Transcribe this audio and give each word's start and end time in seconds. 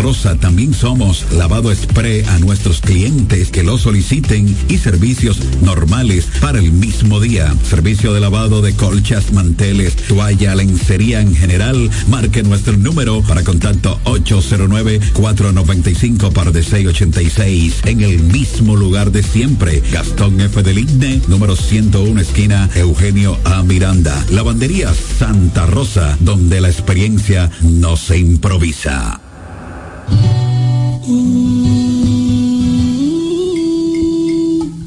Rosa. 0.00 0.36
También 0.36 0.74
somos 0.74 1.26
lavado 1.32 1.74
spray 1.74 2.22
a 2.22 2.38
nuestros 2.38 2.80
clientes 2.80 3.50
que 3.50 3.62
lo 3.62 3.78
soliciten 3.78 4.54
y 4.68 4.78
servicios 4.78 5.38
normales 5.62 6.28
para 6.40 6.58
el 6.58 6.72
mismo 6.72 7.20
día. 7.20 7.54
Servicio 7.68 8.12
de 8.12 8.20
lavado 8.20 8.62
de 8.62 8.74
colchas, 8.74 9.32
manteles, 9.32 9.96
toalla, 9.96 10.54
lencería 10.54 11.20
en 11.20 11.34
general. 11.34 11.90
Marque 12.08 12.42
nuestro 12.42 12.76
número 12.76 13.22
para 13.22 13.44
contacto 13.44 14.00
809-495 14.04 16.32
par 16.32 16.52
de 16.52 16.62
686 16.62 17.80
en 17.84 18.00
el 18.00 18.22
mismo 18.22 18.76
lugar 18.76 19.12
de 19.12 19.22
siempre. 19.22 19.82
Gastón 19.92 20.40
F. 20.40 20.62
del 20.62 20.78
Igne, 20.78 21.20
número 21.28 21.56
101, 21.56 22.20
esquina 22.20 22.68
Eugenio 22.74 23.38
A. 23.44 23.62
Miranda. 23.62 24.24
Lavandería 24.30 24.92
Santa 24.94 25.66
Rosa, 25.66 26.16
donde 26.20 26.60
la 26.60 26.68
experiencia 26.68 27.50
no 27.62 27.96
se 27.96 28.18
improvisa. 28.18 29.20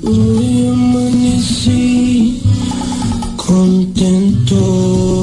Hoy 0.03 0.67
amanecí 0.71 2.41
contento. 3.35 5.22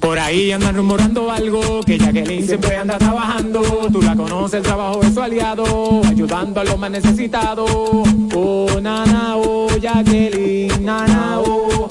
Por 0.00 0.18
ahí 0.18 0.52
andan 0.52 0.76
rumorando 0.76 1.30
algo 1.30 1.82
que 1.82 1.98
Jacqueline 1.98 2.46
siempre 2.46 2.76
anda 2.76 2.98
trabajando. 2.98 3.88
Tú 3.92 4.02
la 4.02 4.14
conoces, 4.14 4.58
el 4.58 4.62
trabajo 4.62 4.85
es 5.02 5.14
su 5.14 5.20
aliado, 5.20 6.00
ayudando 6.06 6.60
a 6.60 6.64
los 6.64 6.78
más 6.78 6.90
necesitados. 6.90 7.70
Oh, 7.70 8.68
nana, 8.80 9.36
oh, 9.36 9.68
Jacqueline, 9.80 10.84
nana, 10.84 11.40
oh, 11.40 11.88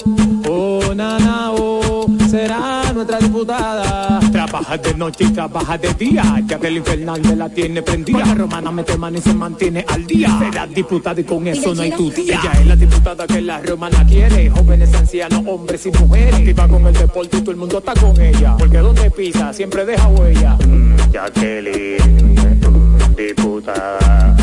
oh, 0.48 0.94
nana, 0.94 1.52
oh, 1.52 2.06
será 2.30 2.92
nuestra 2.94 3.18
diputada. 3.18 4.20
Trabaja 4.32 4.78
de 4.78 4.94
noche 4.94 5.24
y 5.24 5.28
trabaja 5.28 5.76
de 5.76 5.92
día. 5.94 6.42
Jacqueline 6.46 6.84
Fernández 6.84 7.36
la 7.36 7.48
tiene 7.48 7.82
prendida. 7.82 8.24
La 8.24 8.34
romana 8.34 8.72
mete 8.72 8.96
mano 8.96 9.18
y 9.18 9.20
se 9.20 9.34
mantiene 9.34 9.84
al 9.88 10.06
día. 10.06 10.38
Será 10.38 10.66
diputada 10.66 11.20
y 11.20 11.24
con 11.24 11.46
eso 11.46 11.74
no 11.74 11.82
hay 11.82 11.90
tu 11.90 12.10
tía. 12.10 12.40
Ella 12.40 12.52
es 12.60 12.66
la 12.66 12.76
diputada 12.76 13.26
que 13.26 13.40
la 13.42 13.60
romana 13.60 14.06
quiere. 14.06 14.48
Jóvenes, 14.50 14.94
ancianos, 14.94 15.42
hombres 15.46 15.84
y 15.86 15.90
mujeres. 15.90 16.34
Activa 16.34 16.68
con 16.68 16.86
el 16.86 16.94
deporte 16.94 17.36
y 17.36 17.40
todo 17.40 17.50
el 17.50 17.56
mundo 17.58 17.78
está 17.78 17.94
con 17.94 18.18
ella. 18.20 18.56
Porque 18.58 18.78
donde 18.78 19.10
pisa 19.10 19.52
siempre 19.52 19.84
deja 19.84 20.08
huella. 20.08 20.56
Mm, 20.66 20.96
Jacqueline 21.12 22.55
diputada, 23.16 24.36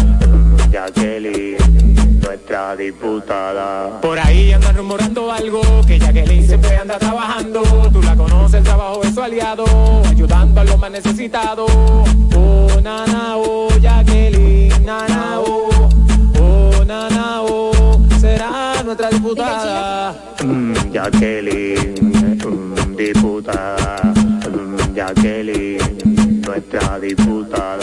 Jacqueline, 0.72 1.58
nuestra 2.22 2.76
diputada. 2.76 4.02
Por 4.02 4.18
ahí 4.20 4.52
andan 4.52 4.76
rumorando 4.76 5.32
algo, 5.32 5.62
que 5.86 6.00
Jacqueline 6.00 6.48
siempre 6.48 6.76
anda 6.76 6.98
trabajando. 6.98 7.62
Tú 7.92 8.02
la 8.02 8.16
conoces, 8.16 8.56
el 8.56 8.64
trabajo 8.64 9.02
es 9.04 9.14
su 9.14 9.22
aliado, 9.22 9.66
ayudando 10.10 10.62
a 10.62 10.64
los 10.64 10.80
más 10.80 10.92
necesitados. 10.92 11.72
Oh, 12.36 12.68
nana, 12.82 13.38
oh, 13.38 13.70
Jacqueline, 13.80 14.84
nana, 14.84 15.40
oh, 15.40 15.70
oh, 16.40 16.84
nana, 16.86 17.42
oh, 17.42 18.00
será 18.20 18.82
nuestra 18.84 19.10
diputada. 19.10 20.16
Mm, 20.44 20.74
Jacqueline, 20.92 21.94
mm, 22.44 22.96
diputada, 22.96 24.14
mm, 24.50 24.96
Jacqueline, 24.96 26.42
nuestra 26.42 27.00
diputada. 27.00 27.83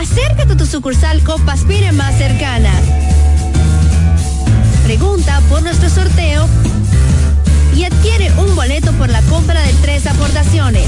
Acércate 0.00 0.54
a 0.54 0.56
tu 0.56 0.64
sucursal 0.64 1.22
Copaspire 1.22 1.92
más 1.92 2.16
cercana. 2.16 2.72
Pregunta 4.84 5.42
por 5.50 5.62
nuestro 5.62 5.90
sorteo 5.90 6.48
y 7.76 7.84
adquiere 7.84 8.32
un 8.38 8.56
boleto 8.56 8.94
por 8.94 9.10
la 9.10 9.20
compra 9.22 9.60
de 9.60 9.74
tres 9.82 10.06
aportaciones. 10.06 10.86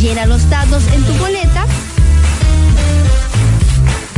Llena 0.00 0.26
los 0.26 0.50
datos 0.50 0.82
en 0.92 1.04
tu 1.04 1.12
boleta. 1.12 1.64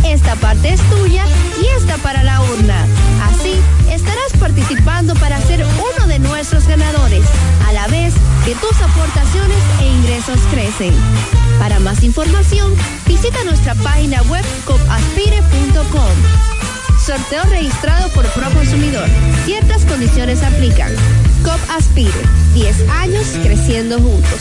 Esta 0.03 0.37
parte 0.37 0.73
es 0.73 0.81
tuya 0.89 1.27
y 1.63 1.67
esta 1.77 1.99
para 1.99 2.25
la 2.25 2.41
urna. 2.41 2.87
Así 3.31 3.53
estarás 3.91 4.33
participando 4.41 5.15
para 5.17 5.39
ser 5.43 5.67
uno 5.67 6.07
de 6.07 6.21
nuestros 6.21 6.67
ganadores, 6.67 7.27
a 7.69 7.73
la 7.75 7.87
vez 7.89 8.15
que 8.45 8.55
tus 8.55 8.81
aportaciones 8.81 9.59
e 9.81 9.87
ingresos 9.87 10.41
crecen. 10.51 10.95
Para 11.59 11.79
más 11.81 12.03
información, 12.03 12.75
visita 13.07 13.43
nuestra 13.45 13.75
página 13.77 14.23
web 14.23 14.45
copaspire.com. 14.65 16.15
Sorteo 17.05 17.43
registrado 17.45 18.09
por 18.11 18.27
Proconsumidor. 18.33 19.09
Ciertas 19.45 19.85
condiciones 19.85 20.43
aplican. 20.43 20.93
COP 21.43 21.61
Aspire. 21.71 22.13
10 22.55 22.89
años 22.91 23.27
creciendo 23.43 23.99
juntos. 23.99 24.41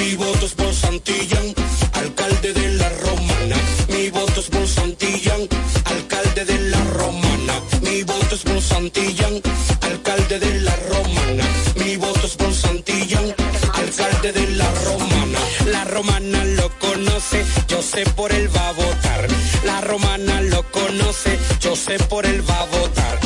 Mi 0.00 0.14
voto 0.14 0.46
es 0.46 0.54
por 0.54 0.72
Santillán, 0.72 1.54
alcalde 1.92 2.54
de 2.54 2.68
la 2.70 2.88
Romana. 3.04 3.56
Mi 3.90 4.08
voto 4.08 4.40
es 4.40 4.48
por 4.48 4.66
Santillán, 4.66 5.42
alcalde 5.84 6.46
de 6.46 6.58
la 6.70 6.82
Romana. 6.84 7.54
Mi 7.82 8.02
voto 8.02 8.34
es 8.34 8.40
por 8.40 8.62
Santillán, 8.62 9.42
alcalde 9.82 10.38
de 10.38 10.60
la 10.62 10.74
Romana. 10.88 11.44
Mi 11.76 11.96
voto 11.96 12.26
es 12.26 12.34
por 12.34 12.54
Santillán, 12.54 13.34
alcalde 13.74 14.32
de 14.32 14.46
la 14.56 14.70
Romana. 14.86 15.38
La 15.66 15.84
Romana 15.84 16.44
lo 16.44 16.70
conoce, 16.78 17.44
yo 17.68 17.82
sé 17.82 18.06
por 18.16 18.32
él 18.32 18.48
va 18.56 18.70
a 18.70 18.72
votar. 18.72 19.28
La 19.66 19.82
Romana 19.82 20.40
lo 20.40 20.62
conoce, 20.70 21.38
yo 21.60 21.76
sé 21.76 21.98
por 21.98 22.24
él 22.24 22.40
va 22.48 22.60
a 22.60 22.64
votar. 22.64 23.18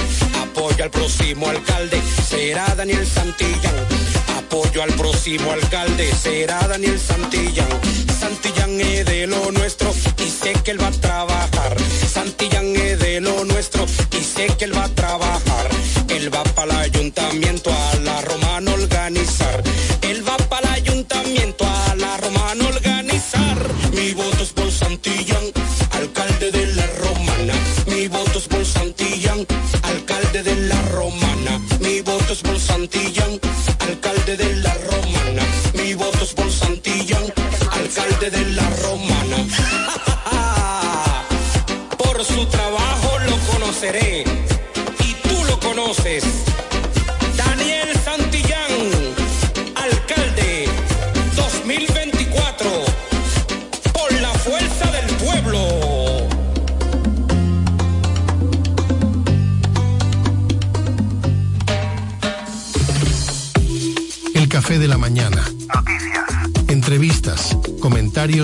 Apoyo 0.43 0.83
al 0.83 0.91
próximo 0.91 1.49
alcalde, 1.49 2.03
será 2.29 2.75
Daniel 2.75 3.07
Santillán 3.07 4.14
apoyo 4.55 4.83
al 4.85 4.93
próximo 4.95 5.51
alcalde 5.51 6.13
será 6.15 6.61
Daniel 6.69 6.99
Santillán. 6.99 7.69
Santillán 8.21 8.81
es 8.81 9.05
de 9.05 9.27
lo 9.27 9.51
nuestro 9.51 9.93
y 10.25 10.31
sé 10.31 10.53
que 10.63 10.71
él 10.71 10.81
va 10.81 10.89
a 10.89 10.93
trabajar. 10.93 11.77
Santillán 11.81 12.77
es 12.77 13.01
de 13.01 13.21
lo 13.21 13.45
nuestro 13.45 13.85
y 14.13 14.23
sé 14.23 14.47
que 14.57 14.67
él 14.67 14.77
va 14.77 14.85
a 14.85 14.89
trabajar. 14.91 15.69
Él 16.09 16.33
va 16.33 16.45
para 16.55 16.85
el 16.85 16.93
ayuntamiento 16.93 17.73
a 17.73 17.94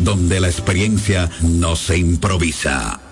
donde 0.00 0.40
la 0.40 0.48
experiencia 0.48 1.30
no 1.40 1.76
se 1.76 1.96
improvisa. 1.96 3.11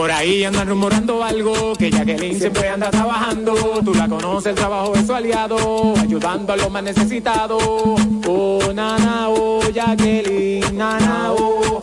Por 0.00 0.10
ahí 0.10 0.44
andan 0.44 0.66
rumorando 0.66 1.22
algo, 1.22 1.74
que 1.74 1.90
Jacqueline 1.90 2.40
siempre 2.40 2.70
anda 2.70 2.90
trabajando. 2.90 3.82
Tú 3.84 3.92
la 3.92 4.08
conoces, 4.08 4.46
el 4.46 4.54
trabajo 4.54 4.94
es 4.94 5.06
su 5.06 5.14
aliado, 5.14 5.92
ayudando 6.00 6.54
a 6.54 6.56
los 6.56 6.70
más 6.70 6.82
necesitados. 6.82 7.62
Oh, 8.26 8.60
nana, 8.74 9.28
oh, 9.28 9.60
Jacqueline, 9.70 10.74
nana, 10.74 11.32
oh, 11.32 11.82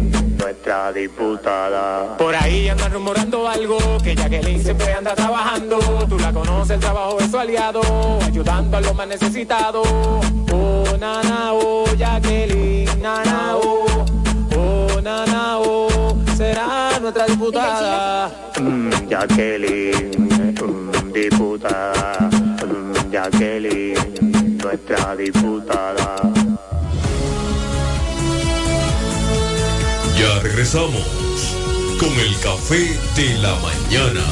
nuestra 0.51 0.91
diputada. 0.91 2.17
Por 2.17 2.35
ahí 2.35 2.67
andan 2.67 2.91
rumorando 2.91 3.47
algo, 3.47 3.77
que 4.03 4.13
Jacqueline 4.13 4.61
siempre 4.61 4.91
anda 4.93 5.15
trabajando. 5.15 5.79
Tú 6.09 6.19
la 6.19 6.33
conoces, 6.33 6.71
el 6.71 6.79
trabajo 6.81 7.17
es 7.21 7.31
su 7.31 7.39
aliado, 7.39 7.81
ayudando 8.21 8.75
a 8.75 8.81
los 8.81 8.93
más 8.93 9.07
necesitados. 9.07 9.87
Oh, 10.51 10.83
nana, 10.99 11.53
oh, 11.53 11.85
Jacqueline, 11.97 13.01
nana, 13.01 13.55
oh, 13.55 14.05
oh, 14.57 15.01
nana, 15.01 15.57
oh, 15.59 16.17
será 16.35 16.99
nuestra 16.99 17.27
diputada. 17.27 18.29
Mm, 18.59 19.07
Jacqueline, 19.07 20.11
mm, 20.61 21.13
diputada. 21.13 22.29
Mm, 22.67 23.09
Jacqueline, 23.09 24.57
nuestra 24.61 25.15
diputada. 25.15 26.40
Ya 30.21 30.37
regresamos 30.37 31.01
con 31.99 32.09
el 32.19 32.39
café 32.41 32.95
de 33.15 33.39
la 33.39 33.55
mañana. 33.55 34.23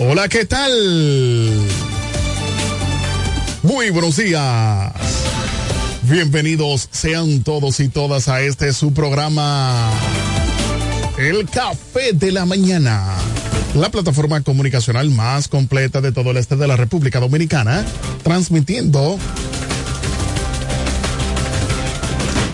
Hola, 0.00 0.28
¿qué 0.28 0.44
tal? 0.44 0.72
Muy 3.62 3.90
buenos 3.90 4.16
días. 4.16 4.92
Bienvenidos 6.02 6.88
sean 6.90 7.44
todos 7.44 7.78
y 7.78 7.88
todas 7.88 8.26
a 8.26 8.40
este 8.40 8.72
su 8.72 8.92
programa 8.92 9.88
El 11.16 11.48
Café 11.48 12.12
de 12.12 12.32
la 12.32 12.44
Mañana. 12.44 13.18
La 13.74 13.90
plataforma 13.90 14.40
comunicacional 14.42 15.10
más 15.10 15.48
completa 15.48 16.00
de 16.00 16.12
todo 16.12 16.30
el 16.30 16.36
este 16.38 16.56
de 16.56 16.66
la 16.66 16.76
República 16.76 17.20
Dominicana, 17.20 17.84
transmitiendo 18.22 19.18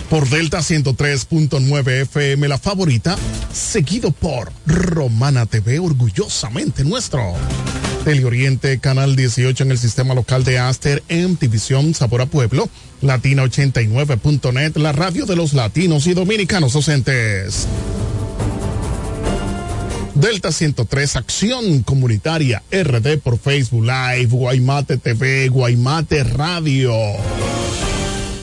por 0.09 0.29
Delta 0.29 0.59
103.9 0.59 2.01
FM, 2.03 2.47
la 2.47 2.59
favorita, 2.59 3.17
seguido 3.51 4.11
por 4.11 4.51
Romana 4.67 5.45
TV, 5.45 5.79
orgullosamente 5.79 6.83
nuestro. 6.83 7.33
Teleoriente, 8.03 8.79
Canal 8.79 9.15
18 9.15 9.63
en 9.63 9.71
el 9.71 9.79
sistema 9.79 10.13
local 10.13 10.43
de 10.43 10.59
Aster, 10.59 11.01
en 11.07 11.37
Sabor 11.95 12.21
a 12.21 12.25
Pueblo, 12.25 12.69
Latina89.net, 13.01 14.75
la 14.75 14.91
radio 14.91 15.25
de 15.25 15.35
los 15.35 15.53
latinos 15.53 16.05
y 16.05 16.13
dominicanos 16.13 16.73
docentes. 16.73 17.67
Delta 20.23 20.53
103, 20.53 21.17
Acción 21.17 21.83
Comunitaria 21.83 22.63
RD 22.71 23.17
por 23.17 23.37
Facebook 23.37 23.83
Live, 23.83 24.27
Guaymate 24.27 24.95
TV, 24.95 25.49
Guaymate 25.49 26.23
Radio. 26.23 26.93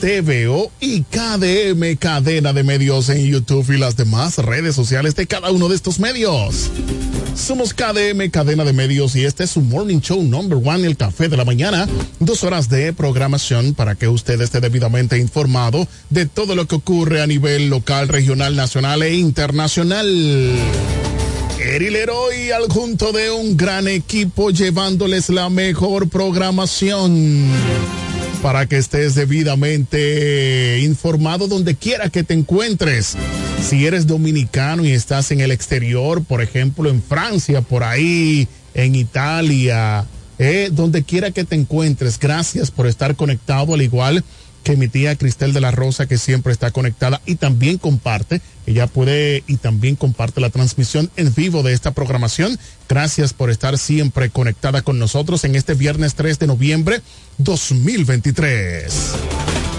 TVO 0.03 0.71
y 0.79 1.01
KDM, 1.05 1.97
cadena 1.97 2.53
de 2.53 2.65
medios 2.65 3.09
en 3.09 3.25
YouTube 3.25 3.71
y 3.71 3.79
las 3.79 3.97
demás 3.97 4.37
redes 4.37 4.75
sociales 4.75 5.15
de 5.17 5.27
cada 5.27 5.51
uno 5.51 5.71
de 5.71 5.77
estos 5.77 6.01
medios. 6.01 6.71
Somos 7.35 7.73
KDM, 7.73 8.29
cadena 8.31 8.65
de 8.65 8.75
medios, 8.75 9.17
y 9.17 9.25
este 9.25 9.45
es 9.45 9.51
su 9.53 9.63
morning 9.63 10.01
show 10.01 10.23
number 10.23 10.59
one, 10.63 10.87
el 10.87 10.99
café 10.99 11.31
de 11.31 11.39
la 11.39 11.47
mañana. 11.47 11.89
Dos 12.19 12.45
horas 12.45 12.69
de 12.69 12.93
programación 12.93 13.73
para 13.73 13.95
que 13.95 14.07
usted 14.07 14.39
esté 14.43 14.61
debidamente 14.61 15.17
informado 15.17 15.89
de 16.11 16.27
todo 16.27 16.55
lo 16.55 16.67
que 16.67 16.75
ocurre 16.75 17.23
a 17.23 17.27
nivel 17.27 17.71
local, 17.71 18.09
regional, 18.09 18.55
nacional 18.55 19.03
e 19.03 19.15
internacional. 19.15 20.07
Eri 21.71 21.89
Leroy 21.89 22.51
al 22.51 22.69
junto 22.69 23.13
de 23.13 23.31
un 23.31 23.57
gran 23.57 23.87
equipo 23.87 24.51
llevándoles 24.51 25.29
la 25.29 25.49
mejor 25.49 26.09
programación 26.09 27.47
para 28.43 28.67
que 28.67 28.77
estés 28.77 29.15
debidamente 29.15 30.81
informado 30.81 31.47
donde 31.47 31.77
quiera 31.77 32.09
que 32.09 32.25
te 32.25 32.35
encuentres. 32.35 33.17
Si 33.63 33.87
eres 33.87 34.09
dominicano 34.09 34.85
y 34.85 34.91
estás 34.91 35.31
en 35.31 35.39
el 35.39 35.53
exterior, 35.53 36.25
por 36.25 36.43
ejemplo 36.43 36.91
en 36.91 37.01
Francia, 37.01 37.61
por 37.61 37.85
ahí, 37.85 38.49
en 38.75 38.97
Italia, 38.97 40.05
eh, 40.41 40.71
donde 40.73 41.05
quiera 41.05 41.31
que 41.31 41.45
te 41.45 41.55
encuentres, 41.55 42.19
gracias 42.19 42.73
por 42.73 42.89
estar 42.89 43.15
conectado 43.15 43.75
al 43.75 43.83
igual 43.83 44.25
que 44.25 44.31
mi 44.77 44.89
tía 44.89 45.17
Cristel 45.17 45.53
de 45.53 45.61
la 45.61 45.71
Rosa, 45.71 46.07
que 46.07 46.19
siempre 46.19 46.53
está 46.53 46.71
conectada 46.71 47.21
y 47.27 47.37
también 47.37 47.79
comparte, 47.79 48.41
ella 48.67 48.87
puede 48.87 49.43
y 49.47 49.57
también 49.57 49.97
comparte 49.97 50.41
la 50.41 50.51
transmisión 50.51 51.11
en 51.17 51.35
vivo 51.35 51.63
de 51.63 51.73
esta 51.73 51.91
programación. 51.91 52.59
Gracias 52.89 53.33
por 53.33 53.51
estar 53.51 53.79
siempre 53.79 54.31
conectada 54.31 54.83
con 54.83 54.99
nosotros 54.99 55.45
en 55.45 55.57
este 55.57 55.75
viernes 55.75 56.15
3 56.15 56.39
de 56.39 56.47
noviembre 56.47 57.01
2023. 57.39 59.70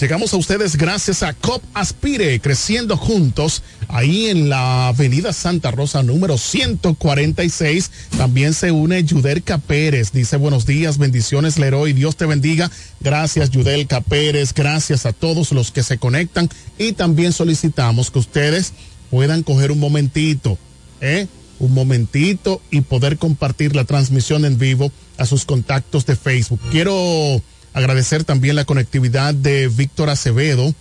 Llegamos 0.00 0.34
a 0.34 0.36
ustedes 0.36 0.76
gracias 0.76 1.22
a 1.22 1.32
COP 1.32 1.62
Aspire, 1.72 2.38
creciendo 2.40 2.98
juntos, 2.98 3.62
ahí 3.88 4.26
en 4.26 4.50
la 4.50 4.88
Avenida 4.88 5.32
Santa 5.32 5.70
Rosa 5.70 6.02
número 6.02 6.36
146. 6.36 7.90
También 8.18 8.52
se 8.52 8.72
une 8.72 9.02
Yudelka 9.02 9.56
Pérez, 9.56 10.12
dice 10.12 10.36
buenos 10.36 10.66
días, 10.66 10.98
bendiciones 10.98 11.58
Leroy, 11.58 11.94
Dios 11.94 12.16
te 12.16 12.26
bendiga. 12.26 12.70
Gracias 13.00 13.48
Yudelka 13.48 14.02
Pérez, 14.02 14.52
gracias 14.52 15.06
a 15.06 15.14
todos 15.14 15.52
los 15.52 15.70
que 15.70 15.82
se 15.82 15.96
conectan 15.96 16.50
y 16.76 16.92
también 16.92 17.32
solicitamos 17.32 18.10
que 18.10 18.18
ustedes 18.18 18.74
puedan 19.10 19.42
coger 19.42 19.72
un 19.72 19.78
momentito, 19.78 20.58
¿eh? 21.00 21.26
Un 21.58 21.72
momentito 21.72 22.60
y 22.70 22.82
poder 22.82 23.16
compartir 23.16 23.74
la 23.74 23.84
transmisión 23.84 24.44
en 24.44 24.58
vivo 24.58 24.92
a 25.16 25.24
sus 25.24 25.46
contactos 25.46 26.04
de 26.04 26.16
Facebook. 26.16 26.60
Quiero 26.70 27.40
agradecer 27.76 28.24
también 28.24 28.56
la 28.56 28.64
conectividad 28.64 29.34
de 29.34 29.68
Víctor 29.68 30.08
Acevedo, 30.08 30.74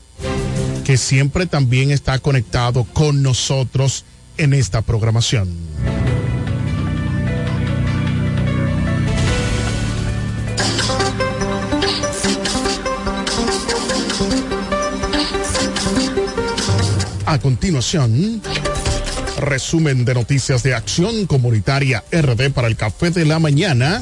que 0.85 0.95
siempre 0.95 1.45
también 1.45 1.91
está 1.91 2.19
conectado 2.19 2.85
con 2.85 3.21
nosotros 3.21 4.05
en 4.37 4.53
esta 4.53 4.81
programación. 4.81 5.49
A 17.25 17.39
continuación, 17.39 18.41
resumen 19.41 20.05
de 20.05 20.13
noticias 20.13 20.63
de 20.63 20.75
Acción 20.75 21.25
Comunitaria 21.25 22.05
RD 22.09 22.51
para 22.51 22.69
el 22.69 22.77
Café 22.77 23.09
de 23.11 23.25
la 23.25 23.39
Mañana 23.39 23.99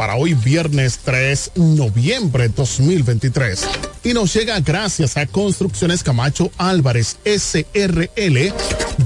para 0.00 0.14
hoy 0.14 0.32
viernes 0.32 1.00
3 1.04 1.52
noviembre 1.56 2.48
2023. 2.48 3.68
Y 4.02 4.14
nos 4.14 4.32
llega 4.32 4.58
gracias 4.60 5.18
a 5.18 5.26
Construcciones 5.26 6.02
Camacho 6.02 6.50
Álvarez 6.56 7.18
SRL, 7.26 8.54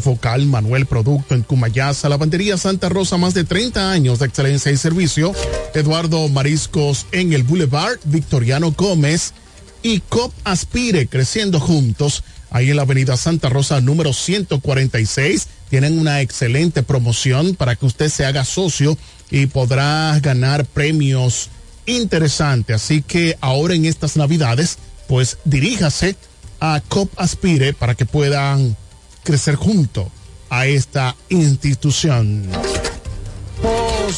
Vocal 0.05 0.47
Manuel 0.47 0.87
Producto 0.87 1.35
en 1.35 1.43
Cumayasa, 1.43 2.09
Lavandería 2.09 2.57
Santa 2.59 2.91
Rosa, 2.91 3.17
más 3.17 3.35
de 3.35 3.43
30 3.43 3.91
años 3.91 4.21
de 4.21 4.27
excelencia 4.27 4.71
y 4.71 4.77
servicio, 4.77 5.33
Eduardo 5.75 6.29
Mariscos 6.29 7.07
en 7.11 7.33
el 7.33 7.43
Boulevard 7.43 7.99
Victoriano 8.05 8.71
Gómez 8.71 9.33
y 9.83 9.99
COP 9.99 10.33
Aspire 10.45 11.09
creciendo 11.09 11.59
juntos 11.59 12.23
ahí 12.55 12.71
en 12.71 12.77
la 12.77 12.83
avenida 12.83 13.17
Santa 13.17 13.49
Rosa 13.49 13.81
número 13.81 14.13
146. 14.13 15.49
Tienen 15.71 15.99
una 15.99 16.21
excelente 16.21 16.85
promoción 16.85 17.57
para 17.57 17.75
que 17.75 17.85
usted 17.85 18.09
se 18.09 18.25
haga 18.25 18.45
socio 18.45 18.97
y 19.29 19.47
podrá 19.47 20.17
ganar 20.21 20.65
premios 20.65 21.51
interesantes. 21.85 22.77
Así 22.77 23.03
que 23.03 23.37
ahora 23.41 23.75
en 23.75 23.87
estas 23.87 24.17
navidades, 24.17 24.79
pues 25.09 25.39
diríjase 25.45 26.15
a 26.61 26.81
COP 26.89 27.11
Aspire 27.17 27.73
para 27.73 27.97
que 27.97 28.07
puedan 28.07 28.77
crecer 29.25 29.57
junto 29.57 30.09
a 30.49 30.67
esta 30.67 31.17
institución. 31.31 32.49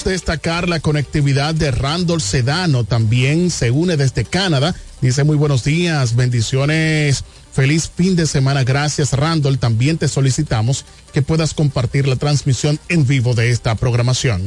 Destacar 0.05 0.69
la 0.69 0.81
conectividad 0.81 1.55
de 1.55 1.71
Randall 1.71 2.21
Sedano, 2.21 2.85
también 2.85 3.51
se 3.51 3.71
une 3.71 3.97
desde 3.97 4.25
Canadá. 4.25 4.75
Dice 5.01 5.25
muy 5.25 5.37
buenos 5.37 5.65
días, 5.65 6.15
bendiciones, 6.17 7.25
feliz 7.57 7.91
fin 7.97 8.15
de 8.17 8.27
semana. 8.27 8.65
Gracias 8.65 9.15
Randall. 9.15 9.59
También 9.59 9.97
te 9.97 10.09
solicitamos 10.09 10.85
que 11.15 11.23
puedas 11.23 11.55
compartir 11.55 12.07
la 12.07 12.17
transmisión 12.17 12.79
en 12.91 13.07
vivo 13.07 13.35
de 13.35 13.51
esta 13.51 13.75
programación. 13.77 14.43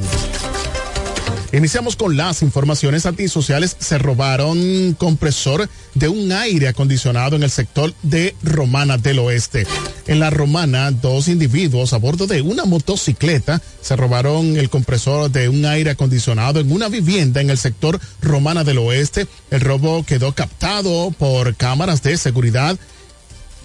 Iniciamos 1.52 1.96
con 1.96 2.16
las 2.16 2.44
informaciones 2.44 3.08
antisociales. 3.08 3.76
Se 3.80 3.98
robaron 3.98 4.94
compresor 4.94 5.68
de 5.96 6.08
un 6.08 6.32
aire 6.32 6.68
acondicionado 6.68 7.36
en 7.36 7.42
el 7.42 7.50
sector 7.50 7.92
de 8.04 8.36
Romana 8.44 9.00
del 9.00 9.18
Oeste. 9.18 9.66
En 10.06 10.20
la 10.20 10.30
Romana, 10.30 10.92
dos 10.92 11.28
individuos 11.28 11.94
a 11.94 11.98
bordo 11.98 12.28
de 12.28 12.44
una 12.44 12.66
motocicleta 12.66 13.60
se 13.82 13.96
robaron 13.96 14.58
el 14.58 14.70
compresor 14.70 15.32
de 15.32 15.50
un 15.50 15.66
aire 15.66 15.90
acondicionado 15.90 16.60
en 16.60 16.72
una 16.72 16.88
vivienda 16.88 17.42
en 17.42 17.50
el 17.50 17.58
sector 17.58 18.00
Romana 18.22 18.64
del 18.64 18.78
Oeste. 18.78 19.26
El 19.50 19.62
robo 19.62 20.04
quedó 20.04 20.34
captado 20.34 21.10
por 21.18 21.56
cámaras 21.56 22.04
de 22.04 22.16
seguridad. 22.18 22.78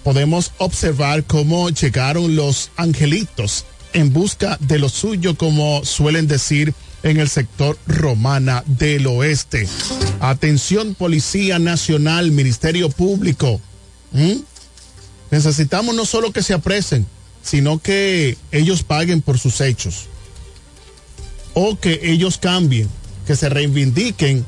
Podemos 0.05 0.51
observar 0.59 1.23
cómo 1.23 1.71
llegaron 1.71 2.35
los 2.35 2.69
angelitos 2.77 3.65
en 3.91 4.13
busca 4.13 4.55
de 4.61 4.77
lo 4.77 4.87
suyo, 4.87 5.35
como 5.35 5.83
suelen 5.83 6.27
decir 6.27 6.75
en 7.01 7.19
el 7.19 7.27
sector 7.27 7.75
Romana 7.87 8.63
del 8.67 9.07
Oeste. 9.07 9.67
Atención 10.19 10.93
Policía 10.93 11.57
Nacional, 11.57 12.29
Ministerio 12.29 12.91
Público. 12.91 13.59
¿Mm? 14.11 14.41
Necesitamos 15.31 15.95
no 15.95 16.05
solo 16.05 16.31
que 16.31 16.43
se 16.43 16.53
apresen, 16.53 17.07
sino 17.41 17.79
que 17.79 18.37
ellos 18.51 18.83
paguen 18.83 19.23
por 19.23 19.39
sus 19.39 19.59
hechos. 19.59 20.05
O 21.55 21.79
que 21.79 21.99
ellos 22.03 22.37
cambien, 22.37 22.89
que 23.25 23.35
se 23.35 23.49
reivindiquen 23.49 24.45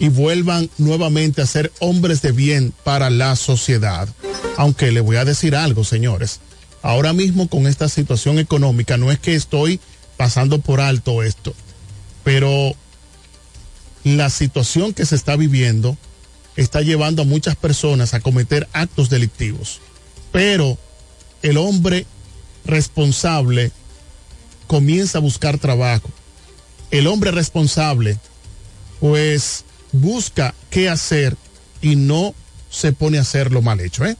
y 0.00 0.08
vuelvan 0.08 0.68
nuevamente 0.78 1.42
a 1.42 1.46
ser 1.46 1.70
hombres 1.78 2.22
de 2.22 2.32
bien 2.32 2.74
para 2.82 3.08
la 3.08 3.36
sociedad. 3.36 4.08
Aunque 4.56 4.90
le 4.90 5.00
voy 5.00 5.16
a 5.16 5.24
decir 5.24 5.54
algo, 5.54 5.84
señores. 5.84 6.40
Ahora 6.82 7.12
mismo 7.12 7.48
con 7.48 7.68
esta 7.68 7.88
situación 7.88 8.40
económica, 8.40 8.96
no 8.96 9.12
es 9.12 9.20
que 9.20 9.36
estoy 9.36 9.78
pasando 10.16 10.60
por 10.60 10.80
alto 10.80 11.22
esto 11.22 11.54
pero 12.24 12.74
la 14.04 14.30
situación 14.30 14.92
que 14.92 15.06
se 15.06 15.16
está 15.16 15.36
viviendo 15.36 15.96
está 16.56 16.80
llevando 16.82 17.22
a 17.22 17.26
muchas 17.26 17.56
personas 17.56 18.14
a 18.14 18.20
cometer 18.20 18.68
actos 18.72 19.10
delictivos. 19.10 19.80
Pero 20.32 20.78
el 21.42 21.56
hombre 21.56 22.06
responsable 22.64 23.72
comienza 24.66 25.18
a 25.18 25.22
buscar 25.22 25.58
trabajo. 25.58 26.08
El 26.90 27.06
hombre 27.06 27.30
responsable 27.30 28.18
pues 29.00 29.64
busca 29.92 30.54
qué 30.70 30.88
hacer 30.88 31.36
y 31.82 31.96
no 31.96 32.34
se 32.70 32.92
pone 32.92 33.18
a 33.18 33.22
hacer 33.22 33.52
lo 33.52 33.62
mal 33.62 33.80
hecho, 33.80 34.04
¿eh? 34.04 34.16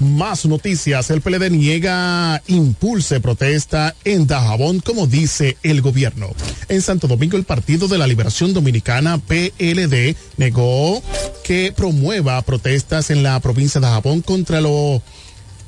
Más 0.00 0.46
noticias. 0.46 1.10
El 1.10 1.22
PLD 1.22 1.50
niega 1.50 2.40
impulse 2.46 3.18
protesta 3.18 3.96
en 4.04 4.28
Dajabón, 4.28 4.78
como 4.78 5.08
dice 5.08 5.56
el 5.64 5.82
gobierno. 5.82 6.28
En 6.68 6.82
Santo 6.82 7.08
Domingo, 7.08 7.36
el 7.36 7.42
Partido 7.42 7.88
de 7.88 7.98
la 7.98 8.06
Liberación 8.06 8.54
Dominicana, 8.54 9.18
PLD, 9.18 10.14
negó 10.36 11.02
que 11.42 11.72
promueva 11.76 12.40
protestas 12.42 13.10
en 13.10 13.24
la 13.24 13.40
provincia 13.40 13.80
de 13.80 13.88
Dajabón 13.88 14.22
contra 14.22 14.60
lo 14.60 15.02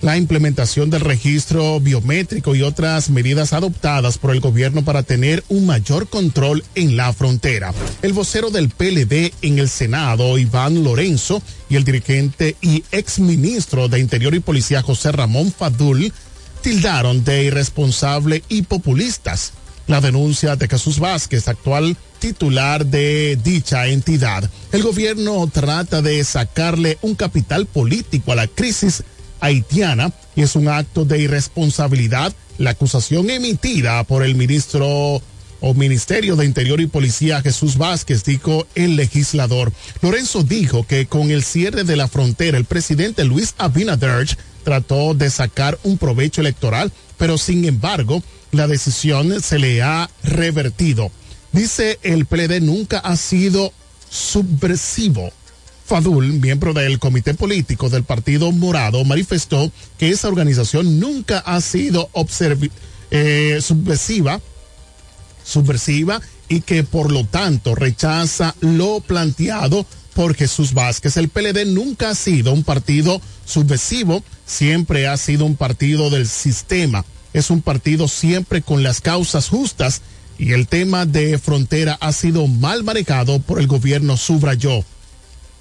la 0.00 0.16
implementación 0.16 0.90
del 0.90 1.02
registro 1.02 1.78
biométrico 1.80 2.54
y 2.54 2.62
otras 2.62 3.10
medidas 3.10 3.52
adoptadas 3.52 4.18
por 4.18 4.32
el 4.32 4.40
gobierno 4.40 4.82
para 4.82 5.02
tener 5.02 5.44
un 5.48 5.66
mayor 5.66 6.08
control 6.08 6.64
en 6.74 6.96
la 6.96 7.12
frontera. 7.12 7.72
El 8.02 8.12
vocero 8.12 8.50
del 8.50 8.70
PLD 8.70 9.32
en 9.42 9.58
el 9.58 9.68
Senado, 9.68 10.38
Iván 10.38 10.82
Lorenzo, 10.82 11.42
y 11.68 11.76
el 11.76 11.84
dirigente 11.84 12.56
y 12.60 12.82
exministro 12.90 13.88
de 13.88 14.00
Interior 14.00 14.34
y 14.34 14.40
Policía, 14.40 14.82
José 14.82 15.12
Ramón 15.12 15.52
Fadul, 15.52 16.12
tildaron 16.62 17.24
de 17.24 17.44
irresponsable 17.44 18.42
y 18.48 18.62
populistas 18.62 19.52
la 19.86 20.00
denuncia 20.00 20.56
de 20.56 20.68
Jesús 20.68 20.98
Vázquez, 20.98 21.48
actual 21.48 21.96
titular 22.20 22.86
de 22.86 23.38
dicha 23.42 23.86
entidad. 23.88 24.48
El 24.72 24.82
gobierno 24.82 25.48
trata 25.52 26.02
de 26.02 26.22
sacarle 26.22 26.98
un 27.02 27.14
capital 27.14 27.66
político 27.66 28.30
a 28.30 28.36
la 28.36 28.46
crisis 28.46 29.02
haitiana 29.40 30.12
y 30.36 30.42
es 30.42 30.56
un 30.56 30.68
acto 30.68 31.04
de 31.04 31.18
irresponsabilidad 31.18 32.32
la 32.58 32.70
acusación 32.70 33.30
emitida 33.30 34.04
por 34.04 34.22
el 34.22 34.34
ministro 34.34 35.22
o 35.60 35.74
Ministerio 35.74 36.36
de 36.36 36.44
Interior 36.44 36.80
y 36.80 36.86
Policía 36.86 37.42
Jesús 37.42 37.76
Vázquez, 37.76 38.24
dijo 38.24 38.66
el 38.74 38.96
legislador. 38.96 39.72
Lorenzo 40.02 40.42
dijo 40.42 40.86
que 40.86 41.06
con 41.06 41.30
el 41.30 41.42
cierre 41.42 41.84
de 41.84 41.96
la 41.96 42.08
frontera 42.08 42.58
el 42.58 42.64
presidente 42.64 43.24
Luis 43.24 43.54
Abinader 43.58 44.36
trató 44.64 45.14
de 45.14 45.30
sacar 45.30 45.78
un 45.82 45.98
provecho 45.98 46.40
electoral, 46.40 46.92
pero 47.18 47.38
sin 47.38 47.64
embargo 47.64 48.22
la 48.52 48.66
decisión 48.66 49.40
se 49.42 49.58
le 49.58 49.82
ha 49.82 50.10
revertido. 50.22 51.10
Dice 51.52 51.98
el 52.02 52.26
PLD 52.26 52.60
nunca 52.60 52.98
ha 52.98 53.16
sido 53.16 53.72
subversivo 54.10 55.32
Fadul, 55.90 56.34
miembro 56.34 56.72
del 56.72 57.00
comité 57.00 57.34
político 57.34 57.90
del 57.90 58.04
Partido 58.04 58.52
Morado, 58.52 59.04
manifestó 59.04 59.72
que 59.98 60.10
esa 60.10 60.28
organización 60.28 61.00
nunca 61.00 61.40
ha 61.40 61.60
sido 61.60 62.08
eh, 63.10 63.58
subversiva, 63.60 64.40
subversiva 65.44 66.20
y 66.48 66.60
que 66.60 66.84
por 66.84 67.10
lo 67.10 67.24
tanto 67.24 67.74
rechaza 67.74 68.54
lo 68.60 69.00
planteado 69.00 69.84
por 70.14 70.36
Jesús 70.36 70.74
Vázquez. 70.74 71.16
El 71.16 71.28
PLD 71.28 71.66
nunca 71.66 72.10
ha 72.10 72.14
sido 72.14 72.52
un 72.52 72.62
partido 72.62 73.20
subversivo, 73.44 74.22
siempre 74.46 75.08
ha 75.08 75.16
sido 75.16 75.44
un 75.44 75.56
partido 75.56 76.08
del 76.08 76.28
sistema. 76.28 77.04
Es 77.32 77.50
un 77.50 77.62
partido 77.62 78.06
siempre 78.06 78.62
con 78.62 78.84
las 78.84 79.00
causas 79.00 79.48
justas 79.48 80.02
y 80.38 80.52
el 80.52 80.68
tema 80.68 81.04
de 81.04 81.36
frontera 81.38 81.98
ha 82.00 82.12
sido 82.12 82.46
mal 82.46 82.84
manejado 82.84 83.40
por 83.40 83.58
el 83.58 83.66
gobierno, 83.66 84.16
subrayó 84.16 84.84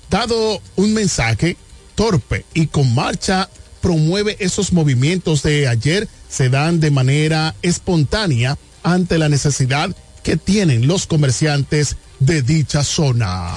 dado 0.10 0.62
un 0.76 0.94
mensaje 0.94 1.58
torpe 1.96 2.46
y 2.54 2.68
con 2.68 2.94
marcha 2.96 3.50
promueve 3.82 4.38
esos 4.40 4.74
movimientos 4.74 5.44
de 5.44 5.68
ayer 5.68 6.08
se 6.30 6.50
dan 6.50 6.80
de 6.80 6.92
manera 6.92 7.56
espontánea 7.62 8.58
ante 8.84 9.18
la 9.18 9.30
necesidad 9.30 9.96
que 10.24 10.38
tienen 10.38 10.88
los 10.88 11.08
comerciantes 11.08 11.96
de 12.20 12.42
dicha 12.42 12.84
zona. 12.84 13.56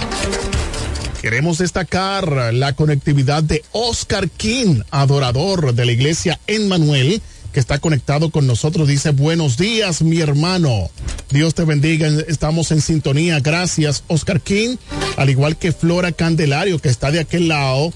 Queremos 1.21 1.59
destacar 1.59 2.53
la 2.53 2.73
conectividad 2.75 3.43
de 3.43 3.65
Oscar 3.71 4.29
King, 4.29 4.81
adorador 4.91 5.73
de 5.73 5.87
la 5.87 5.93
iglesia 5.93 6.41
en 6.47 6.69
Manuel, 6.69 7.23
que 7.53 7.61
está 7.61 7.79
conectado 7.79 8.31
con 8.31 8.47
nosotros. 8.47 8.89
Dice, 8.89 9.11
buenos 9.11 9.57
días, 9.57 10.03
mi 10.03 10.21
hermano. 10.21 10.91
Dios 11.31 11.55
te 11.55 11.65
bendiga. 11.65 12.09
Estamos 12.29 12.71
en 12.73 12.81
sintonía. 12.81 13.41
Gracias, 13.41 14.05
Oscar 14.09 14.41
King. 14.41 14.77
Al 15.17 15.31
igual 15.31 15.57
que 15.57 15.73
Flora 15.73 16.13
Candelario, 16.13 16.79
que 16.79 16.89
está 16.89 17.11
de 17.11 17.21
aquel 17.21 17.49
lado, 17.49 17.93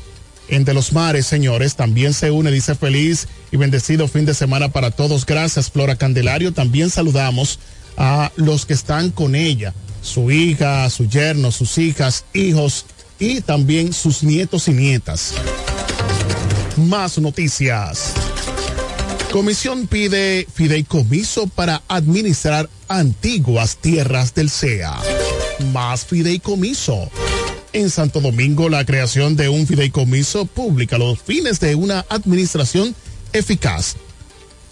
en 0.48 0.64
De 0.64 0.74
los 0.74 0.92
Mares, 0.92 1.26
señores. 1.26 1.74
También 1.74 2.12
se 2.14 2.30
une. 2.30 2.50
Dice, 2.50 2.74
feliz 2.74 3.28
y 3.50 3.56
bendecido 3.56 4.08
fin 4.08 4.26
de 4.26 4.34
semana 4.34 4.68
para 4.68 4.90
todos. 4.90 5.26
Gracias, 5.26 5.70
Flora 5.70 5.96
Candelario. 5.96 6.52
También 6.52 6.90
saludamos 6.90 7.58
a 7.96 8.30
los 8.36 8.66
que 8.66 8.74
están 8.74 9.10
con 9.10 9.34
ella. 9.34 9.74
Su 10.02 10.30
hija, 10.30 10.88
su 10.90 11.08
yerno, 11.08 11.50
sus 11.50 11.78
hijas, 11.78 12.24
hijos 12.32 12.86
y 13.18 13.40
también 13.40 13.92
sus 13.92 14.22
nietos 14.22 14.68
y 14.68 14.72
nietas. 14.72 15.32
Más 16.76 17.18
noticias. 17.18 18.12
Comisión 19.36 19.86
pide 19.86 20.46
fideicomiso 20.50 21.46
para 21.46 21.82
administrar 21.88 22.70
antiguas 22.88 23.76
tierras 23.76 24.34
del 24.34 24.48
CEA. 24.48 24.96
Más 25.74 26.06
fideicomiso. 26.06 27.10
En 27.74 27.90
Santo 27.90 28.22
Domingo, 28.22 28.70
la 28.70 28.86
creación 28.86 29.36
de 29.36 29.50
un 29.50 29.66
fideicomiso 29.66 30.46
pública 30.46 30.96
los 30.96 31.20
fines 31.20 31.60
de 31.60 31.74
una 31.74 32.06
administración 32.08 32.94
eficaz, 33.34 33.96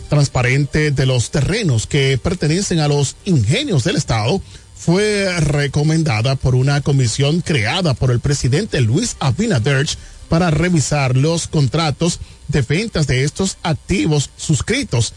transparente 0.09 0.92
de 0.92 1.05
los 1.05 1.31
terrenos 1.31 1.87
que 1.87 2.16
pertenecen 2.16 2.81
a 2.81 2.88
los 2.88 3.16
ingenios 3.27 3.85
del 3.85 3.96
Estado 3.96 4.40
fue 4.74 5.29
recomendada 5.40 6.37
por 6.37 6.55
una 6.55 6.81
comisión 6.81 7.42
creada 7.42 7.92
por 7.92 8.11
el 8.11 8.20
presidente 8.20 8.81
Luis 8.81 9.16
Abinader 9.20 9.87
para 10.24 10.50
revisar 10.50 11.16
los 11.16 11.46
contratos 11.46 12.20
de 12.48 12.62
ventas 12.62 13.06
de 13.06 13.24
estos 13.24 13.58
activos 13.62 14.30
suscritos 14.37 15.12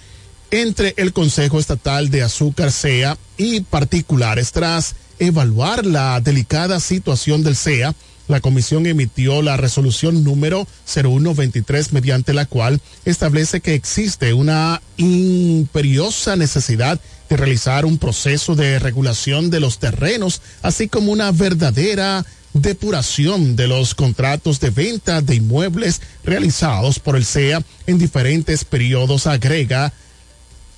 entre 0.51 0.93
el 0.97 1.13
Consejo 1.13 1.59
Estatal 1.59 2.09
de 2.09 2.23
Azúcar 2.23 2.71
CEA 2.71 3.17
y 3.37 3.61
particulares. 3.61 4.51
Tras 4.51 4.95
evaluar 5.19 5.85
la 5.85 6.21
delicada 6.21 6.79
situación 6.79 7.43
del 7.43 7.55
CEA, 7.55 7.93
la 8.27 8.41
comisión 8.41 8.85
emitió 8.85 9.41
la 9.41 9.55
resolución 9.55 10.23
número 10.23 10.67
0123 10.85 11.93
mediante 11.93 12.33
la 12.33 12.45
cual 12.45 12.81
establece 13.05 13.61
que 13.61 13.73
existe 13.73 14.33
una 14.33 14.81
imperiosa 14.97 16.35
necesidad 16.35 16.99
de 17.29 17.37
realizar 17.37 17.85
un 17.85 17.97
proceso 17.97 18.55
de 18.55 18.79
regulación 18.79 19.49
de 19.49 19.59
los 19.59 19.79
terrenos, 19.79 20.41
así 20.61 20.87
como 20.87 21.11
una 21.11 21.31
verdadera 21.31 22.25
depuración 22.57 23.55
de 23.55 23.67
los 23.67 23.95
contratos 23.95 24.59
de 24.59 24.69
venta 24.69 25.21
de 25.21 25.35
inmuebles 25.35 26.01
realizados 26.23 26.99
por 26.99 27.15
el 27.15 27.25
CEA 27.25 27.63
en 27.85 27.97
diferentes 27.97 28.63
periodos, 28.65 29.27
agrega 29.27 29.93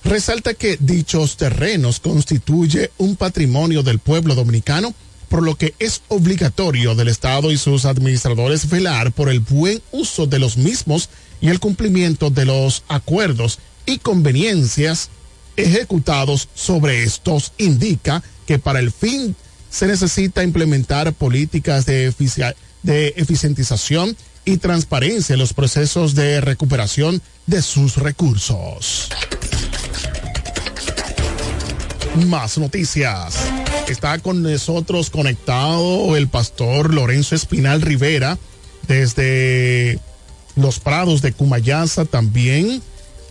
resalta 0.04 0.54
que 0.54 0.78
dichos 0.80 1.38
terrenos 1.38 2.00
constituye 2.00 2.92
un 2.98 3.16
patrimonio 3.16 3.84
del 3.84 4.00
pueblo 4.00 4.36
dominicano, 4.36 4.94
por 5.28 5.44
lo 5.44 5.56
que 5.56 5.76
es 5.80 6.02
obligatorio 6.08 6.96
del 6.96 7.10
Estado 7.10 7.52
y 7.52 7.58
sus 7.58 7.86
administradores 7.86 8.70
velar 8.70 9.12
por 9.12 9.30
el 9.30 9.42
buen 9.42 9.82
uso 9.92 10.26
de 10.26 10.40
los 10.40 10.58
mismos 10.58 11.10
y 11.42 11.50
el 11.50 11.60
cumplimiento 11.60 12.30
de 12.30 12.46
los 12.46 12.84
acuerdos 12.88 13.60
y 13.86 14.00
conveniencias 14.00 15.10
ejecutados 15.56 16.48
sobre 16.56 17.04
estos. 17.04 17.54
Indica 17.58 18.24
que 18.48 18.58
para 18.58 18.80
el 18.80 18.92
fin 18.92 19.36
se 19.70 19.88
necesita 19.88 20.44
implementar 20.44 21.14
políticas 21.14 21.86
de, 21.86 22.12
efici- 22.12 22.56
de 22.84 23.14
eficientización 23.18 24.16
y 24.46 24.58
transparencia 24.58 25.34
en 25.34 25.40
los 25.40 25.54
procesos 25.54 26.16
de 26.16 26.42
recuperación 26.42 27.22
de 27.46 27.62
sus 27.62 27.98
recursos. 27.98 29.10
Más 32.28 32.58
noticias. 32.58 33.36
Está 33.88 34.20
con 34.20 34.42
nosotros 34.42 35.10
conectado 35.10 36.16
el 36.16 36.28
pastor 36.28 36.94
Lorenzo 36.94 37.36
Espinal 37.36 37.82
Rivera 37.82 38.38
desde 38.88 40.00
los 40.56 40.80
prados 40.80 41.22
de 41.22 41.34
Cumayasa 41.34 42.06
también. 42.06 42.82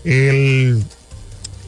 El 0.05 0.83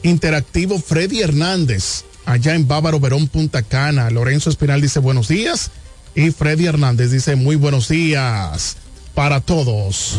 interactivo 0.03 0.79
Freddy 0.79 1.21
Hernández 1.21 2.03
allá 2.25 2.55
en 2.55 2.67
Bávaro 2.67 2.99
Verón 2.99 3.27
Punta 3.27 3.61
Cana. 3.61 4.09
Lorenzo 4.09 4.49
Espinal 4.49 4.81
dice 4.81 4.99
buenos 4.99 5.27
días 5.27 5.71
y 6.15 6.31
Freddy 6.31 6.65
Hernández 6.65 7.11
dice 7.11 7.35
muy 7.35 7.55
buenos 7.55 7.89
días 7.89 8.77
para 9.13 9.41
todos. 9.41 10.17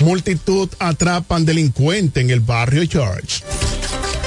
Multitud 0.00 0.68
atrapan 0.78 1.44
delincuente 1.44 2.20
en 2.20 2.30
el 2.30 2.40
barrio 2.40 2.84
George. 2.88 3.42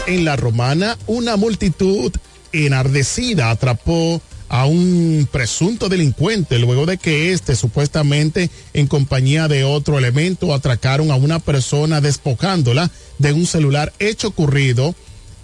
En 0.08 0.26
la 0.26 0.36
romana, 0.36 0.98
una 1.06 1.36
multitud 1.36 2.12
enardecida 2.52 3.52
atrapó 3.52 4.22
a 4.50 4.66
un 4.66 5.28
presunto 5.32 5.90
delincuente 5.90 6.58
luego 6.58 6.88
de 6.88 6.98
que 6.98 7.32
éste 7.32 7.56
supuestamente 7.56 8.50
en 8.74 8.88
compañía 8.88 9.48
de 9.48 9.64
otro 9.64 10.00
elemento 10.00 10.54
atracaron 10.54 11.12
a 11.12 11.16
una 11.16 11.38
persona 11.38 12.02
despojándola 12.02 12.90
de 13.20 13.34
un 13.34 13.46
celular 13.46 13.94
hecho 14.00 14.30
ocurrido 14.30 14.96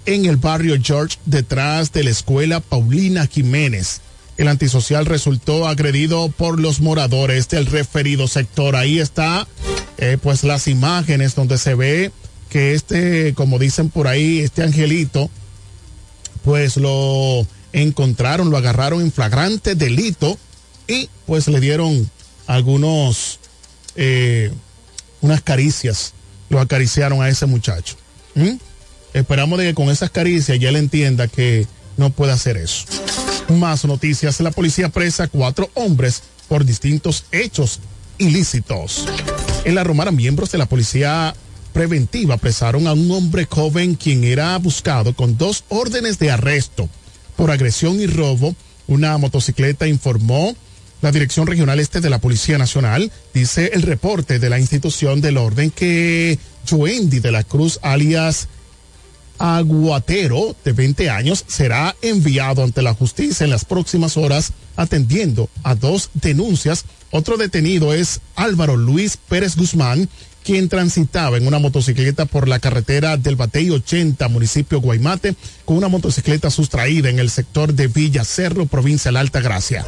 en 0.05 0.25
el 0.25 0.37
barrio 0.37 0.77
George 0.81 1.17
detrás 1.25 1.91
de 1.91 2.03
la 2.03 2.09
escuela 2.11 2.59
Paulina 2.59 3.27
Jiménez. 3.27 4.01
El 4.37 4.47
antisocial 4.47 5.05
resultó 5.05 5.67
agredido 5.67 6.29
por 6.29 6.59
los 6.59 6.81
moradores 6.81 7.47
del 7.47 7.65
referido 7.65 8.27
sector. 8.27 8.75
Ahí 8.75 8.99
está, 8.99 9.47
eh, 9.97 10.17
pues 10.21 10.43
las 10.43 10.67
imágenes 10.67 11.35
donde 11.35 11.57
se 11.57 11.73
ve 11.75 12.11
que 12.49 12.73
este, 12.73 13.33
como 13.33 13.59
dicen 13.59 13.89
por 13.89 14.07
ahí, 14.07 14.39
este 14.39 14.63
angelito, 14.63 15.29
pues 16.43 16.77
lo 16.77 17.45
encontraron, 17.73 18.49
lo 18.49 18.57
agarraron 18.57 19.01
en 19.01 19.11
flagrante 19.11 19.75
delito 19.75 20.37
y 20.87 21.09
pues 21.25 21.47
le 21.47 21.59
dieron 21.59 22.09
algunos, 22.47 23.39
eh, 23.95 24.51
unas 25.21 25.41
caricias, 25.41 26.13
lo 26.49 26.59
acariciaron 26.59 27.21
a 27.21 27.29
ese 27.29 27.45
muchacho. 27.45 27.95
¿Mm? 28.35 28.55
Esperamos 29.15 29.57
de 29.57 29.67
que 29.67 29.73
con 29.73 29.89
esas 29.89 30.09
caricias 30.09 30.59
ya 30.59 30.67
él 30.67 30.75
entienda 30.75 31.29
que 31.29 31.65
no 31.95 32.09
puede 32.09 32.33
hacer 32.33 32.57
eso. 32.57 32.85
Más 33.47 33.85
noticias, 33.85 34.41
la 34.41 34.51
policía 34.51 34.89
presa 34.89 35.23
a 35.23 35.27
cuatro 35.29 35.69
hombres 35.73 36.21
por 36.49 36.65
distintos 36.65 37.23
hechos 37.31 37.79
ilícitos. 38.17 39.07
En 39.63 39.73
la 39.73 39.85
Romana, 39.85 40.11
miembros 40.11 40.51
de 40.51 40.57
la 40.57 40.65
policía 40.65 41.33
preventiva 41.71 42.35
apresaron 42.35 42.87
a 42.87 42.93
un 42.93 43.09
hombre 43.09 43.47
joven 43.49 43.95
quien 43.95 44.25
era 44.25 44.57
buscado 44.57 45.15
con 45.15 45.37
dos 45.37 45.63
órdenes 45.69 46.19
de 46.19 46.31
arresto 46.31 46.89
por 47.37 47.51
agresión 47.51 48.01
y 48.01 48.07
robo. 48.07 48.53
Una 48.85 49.17
motocicleta 49.17 49.87
informó 49.87 50.53
la 51.01 51.13
Dirección 51.13 51.47
Regional 51.47 51.79
Este 51.79 52.01
de 52.01 52.09
la 52.09 52.19
Policía 52.19 52.57
Nacional. 52.57 53.09
Dice 53.33 53.71
el 53.75 53.83
reporte 53.83 54.39
de 54.39 54.49
la 54.49 54.59
institución 54.59 55.21
del 55.21 55.37
orden 55.37 55.71
que 55.71 56.37
Joendi 56.69 57.21
de 57.21 57.31
la 57.31 57.45
Cruz, 57.45 57.79
alias 57.81 58.49
Aguatero, 59.37 60.55
de 60.63 60.71
20 60.71 61.09
años, 61.09 61.43
será 61.47 61.95
enviado 62.01 62.63
ante 62.63 62.81
la 62.81 62.93
justicia 62.93 63.43
en 63.43 63.49
las 63.49 63.65
próximas 63.65 64.17
horas 64.17 64.53
atendiendo 64.75 65.49
a 65.63 65.75
dos 65.75 66.09
denuncias. 66.13 66.85
Otro 67.11 67.37
detenido 67.37 67.93
es 67.93 68.21
Álvaro 68.35 68.77
Luis 68.77 69.17
Pérez 69.17 69.55
Guzmán, 69.55 70.09
quien 70.43 70.69
transitaba 70.69 71.37
en 71.37 71.47
una 71.47 71.59
motocicleta 71.59 72.25
por 72.25 72.47
la 72.47 72.59
carretera 72.59 73.17
del 73.17 73.35
Batey 73.35 73.71
80, 73.71 74.27
municipio 74.27 74.79
Guaymate, 74.79 75.35
con 75.65 75.77
una 75.77 75.87
motocicleta 75.87 76.51
sustraída 76.51 77.09
en 77.09 77.19
el 77.19 77.29
sector 77.29 77.73
de 77.73 77.87
Villa 77.87 78.23
Cerro, 78.23 78.67
provincia 78.67 79.09
de 79.09 79.13
la 79.13 79.21
Alta 79.21 79.41
Gracia. 79.41 79.85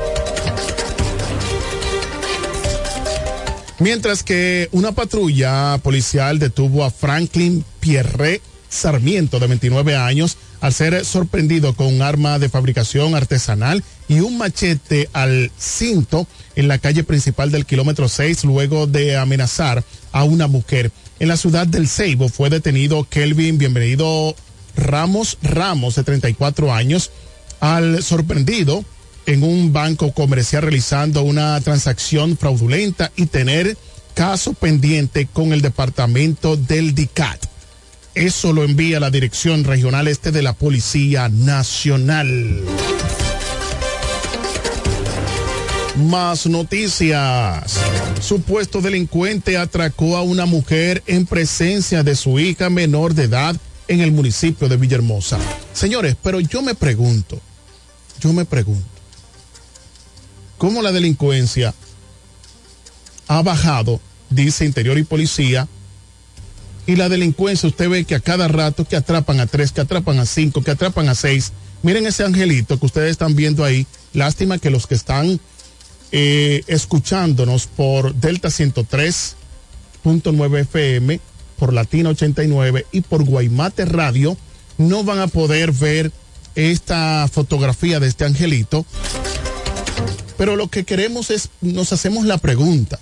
Mientras 3.79 4.23
que 4.23 4.69
una 4.71 4.93
patrulla 4.93 5.77
policial 5.83 6.39
detuvo 6.39 6.83
a 6.83 6.89
Franklin 6.89 7.63
Pierre 7.79 8.41
Sarmiento, 8.69 9.39
de 9.39 9.47
29 9.47 9.95
años, 9.95 10.37
al 10.61 10.73
ser 10.73 11.05
sorprendido 11.05 11.73
con 11.73 11.87
un 11.87 12.01
arma 12.01 12.39
de 12.39 12.49
fabricación 12.49 13.15
artesanal 13.15 13.83
y 14.07 14.19
un 14.19 14.37
machete 14.37 15.09
al 15.13 15.51
cinto 15.57 16.27
en 16.55 16.67
la 16.67 16.77
calle 16.77 17.03
principal 17.03 17.51
del 17.51 17.65
kilómetro 17.65 18.09
6, 18.09 18.43
luego 18.43 18.87
de 18.87 19.17
amenazar 19.17 19.83
a 20.11 20.23
una 20.23 20.47
mujer. 20.47 20.91
En 21.19 21.27
la 21.27 21.37
ciudad 21.37 21.67
del 21.67 21.87
Ceibo 21.87 22.29
fue 22.29 22.49
detenido 22.49 23.07
Kelvin 23.09 23.57
Bienvenido 23.57 24.35
Ramos 24.75 25.37
Ramos, 25.41 25.95
de 25.95 26.03
34 26.03 26.73
años, 26.73 27.11
al 27.59 28.03
sorprendido 28.03 28.83
en 29.25 29.43
un 29.43 29.73
banco 29.73 30.13
comercial 30.13 30.63
realizando 30.63 31.21
una 31.21 31.59
transacción 31.61 32.37
fraudulenta 32.37 33.11
y 33.15 33.25
tener 33.25 33.77
caso 34.13 34.53
pendiente 34.53 35.27
con 35.31 35.53
el 35.53 35.61
departamento 35.61 36.55
del 36.55 36.95
DICAT. 36.95 37.56
Eso 38.17 38.51
lo 38.51 38.63
envía 38.63 38.99
la 38.99 39.11
Dirección 39.11 39.63
Regional 39.63 40.07
Este 40.07 40.31
de 40.31 40.41
la 40.41 40.53
Policía 40.53 41.29
Nacional. 41.29 42.63
Más 45.97 46.47
noticias. 46.47 47.79
Supuesto 48.19 48.81
delincuente 48.81 49.59
atracó 49.59 50.17
a 50.17 50.23
una 50.23 50.47
mujer 50.47 51.03
en 51.05 51.27
presencia 51.27 52.01
de 52.01 52.15
su 52.15 52.39
hija 52.39 52.71
menor 52.71 53.13
de 53.13 53.25
edad 53.25 53.55
en 53.87 54.01
el 54.01 54.11
municipio 54.11 54.67
de 54.67 54.77
Villahermosa. 54.77 55.37
Señores, 55.73 56.17
pero 56.23 56.39
yo 56.39 56.63
me 56.63 56.73
pregunto, 56.73 57.39
yo 58.19 58.33
me 58.33 58.45
pregunto, 58.45 58.87
¿cómo 60.57 60.81
la 60.81 60.91
delincuencia 60.91 61.71
ha 63.27 63.43
bajado, 63.43 64.01
dice 64.31 64.65
Interior 64.65 64.97
y 64.97 65.03
Policía, 65.03 65.67
y 66.87 66.95
la 66.95 67.09
delincuencia, 67.09 67.67
usted 67.67 67.89
ve 67.89 68.05
que 68.05 68.15
a 68.15 68.21
cada 68.21 68.47
rato 68.47 68.85
que 68.85 68.95
atrapan 68.95 69.41
a 69.41 69.45
tres, 69.45 69.73
que 69.73 69.81
atrapan 69.81 70.19
a 70.19 70.25
cinco, 70.25 70.63
que 70.63 70.71
atrapan 70.71 71.09
a 71.09 71.15
seis. 71.15 71.51
Miren 71.83 72.07
ese 72.07 72.23
angelito 72.23 72.79
que 72.79 72.85
ustedes 72.85 73.11
están 73.11 73.35
viendo 73.35 73.65
ahí. 73.65 73.85
Lástima 74.13 74.57
que 74.57 74.69
los 74.69 74.87
que 74.87 74.95
están 74.95 75.41
eh, 76.13 76.63
escuchándonos 76.67 77.67
por 77.67 78.15
Delta 78.15 78.47
103.9 78.47 80.61
FM, 80.61 81.19
por 81.59 81.73
Latina 81.73 82.11
89 82.11 82.85
y 82.93 83.01
por 83.01 83.25
Guaymate 83.25 83.83
Radio 83.83 84.37
no 84.77 85.03
van 85.03 85.19
a 85.19 85.27
poder 85.27 85.73
ver 85.73 86.13
esta 86.55 87.27
fotografía 87.29 87.99
de 87.99 88.07
este 88.07 88.23
angelito. 88.23 88.85
Pero 90.37 90.55
lo 90.55 90.69
que 90.69 90.85
queremos 90.85 91.31
es, 91.31 91.49
nos 91.59 91.91
hacemos 91.91 92.25
la 92.25 92.37
pregunta, 92.37 92.97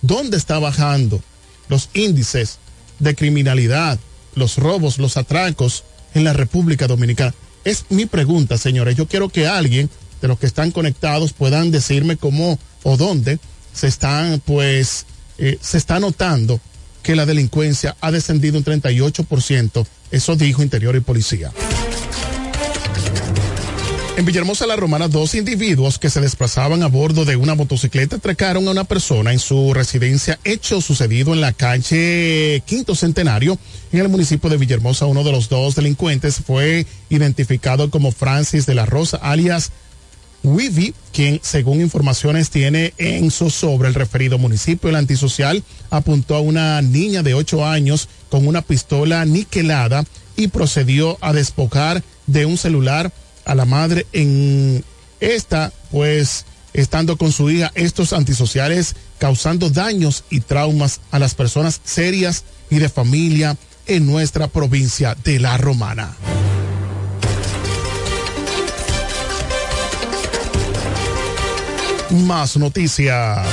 ¿dónde 0.00 0.36
está 0.36 0.60
bajando 0.60 1.20
los 1.68 1.88
índices 1.92 2.60
de 2.98 3.14
criminalidad, 3.14 3.98
los 4.34 4.56
robos, 4.56 4.98
los 4.98 5.16
atracos 5.16 5.84
en 6.14 6.24
la 6.24 6.32
República 6.32 6.86
Dominicana? 6.86 7.34
Es 7.64 7.86
mi 7.90 8.06
pregunta, 8.06 8.58
señores. 8.58 8.96
Yo 8.96 9.06
quiero 9.06 9.28
que 9.28 9.46
alguien 9.46 9.90
de 10.20 10.28
los 10.28 10.38
que 10.38 10.46
están 10.46 10.70
conectados 10.70 11.32
puedan 11.32 11.70
decirme 11.70 12.16
cómo 12.16 12.58
o 12.82 12.96
dónde 12.96 13.38
se 13.72 13.88
están, 13.88 14.40
pues, 14.40 15.06
eh, 15.38 15.58
se 15.60 15.78
está 15.78 16.00
notando 16.00 16.60
que 17.02 17.16
la 17.16 17.26
delincuencia 17.26 17.96
ha 18.00 18.10
descendido 18.10 18.58
un 18.58 18.64
38%. 18.64 19.86
Eso 20.10 20.36
dijo 20.36 20.62
Interior 20.62 20.96
y 20.96 21.00
Policía. 21.00 21.52
En 24.16 24.24
Villahermosa 24.24 24.66
La 24.66 24.76
Romana, 24.76 25.08
dos 25.08 25.34
individuos 25.34 25.98
que 25.98 26.08
se 26.08 26.22
desplazaban 26.22 26.82
a 26.82 26.86
bordo 26.86 27.26
de 27.26 27.36
una 27.36 27.54
motocicleta 27.54 28.16
atracaron 28.16 28.66
a 28.66 28.70
una 28.70 28.84
persona 28.84 29.30
en 29.30 29.38
su 29.38 29.74
residencia, 29.74 30.38
hecho 30.42 30.80
sucedido 30.80 31.34
en 31.34 31.42
la 31.42 31.52
calle 31.52 32.62
Quinto 32.64 32.94
Centenario, 32.94 33.58
en 33.92 34.00
el 34.00 34.08
municipio 34.08 34.48
de 34.48 34.56
Villahermosa. 34.56 35.04
Uno 35.04 35.22
de 35.22 35.32
los 35.32 35.50
dos 35.50 35.74
delincuentes 35.74 36.36
fue 36.36 36.86
identificado 37.10 37.90
como 37.90 38.10
Francis 38.10 38.64
de 38.64 38.74
la 38.74 38.86
Rosa, 38.86 39.18
alias 39.18 39.70
Wivi, 40.42 40.94
quien 41.12 41.38
según 41.42 41.82
informaciones 41.82 42.48
tiene 42.48 42.94
en 42.96 43.30
sobre 43.30 43.88
el 43.88 43.94
referido 43.94 44.38
municipio, 44.38 44.88
el 44.88 44.96
antisocial 44.96 45.62
apuntó 45.90 46.36
a 46.36 46.40
una 46.40 46.80
niña 46.80 47.22
de 47.22 47.34
8 47.34 47.66
años 47.66 48.08
con 48.30 48.46
una 48.46 48.62
pistola 48.62 49.26
niquelada 49.26 50.04
y 50.36 50.48
procedió 50.48 51.18
a 51.20 51.34
despojar 51.34 52.02
de 52.26 52.46
un 52.46 52.56
celular 52.56 53.12
a 53.46 53.54
la 53.54 53.64
madre 53.64 54.06
en 54.12 54.84
esta, 55.20 55.72
pues 55.90 56.44
estando 56.74 57.16
con 57.16 57.32
su 57.32 57.48
hija, 57.48 57.72
estos 57.74 58.12
antisociales 58.12 58.96
causando 59.18 59.70
daños 59.70 60.24
y 60.28 60.40
traumas 60.40 61.00
a 61.10 61.18
las 61.18 61.34
personas 61.34 61.80
serias 61.84 62.44
y 62.68 62.78
de 62.78 62.90
familia 62.90 63.56
en 63.86 64.04
nuestra 64.06 64.48
provincia 64.48 65.16
de 65.24 65.40
La 65.40 65.56
Romana. 65.56 66.14
Más 72.10 72.56
noticias. 72.56 73.46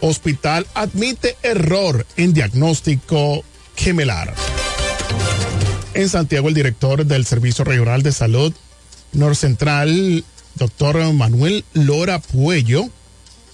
Hospital 0.00 0.66
admite 0.74 1.36
error 1.42 2.06
en 2.16 2.32
diagnóstico 2.32 3.42
gemelar. 3.76 4.34
En 5.92 6.08
Santiago, 6.08 6.48
el 6.48 6.54
director 6.54 7.04
del 7.04 7.26
Servicio 7.26 7.64
Regional 7.64 8.02
de 8.02 8.12
Salud 8.12 8.52
Norcentral, 9.12 10.24
doctor 10.54 11.12
Manuel 11.12 11.64
Lora 11.72 12.20
Puello, 12.20 12.88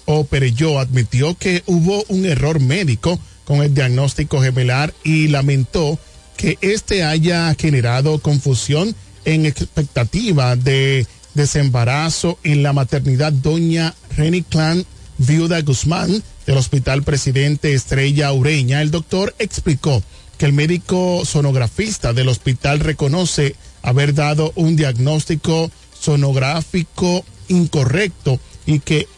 o 0.04 0.24
Pereyó, 0.24 0.78
admitió 0.78 1.36
que 1.36 1.62
hubo 1.66 2.04
un 2.08 2.26
error 2.26 2.60
médico 2.60 3.18
con 3.44 3.62
el 3.62 3.74
diagnóstico 3.74 4.42
gemelar 4.42 4.92
y 5.02 5.28
lamentó 5.28 5.98
que 6.36 6.58
este 6.60 7.04
haya 7.04 7.54
generado 7.58 8.18
confusión 8.18 8.94
en 9.24 9.46
expectativa 9.46 10.56
de 10.56 11.06
desembarazo 11.34 12.38
en 12.44 12.62
la 12.62 12.72
maternidad 12.72 13.32
doña 13.32 13.94
Reni 14.16 14.42
Clan 14.42 14.84
Viuda 15.18 15.60
Guzmán 15.62 16.22
del 16.46 16.56
Hospital 16.58 17.02
Presidente 17.02 17.72
Estrella 17.72 18.32
Ureña. 18.32 18.82
El 18.82 18.90
doctor 18.90 19.34
explicó 19.38 20.02
que 20.38 20.46
el 20.46 20.52
médico 20.52 21.24
sonografista 21.24 22.12
del 22.12 22.28
hospital 22.28 22.80
reconoce 22.80 23.56
haber 23.82 24.14
dado 24.14 24.52
un 24.56 24.76
diagnóstico 24.76 25.70
sonográfico 25.98 27.24
incorrecto 27.48 28.38
y 28.66 28.80
que 28.80 29.08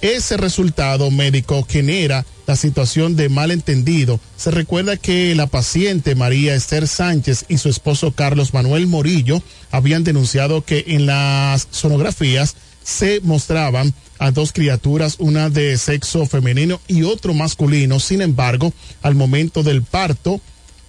ese 0.00 0.36
resultado 0.36 1.10
médico 1.10 1.66
genera 1.68 2.24
la 2.46 2.56
situación 2.56 3.16
de 3.16 3.28
malentendido. 3.28 4.18
Se 4.36 4.50
recuerda 4.50 4.96
que 4.96 5.34
la 5.34 5.46
paciente 5.46 6.14
María 6.14 6.54
Esther 6.54 6.88
Sánchez 6.88 7.44
y 7.48 7.58
su 7.58 7.68
esposo 7.68 8.12
Carlos 8.12 8.54
Manuel 8.54 8.86
Morillo 8.86 9.42
habían 9.70 10.04
denunciado 10.04 10.64
que 10.64 10.84
en 10.88 11.06
las 11.06 11.68
sonografías 11.70 12.56
se 12.82 13.20
mostraban 13.20 13.94
a 14.18 14.30
dos 14.30 14.52
criaturas, 14.52 15.16
una 15.18 15.48
de 15.48 15.76
sexo 15.78 16.26
femenino 16.26 16.80
y 16.88 17.04
otro 17.04 17.34
masculino. 17.34 18.00
Sin 18.00 18.20
embargo, 18.20 18.72
al 19.02 19.14
momento 19.14 19.62
del 19.62 19.82
parto 19.82 20.40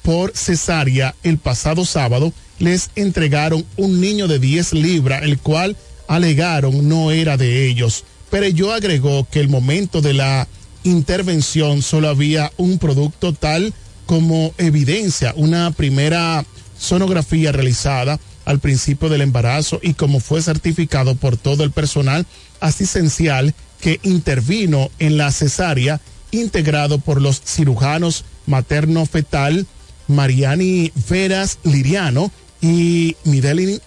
por 0.02 0.36
cesárea 0.36 1.16
el 1.24 1.38
pasado 1.38 1.86
sábado, 1.86 2.34
les 2.60 2.92
entregaron 2.96 3.66
un 3.78 4.02
niño 4.02 4.28
de 4.28 4.40
10 4.40 4.74
libras, 4.74 5.24
el 5.24 5.40
cual 5.40 5.76
alegaron 6.08 6.88
no 6.88 7.12
era 7.12 7.38
de 7.38 7.68
ellos. 7.68 8.04
Pero 8.30 8.48
yo 8.48 8.74
agregó 8.74 9.28
que 9.30 9.40
el 9.40 9.50
momento 9.50 10.02
de 10.02 10.14
la 10.14 10.48
intervención 10.84 11.82
solo 11.82 12.10
había 12.10 12.52
un 12.58 12.80
producto 12.80 13.34
tal 13.34 13.74
como 14.06 14.54
evidencia, 14.58 15.34
una 15.36 15.72
primera 15.72 16.46
sonografía 16.78 17.52
realizada 17.52 18.20
al 18.46 18.60
principio 18.60 19.10
del 19.10 19.22
embarazo 19.22 19.80
y 19.84 19.94
como 19.94 20.20
fue 20.20 20.42
certificado 20.42 21.16
por 21.16 21.38
todo 21.38 21.64
el 21.64 21.72
personal 21.72 22.26
asistencial 22.60 23.54
que 23.80 24.00
intervino 24.04 24.90
en 25.00 25.18
la 25.18 25.32
cesárea, 25.32 26.02
integrado 26.32 27.00
por 27.00 27.22
los 27.22 27.42
cirujanos 27.42 28.26
materno-fetal 28.48 29.68
Mariani 30.08 30.92
Veras 31.10 31.60
Liriano 31.64 32.32
y 32.62 33.16
Midelin 33.26 33.80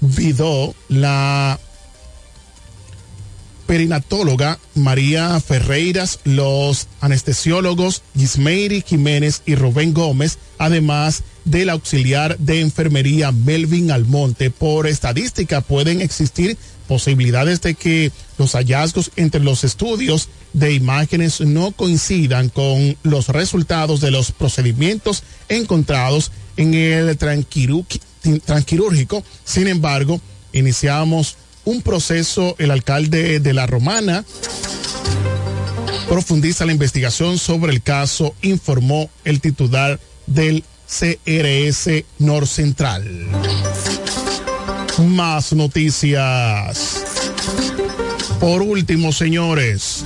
Vidó, 0.00 0.74
la 0.88 1.58
perinatóloga 3.66 4.58
María 4.74 5.38
Ferreiras, 5.40 6.20
los 6.24 6.88
anestesiólogos 7.00 8.02
Gismeiri 8.16 8.82
Jiménez 8.86 9.42
y 9.46 9.54
Rubén 9.54 9.94
Gómez, 9.94 10.38
además 10.58 11.22
del 11.44 11.70
auxiliar 11.70 12.38
de 12.38 12.60
enfermería 12.60 13.32
Melvin 13.32 13.90
Almonte. 13.90 14.50
Por 14.50 14.86
estadística 14.86 15.60
pueden 15.60 16.00
existir 16.00 16.56
posibilidades 16.86 17.60
de 17.62 17.74
que 17.74 18.12
los 18.38 18.52
hallazgos 18.52 19.10
entre 19.16 19.40
los 19.40 19.64
estudios 19.64 20.28
de 20.52 20.72
imágenes 20.72 21.40
no 21.40 21.72
coincidan 21.72 22.48
con 22.48 22.96
los 23.02 23.28
resultados 23.28 24.00
de 24.00 24.10
los 24.10 24.32
procedimientos 24.32 25.22
encontrados 25.48 26.30
en 26.56 26.74
el 26.74 27.16
tranquirúrgico. 27.16 29.24
Sin 29.44 29.68
embargo, 29.68 30.20
iniciamos 30.52 31.36
un 31.64 31.82
proceso, 31.82 32.54
el 32.58 32.70
alcalde 32.70 33.40
de 33.40 33.52
La 33.52 33.66
Romana 33.66 34.24
profundiza 36.08 36.66
la 36.66 36.72
investigación 36.72 37.38
sobre 37.38 37.72
el 37.72 37.82
caso, 37.82 38.34
informó 38.42 39.10
el 39.24 39.40
titular 39.40 39.98
del 40.26 40.64
CRS 40.86 42.04
Norcentral. 42.18 43.04
Más 44.98 45.52
noticias. 45.52 47.04
Por 48.38 48.62
último, 48.62 49.12
señores, 49.12 50.04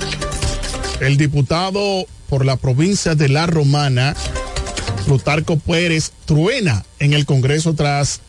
el 1.01 1.17
diputado 1.17 2.05
por 2.27 2.45
la 2.45 2.55
provincia 2.55 3.15
de 3.15 3.29
La 3.29 3.45
Romana, 3.45 4.15
Plutarco 5.05 5.57
Pérez, 5.59 6.11
truena 6.25 6.85
en 6.99 7.13
el 7.13 7.25
Congreso 7.25 7.73
tras 7.73 8.21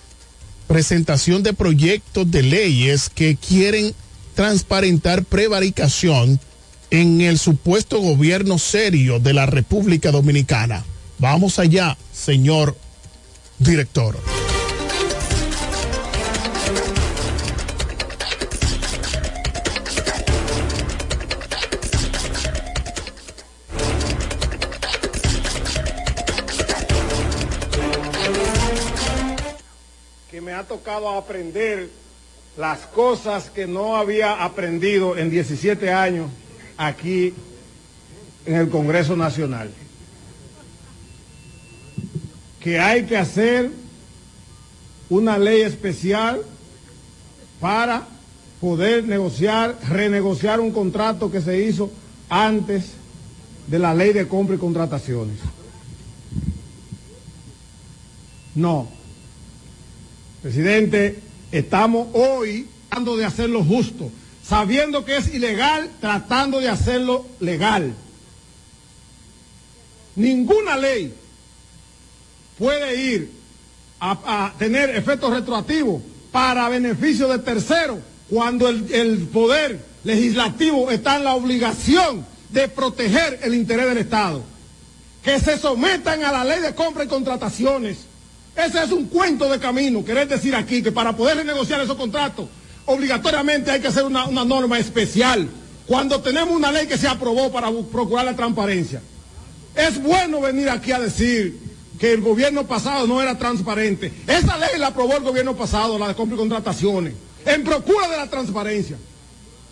presentación 0.71 1.43
de 1.43 1.53
proyectos 1.53 2.31
de 2.31 2.45
leyes 2.45 3.11
que 3.13 3.35
quieren 3.35 3.93
transparentar 4.37 5.25
prevaricación 5.25 6.39
en 6.93 7.21
el 7.23 7.41
supuesto 7.41 7.99
gobierno 8.01 8.57
serio 8.57 9.19
de 9.19 9.35
la 9.35 9.47
República 9.47 10.13
Dominicana. 10.13 10.85
Vamos 11.19 11.59
allá, 11.59 11.99
señor 12.13 12.77
director. 13.59 14.17
Ha 30.61 30.65
tocado 30.65 31.09
aprender 31.09 31.89
las 32.59 32.81
cosas 32.81 33.49
que 33.49 33.67
no 33.67 33.97
había 33.97 34.45
aprendido 34.45 35.17
en 35.17 35.31
17 35.31 35.91
años 35.91 36.31
aquí 36.77 37.33
en 38.45 38.57
el 38.57 38.69
Congreso 38.69 39.17
Nacional. 39.17 39.71
Que 42.61 42.79
hay 42.79 43.05
que 43.05 43.17
hacer 43.17 43.71
una 45.09 45.39
ley 45.39 45.63
especial 45.63 46.43
para 47.59 48.07
poder 48.61 49.05
negociar, 49.05 49.79
renegociar 49.89 50.61
un 50.61 50.73
contrato 50.73 51.31
que 51.31 51.41
se 51.41 51.65
hizo 51.65 51.91
antes 52.29 52.91
de 53.67 53.79
la 53.79 53.95
ley 53.95 54.13
de 54.13 54.29
compra 54.29 54.57
y 54.57 54.59
contrataciones. 54.59 55.39
No. 58.55 59.00
Presidente, 60.43 61.19
estamos 61.53 62.09
hoy 62.15 62.67
tratando 62.89 63.17
de 63.17 63.27
hacerlo 63.27 63.63
justo, 63.63 64.11
sabiendo 64.43 65.05
que 65.05 65.19
es 65.19 65.33
ilegal, 65.35 65.91
tratando 66.01 66.61
de 66.61 66.69
hacerlo 66.69 67.27
legal. 67.41 67.93
Ninguna 70.17 70.77
ley 70.77 71.13
puede 72.59 72.97
ir 73.03 73.31
a, 74.01 74.55
tener 74.59 74.97
efectos 74.97 75.31
retroactivos 75.31 76.03
para 76.33 76.69
beneficio 76.71 77.29
de 77.29 77.39
terceros 77.39 77.99
cuando 78.31 78.69
el, 78.69 78.93
el 78.95 79.19
poder 79.29 79.79
legislativo 80.05 80.91
está 80.91 81.17
en 81.17 81.25
la 81.25 81.35
obligación 81.35 82.25
de 82.49 82.67
proteger 82.69 83.41
el 83.43 83.55
interés 83.55 83.87
del 83.87 83.99
Estado. 83.99 84.43
Que 85.23 85.39
se 85.39 85.59
sometan 85.59 86.25
a 86.25 86.33
la 86.33 86.45
ley 86.45 86.61
de 86.61 86.75
compra 86.75 87.05
y 87.05 87.09
contrataciones. 87.09 88.10
Ese 88.57 88.83
es 88.83 88.91
un 88.91 89.07
cuento 89.07 89.49
de 89.49 89.59
camino. 89.59 90.05
Querer 90.05 90.29
decir 90.29 90.55
aquí 90.55 90.83
que 90.83 90.93
para 90.93 91.17
poder 91.17 91.39
renegociar 91.39 91.81
esos 91.81 91.97
contratos, 91.97 92.47
obligatoriamente 92.87 93.71
hay 93.71 93.81
que 93.81 93.89
hacer 93.89 94.05
una, 94.05 94.27
una 94.27 94.45
norma 94.45 94.79
especial. 94.79 95.49
Cuando 95.87 96.21
tenemos 96.21 96.55
una 96.55 96.71
ley 96.71 96.87
que 96.87 96.99
se 96.99 97.09
aprobó 97.09 97.51
para 97.51 97.71
procurar 97.93 98.25
la 98.25 98.37
transparencia. 98.37 99.03
Es 99.75 100.03
bueno 100.03 100.41
venir 100.41 100.69
aquí 100.69 100.93
a 100.93 101.01
decir 101.01 101.59
que 101.99 102.13
el 102.13 102.21
gobierno 102.21 102.67
pasado 102.67 103.07
no 103.07 103.21
era 103.23 103.39
transparente. 103.39 104.13
Esa 104.27 104.57
ley 104.57 104.79
la 104.79 104.89
aprobó 104.89 105.17
el 105.17 105.23
gobierno 105.23 105.57
pasado, 105.57 105.99
la 105.99 106.09
de 106.09 106.15
compra 106.15 106.37
y 106.37 106.39
contrataciones. 106.39 107.15
en 107.45 107.65
procura 107.65 108.09
de 108.09 108.17
la 108.17 108.29
transparencia. 108.29 108.97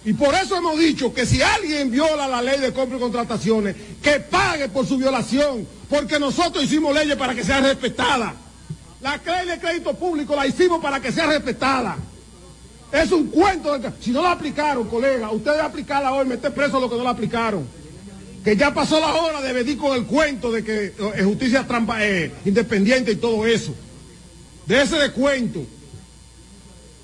Y 0.05 0.13
por 0.13 0.35
eso 0.35 0.57
hemos 0.57 0.79
dicho 0.79 1.13
que 1.13 1.27
si 1.27 1.43
alguien 1.43 1.91
viola 1.91 2.29
la 2.29 2.41
ley 2.41 2.61
de 2.61 2.73
compra 2.73 2.97
y 2.97 3.01
contrataciones, 3.01 3.77
que 4.03 4.21
pague 4.21 4.69
por 4.69 4.87
su 4.87 4.97
violación, 4.97 5.67
porque 5.91 6.19
nosotros 6.19 6.65
hicimos 6.65 6.95
leyes 6.95 7.17
para 7.17 7.35
que 7.35 7.45
sea 7.45 7.61
respetada. 7.61 8.35
La 9.01 9.17
ley 9.25 9.47
de 9.49 9.59
crédito 9.59 9.95
público 9.95 10.35
la 10.35 10.47
hicimos 10.47 10.81
para 10.81 11.01
que 11.01 11.13
sea 11.13 11.27
respetada. 11.27 11.97
Es 12.91 13.13
un 13.13 13.29
cuento. 13.29 13.79
De... 13.79 13.91
Si 14.01 14.11
no 14.11 14.23
la 14.23 14.33
aplicaron, 14.33 14.89
colega, 14.89 15.31
ustedes 15.31 15.61
aplicarla 15.61 16.13
hoy, 16.13 16.27
meter 16.27 16.53
preso 16.53 16.79
a 16.79 16.81
los 16.81 16.91
que 16.91 16.97
no 16.97 17.05
la 17.05 17.11
aplicaron. 17.11 17.67
Que 18.45 18.57
ya 18.57 18.73
pasó 18.73 18.99
la 19.01 19.15
hora 19.15 19.41
de 19.41 19.53
venir 19.53 19.77
con 19.79 19.97
el 19.97 20.05
cuento 20.07 20.51
de 20.51 20.65
que 20.65 20.95
es 21.17 21.25
justicia 21.25 21.67
trampa, 21.67 22.05
eh, 22.05 22.33
independiente 22.45 23.13
y 23.13 23.17
todo 23.17 23.47
eso. 23.47 23.75
De 24.67 24.83
ese 24.83 24.97
descuento. 24.97 25.61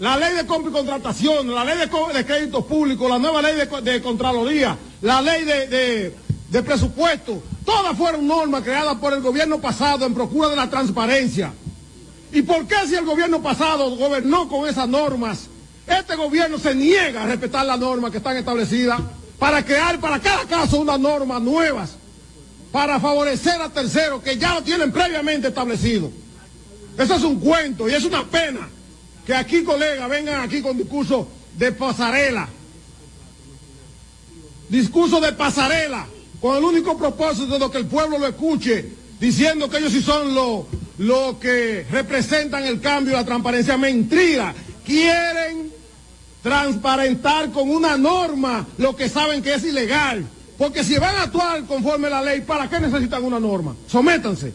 La 0.01 0.16
ley 0.16 0.34
de 0.34 0.47
compra 0.47 0.70
y 0.70 0.74
contratación, 0.74 1.55
la 1.55 1.64
ley 1.64 1.78
de, 1.78 1.86
de 2.14 2.24
crédito 2.26 2.66
público, 2.66 3.09
la 3.09 3.18
nueva 3.18 3.40
ley 3.40 3.55
de, 3.57 3.68
co- 3.68 3.80
de 3.80 4.03
Contraloría, 4.03 4.76
la 5.03 5.22
ley 5.22 5.45
de- 5.45 6.14
de 6.51 6.62
presupuesto, 6.62 7.42
todas 7.64 7.97
fueron 7.97 8.26
normas 8.26 8.62
creadas 8.62 8.97
por 8.97 9.12
el 9.12 9.20
gobierno 9.20 9.61
pasado 9.61 10.05
en 10.07 10.14
procura 10.14 10.49
de 10.49 10.57
la 10.57 10.68
transparencia. 10.70 11.53
¿Y 12.35 12.43
por 12.43 12.66
qué 12.66 12.74
si 12.89 12.97
el 12.97 13.05
gobierno 13.05 13.41
pasado 13.41 13.95
gobernó 13.97 14.49
con 14.49 14.68
esas 14.68 14.89
normas, 14.89 15.47
este 15.87 16.16
gobierno 16.16 16.59
se 16.59 16.74
niega 16.74 17.22
a 17.22 17.26
respetar 17.26 17.64
las 17.64 17.78
normas 17.78 18.11
que 18.11 18.16
están 18.18 18.37
establecidas 18.37 19.01
para 19.39 19.64
crear 19.64 20.01
para 20.01 20.18
cada 20.18 20.45
caso 20.45 20.80
unas 20.80 20.99
normas 20.99 21.41
nuevas 21.41 21.93
para 22.72 22.99
favorecer 22.99 23.62
a 23.62 23.68
terceros 23.68 24.20
que 24.20 24.37
ya 24.37 24.55
lo 24.55 24.64
tienen 24.64 24.91
previamente 24.91 25.47
establecido? 25.47 26.11
Eso 26.99 27.14
es 27.14 27.22
un 27.22 27.39
cuento 27.39 27.89
y 27.89 27.95
es 27.95 28.05
una 28.05 28.24
pena 28.24 28.68
que 29.24 29.32
aquí, 29.32 29.62
colegas, 29.62 30.11
vengan 30.11 30.41
aquí 30.41 30.61
con 30.61 30.76
discursos 30.76 31.28
de 31.57 31.70
pasarela. 31.70 32.49
Discurso 34.68 35.20
de 35.20 35.32
pasarela, 35.32 36.05
con 36.41 36.57
el 36.57 36.64
único 36.64 36.99
propósito 36.99 37.61
de 37.61 37.70
que 37.70 37.78
el 37.78 37.87
pueblo 37.87 38.18
lo 38.18 38.26
escuche, 38.26 38.93
diciendo 39.20 39.70
que 39.70 39.78
ellos 39.78 39.93
sí 39.93 40.03
son 40.03 40.35
los 40.35 40.64
lo 40.99 41.38
que 41.40 41.86
representan 41.90 42.64
el 42.64 42.80
cambio 42.80 43.14
la 43.14 43.24
transparencia. 43.24 43.76
Mentira. 43.76 44.55
Quieren 44.84 45.72
transparentar 46.42 47.51
con 47.51 47.70
una 47.70 47.97
norma 47.97 48.66
lo 48.78 48.95
que 48.95 49.09
saben 49.09 49.42
que 49.42 49.55
es 49.55 49.64
ilegal. 49.64 50.24
Porque 50.59 50.84
si 50.84 50.97
van 50.99 51.16
a 51.16 51.22
actuar 51.22 51.64
conforme 51.64 52.07
a 52.07 52.11
la 52.11 52.22
ley, 52.22 52.42
¿para 52.42 52.68
qué 52.68 52.78
necesitan 52.78 53.24
una 53.24 53.40
norma? 53.40 53.74
Sométanse. 53.88 54.53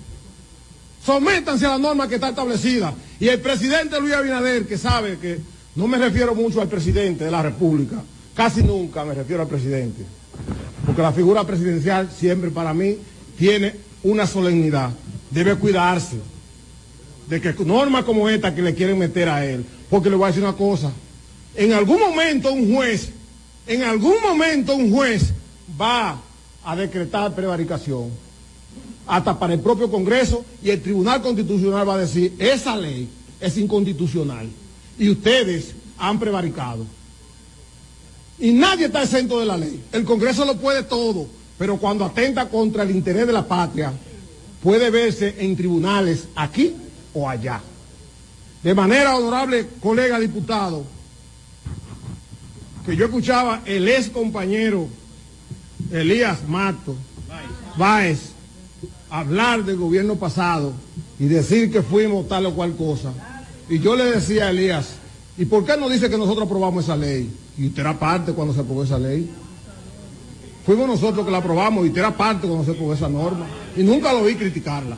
Sométanse 1.06 1.66
a 1.66 1.70
la 1.70 1.78
norma 1.78 2.08
que 2.08 2.16
está 2.16 2.30
establecida. 2.30 2.94
Y 3.20 3.28
el 3.28 3.42
presidente 3.42 4.00
Luis 4.00 4.14
Abinader, 4.14 4.66
que 4.68 4.78
sabe 4.78 5.18
que 5.18 5.40
no 5.76 5.88
me 5.88 5.98
refiero 5.98 6.36
mucho 6.36 6.62
al 6.62 6.68
presidente 6.68 7.26
de 7.26 7.32
la 7.32 7.42
República, 7.42 7.98
casi 8.36 8.64
nunca 8.64 9.04
me 9.04 9.14
refiero 9.14 9.42
al 9.42 9.48
presidente, 9.48 10.04
porque 10.86 11.02
la 11.02 11.12
figura 11.12 11.44
presidencial 11.44 12.10
siempre 12.16 12.50
para 12.52 12.74
mí 12.74 12.98
tiene 13.38 13.76
una 14.04 14.26
solemnidad. 14.26 14.92
Debe 15.32 15.56
cuidarse 15.56 16.18
de 17.28 17.40
que 17.40 17.54
normas 17.64 18.04
como 18.04 18.28
esta 18.28 18.54
que 18.54 18.62
le 18.62 18.74
quieren 18.74 18.98
meter 18.98 19.30
a 19.30 19.46
él. 19.46 19.66
Porque 19.90 20.10
le 20.10 20.16
voy 20.16 20.26
a 20.26 20.28
decir 20.28 20.44
una 20.44 20.54
cosa, 20.54 20.92
en 21.56 21.74
algún 21.74 22.00
momento 22.00 22.52
un 22.52 22.74
juez, 22.74 23.10
en 23.68 23.84
algún 23.84 24.22
momento 24.22 24.76
un 24.76 24.92
juez 24.92 25.32
va 25.80 26.20
a 26.64 26.76
decretar 26.76 27.34
prevaricación 27.34 28.10
hasta 29.08 29.38
para 29.38 29.54
el 29.54 29.60
propio 29.60 29.90
Congreso 29.90 30.46
y 30.62 30.70
el 30.70 30.82
Tribunal 30.82 31.22
Constitucional 31.22 31.88
va 31.88 31.96
a 31.96 32.00
decir, 32.00 32.36
esa 32.38 32.78
ley 32.78 33.10
es 33.40 33.58
inconstitucional 33.58 34.48
y 34.98 35.10
ustedes 35.10 35.74
han 35.98 36.20
prevaricado. 36.20 36.86
Y 38.38 38.52
nadie 38.52 38.86
está 38.86 39.04
exento 39.04 39.40
de 39.40 39.46
la 39.46 39.58
ley. 39.58 39.84
El 39.92 40.06
Congreso 40.06 40.46
lo 40.46 40.58
puede 40.58 40.84
todo, 40.84 41.28
pero 41.58 41.78
cuando 41.78 42.06
atenta 42.06 42.48
contra 42.50 42.84
el 42.84 42.92
interés 42.92 43.26
de 43.26 43.34
la 43.34 43.48
patria, 43.48 43.92
puede 44.64 44.90
verse 44.90 45.36
en 45.40 45.56
tribunales 45.56 46.28
aquí 46.36 46.76
o 47.14 47.30
allá. 47.30 47.62
De 48.64 48.74
manera 48.74 49.16
honorable, 49.16 49.68
colega 49.80 50.20
diputado, 50.20 50.84
que 52.86 52.96
yo 52.96 53.06
escuchaba 53.06 53.62
el 53.66 53.88
ex 53.88 54.10
compañero 54.10 54.88
Elías 55.92 56.48
Mato, 56.48 56.96
Báez, 57.78 58.32
hablar 59.10 59.64
del 59.64 59.78
gobierno 59.78 60.16
pasado 60.16 60.74
y 61.20 61.26
decir 61.26 61.72
que 61.72 61.82
fuimos 61.82 62.28
tal 62.28 62.46
o 62.48 62.54
cual 62.54 62.76
cosa. 62.76 63.14
Y 63.70 63.80
yo 63.80 63.96
le 63.96 64.06
decía 64.06 64.48
a 64.48 64.50
Elías, 64.50 64.90
¿y 65.38 65.46
por 65.46 65.66
qué 65.66 65.78
no 65.78 65.90
dice 65.90 66.10
que 66.10 66.18
nosotros 66.18 66.46
aprobamos 66.46 66.84
esa 66.84 66.98
ley? 66.98 67.32
Y 67.58 67.68
usted 67.68 67.82
era 67.82 67.98
parte 67.98 68.34
cuando 68.34 68.54
se 68.54 68.62
aprobó 68.62 68.84
esa 68.84 69.00
ley. 69.00 69.30
Fuimos 70.66 70.88
nosotros 70.88 71.26
que 71.26 71.32
la 71.32 71.40
aprobamos 71.40 71.86
y 71.86 71.90
usted 71.90 72.02
era 72.02 72.16
parte 72.16 72.48
cuando 72.48 72.66
se 72.66 72.72
aprobó 72.72 72.94
esa 72.94 73.10
norma. 73.10 73.48
Y 73.80 73.84
nunca 73.84 74.12
lo 74.12 74.26
vi 74.26 74.36
criticarla. 74.36 74.98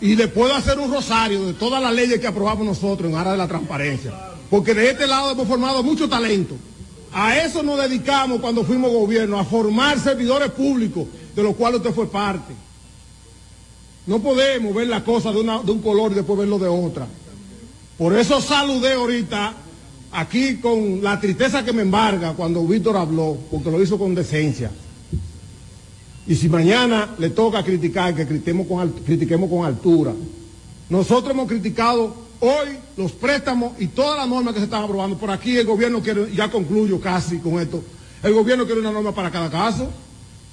Y 0.00 0.16
le 0.16 0.28
puedo 0.28 0.54
hacer 0.54 0.78
un 0.78 0.90
rosario 0.90 1.44
de 1.44 1.52
todas 1.52 1.82
las 1.82 1.92
leyes 1.92 2.18
que 2.20 2.26
aprobamos 2.26 2.64
nosotros 2.64 3.10
en 3.10 3.18
aras 3.18 3.34
de 3.34 3.38
la 3.38 3.46
transparencia. 3.46 4.14
Porque 4.48 4.72
de 4.72 4.92
este 4.92 5.06
lado 5.06 5.32
hemos 5.32 5.46
formado 5.46 5.82
mucho 5.82 6.08
talento. 6.08 6.56
A 7.12 7.36
eso 7.36 7.62
nos 7.62 7.78
dedicamos 7.78 8.40
cuando 8.40 8.64
fuimos 8.64 8.90
gobierno, 8.90 9.38
a 9.38 9.44
formar 9.44 10.00
servidores 10.00 10.52
públicos, 10.52 11.06
de 11.36 11.42
los 11.42 11.54
cuales 11.54 11.80
usted 11.80 11.92
fue 11.92 12.10
parte. 12.10 12.54
No 14.06 14.20
podemos 14.20 14.74
ver 14.74 14.86
las 14.86 15.02
cosas 15.02 15.34
de, 15.34 15.42
de 15.42 15.72
un 15.72 15.82
color 15.82 16.12
y 16.12 16.14
después 16.14 16.38
verlo 16.38 16.58
de 16.58 16.68
otra. 16.68 17.06
Por 17.98 18.16
eso 18.16 18.40
saludé 18.40 18.94
ahorita 18.94 19.52
aquí 20.12 20.56
con 20.62 21.02
la 21.02 21.20
tristeza 21.20 21.62
que 21.62 21.74
me 21.74 21.82
embarga 21.82 22.32
cuando 22.32 22.66
Víctor 22.66 22.96
habló, 22.96 23.36
porque 23.50 23.70
lo 23.70 23.82
hizo 23.82 23.98
con 23.98 24.14
decencia. 24.14 24.70
Y 26.26 26.34
si 26.34 26.48
mañana 26.48 27.10
le 27.18 27.30
toca 27.30 27.62
criticar, 27.62 28.14
que 28.14 28.26
critiquemos 28.26 28.66
con, 29.48 29.64
altura. 29.66 30.12
Nosotros 30.88 31.32
hemos 31.32 31.48
criticado 31.48 32.14
hoy 32.40 32.68
los 32.96 33.12
préstamos 33.12 33.72
y 33.78 33.88
todas 33.88 34.18
las 34.18 34.28
normas 34.28 34.54
que 34.54 34.60
se 34.60 34.64
están 34.64 34.84
aprobando. 34.84 35.18
Por 35.18 35.30
aquí 35.30 35.56
el 35.56 35.66
gobierno 35.66 36.00
quiere, 36.02 36.34
ya 36.34 36.50
concluyo 36.50 37.00
casi 37.00 37.38
con 37.38 37.60
esto, 37.60 37.82
el 38.22 38.32
gobierno 38.32 38.64
quiere 38.64 38.80
una 38.80 38.92
norma 38.92 39.12
para 39.12 39.30
cada 39.30 39.50
caso. 39.50 39.90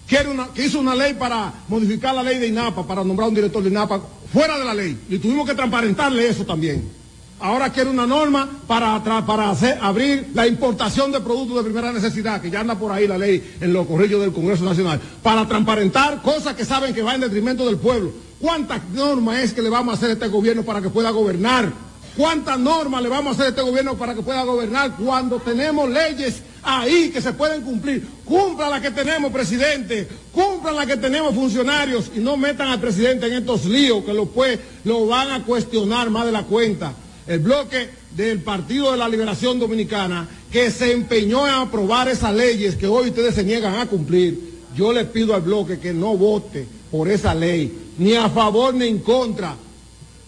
Quiere 0.07 0.29
una, 0.29 0.47
que 0.47 0.65
hizo 0.65 0.79
una 0.79 0.93
ley 0.93 1.13
para 1.13 1.53
modificar 1.69 2.13
la 2.13 2.23
ley 2.23 2.37
de 2.37 2.47
INAPA, 2.47 2.85
para 2.85 3.01
nombrar 3.01 3.29
un 3.29 3.35
director 3.35 3.63
de 3.63 3.69
INAPA 3.69 4.01
fuera 4.33 4.57
de 4.57 4.65
la 4.65 4.73
ley. 4.73 4.99
Y 5.09 5.19
tuvimos 5.19 5.47
que 5.47 5.55
transparentarle 5.55 6.27
eso 6.27 6.43
también. 6.45 7.00
Ahora 7.41 7.71
quiere 7.71 7.89
una 7.89 8.05
norma 8.05 8.47
para, 8.67 9.03
para 9.03 9.49
hacer, 9.49 9.79
abrir 9.81 10.29
la 10.35 10.45
importación 10.45 11.11
de 11.11 11.21
productos 11.21 11.57
de 11.57 11.63
primera 11.63 11.91
necesidad, 11.91 12.39
que 12.39 12.51
ya 12.51 12.59
anda 12.59 12.75
por 12.75 12.91
ahí 12.91 13.07
la 13.07 13.17
ley 13.17 13.57
en 13.59 13.73
los 13.73 13.87
corrillos 13.87 14.21
del 14.21 14.31
Congreso 14.31 14.63
Nacional, 14.63 15.01
para 15.23 15.47
transparentar 15.47 16.21
cosas 16.21 16.55
que 16.55 16.65
saben 16.65 16.93
que 16.93 17.01
va 17.01 17.15
en 17.15 17.21
detrimento 17.21 17.65
del 17.65 17.77
pueblo. 17.77 18.11
¿Cuántas 18.39 18.87
normas 18.89 19.39
es 19.39 19.53
que 19.53 19.63
le 19.63 19.69
vamos 19.69 19.93
a 19.93 19.97
hacer 19.97 20.11
a 20.11 20.13
este 20.13 20.27
gobierno 20.27 20.61
para 20.61 20.81
que 20.81 20.89
pueda 20.89 21.09
gobernar? 21.09 21.71
¿Cuántas 22.15 22.59
normas 22.59 23.01
le 23.01 23.09
vamos 23.09 23.31
a 23.31 23.33
hacer 23.33 23.45
a 23.45 23.49
este 23.49 23.61
gobierno 23.61 23.95
para 23.95 24.13
que 24.13 24.21
pueda 24.21 24.43
gobernar 24.43 24.95
cuando 24.97 25.39
tenemos 25.39 25.89
leyes 25.89 26.43
ahí 26.61 27.09
que 27.09 27.21
se 27.21 27.33
pueden 27.33 27.63
cumplir? 27.63 28.07
Cumplan 28.23 28.69
las 28.69 28.81
que 28.81 28.91
tenemos, 28.91 29.31
presidente. 29.31 30.07
Cumplan 30.31 30.75
las 30.75 30.85
que 30.85 30.97
tenemos, 30.97 31.33
funcionarios. 31.33 32.11
Y 32.15 32.19
no 32.19 32.37
metan 32.37 32.67
al 32.67 32.79
presidente 32.79 33.25
en 33.25 33.33
estos 33.33 33.65
líos 33.65 34.03
que 34.03 34.13
lo, 34.13 34.27
pues, 34.27 34.59
lo 34.83 35.07
van 35.07 35.31
a 35.31 35.43
cuestionar 35.43 36.11
más 36.11 36.25
de 36.25 36.31
la 36.31 36.43
cuenta. 36.43 36.93
El 37.27 37.39
bloque 37.39 37.89
del 38.15 38.41
Partido 38.41 38.91
de 38.91 38.97
la 38.97 39.07
Liberación 39.07 39.59
Dominicana 39.59 40.27
que 40.51 40.71
se 40.71 40.91
empeñó 40.91 41.47
en 41.47 41.53
aprobar 41.53 42.09
esas 42.09 42.33
leyes 42.33 42.75
que 42.75 42.87
hoy 42.87 43.09
ustedes 43.09 43.35
se 43.35 43.43
niegan 43.43 43.75
a 43.75 43.85
cumplir. 43.85 44.51
Yo 44.75 44.91
le 44.91 45.05
pido 45.05 45.35
al 45.35 45.41
bloque 45.41 45.79
que 45.79 45.93
no 45.93 46.17
vote 46.17 46.65
por 46.89 47.07
esa 47.07 47.33
ley, 47.33 47.91
ni 47.97 48.15
a 48.15 48.29
favor 48.29 48.73
ni 48.73 48.87
en 48.87 48.99
contra 48.99 49.55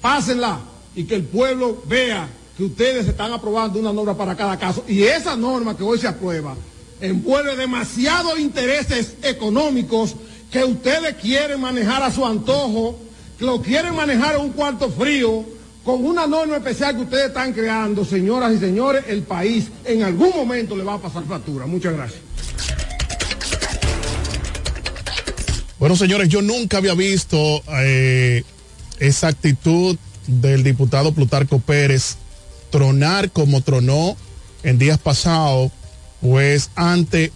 pásenla 0.01 0.59
y 0.95 1.05
que 1.05 1.15
el 1.15 1.23
pueblo 1.23 1.81
vea 1.85 2.27
que 2.57 2.65
ustedes 2.65 3.07
están 3.07 3.31
aprobando 3.31 3.79
una 3.79 3.93
norma 3.93 4.15
para 4.15 4.35
cada 4.35 4.59
caso. 4.59 4.83
Y 4.87 5.03
esa 5.03 5.35
norma 5.35 5.75
que 5.75 5.83
hoy 5.83 5.97
se 5.97 6.07
aprueba 6.07 6.55
envuelve 7.01 7.55
demasiados 7.55 8.39
intereses 8.39 9.15
económicos 9.23 10.15
que 10.51 10.63
ustedes 10.63 11.15
quieren 11.15 11.59
manejar 11.59 12.03
a 12.03 12.11
su 12.11 12.25
antojo, 12.25 12.97
que 13.37 13.45
lo 13.45 13.61
quieren 13.61 13.95
manejar 13.95 14.35
a 14.35 14.39
un 14.39 14.51
cuarto 14.51 14.89
frío, 14.89 15.43
con 15.83 16.05
una 16.05 16.25
norma 16.25 16.57
especial 16.57 16.95
que 16.95 17.01
ustedes 17.01 17.27
están 17.27 17.51
creando, 17.53 18.05
señoras 18.05 18.53
y 18.53 18.59
señores, 18.59 19.03
el 19.07 19.23
país 19.23 19.65
en 19.85 20.03
algún 20.03 20.29
momento 20.29 20.75
le 20.75 20.83
va 20.83 20.93
a 20.95 20.99
pasar 20.99 21.23
factura. 21.25 21.65
Muchas 21.65 21.93
gracias. 21.93 22.21
Bueno, 25.77 25.97
señores, 25.97 26.29
yo 26.29 26.41
nunca 26.41 26.77
había 26.77 26.93
visto 26.93 27.61
eh, 27.79 28.43
esa 28.99 29.27
actitud 29.27 29.97
del 30.27 30.63
diputado 30.63 31.11
Plutarco 31.11 31.59
Pérez 31.59 32.15
tronar 32.71 33.31
como 33.31 33.59
tronó 33.59 34.15
en 34.63 34.79
días 34.79 34.97
pasados, 34.97 35.71
pues 36.21 36.69
ante 36.75 37.33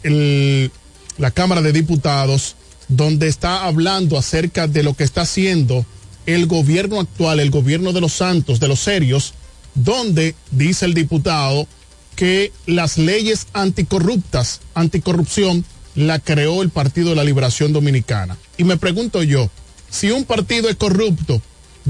la 1.18 1.32
Cámara 1.32 1.62
de 1.62 1.74
Diputados, 1.74 2.56
donde 2.88 3.28
está 3.28 3.66
hablando 3.66 4.18
acerca 4.18 4.68
de 4.68 4.82
lo 4.82 4.94
que 4.94 5.04
está 5.04 5.22
haciendo 5.22 5.86
el 6.28 6.46
gobierno 6.46 7.00
actual, 7.00 7.40
el 7.40 7.50
gobierno 7.50 7.92
de 7.94 8.02
los 8.02 8.14
santos, 8.14 8.60
de 8.60 8.68
los 8.68 8.80
serios, 8.80 9.34
donde 9.74 10.36
dice 10.52 10.86
el 10.86 10.94
diputado 10.94 11.68
que 12.16 12.52
las 12.68 13.00
leyes 13.00 13.48
anticorruptas, 13.54 14.62
anticorrupción, 14.76 15.66
la 15.96 16.20
creó 16.20 16.62
el 16.62 16.70
Partido 16.70 17.10
de 17.10 17.16
la 17.16 17.24
Liberación 17.24 17.74
Dominicana. 17.74 18.38
Y 18.58 18.64
me 18.64 18.78
pregunto 18.78 19.24
yo, 19.24 19.50
si 19.90 20.12
un 20.12 20.26
partido 20.26 20.70
es 20.70 20.76
corrupto, 20.76 21.42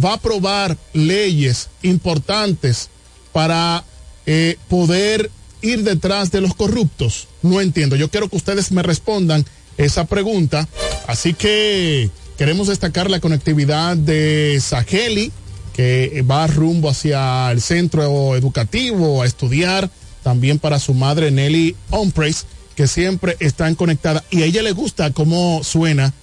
va 0.04 0.12
a 0.12 0.16
aprobar 0.16 0.78
leyes 0.94 1.68
importantes 1.82 2.90
para 3.34 3.84
eh, 4.26 4.58
poder 4.70 5.32
ir 5.62 5.84
detrás 5.84 6.32
de 6.32 6.42
los 6.42 6.54
corruptos? 6.54 7.28
No 7.42 7.62
entiendo. 7.62 7.96
Yo 7.96 8.10
quiero 8.10 8.30
que 8.30 8.38
ustedes 8.38 8.72
me 8.72 8.84
respondan 8.84 9.46
esa 9.78 10.06
pregunta. 10.06 10.68
Así 11.08 11.34
que 11.34 12.10
queremos 12.38 12.68
destacar 12.68 13.10
la 13.10 13.20
conectividad 13.20 13.98
de 13.98 14.60
Saheli, 14.62 15.32
que 15.74 16.24
va 16.30 16.48
rumbo 16.48 16.90
hacia 16.90 17.52
el 17.52 17.62
centro 17.62 18.36
educativo 18.36 19.22
a 19.22 19.26
estudiar. 19.26 19.90
También 20.24 20.60
para 20.60 20.80
su 20.80 20.94
madre 20.94 21.32
Nelly 21.32 21.76
Humphreys, 21.90 22.46
que 22.76 22.88
siempre 22.88 23.38
están 23.40 23.76
conectadas. 23.76 24.24
Y 24.30 24.42
a 24.42 24.46
ella 24.46 24.62
le 24.62 24.72
gusta 24.72 25.12
cómo 25.12 25.64
suena 25.64 26.14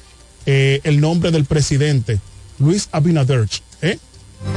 eh, 0.46 0.80
el 0.84 1.00
nombre 1.00 1.30
del 1.30 1.46
presidente, 1.46 2.20
Luis 2.58 2.88
Abinader. 2.92 3.48
¿eh? 3.82 3.98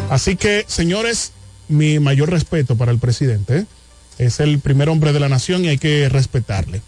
Así 0.09 0.35
que, 0.35 0.65
señores, 0.67 1.31
mi 1.69 1.99
mayor 1.99 2.29
respeto 2.29 2.75
para 2.75 2.91
el 2.91 2.99
presidente. 2.99 3.59
¿eh? 3.59 3.65
Es 4.17 4.39
el 4.39 4.59
primer 4.59 4.89
hombre 4.89 5.13
de 5.13 5.19
la 5.19 5.29
nación 5.29 5.63
y 5.65 5.69
hay 5.69 5.77
que 5.77 6.09
respetarle. 6.09 6.81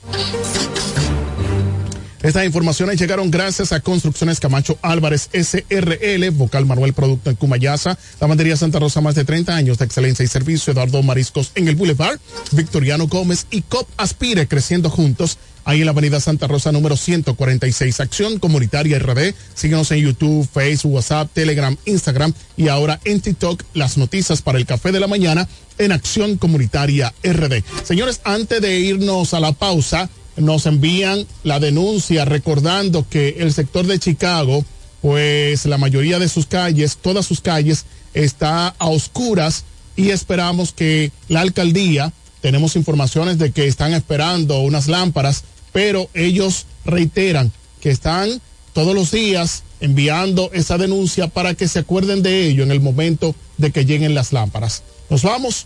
Estas 2.21 2.45
informaciones 2.45 2.99
llegaron 2.99 3.31
gracias 3.31 3.71
a 3.71 3.79
Construcciones 3.79 4.41
Camacho 4.41 4.77
Álvarez 4.81 5.29
SRL, 5.31 6.29
Vocal 6.31 6.65
Manuel 6.65 6.91
Producto 6.91 7.29
en 7.29 7.37
Cumayasa, 7.37 7.97
Lavandería 8.19 8.57
Santa 8.57 8.77
Rosa, 8.77 8.99
más 8.99 9.15
de 9.15 9.23
30 9.23 9.55
años 9.55 9.77
de 9.77 9.85
excelencia 9.85 10.25
y 10.25 10.27
servicio, 10.27 10.73
Eduardo 10.73 11.01
Mariscos 11.01 11.53
en 11.55 11.69
el 11.69 11.77
Boulevard, 11.77 12.19
Victoriano 12.51 13.07
Gómez 13.07 13.47
y 13.51 13.61
COP 13.61 13.87
Aspire 13.95 14.47
creciendo 14.47 14.89
juntos. 14.89 15.37
Ahí 15.63 15.79
en 15.79 15.85
la 15.85 15.91
Avenida 15.91 16.19
Santa 16.19 16.47
Rosa 16.47 16.73
número 16.73 16.97
146, 16.97 17.99
Acción 18.01 18.39
Comunitaria 18.39 18.99
RD. 18.99 19.33
Síguenos 19.53 19.89
en 19.91 19.99
YouTube, 19.99 20.47
Facebook, 20.51 20.95
WhatsApp, 20.95 21.29
Telegram, 21.31 21.77
Instagram 21.85 22.33
y 22.57 22.67
ahora 22.67 22.99
en 23.05 23.21
TikTok 23.21 23.63
las 23.75 23.97
noticias 23.97 24.41
para 24.41 24.57
el 24.57 24.65
café 24.65 24.91
de 24.91 24.99
la 24.99 25.07
mañana 25.07 25.47
en 25.77 25.93
Acción 25.93 26.37
Comunitaria 26.37 27.13
RD. 27.23 27.63
Señores, 27.85 28.19
antes 28.25 28.61
de 28.61 28.77
irnos 28.79 29.33
a 29.33 29.39
la 29.39 29.53
pausa, 29.53 30.09
nos 30.39 30.65
envían 30.65 31.25
la 31.43 31.59
denuncia 31.59 32.25
recordando 32.25 33.05
que 33.07 33.35
el 33.39 33.53
sector 33.53 33.85
de 33.85 33.99
Chicago, 33.99 34.65
pues 35.01 35.65
la 35.65 35.77
mayoría 35.77 36.19
de 36.19 36.29
sus 36.29 36.45
calles, 36.45 36.97
todas 37.01 37.25
sus 37.25 37.41
calles, 37.41 37.85
está 38.13 38.67
a 38.67 38.87
oscuras 38.87 39.65
y 39.95 40.09
esperamos 40.09 40.71
que 40.71 41.11
la 41.27 41.41
alcaldía, 41.41 42.13
tenemos 42.41 42.75
informaciones 42.75 43.37
de 43.37 43.51
que 43.51 43.67
están 43.67 43.93
esperando 43.93 44.59
unas 44.59 44.87
lámparas, 44.87 45.43
pero 45.73 46.09
ellos 46.13 46.65
reiteran 46.85 47.51
que 47.81 47.91
están 47.91 48.41
todos 48.73 48.95
los 48.95 49.11
días 49.11 49.63
enviando 49.81 50.49
esa 50.53 50.77
denuncia 50.77 51.27
para 51.27 51.53
que 51.53 51.67
se 51.67 51.79
acuerden 51.79 52.21
de 52.21 52.47
ello 52.47 52.63
en 52.63 52.71
el 52.71 52.81
momento 52.81 53.35
de 53.57 53.71
que 53.71 53.85
lleguen 53.85 54.15
las 54.15 54.33
lámparas. 54.33 54.83
Nos 55.09 55.23
vamos, 55.23 55.65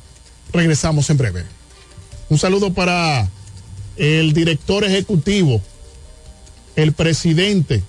regresamos 0.51 1.09
en 1.09 1.17
breve. 1.17 1.43
Un 2.29 2.39
saludo 2.39 2.73
para 2.73 3.29
el 3.97 4.33
director 4.33 4.83
ejecutivo, 4.83 5.61
el 6.75 6.93
presidente 6.93 7.83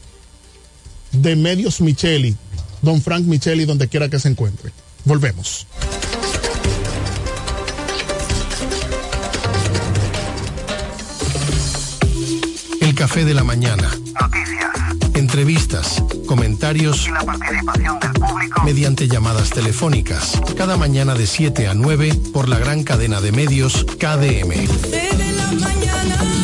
de 1.12 1.36
Medios 1.36 1.80
Micheli, 1.80 2.36
don 2.82 3.00
Frank 3.00 3.24
Micheli, 3.24 3.64
donde 3.64 3.88
quiera 3.88 4.09
que 4.09 4.18
se 4.18 4.28
encuentre. 4.28 4.72
Volvemos. 5.05 5.66
El 12.80 12.94
café 12.94 13.24
de 13.24 13.34
la 13.34 13.44
mañana. 13.44 13.90
Noticias. 14.20 15.14
Entrevistas, 15.14 16.02
comentarios 16.26 17.07
Y 17.07 17.11
la 17.12 17.20
participación 17.24 17.98
del 18.00 18.12
público. 18.12 18.62
mediante 18.64 19.09
llamadas 19.09 19.50
telefónicas. 19.50 20.40
Cada 20.57 20.76
mañana 20.76 21.14
de 21.14 21.26
7 21.26 21.68
a 21.68 21.74
9 21.74 22.14
por 22.32 22.48
la 22.48 22.59
gran 22.59 22.82
cadena 22.82 23.20
de 23.20 23.32
medios 23.32 23.86
KDM. 23.98 24.68
know 26.09 26.43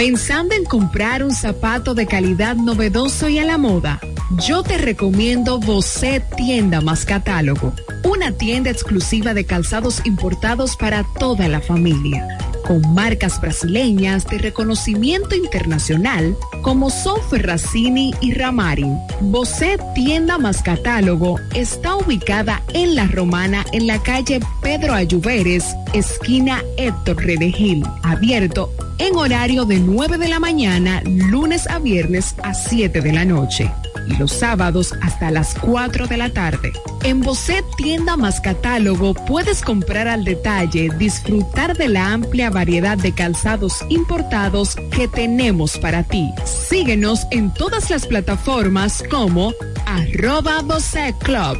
Pensando 0.00 0.54
en 0.54 0.64
comprar 0.64 1.22
un 1.22 1.34
zapato 1.34 1.94
de 1.94 2.06
calidad 2.06 2.56
novedoso 2.56 3.28
y 3.28 3.38
a 3.38 3.44
la 3.44 3.58
moda, 3.58 4.00
yo 4.36 4.62
te 4.62 4.78
recomiendo 4.78 5.58
Bocet 5.58 6.24
Tienda 6.36 6.80
más 6.80 7.04
Catálogo, 7.04 7.72
una 8.04 8.32
tienda 8.32 8.70
exclusiva 8.70 9.34
de 9.34 9.44
calzados 9.44 10.00
importados 10.04 10.76
para 10.76 11.04
toda 11.18 11.48
la 11.48 11.60
familia, 11.60 12.26
con 12.66 12.94
marcas 12.94 13.40
brasileñas 13.40 14.26
de 14.26 14.38
reconocimiento 14.38 15.34
internacional 15.34 16.36
como 16.62 16.90
son 16.90 17.20
Ferracini 17.28 18.14
y 18.20 18.32
Ramarin. 18.32 18.98
Bocet 19.20 19.80
Tienda 19.94 20.38
más 20.38 20.62
Catálogo 20.62 21.36
está 21.54 21.96
ubicada 21.96 22.62
en 22.72 22.94
La 22.94 23.06
Romana 23.08 23.64
en 23.72 23.86
la 23.86 24.00
calle 24.00 24.40
Pedro 24.62 24.94
Ayuberes, 24.94 25.64
esquina 25.92 26.62
Héctor 26.76 27.16
Redegil, 27.24 27.82
abierto 28.02 28.72
en 28.98 29.16
horario 29.16 29.64
de 29.64 29.80
9 29.80 30.18
de 30.18 30.28
la 30.28 30.38
mañana, 30.38 31.02
lunes 31.04 31.66
a 31.68 31.78
viernes 31.78 32.34
a 32.42 32.54
7 32.54 33.00
de 33.00 33.12
la 33.12 33.24
noche. 33.24 33.70
Y 34.06 34.16
los 34.16 34.32
sábados 34.32 34.94
hasta 35.02 35.30
las 35.30 35.54
4 35.54 36.06
de 36.06 36.16
la 36.16 36.30
tarde. 36.30 36.72
En 37.02 37.20
Bocet 37.20 37.64
Tienda 37.76 38.16
más 38.16 38.40
Catálogo 38.40 39.14
puedes 39.14 39.62
comprar 39.62 40.08
al 40.08 40.24
detalle, 40.24 40.90
disfrutar 40.98 41.76
de 41.76 41.88
la 41.88 42.12
amplia 42.12 42.50
variedad 42.50 42.98
de 42.98 43.12
calzados 43.12 43.84
importados 43.88 44.76
que 44.90 45.08
tenemos 45.08 45.78
para 45.78 46.02
ti. 46.02 46.30
Síguenos 46.44 47.26
en 47.30 47.52
todas 47.54 47.90
las 47.90 48.06
plataformas 48.06 49.02
como 49.10 49.52
arroba 49.86 50.62
Bocet 50.62 51.16
Club. 51.18 51.58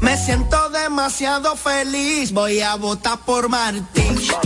Me 0.00 0.16
siento 0.16 0.70
demasiado 0.70 1.56
feliz, 1.56 2.32
voy 2.32 2.60
a 2.60 2.76
votar 2.76 3.18
por 3.24 3.48
Martín. 3.48 4.16
Yo 4.18 4.40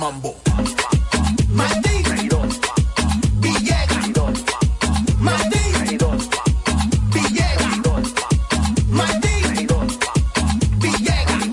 mambo. 0.00 0.34
Martín. 1.50 2.02
Villegas. 3.38 4.36
Martín. 5.20 5.60
Villegas. 7.12 8.06
Martín. 8.88 9.68
Villegas. 10.80 11.50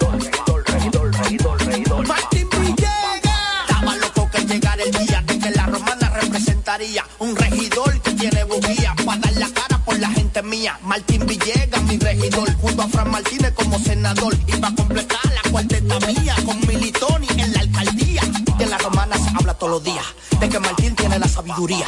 Martín 2.07 2.47
Villegas. 2.49 3.19
Estaba 3.67 3.95
loco 3.97 4.29
que 4.31 4.39
llegara 4.45 4.81
el 4.83 4.91
día 4.91 5.21
de 5.27 5.39
que 5.39 5.49
la 5.51 5.65
romana 5.65 6.09
representaría 6.21 7.03
un 7.19 7.35
regidor 7.35 7.99
que 8.01 8.11
tiene 8.13 8.45
bujía 8.45 8.95
para 9.05 9.19
dar 9.19 9.35
la 9.35 9.49
cara 9.49 9.77
por 9.83 9.99
la 9.99 10.09
gente 10.09 10.41
mía. 10.41 10.79
Martín 10.83 11.25
Villegas, 11.25 11.83
mi 11.83 11.97
regidor, 11.97 12.49
junto 12.61 12.81
a 12.81 12.87
Fran 12.87 13.11
Martínez 13.11 13.51
como 13.55 13.77
senador. 13.77 14.33
Y 14.47 14.53
para 14.53 14.73
completar 14.73 15.06
de 19.79 20.49
que 20.49 20.59
Martín 20.59 20.95
tiene 20.95 21.19
la 21.19 21.27
sabiduría, 21.27 21.87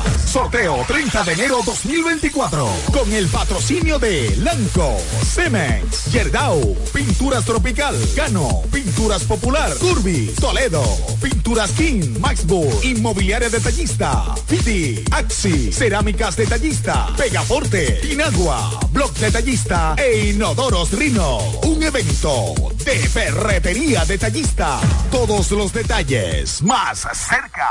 Sorteo 0.25 0.83
30 0.87 1.23
de 1.23 1.33
enero 1.33 1.59
2024. 1.65 2.67
Con 2.93 3.11
el 3.11 3.27
patrocinio 3.27 3.99
de 3.99 4.35
Lanco, 4.37 4.97
Cemex, 5.23 6.11
Yerdau, 6.11 6.75
Pinturas 6.93 7.43
Tropical, 7.45 7.95
Gano, 8.15 8.61
Pinturas 8.71 9.23
Popular, 9.23 9.75
Curvi, 9.77 10.33
Toledo, 10.39 10.83
Pinturas 11.21 11.71
King, 11.71 12.19
Maxburg, 12.19 12.83
Inmobiliaria 12.83 13.49
Detallista, 13.49 14.33
Fiti, 14.47 15.03
Axi, 15.11 15.71
Cerámicas 15.71 16.37
Detallista, 16.37 17.07
Pegaforte, 17.17 18.01
Inagua, 18.09 18.79
Blog 18.91 19.13
Detallista 19.15 19.95
e 19.97 20.29
Inodoros 20.29 20.91
Rino. 20.91 21.39
Un 21.63 21.83
evento 21.83 22.53
de 22.85 22.95
ferretería 22.95 24.05
detallista. 24.05 24.79
Todos 25.11 25.51
los 25.51 25.73
detalles 25.73 26.61
más 26.61 27.07
cerca. 27.13 27.69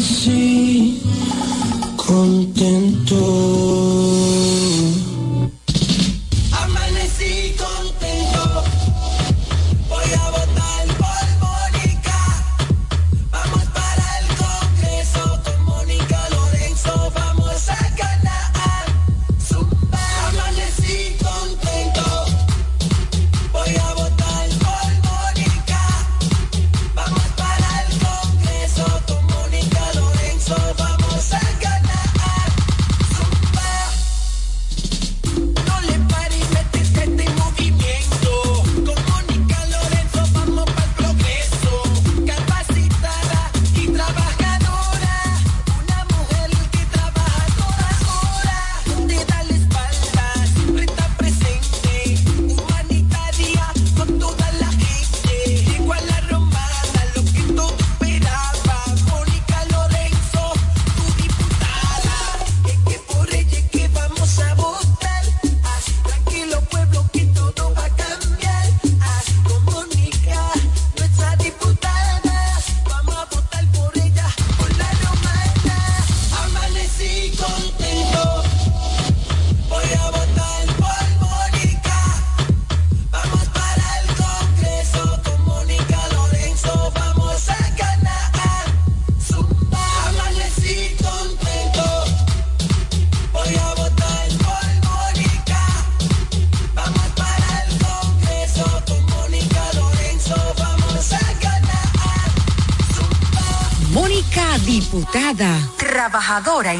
Amanecí 0.00 0.98
contento. 1.96 3.59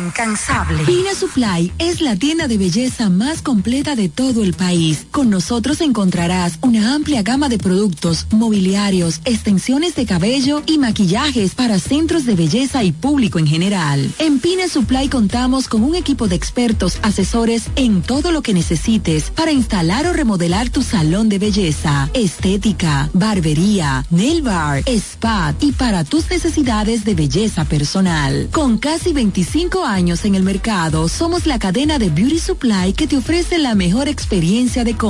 Incansable. 0.07 0.85
Pina 0.85 1.15
Supply 1.15 1.73
es 1.79 2.01
la 2.01 2.17
tienda 2.17 2.49
de 2.49 2.59
belleza 2.59 3.11
más 3.11 3.43
completa 3.43 3.97
de 3.97 4.09
todo 4.09 4.43
el 4.43 4.55
país. 4.55 5.07
Con 5.21 5.29
nosotros 5.29 5.83
encontrarás 5.83 6.59
una 6.63 6.95
amplia 6.95 7.21
gama 7.21 7.51
de 7.51 7.59
productos, 7.59 8.27
mobiliarios, 8.31 9.21
extensiones 9.27 9.95
de 9.95 10.07
cabello 10.07 10.63
y 10.65 10.79
maquillajes 10.79 11.55
para 11.55 11.79
centros 11.79 12.25
de 12.25 12.35
belleza 12.35 12.85
y 12.85 12.93
público 12.93 13.39
en 13.39 13.47
general. 13.47 14.11
En 14.19 14.39
Pina 14.39 14.67
Supply 14.67 15.11
contamos 15.11 15.69
con 15.69 15.83
un 15.83 15.95
equipo 15.95 16.27
de 16.27 16.37
expertos 16.37 16.99
asesores 17.03 17.65
en 17.77 18.01
todo 18.01 18.33
lo 18.33 18.41
que 18.41 18.55
necesites 18.55 19.31
para 19.31 19.53
instalar 19.53 20.07
o 20.07 20.15
remodelar 20.15 20.71
tu 20.71 20.81
salón 20.83 21.29
de 21.29 21.39
belleza, 21.39 22.09
estética, 22.15 23.11
barbería, 23.13 24.07
nail 24.09 24.41
bar, 24.41 24.83
spa 24.89 25.55
y 25.61 25.73
para 25.73 26.05
tus 26.05 26.31
necesidades 26.31 27.05
de 27.05 27.15
belleza 27.15 27.67
personal. 27.67 28.49
Con 28.53 28.79
casi 28.79 29.13
25 29.13 29.85
años 29.85 30.25
en 30.25 30.35
el 30.35 30.45
mercado, 30.45 31.09
somos 31.09 31.45
la 31.45 31.59
cadena 31.59 31.99
de 31.99 32.09
Beauty 32.09 32.39
Supply 32.39 32.95
que 32.95 33.07
te 33.07 33.19
ofrece 33.19 33.59
la 33.59 33.75
mejor 33.75 34.09
experiencia 34.09 34.83
de 34.83 34.97
compra, 34.97 35.10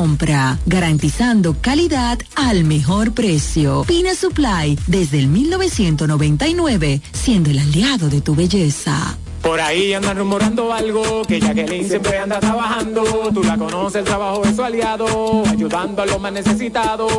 garantizando 0.65 1.57
calidad 1.61 2.19
al 2.35 2.65
mejor 2.65 3.13
precio. 3.13 3.85
Pina 3.87 4.15
Supply, 4.15 4.79
desde 4.87 5.19
el 5.19 5.29
1999, 5.29 7.03
siendo 7.13 7.51
el 7.51 7.59
aliado 7.59 8.09
de 8.09 8.23
tu 8.23 8.35
belleza. 8.35 9.19
Por 9.43 9.61
ahí 9.61 9.93
andan 9.93 10.17
rumorando 10.17 10.73
algo, 10.73 11.23
que 11.29 11.39
Jacqueline 11.39 11.87
siempre 11.87 12.17
anda 12.19 12.41
trabajando. 12.41 13.31
Tú 13.35 13.43
la 13.43 13.59
conoces, 13.59 13.97
el 13.97 14.05
trabajo 14.05 14.43
es 14.45 14.57
su 14.57 14.65
aliado, 14.65 15.43
ayudando 15.47 16.01
a 16.01 16.07
los 16.07 16.19
más 16.19 16.33
necesitados. 16.33 17.13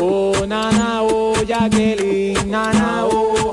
Oh, 0.00 0.46
nana, 0.46 1.02
oh, 1.02 1.34
Jacqueline, 1.46 2.50
nana, 2.50 3.04
oh, 3.04 3.52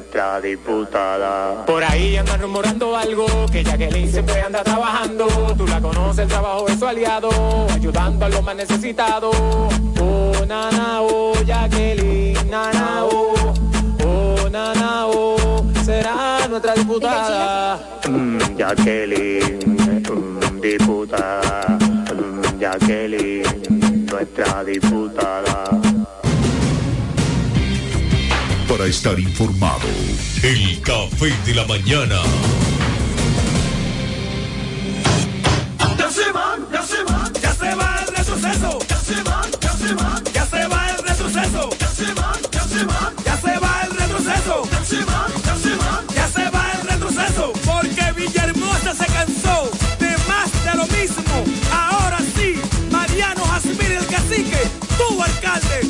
nuestra 0.00 0.40
diputada. 0.40 1.66
Por 1.66 1.84
ahí 1.84 2.16
andan 2.16 2.40
rumorando 2.40 2.96
algo, 2.96 3.26
que 3.52 3.62
Jacqueline 3.62 4.10
siempre 4.10 4.40
anda 4.40 4.64
trabajando. 4.64 5.26
Tú 5.58 5.66
la 5.66 5.78
conoces, 5.78 6.20
el 6.20 6.28
trabajo 6.28 6.66
es 6.68 6.78
su 6.78 6.86
aliado, 6.86 7.30
ayudando 7.70 8.24
a 8.24 8.28
los 8.30 8.42
más 8.42 8.56
necesitados. 8.56 9.36
Oh, 10.00 10.32
nana, 10.48 11.02
oh, 11.02 11.34
Jacqueline, 11.44 12.50
nana, 12.50 13.04
oh, 13.04 13.52
oh, 14.06 14.48
nana, 14.50 15.06
oh, 15.06 15.66
será 15.84 16.48
nuestra 16.48 16.74
diputada. 16.74 17.78
Mm, 18.08 18.38
Jacqueline, 18.56 19.58
mm, 20.08 20.60
diputada. 20.62 21.78
Mm, 21.78 22.58
Jacqueline, 22.58 24.06
nuestra 24.10 24.64
diputada. 24.64 25.79
Para 28.70 28.86
estar 28.86 29.18
informado, 29.18 29.88
el 30.44 30.80
café 30.82 31.34
de 31.44 31.54
la 31.54 31.66
mañana. 31.66 32.22
Ya 35.98 36.08
se 36.08 36.30
van, 36.30 36.60
ya 36.72 36.80
se 36.80 37.02
van, 37.02 37.32
ya 37.42 37.52
se 37.52 37.74
va 37.74 37.98
el 38.00 38.16
retroceso. 38.16 38.78
Ya 38.88 38.96
se 38.96 39.22
van, 39.24 39.50
ya 39.60 39.72
se 39.72 39.94
van, 39.94 40.24
ya 40.32 40.46
se 40.46 40.66
va 40.68 40.90
el 40.90 41.02
retroceso. 41.02 41.70
Ya 41.80 41.88
se 41.88 42.14
van, 42.14 42.40
ya 42.52 42.62
se 42.62 42.84
van, 42.84 43.14
ya 43.24 43.36
se 43.40 43.58
va 43.58 43.82
el 43.82 43.90
retroceso. 43.90 44.68
Ya 44.70 44.84
se 44.84 45.04
van, 45.04 45.32
ya 45.44 45.56
se 45.56 45.74
van, 45.74 46.06
ya 46.14 46.28
se 46.28 46.50
va 46.50 46.72
el 46.72 46.88
retroceso. 46.88 47.52
Porque 47.66 48.12
Villahermosa 48.16 48.94
se 48.94 49.06
cansó 49.06 49.68
de 49.98 50.16
más 50.28 50.48
de 50.64 50.74
lo 50.78 50.86
mismo. 50.86 51.44
Ahora 51.72 52.18
sí, 52.36 52.54
Mariano 52.92 53.44
Jasmine 53.46 53.96
el 53.96 54.06
cacique, 54.06 54.62
tu 54.96 55.20
alcalde, 55.20 55.89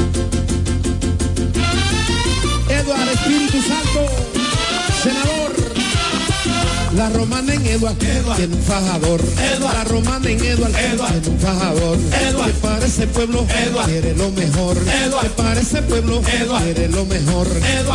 La 7.01 7.09
romana 7.09 7.51
en 7.55 7.65
Eduard, 7.65 7.95
tiene 7.95 8.55
un 8.55 8.61
fajador. 8.61 9.21
La 9.59 9.83
romana 9.85 10.29
en 10.29 10.39
Eduard, 10.39 10.71
tiene 10.71 11.29
un 11.29 11.39
fajador. 11.39 11.97
Que 11.97 12.53
para 12.61 12.85
ese 12.85 13.07
pueblo 13.07 13.43
quiere 13.85 14.15
lo 14.15 14.29
mejor. 14.29 14.77
Que 14.77 15.29
para 15.29 15.59
ese 15.59 15.81
pueblo 15.81 16.21
quiere 16.21 16.89
lo 16.89 17.03
mejor. 17.05 17.47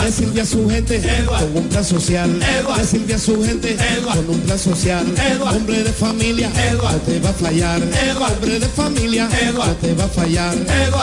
Le 0.02 0.11
sirve 0.11 0.40
a 0.40 0.44
su 0.44 0.68
gente 0.68 1.00
con 1.24 1.57
un 1.57 1.68
plan 1.68 1.84
social. 1.84 2.36
Le 2.76 2.84
sirve 2.84 3.14
a 3.14 3.18
su 3.20 3.44
gente 3.44 3.76
con 4.04 4.28
un 4.28 4.40
plan 4.40 4.59
social. 4.59 5.07
Hombre 5.54 5.84
de 5.84 5.92
familia, 5.92 6.50
no 6.72 6.96
te 6.96 7.20
va 7.20 7.30
a 7.30 7.32
fallar. 7.32 7.80
Hombre 7.80 8.59
de 8.59 8.66
familia, 8.66 9.28
no 9.54 9.72
te 9.76 9.94
va 9.94 10.04
a 10.04 10.09
fallar. 10.09 10.57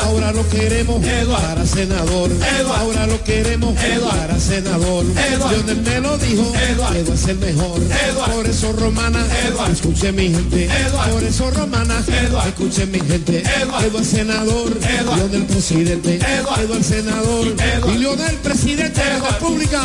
Ahora 0.03 0.33
lo 0.33 0.45
queremos 0.49 1.01
para 1.41 1.65
senador. 1.65 2.31
Ahora 2.79 3.07
lo 3.07 3.23
queremos 3.23 3.73
para 3.77 4.37
senador. 4.37 5.05
Lionel 5.05 5.81
me 5.83 6.01
lo 6.01 6.17
dijo, 6.17 6.51
Eduard 6.69 6.97
es 6.97 7.27
el 7.29 7.37
mejor. 7.37 7.92
Por 8.33 8.47
eso 8.47 8.71
romana, 8.73 9.25
escuche 9.71 10.11
mi 10.11 10.29
gente. 10.29 10.69
Por 11.11 11.23
eso 11.23 11.51
romana, 11.51 12.03
escuche 12.47 12.85
mi 12.85 12.99
gente. 12.99 13.43
Eduard 13.61 14.03
senador, 14.03 14.71
Leonel 15.15 15.45
presidente. 15.45 16.15
Eduard 16.17 16.83
senador, 16.83 17.47
y 17.93 17.97
Leonel 17.97 18.35
presidente 18.37 19.03
de 19.03 19.19
la 19.19 19.29
República. 19.29 19.81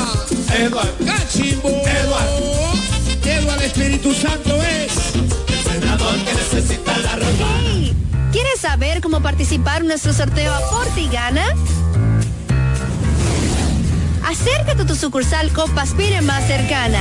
Eduard 0.58 0.88
Cachimbo. 1.04 1.68
Eduard. 1.68 2.28
Eduard 3.24 3.62
Espíritu 3.62 4.14
Santo 4.14 4.54
es 4.62 4.92
el 5.14 5.80
senador 5.80 6.14
que 6.24 6.34
necesita 6.34 6.98
la 6.98 7.16
romana. 7.16 7.68
¿Quieres 8.32 8.60
saber 8.60 9.00
cómo 9.00 9.20
participar 9.20 9.82
en 9.82 9.88
nuestro 9.88 10.12
sorteo 10.12 10.54
Aporte 10.54 11.02
y 11.02 11.08
Gana? 11.08 11.44
Acércate 14.26 14.82
a 14.82 14.86
tu 14.86 14.94
sucursal 14.94 15.50
Copaspire 15.52 16.20
más 16.22 16.46
cercana. 16.46 17.00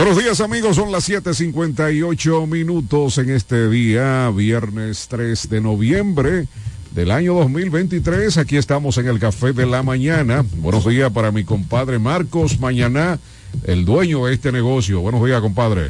Buenos 0.00 0.16
días 0.16 0.40
amigos, 0.40 0.76
son 0.76 0.90
las 0.90 1.06
7.58 1.10 2.46
minutos 2.46 3.18
en 3.18 3.28
este 3.28 3.68
día, 3.68 4.30
viernes 4.34 5.08
3 5.10 5.50
de 5.50 5.60
noviembre 5.60 6.46
del 6.92 7.10
año 7.10 7.34
2023. 7.34 8.38
Aquí 8.38 8.56
estamos 8.56 8.96
en 8.96 9.08
el 9.08 9.18
Café 9.18 9.52
de 9.52 9.66
la 9.66 9.82
Mañana. 9.82 10.42
Buenos 10.54 10.86
días 10.88 11.12
para 11.12 11.32
mi 11.32 11.44
compadre 11.44 11.98
Marcos 11.98 12.60
Mañana, 12.60 13.18
el 13.64 13.84
dueño 13.84 14.24
de 14.24 14.32
este 14.32 14.52
negocio. 14.52 15.02
Buenos 15.02 15.22
días, 15.22 15.42
compadre. 15.42 15.88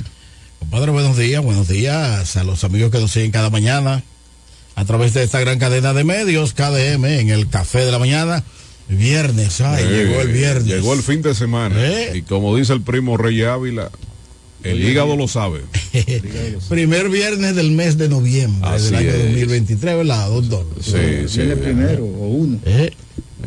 Compadre, 0.58 0.90
buenos 0.90 1.16
días, 1.16 1.44
buenos 1.44 1.68
días 1.68 2.36
a 2.36 2.42
los 2.42 2.64
amigos 2.64 2.90
que 2.90 2.98
nos 2.98 3.12
siguen 3.12 3.30
cada 3.30 3.48
mañana 3.48 4.02
a 4.74 4.84
través 4.86 5.14
de 5.14 5.22
esta 5.22 5.38
gran 5.38 5.60
cadena 5.60 5.92
de 5.92 6.02
medios, 6.02 6.52
KDM, 6.52 7.04
en 7.04 7.28
el 7.28 7.48
Café 7.48 7.84
de 7.84 7.92
la 7.92 8.00
Mañana. 8.00 8.42
Viernes, 8.90 9.60
ay, 9.60 9.84
Eh, 9.84 10.04
llegó 10.06 10.20
el 10.20 10.28
viernes. 10.32 10.66
Llegó 10.66 10.92
el 10.94 11.02
fin 11.02 11.22
de 11.22 11.34
semana. 11.34 11.74
Eh. 11.78 12.12
Y 12.18 12.22
como 12.22 12.56
dice 12.56 12.72
el 12.72 12.82
primo 12.82 13.16
Rey 13.16 13.42
Ávila, 13.42 13.90
el 14.64 14.74
Oye, 14.74 14.90
hígado 14.90 15.16
lo 15.16 15.26
sabe. 15.28 15.60
Primer 16.68 17.08
viernes 17.08 17.54
del 17.56 17.70
mes 17.72 17.96
de 17.98 18.08
noviembre 18.08 18.68
Así 18.68 18.86
del 18.86 18.94
año 18.96 19.08
es. 19.10 19.24
2023, 19.24 19.96
¿verdad, 19.96 20.28
doctor? 20.28 20.66
Sí, 20.82 20.92
sí. 21.28 21.38
Viene 21.38 21.56
primero 21.56 22.04
o 22.04 22.28
uno. 22.28 22.58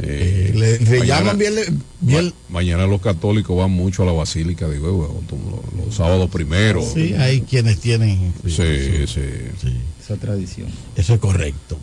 Eh, 0.02 0.52
le, 0.56 0.80
le 0.80 1.06
llaman 1.06 1.38
viernes, 1.38 1.72
vier- 2.04 2.24
Ma- 2.50 2.60
mañana 2.60 2.88
los 2.88 3.00
católicos 3.00 3.56
van 3.56 3.70
mucho 3.70 4.02
a 4.02 4.06
la 4.08 4.12
basílica 4.12 4.68
de 4.68 4.80
Huevo, 4.80 5.22
los, 5.30 5.86
los 5.86 5.96
sábados 5.96 6.32
primeros. 6.32 6.86
Sí, 6.96 7.14
hay 7.14 7.41
quienes 7.41 7.80
tienen 7.80 8.34
Sí, 8.48 9.06
sí. 9.06 9.22
esa 10.04 10.16
tradición. 10.18 10.68
Eso 10.96 11.14
es 11.14 11.20
correcto. 11.20 11.78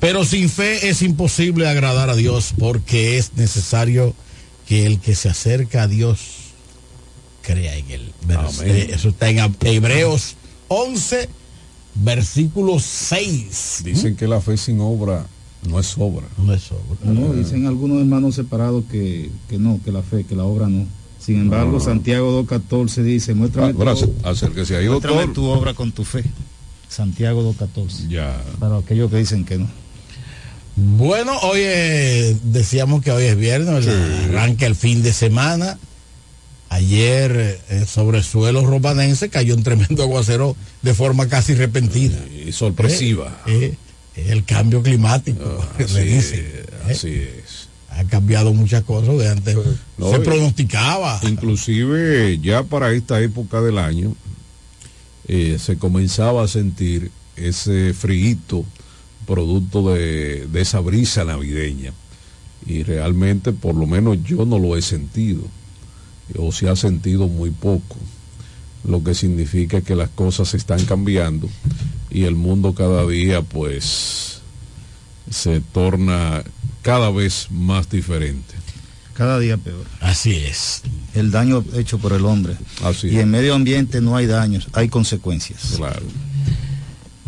Pero 0.00 0.24
sin 0.24 0.48
fe 0.48 0.88
es 0.88 1.02
imposible 1.02 1.68
agradar 1.68 2.08
a 2.10 2.16
Dios 2.16 2.54
porque 2.58 3.18
es 3.18 3.34
necesario 3.36 4.14
que 4.66 4.86
el 4.86 4.98
que 4.98 5.14
se 5.14 5.28
acerca 5.28 5.82
a 5.82 5.88
Dios 5.88 6.20
crea 7.42 7.76
en 7.76 7.90
él. 7.90 8.12
Eh, 8.64 8.90
Eso 8.94 9.10
está 9.10 9.28
en 9.28 9.38
Hebreos 9.62 10.36
11, 10.68 11.28
versículo 11.96 12.78
6. 12.78 13.82
Dicen 13.84 14.16
que 14.16 14.26
la 14.26 14.40
fe 14.40 14.56
sin 14.56 14.80
obra 14.80 15.26
no 15.68 15.78
es 15.78 15.94
obra. 15.98 16.26
No 16.38 16.54
es 16.54 16.70
obra. 16.72 16.96
No, 17.02 17.34
dicen 17.34 17.66
algunos 17.66 17.98
hermanos 17.98 18.34
separados 18.36 18.84
que, 18.90 19.30
que 19.48 19.58
no, 19.58 19.80
que 19.84 19.92
la 19.92 20.02
fe, 20.02 20.24
que 20.24 20.34
la 20.34 20.44
obra 20.44 20.68
no. 20.68 20.86
Sin 21.18 21.38
embargo, 21.38 21.72
No. 21.72 21.80
Santiago 21.80 22.42
2.14 22.44 23.02
dice, 23.02 23.34
muéstrame, 23.34 23.74
Ah, 23.86 23.94
tu, 23.94 24.14
acérquese 24.26 24.76
ahí, 24.76 24.88
muéstrame 24.88 25.28
tu 25.28 25.44
obra 25.44 25.74
con 25.74 25.92
tu 25.92 26.04
fe. 26.04 26.24
Santiago 26.88 27.42
2.14. 27.54 28.08
Ya. 28.08 28.42
Para 28.58 28.78
aquellos 28.78 29.10
que 29.10 29.18
dicen 29.18 29.44
que 29.44 29.58
no. 29.58 29.68
Bueno, 30.82 31.36
hoy 31.40 31.60
decíamos 32.42 33.02
que 33.02 33.10
hoy 33.10 33.24
es 33.24 33.36
viernes, 33.36 33.84
¿verdad? 33.84 34.24
arranca 34.24 34.64
el 34.64 34.74
fin 34.74 35.02
de 35.02 35.12
semana. 35.12 35.78
Ayer 36.70 37.60
eh, 37.68 37.84
sobre 37.86 38.18
el 38.18 38.24
suelo 38.24 38.64
romanense 38.64 39.28
cayó 39.28 39.56
un 39.56 39.62
tremendo 39.62 40.02
aguacero 40.04 40.56
de 40.80 40.94
forma 40.94 41.28
casi 41.28 41.54
repentina. 41.54 42.16
Y 42.46 42.52
sorpresiva. 42.52 43.42
Eh, 43.46 43.74
eh, 44.16 44.26
el 44.30 44.44
cambio 44.44 44.82
climático, 44.82 45.62
Así 45.78 46.00
dicen. 46.00 46.52
es, 46.88 46.96
así 46.96 47.14
es. 47.14 47.68
Ha 47.90 48.04
cambiado 48.04 48.54
muchas 48.54 48.82
cosas 48.84 49.18
de 49.18 49.28
antes. 49.28 49.58
No, 49.98 50.10
se 50.10 50.20
pronosticaba. 50.20 51.20
Inclusive 51.24 52.38
ya 52.38 52.62
para 52.62 52.92
esta 52.92 53.20
época 53.20 53.60
del 53.60 53.76
año 53.76 54.14
se 55.26 55.76
comenzaba 55.78 56.42
a 56.42 56.48
sentir 56.48 57.10
ese 57.36 57.94
frío 57.94 58.36
producto 59.30 59.94
de, 59.94 60.48
de 60.48 60.60
esa 60.60 60.80
brisa 60.80 61.24
navideña. 61.24 61.92
Y 62.66 62.82
realmente, 62.82 63.52
por 63.52 63.76
lo 63.76 63.86
menos 63.86 64.18
yo 64.24 64.44
no 64.44 64.58
lo 64.58 64.76
he 64.76 64.82
sentido, 64.82 65.42
o 66.36 66.50
se 66.50 66.68
ha 66.68 66.74
sentido 66.74 67.28
muy 67.28 67.50
poco, 67.50 67.96
lo 68.84 69.04
que 69.04 69.14
significa 69.14 69.82
que 69.82 69.94
las 69.94 70.08
cosas 70.10 70.54
están 70.54 70.84
cambiando 70.84 71.48
y 72.10 72.24
el 72.24 72.34
mundo 72.34 72.74
cada 72.74 73.06
día 73.06 73.42
pues 73.42 74.40
se 75.30 75.60
torna 75.60 76.42
cada 76.82 77.10
vez 77.10 77.46
más 77.50 77.88
diferente. 77.88 78.54
Cada 79.14 79.38
día 79.38 79.58
peor. 79.58 79.86
Así 80.00 80.32
es. 80.32 80.82
El 81.14 81.30
daño 81.30 81.64
hecho 81.74 81.98
por 81.98 82.14
el 82.14 82.24
hombre. 82.24 82.56
Así 82.82 83.08
y 83.08 83.18
en 83.18 83.30
medio 83.30 83.54
ambiente 83.54 84.00
no 84.00 84.16
hay 84.16 84.26
daños, 84.26 84.68
hay 84.72 84.88
consecuencias. 84.88 85.74
Claro. 85.76 86.06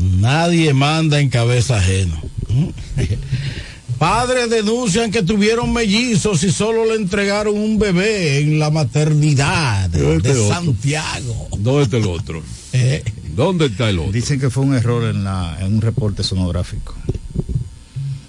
Nadie 0.02 0.74
manda 0.74 1.20
en 1.20 1.28
cabeza 1.28 1.78
ajena. 1.78 2.20
Padres 3.98 4.50
denuncian 4.50 5.12
que 5.12 5.22
tuvieron 5.22 5.72
mellizos 5.72 6.42
y 6.42 6.50
solo 6.50 6.86
le 6.86 6.96
entregaron 6.96 7.56
un 7.56 7.78
bebé 7.78 8.40
en 8.40 8.58
la 8.58 8.70
maternidad 8.70 9.88
de, 9.90 10.16
Este 10.16 10.30
otro. 10.30 10.48
Santiago. 10.48 11.48
¿Dónde 11.56 11.82
está 11.84 11.96
el 11.98 12.06
otro? 12.06 12.42
Eh. 12.74 13.04
¿Dónde 13.36 13.66
está 13.66 13.90
el 13.90 13.98
otro? 13.98 14.12
Dicen 14.12 14.40
que 14.40 14.48
fue 14.48 14.64
un 14.64 14.74
error 14.74 15.04
en, 15.04 15.24
la, 15.24 15.58
en 15.60 15.74
un 15.74 15.82
reporte 15.82 16.22
sonográfico. 16.22 16.94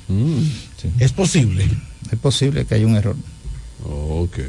Sí. 0.10 0.90
Es 1.00 1.14
posible. 1.14 1.66
Es 2.12 2.20
posible 2.20 2.66
que 2.66 2.76
haya 2.76 2.86
un 2.86 2.98
error. 2.98 3.16
Ok. 3.86 4.40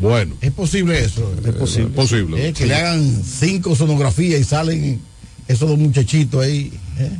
Bueno. 0.00 0.34
Es 0.40 0.50
posible 0.50 0.98
eso. 0.98 1.32
Es 1.44 1.54
posible. 1.54 1.90
Es 1.90 1.94
posible. 1.94 2.48
Eh, 2.48 2.52
que 2.52 2.66
le 2.66 2.74
hagan 2.74 3.22
cinco 3.24 3.76
sonografías 3.76 4.40
y 4.40 4.44
salen 4.44 5.00
esos 5.48 5.68
dos 5.68 5.78
muchachitos 5.78 6.42
ahí. 6.44 6.72
eh. 6.98 7.10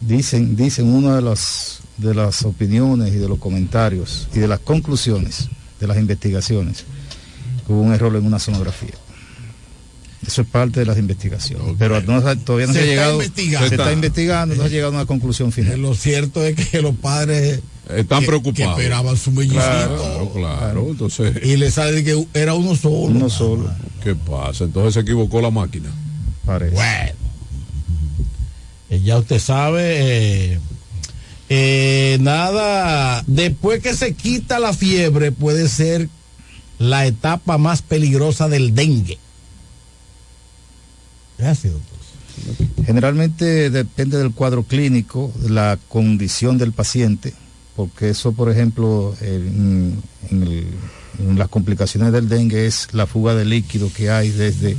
Dicen, 0.00 0.54
dicen 0.56 0.86
una 0.92 1.16
de 1.16 1.22
las 1.22 1.80
de 1.96 2.12
las 2.14 2.42
opiniones 2.44 3.14
y 3.14 3.16
de 3.18 3.28
los 3.28 3.38
comentarios 3.38 4.28
y 4.34 4.40
de 4.40 4.48
las 4.48 4.58
conclusiones 4.58 5.48
de 5.80 5.86
las 5.86 5.96
investigaciones 5.96 6.84
que 7.66 7.72
hubo 7.72 7.80
un 7.82 7.94
error 7.94 8.14
en 8.16 8.26
una 8.26 8.38
sonografía. 8.38 8.90
Eso 10.26 10.42
es 10.42 10.48
parte 10.48 10.80
de 10.80 10.86
las 10.86 10.98
investigaciones. 10.98 11.76
Pero 11.78 12.00
no 12.02 12.20
se- 12.20 12.36
todavía 12.36 12.66
no 12.66 12.72
se, 12.72 12.78
Se 12.80 12.84
ha 12.84 12.90
está 12.90 12.90
llegado. 12.94 13.14
investigando. 13.22 13.68
Se 13.68 13.74
está 13.74 13.82
Está. 13.84 13.92
investigando, 13.94 14.54
no 14.56 14.62
se 14.62 14.66
ha 14.66 14.70
llegado 14.70 14.92
a 14.92 14.96
una 14.96 15.06
conclusión 15.06 15.52
final. 15.52 15.80
Lo 15.80 15.94
cierto 15.94 16.42
es 16.44 16.56
que 16.56 16.80
los 16.82 16.96
padres 16.96 17.60
Están 17.94 18.20
que- 18.20 18.26
preocupados. 18.26 18.74
que 18.76 18.82
esperaban 18.82 19.16
su 19.16 19.30
mellizito. 19.32 19.60
Claro, 19.60 20.30
claro. 20.34 20.86
Entonces, 20.90 21.36
Y 21.44 21.56
le 21.58 21.70
sale 21.70 21.92
de 21.92 22.04
que 22.04 22.26
era 22.34 22.54
uno 22.54 22.74
solo. 22.74 22.96
Uno 23.14 23.28
solo. 23.30 23.70
¿qué 24.02 24.14
pasa? 24.14 24.64
Entonces 24.64 24.94
se 24.94 25.00
equivocó 25.00 25.40
la 25.42 25.50
máquina. 25.50 25.90
Parece. 26.44 26.74
Bueno. 26.74 27.23
Eh, 28.90 29.00
ya 29.00 29.18
usted 29.18 29.38
sabe. 29.38 30.52
eh, 30.52 30.60
eh, 31.48 32.18
nada. 32.20 33.22
Después 33.26 33.80
que 33.82 33.94
se 33.94 34.14
quita 34.14 34.58
la 34.58 34.72
fiebre, 34.72 35.32
puede 35.32 35.68
ser 35.68 36.08
la 36.78 37.06
etapa 37.06 37.58
más 37.58 37.82
peligrosa 37.82 38.48
del 38.48 38.74
dengue. 38.74 39.18
Así, 41.38 41.68
doctor. 41.68 41.98
Generalmente 42.84 43.70
depende 43.70 44.18
del 44.18 44.32
cuadro 44.32 44.64
clínico, 44.64 45.32
de 45.36 45.50
la 45.50 45.78
condición 45.88 46.58
del 46.58 46.72
paciente, 46.72 47.32
porque 47.76 48.10
eso, 48.10 48.32
por 48.32 48.50
ejemplo, 48.50 49.14
en, 49.20 50.02
las 51.36 51.48
complicaciones 51.48 52.12
del 52.12 52.28
dengue 52.28 52.66
es 52.66 52.88
la 52.92 53.06
fuga 53.06 53.34
de 53.34 53.44
líquido 53.44 53.90
que 53.92 54.10
hay 54.10 54.30
desde 54.30 54.76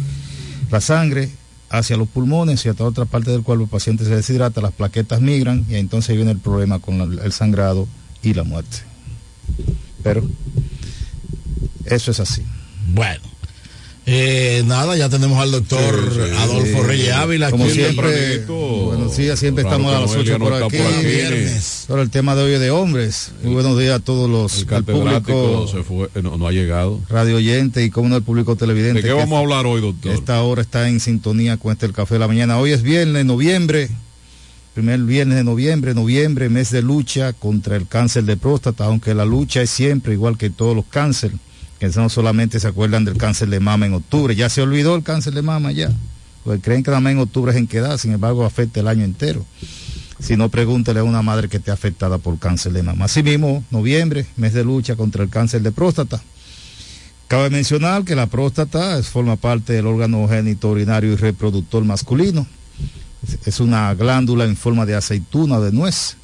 la 0.70 0.82
sangre 0.82 1.30
hacia 1.78 1.98
los 1.98 2.08
pulmones 2.08 2.66
y 2.66 2.70
hasta 2.70 2.84
otra 2.84 3.06
parte 3.06 3.32
del 3.32 3.44
cuerpo. 3.44 3.64
El 3.64 3.70
paciente 3.70 4.06
se 4.06 4.16
deshidrata, 4.16 4.62
las 4.62 4.72
plaquetas 4.72 5.22
migran 5.22 5.66
y 5.70 5.76
entonces 5.76 6.16
viene 6.16 6.32
el 6.32 6.40
problema 6.40 6.80
con 6.80 7.20
el 7.20 7.32
sangrado 7.32 7.88
y 8.22 8.34
la 8.34 8.44
muerte. 8.44 8.78
Pero 10.04 10.24
eso 11.86 12.12
es 12.12 12.20
así. 12.20 12.44
Bueno. 12.94 13.35
Eh, 14.08 14.62
nada, 14.68 14.96
ya 14.96 15.10
tenemos 15.10 15.40
al 15.40 15.50
doctor 15.52 16.14
Adolfo 16.38 16.82
Sí, 16.82 16.88
Reyes 16.88 17.12
Ávila. 17.14 17.50
Como 17.50 17.68
siempre, 17.68 18.46
buenos 18.46 19.18
días, 19.18 19.40
siempre 19.40 19.64
estamos 19.64 19.92
a 19.92 20.02
las 20.02 20.12
Noelia 20.12 20.36
8 20.36 20.40
no 20.40 20.46
por 20.46 20.54
aquí. 20.64 20.78
por 20.78 20.88
aquí. 20.94 21.06
Viernes. 21.08 21.86
Pero 21.88 22.02
el 22.04 22.12
tema 22.12 22.36
de 22.36 22.44
hoy 22.44 22.54
es 22.54 22.60
de 22.60 22.70
hombres. 22.70 23.32
Muy 23.42 23.54
buenos 23.56 23.80
días 23.80 23.96
a 23.96 24.00
todos 24.00 24.30
los 24.30 24.60
El 24.60 24.66
catedrático 24.68 25.34
público 25.34 25.68
se 25.68 25.84
fue, 25.84 26.08
eh, 26.14 26.22
no, 26.22 26.38
no 26.38 26.48
ha 26.48 26.52
llegado. 26.52 27.00
radio 27.10 27.38
oyente 27.38 27.84
y 27.84 27.90
como 27.90 28.10
no 28.10 28.16
el 28.16 28.22
público 28.22 28.56
televidente. 28.56 29.02
¿De 29.02 29.02
qué 29.02 29.08
que 29.08 29.14
vamos 29.14 29.38
a 29.38 29.40
hablar 29.40 29.66
hoy, 29.66 29.82
doctor? 29.82 30.12
Esta 30.12 30.40
hora 30.44 30.62
está 30.62 30.88
en 30.88 31.00
sintonía 31.00 31.58
con 31.58 31.72
este 31.72 31.88
el 31.88 31.94
café 31.94 32.16
de 32.16 32.20
la 32.20 32.28
mañana. 32.28 32.60
Hoy 32.60 32.74
es 32.74 32.84
viernes, 32.84 33.26
noviembre, 33.26 33.90
primer 34.76 35.00
viernes 35.00 35.38
de 35.38 35.44
noviembre, 35.44 35.96
noviembre, 35.96 36.50
mes 36.50 36.70
de 36.70 36.84
lucha 36.84 37.34
contra 37.34 37.76
el 37.76 37.88
cáncer 37.88 38.26
de 38.26 38.38
próstata, 38.38 38.86
aunque 38.86 39.16
la 39.16 39.26
lucha 39.26 39.64
es 39.64 39.72
siempre 39.72 40.14
igual 40.14 40.38
que 40.38 40.52
todos 40.52 40.76
los 40.76 40.86
cánceres, 40.86 41.38
no 41.96 42.10
solamente 42.10 42.60
se 42.60 42.68
acuerdan 42.68 43.06
del 43.06 43.18
cáncer 43.18 43.50
de 43.50 43.60
mama 43.60 43.86
en 43.86 43.94
octubre, 43.94 44.36
ya 44.36 44.50
se 44.50 44.62
olvidó 44.62 44.96
el 44.96 45.04
cáncer 45.04 45.34
de 45.34 45.42
mama 45.42 45.72
ya, 45.72 45.92
porque 46.44 46.62
creen 46.62 46.84
que 46.84 46.92
más 46.92 47.12
en 47.12 47.20
octubre 47.20 47.52
es 47.52 47.58
en 47.58 47.68
que 47.68 47.80
da, 47.80 47.98
sin 47.98 48.14
embargo 48.14 48.46
afecta 48.46 48.80
el 48.80 48.88
año 48.88 49.04
entero. 49.04 49.46
Si 50.20 50.38
no, 50.38 50.50
pregúntele 50.50 51.02
a 51.02 51.04
una 51.04 51.22
madre 51.22 51.50
que 51.50 51.58
esté 51.58 51.72
afectada 51.72 52.18
por 52.18 52.40
cáncer 52.40 52.72
de 52.72 52.84
mama. 52.84 53.06
Asimismo, 53.06 53.64
noviembre, 53.70 54.26
mes 54.38 54.54
de 54.54 54.64
lucha 54.64 54.96
contra 54.96 55.24
el 55.24 55.30
cáncer 55.30 55.62
de 55.62 55.72
próstata. 55.72 56.22
Cabe 57.28 57.50
mencionar 57.50 58.04
que 58.04 58.16
la 58.16 58.28
próstata 58.28 58.98
es- 58.98 59.08
forma 59.08 59.36
parte 59.36 59.74
del 59.74 59.88
órgano 59.88 60.28
genitourinario 60.28 61.12
y 61.14 61.16
reproductor 61.16 61.84
masculino. 61.84 62.48
Es- 63.46 63.60
una 63.60 63.94
glándula 63.94 64.46
en 64.46 64.56
forma 64.56 64.86
de 64.86 64.96
aceituna 64.96 65.60
de 65.60 65.72
nuez 65.72 66.16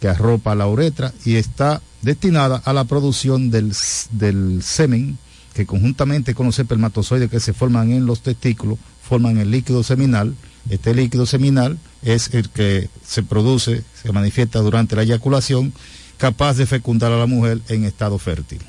que 0.00 0.08
arropa 0.08 0.54
la 0.54 0.66
uretra 0.66 1.12
y 1.24 1.36
está 1.36 1.80
destinada 2.02 2.62
a 2.64 2.72
la 2.72 2.84
producción 2.84 3.50
del, 3.50 3.74
del 4.12 4.62
semen 4.62 5.18
que 5.54 5.66
conjuntamente 5.66 6.34
con 6.34 6.46
los 6.46 6.58
espermatozoides 6.58 7.30
que 7.30 7.40
se 7.40 7.52
forman 7.52 7.92
en 7.92 8.06
los 8.06 8.22
testículos 8.22 8.78
forman 9.02 9.38
el 9.38 9.50
líquido 9.50 9.82
seminal. 9.82 10.34
Este 10.68 10.94
líquido 10.94 11.26
seminal 11.26 11.78
es 12.02 12.32
el 12.32 12.48
que 12.50 12.88
se 13.04 13.22
produce, 13.22 13.82
se 14.00 14.12
manifiesta 14.12 14.60
durante 14.60 14.94
la 14.96 15.02
eyaculación, 15.02 15.72
capaz 16.16 16.54
de 16.54 16.66
fecundar 16.66 17.12
a 17.12 17.18
la 17.18 17.26
mujer 17.26 17.60
en 17.68 17.84
estado 17.84 18.18
fértil. 18.18 18.60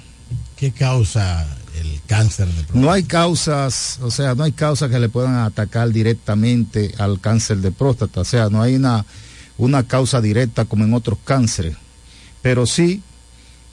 ¿Qué 0.56 0.72
causa 0.72 1.46
el 1.80 2.02
cáncer 2.08 2.48
de 2.48 2.54
próstata? 2.54 2.80
No 2.80 2.92
hay 2.92 3.04
causas, 3.04 4.00
o 4.02 4.10
sea, 4.10 4.36
no 4.36 4.44
hay 4.44 4.52
causas 4.52 4.90
que 4.90 5.00
le 5.00 5.10
puedan 5.10 5.36
atacar 5.36 5.92
directamente 5.92 6.94
al 6.98 7.20
cáncer 7.20 7.58
de 7.58 7.72
próstata, 7.72 8.22
o 8.22 8.26
sea, 8.26 8.50
no 8.50 8.62
hay 8.62 8.76
una, 8.76 9.06
una 9.62 9.84
causa 9.88 10.22
directa 10.22 10.66
como 10.66 10.84
en 10.84 10.94
otros 10.94 11.18
cánceres, 11.24 11.76
pero 12.42 12.66
sí, 12.66 13.02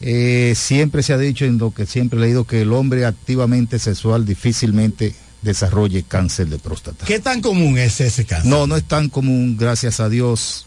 eh, 0.01 0.53
siempre 0.57 1.03
se 1.03 1.13
ha 1.13 1.19
dicho 1.19 1.45
en 1.45 1.59
lo 1.59 1.73
que 1.73 1.87
siempre 1.87 2.19
he 2.19 2.23
leído 2.23 2.45
que 2.45 2.61
el 2.63 2.73
hombre 2.73 3.05
activamente 3.05 3.79
sexual 3.79 4.25
difícilmente 4.25 5.15
desarrolle 5.43 6.03
cáncer 6.03 6.49
de 6.49 6.59
próstata. 6.59 7.07
¿Qué 7.07 7.19
tan 7.21 7.41
común 7.41 7.79
es 7.79 8.01
ese 8.01 8.25
cáncer? 8.25 8.51
No, 8.51 8.67
no 8.67 8.77
es 8.77 8.85
tan 8.85 9.09
común, 9.09 9.57
gracias 9.59 9.99
a 10.01 10.09
Dios, 10.09 10.67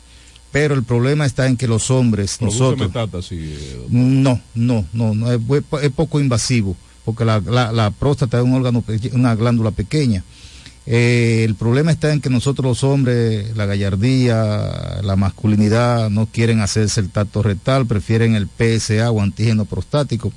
pero 0.52 0.74
el 0.76 0.84
problema 0.84 1.26
está 1.26 1.48
en 1.48 1.56
que 1.56 1.68
los 1.68 1.92
hombres, 1.92 2.38
Produce 2.38 2.60
nosotros, 2.60 2.88
metástasis, 2.90 3.40
eh, 3.42 3.86
no, 3.90 4.42
no, 4.56 4.86
no, 4.94 5.14
no, 5.16 5.32
es, 5.32 5.92
poco 5.96 6.20
invasivo, 6.20 6.76
porque 7.06 7.24
la, 7.26 7.40
la- 7.40 7.72
la 7.72 7.92
próstata 7.92 8.38
es 8.40 8.44
un 8.44 8.54
órgano, 8.54 8.84
una 9.14 9.36
glándula 9.36 9.72
pequeña. 9.72 10.24
Eh, 10.88 11.44
el 11.46 11.56
problema 11.56 11.92
está 11.92 12.12
en 12.12 12.22
que 12.22 12.30
nosotros 12.30 12.66
los 12.66 12.84
hombres, 12.84 13.56
la 13.56 13.66
gallardía, 13.68 15.00
la 15.04 15.16
masculinidad, 15.16 16.10
no 16.10 16.26
quieren 16.26 16.60
hacerse 16.60 17.00
el 17.02 17.10
tacto 17.10 17.44
rectal, 17.44 17.86
prefieren 17.86 18.36
el 18.36 18.48
PSA 18.48 19.12
o 19.12 19.22
antígeno 19.22 19.66
prostático. 19.66 20.32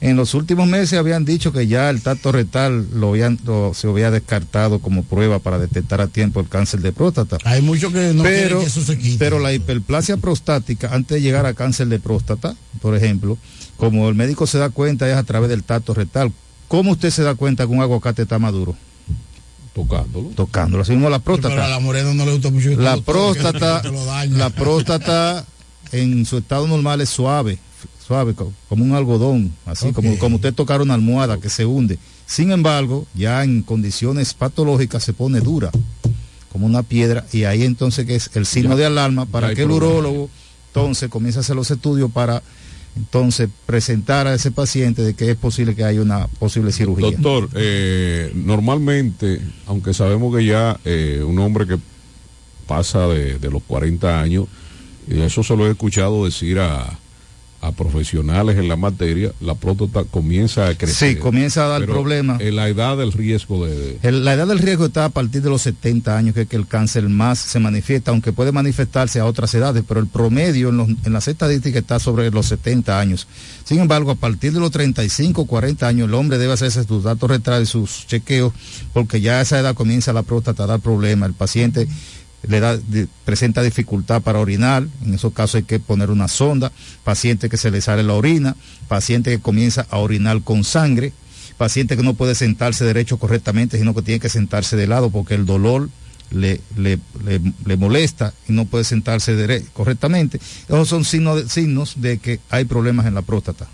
En 0.00 0.16
los 0.16 0.32
últimos 0.34 0.66
meses 0.66 0.98
habían 0.98 1.24
dicho 1.26 1.52
que 1.52 1.66
ya 1.66 1.90
el 1.90 2.00
tacto 2.02 2.32
rectal 2.32 2.86
lo 2.94 3.10
habían, 3.10 3.38
lo- 3.44 3.74
se 3.74 3.86
había 3.88 4.10
descartado 4.10 4.78
como 4.78 5.02
prueba 5.04 5.40
para 5.40 5.58
detectar 5.58 6.00
a 6.00 6.06
tiempo 6.06 6.40
el 6.40 6.48
cáncer 6.48 6.80
de 6.80 6.92
próstata. 6.92 7.36
Hay 7.44 7.60
muchos 7.60 7.92
que 7.92 8.14
no 8.14 8.22
pero, 8.22 8.60
que 8.60 8.66
eso 8.66 8.82
se 8.82 8.96
quite. 8.96 9.18
pero 9.18 9.38
la 9.40 9.52
hiperplasia 9.52 10.16
prostática, 10.16 10.88
antes 10.94 11.16
de 11.16 11.20
llegar 11.22 11.44
a 11.44 11.52
cáncer 11.54 11.88
de 11.88 11.98
próstata, 11.98 12.54
por 12.80 12.96
ejemplo, 12.96 13.36
como 13.76 14.08
el 14.08 14.14
médico 14.14 14.46
se 14.46 14.56
da 14.58 14.70
cuenta 14.70 15.08
es 15.10 15.16
a 15.16 15.22
través 15.24 15.50
del 15.50 15.64
tacto 15.64 15.92
rectal. 15.92 16.32
¿Cómo 16.68 16.92
usted 16.92 17.10
se 17.10 17.22
da 17.24 17.34
cuenta 17.34 17.66
que 17.66 17.72
un 17.72 17.82
aguacate 17.82 18.22
está 18.22 18.38
maduro? 18.38 18.76
Tocándolo. 19.74 20.28
Tocándolo. 20.30 20.82
Así 20.82 20.92
mismo 20.92 21.08
la 21.10 21.18
próstata. 21.20 21.54
Pero 21.54 21.64
a 21.64 21.68
la 21.68 21.80
morena 21.80 22.12
no 22.14 22.24
le 22.24 22.32
gusta 22.32 22.50
mucho. 22.50 22.70
La 22.70 22.96
próstata, 23.00 23.82
la 24.30 24.50
próstata 24.50 25.44
en 25.92 26.24
su 26.26 26.38
estado 26.38 26.66
normal 26.66 27.00
es 27.00 27.08
suave, 27.08 27.58
suave, 28.06 28.34
co- 28.34 28.52
como 28.68 28.84
un 28.84 28.92
algodón, 28.94 29.52
así 29.66 29.92
como, 29.92 30.18
como 30.18 30.36
usted 30.36 30.52
tocar 30.54 30.82
una 30.82 30.94
almohada 30.94 31.38
que 31.38 31.48
se 31.48 31.64
hunde. 31.66 31.98
Sin 32.26 32.52
embargo, 32.52 33.06
ya 33.14 33.42
en 33.44 33.62
condiciones 33.62 34.34
patológicas 34.34 35.02
se 35.02 35.12
pone 35.12 35.40
dura, 35.40 35.70
como 36.52 36.66
una 36.66 36.82
piedra, 36.82 37.26
y 37.32 37.44
ahí 37.44 37.64
entonces 37.64 38.06
que 38.06 38.14
es 38.16 38.30
el 38.34 38.46
signo 38.46 38.70
Ya. 38.70 38.76
de 38.76 38.86
alarma 38.86 39.26
para 39.26 39.54
que 39.54 39.62
el 39.62 39.68
problema. 39.68 39.86
urólogo 39.94 40.30
entonces 40.68 41.08
comience 41.10 41.38
a 41.38 41.42
hacer 41.42 41.56
los 41.56 41.70
estudios 41.70 42.10
para 42.12 42.42
entonces 42.96 43.48
presentar 43.66 44.26
a 44.26 44.34
ese 44.34 44.50
paciente 44.50 45.02
de 45.02 45.14
que 45.14 45.30
es 45.30 45.36
posible 45.36 45.74
que 45.74 45.84
haya 45.84 46.02
una 46.02 46.26
posible 46.26 46.72
cirugía. 46.72 47.10
Doctor, 47.10 47.48
eh, 47.54 48.32
normalmente, 48.34 49.40
aunque 49.66 49.94
sabemos 49.94 50.36
que 50.36 50.44
ya 50.44 50.78
eh, 50.84 51.22
un 51.24 51.38
hombre 51.38 51.66
que 51.66 51.78
pasa 52.66 53.06
de, 53.08 53.38
de 53.38 53.50
los 53.50 53.62
40 53.62 54.20
años, 54.20 54.46
y 55.08 55.20
eso 55.20 55.42
se 55.42 55.56
lo 55.56 55.66
he 55.66 55.70
escuchado 55.70 56.24
decir 56.24 56.60
a, 56.60 56.99
a 57.62 57.72
profesionales 57.72 58.56
en 58.56 58.68
la 58.68 58.76
materia, 58.76 59.32
la 59.40 59.54
próstata 59.54 60.04
comienza 60.04 60.66
a 60.66 60.74
crecer. 60.76 61.10
Sí, 61.10 61.16
comienza 61.16 61.66
a 61.66 61.68
dar 61.68 61.84
problemas. 61.84 62.40
En 62.40 62.56
la 62.56 62.68
edad 62.68 62.96
del 62.96 63.12
riesgo 63.12 63.66
de... 63.66 63.98
El- 64.02 64.24
la 64.24 64.32
edad 64.32 64.46
del 64.46 64.58
riesgo 64.60 64.86
está 64.86 65.04
a 65.04 65.08
partir 65.10 65.42
de 65.42 65.50
los 65.50 65.60
70 65.62 66.16
años, 66.16 66.34
que 66.34 66.42
es 66.42 66.48
que 66.48 66.56
el 66.56 66.66
cáncer 66.66 67.06
más 67.10 67.38
se 67.38 67.60
manifiesta, 67.60 68.12
aunque 68.12 68.32
puede 68.32 68.50
manifestarse 68.50 69.20
a 69.20 69.26
otras 69.26 69.52
edades, 69.54 69.84
pero 69.86 70.00
el 70.00 70.06
promedio 70.06 70.70
en, 70.70 70.76
los- 70.78 70.88
en 71.04 71.12
las 71.12 71.28
estadísticas 71.28 71.82
está 71.82 71.98
sobre 71.98 72.30
los 72.30 72.46
70 72.46 72.98
años. 72.98 73.26
Sin 73.64 73.78
embargo, 73.78 74.10
a 74.12 74.14
partir 74.14 74.52
de 74.52 74.60
los 74.60 74.70
35, 74.70 75.44
40 75.44 75.86
años, 75.86 76.08
el 76.08 76.14
hombre 76.14 76.38
debe 76.38 76.54
hacerse 76.54 76.84
sus 76.84 77.04
datos 77.04 77.28
retrales, 77.30 77.68
sus 77.68 78.06
chequeos, 78.06 78.54
porque 78.94 79.20
ya 79.20 79.38
a 79.38 79.42
esa 79.42 79.58
edad 79.60 79.74
comienza 79.74 80.12
la 80.14 80.22
próstata 80.22 80.64
a 80.64 80.66
dar 80.66 80.80
problemas. 80.80 81.28
El 81.28 81.34
paciente 81.34 81.86
le 82.48 82.60
da, 82.60 82.78
presenta 83.24 83.62
dificultad 83.62 84.22
para 84.22 84.38
orinar, 84.40 84.86
en 85.04 85.14
esos 85.14 85.32
casos 85.32 85.56
hay 85.56 85.62
que 85.64 85.78
poner 85.80 86.10
una 86.10 86.28
sonda, 86.28 86.72
paciente 87.04 87.48
que 87.48 87.56
se 87.56 87.70
le 87.70 87.80
sale 87.80 88.02
la 88.02 88.14
orina, 88.14 88.56
paciente 88.88 89.30
que 89.30 89.40
comienza 89.42 89.86
a 89.90 89.98
orinar 89.98 90.42
con 90.42 90.64
sangre, 90.64 91.12
paciente 91.58 91.96
que 91.96 92.02
no 92.02 92.14
puede 92.14 92.34
sentarse 92.34 92.84
derecho 92.84 93.18
correctamente, 93.18 93.78
sino 93.78 93.94
que 93.94 94.02
tiene 94.02 94.20
que 94.20 94.28
sentarse 94.30 94.76
de 94.76 94.86
lado 94.86 95.10
porque 95.10 95.34
el 95.34 95.44
dolor 95.44 95.90
le, 96.30 96.60
le, 96.76 96.98
le- 97.24 97.40
le 97.66 97.76
molesta 97.76 98.32
y 98.48 98.52
no 98.52 98.64
puede 98.64 98.84
sentarse 98.84 99.64
correctamente. 99.72 100.40
Esos 100.68 100.88
son 100.88 101.04
signos 101.04 101.50
signos 101.52 102.00
de 102.00 102.18
que 102.18 102.40
hay 102.50 102.64
problemas 102.64 103.04
en 103.06 103.14
la 103.14 103.22
próstata. 103.22 103.68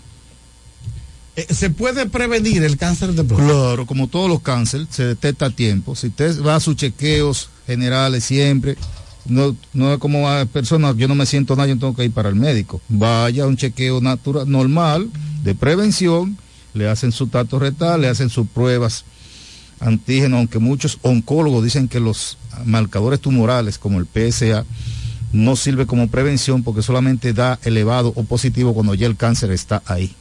Eh, 1.37 1.53
¿Se 1.53 1.69
puede 1.69 2.07
prevenir 2.07 2.63
el 2.63 2.77
cáncer 2.77 3.13
de 3.13 3.23
próstata? 3.23 3.53
Claro, 3.53 3.85
como 3.85 4.07
todos 4.07 4.27
los 4.27 4.41
cánceres, 4.41 4.87
se 4.89 5.05
detecta 5.05 5.45
a 5.45 5.49
tiempo. 5.51 5.95
Si 5.95 6.07
usted 6.07 6.41
va 6.41 6.55
a 6.55 6.59
sus 6.59 6.75
chequeos 6.75 7.51
generales 7.67 8.23
siempre, 8.23 8.75
no, 9.25 9.55
no 9.71 9.93
es 9.93 9.99
como 9.99 10.27
a 10.27 10.45
personas, 10.45 10.97
yo 10.97 11.07
no 11.07 11.13
me 11.13 11.27
siento 11.27 11.55
nada, 11.55 11.67
yo 11.67 11.77
tengo 11.77 11.95
que 11.95 12.05
ir 12.05 12.11
para 12.11 12.29
el 12.29 12.35
médico. 12.35 12.81
Vaya 12.89 13.43
a 13.43 13.47
un 13.47 13.55
chequeo 13.55 14.01
natural, 14.01 14.49
normal, 14.49 15.11
de 15.43 15.53
prevención, 15.53 16.39
le 16.73 16.89
hacen 16.89 17.11
su 17.11 17.27
tacto 17.27 17.59
retal, 17.59 18.01
le 18.01 18.07
hacen 18.07 18.29
sus 18.29 18.47
pruebas 18.47 19.05
antígenos, 19.79 20.39
aunque 20.39 20.57
muchos 20.57 20.97
oncólogos 21.03 21.63
dicen 21.63 21.87
que 21.87 21.99
los 21.99 22.39
marcadores 22.65 23.21
tumorales 23.21 23.77
como 23.77 23.99
el 23.99 24.07
PSA 24.07 24.65
no 25.33 25.55
sirve 25.55 25.85
como 25.85 26.07
prevención 26.07 26.63
porque 26.63 26.81
solamente 26.81 27.31
da 27.33 27.59
elevado 27.63 28.11
o 28.15 28.23
positivo 28.23 28.73
cuando 28.73 28.95
ya 28.95 29.05
el 29.05 29.17
cáncer 29.17 29.51
está 29.51 29.83
ahí. 29.85 30.15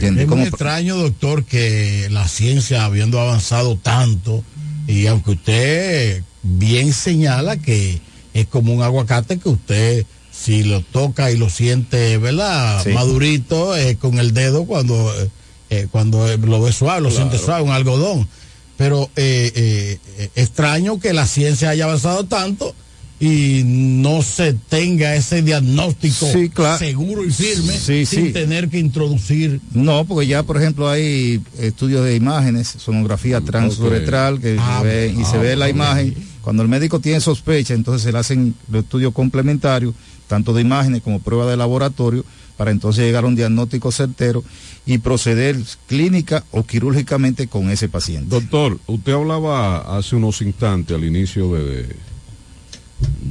Es 0.00 0.26
muy 0.26 0.42
extraño, 0.42 0.96
doctor, 0.96 1.44
que 1.44 2.08
la 2.10 2.26
ciencia, 2.28 2.84
habiendo 2.84 3.20
avanzado 3.20 3.76
tanto, 3.76 4.42
y 4.86 5.06
aunque 5.06 5.32
usted 5.32 6.22
bien 6.42 6.92
señala 6.92 7.56
que 7.58 8.00
es 8.32 8.46
como 8.46 8.72
un 8.72 8.82
aguacate 8.82 9.38
que 9.38 9.48
usted, 9.48 10.06
si 10.32 10.62
lo 10.62 10.80
toca 10.80 11.30
y 11.30 11.36
lo 11.36 11.50
siente, 11.50 12.16
¿verdad? 12.18 12.82
Sí. 12.82 12.90
Madurito, 12.90 13.76
eh, 13.76 13.96
con 13.96 14.18
el 14.18 14.32
dedo 14.32 14.64
cuando, 14.64 15.12
eh, 15.20 15.28
eh, 15.70 15.88
cuando 15.90 16.36
lo 16.36 16.62
ve 16.62 16.72
suave, 16.72 17.02
lo 17.02 17.10
siente 17.10 17.38
suave, 17.38 17.62
un 17.62 17.70
algodón. 17.70 18.28
Pero 18.76 19.10
eh, 19.16 19.98
extraño 20.34 20.98
que 20.98 21.12
la 21.12 21.26
ciencia 21.26 21.70
haya 21.70 21.84
avanzado 21.84 22.24
tanto 22.24 22.74
y 23.22 23.62
no 23.64 24.22
se 24.22 24.54
tenga 24.54 25.14
ese 25.14 25.42
diagnóstico 25.42 26.26
Sí, 26.32 26.48
claro. 26.48 26.78
seguro 26.78 27.22
y 27.24 27.30
firme 27.30 27.74
Sí, 27.74 28.06
sin 28.06 28.26
sí. 28.28 28.32
tener 28.32 28.70
que 28.70 28.78
introducir 28.78 29.60
No, 29.74 30.06
porque 30.06 30.26
ya, 30.26 30.42
por 30.42 30.56
ejemplo, 30.56 30.88
hay 30.88 31.42
estudios 31.58 32.02
de 32.04 32.16
imágenes, 32.16 32.68
sonografía 32.78 33.42
transuretral, 33.42 34.40
que 34.40 34.56
Ah, 34.58 34.78
se 34.82 34.86
ve, 34.88 35.14
y 35.20 35.24
se 35.24 35.36
ah, 35.36 35.40
ve 35.40 35.56
la 35.56 35.68
imagen. 35.68 36.14
Cuando 36.40 36.62
el 36.62 36.68
médico 36.70 36.98
tiene 37.00 37.20
sospecha, 37.20 37.74
entonces 37.74 38.02
se 38.02 38.12
le 38.12 38.18
hacen 38.18 38.54
los 38.70 38.84
estudios 38.84 39.12
complementarios, 39.12 39.94
tanto 40.26 40.54
de 40.54 40.62
imágenes 40.62 41.02
como 41.02 41.18
prueba 41.20 41.50
de 41.50 41.58
laboratorio, 41.58 42.24
para 42.56 42.70
entonces 42.70 43.04
llegar 43.04 43.24
a 43.24 43.26
un 43.26 43.36
diagnóstico 43.36 43.92
certero 43.92 44.42
y 44.86 44.96
proceder 44.98 45.58
clínica 45.86 46.44
o 46.52 46.62
quirúrgicamente 46.62 47.48
con 47.48 47.68
ese 47.70 47.88
paciente. 47.88 48.28
Doctor, 48.30 48.78
usted 48.86 49.12
hablaba 49.12 49.98
hace 49.98 50.16
unos 50.16 50.40
instantes 50.40 50.96
al 50.96 51.04
inicio 51.04 51.52
de, 51.54 51.64
de- 51.64 51.96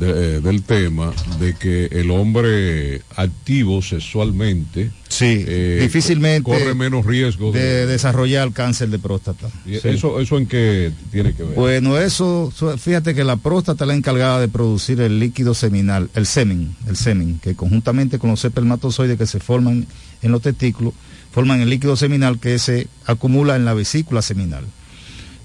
eh, 0.01 0.39
del 0.43 0.63
tema 0.63 1.11
de 1.39 1.55
que 1.55 1.86
el 1.88 2.09
hombre 2.11 3.01
activo 3.15 3.82
sexualmente 3.82 4.91
Sí, 5.09 5.43
eh, 5.47 5.80
difícilmente 5.82 6.43
corre 6.43 6.74
menos 6.76 7.05
riesgo 7.05 7.51
de 7.51 7.59
de, 7.59 7.88
desarrollar 7.88 8.51
cáncer 8.53 8.89
de 8.89 8.99
próstata. 8.99 9.49
y 9.65 9.76
Sí. 9.76 9.89
eso 9.89 10.20
eso 10.20 10.38
en 10.38 10.45
qué 10.45 10.91
tiene 11.11 11.34
que 11.34 11.43
ver 11.43 11.55
Bueno, 11.55 11.97
eso, 11.97 12.51
fíjate 12.78 13.13
que 13.15 13.24
la 13.24 13.36
próstata 13.36 13.84
es 13.84 13.88
la 13.88 13.95
encargada 13.95 14.39
de 14.39 14.47
producir 14.47 15.01
el 15.01 15.20
líquido 15.20 15.53
seminal, 15.53 16.09
el 16.13 16.26
semen, 16.26 16.76
el 16.88 16.95
semen, 16.95 17.39
que 17.39 17.55
conjuntamente 17.55 18.20
con 18.20 18.30
los 18.30 18.45
espermatozoides 18.45 19.17
que 19.17 19.26
se 19.26 19.39
forman 19.39 19.88
en 20.22 20.32
los 20.32 20.41
testículos, 20.41 20.93
forman 21.32 21.61
el 21.61 21.70
líquido 21.70 21.95
seminal 21.95 22.39
que 22.39 22.57
se 22.59 22.88
acumula 23.05 23.55
en 23.55 23.65
la 23.65 23.74
vesícula 23.74 24.22
seminal. 24.22 24.65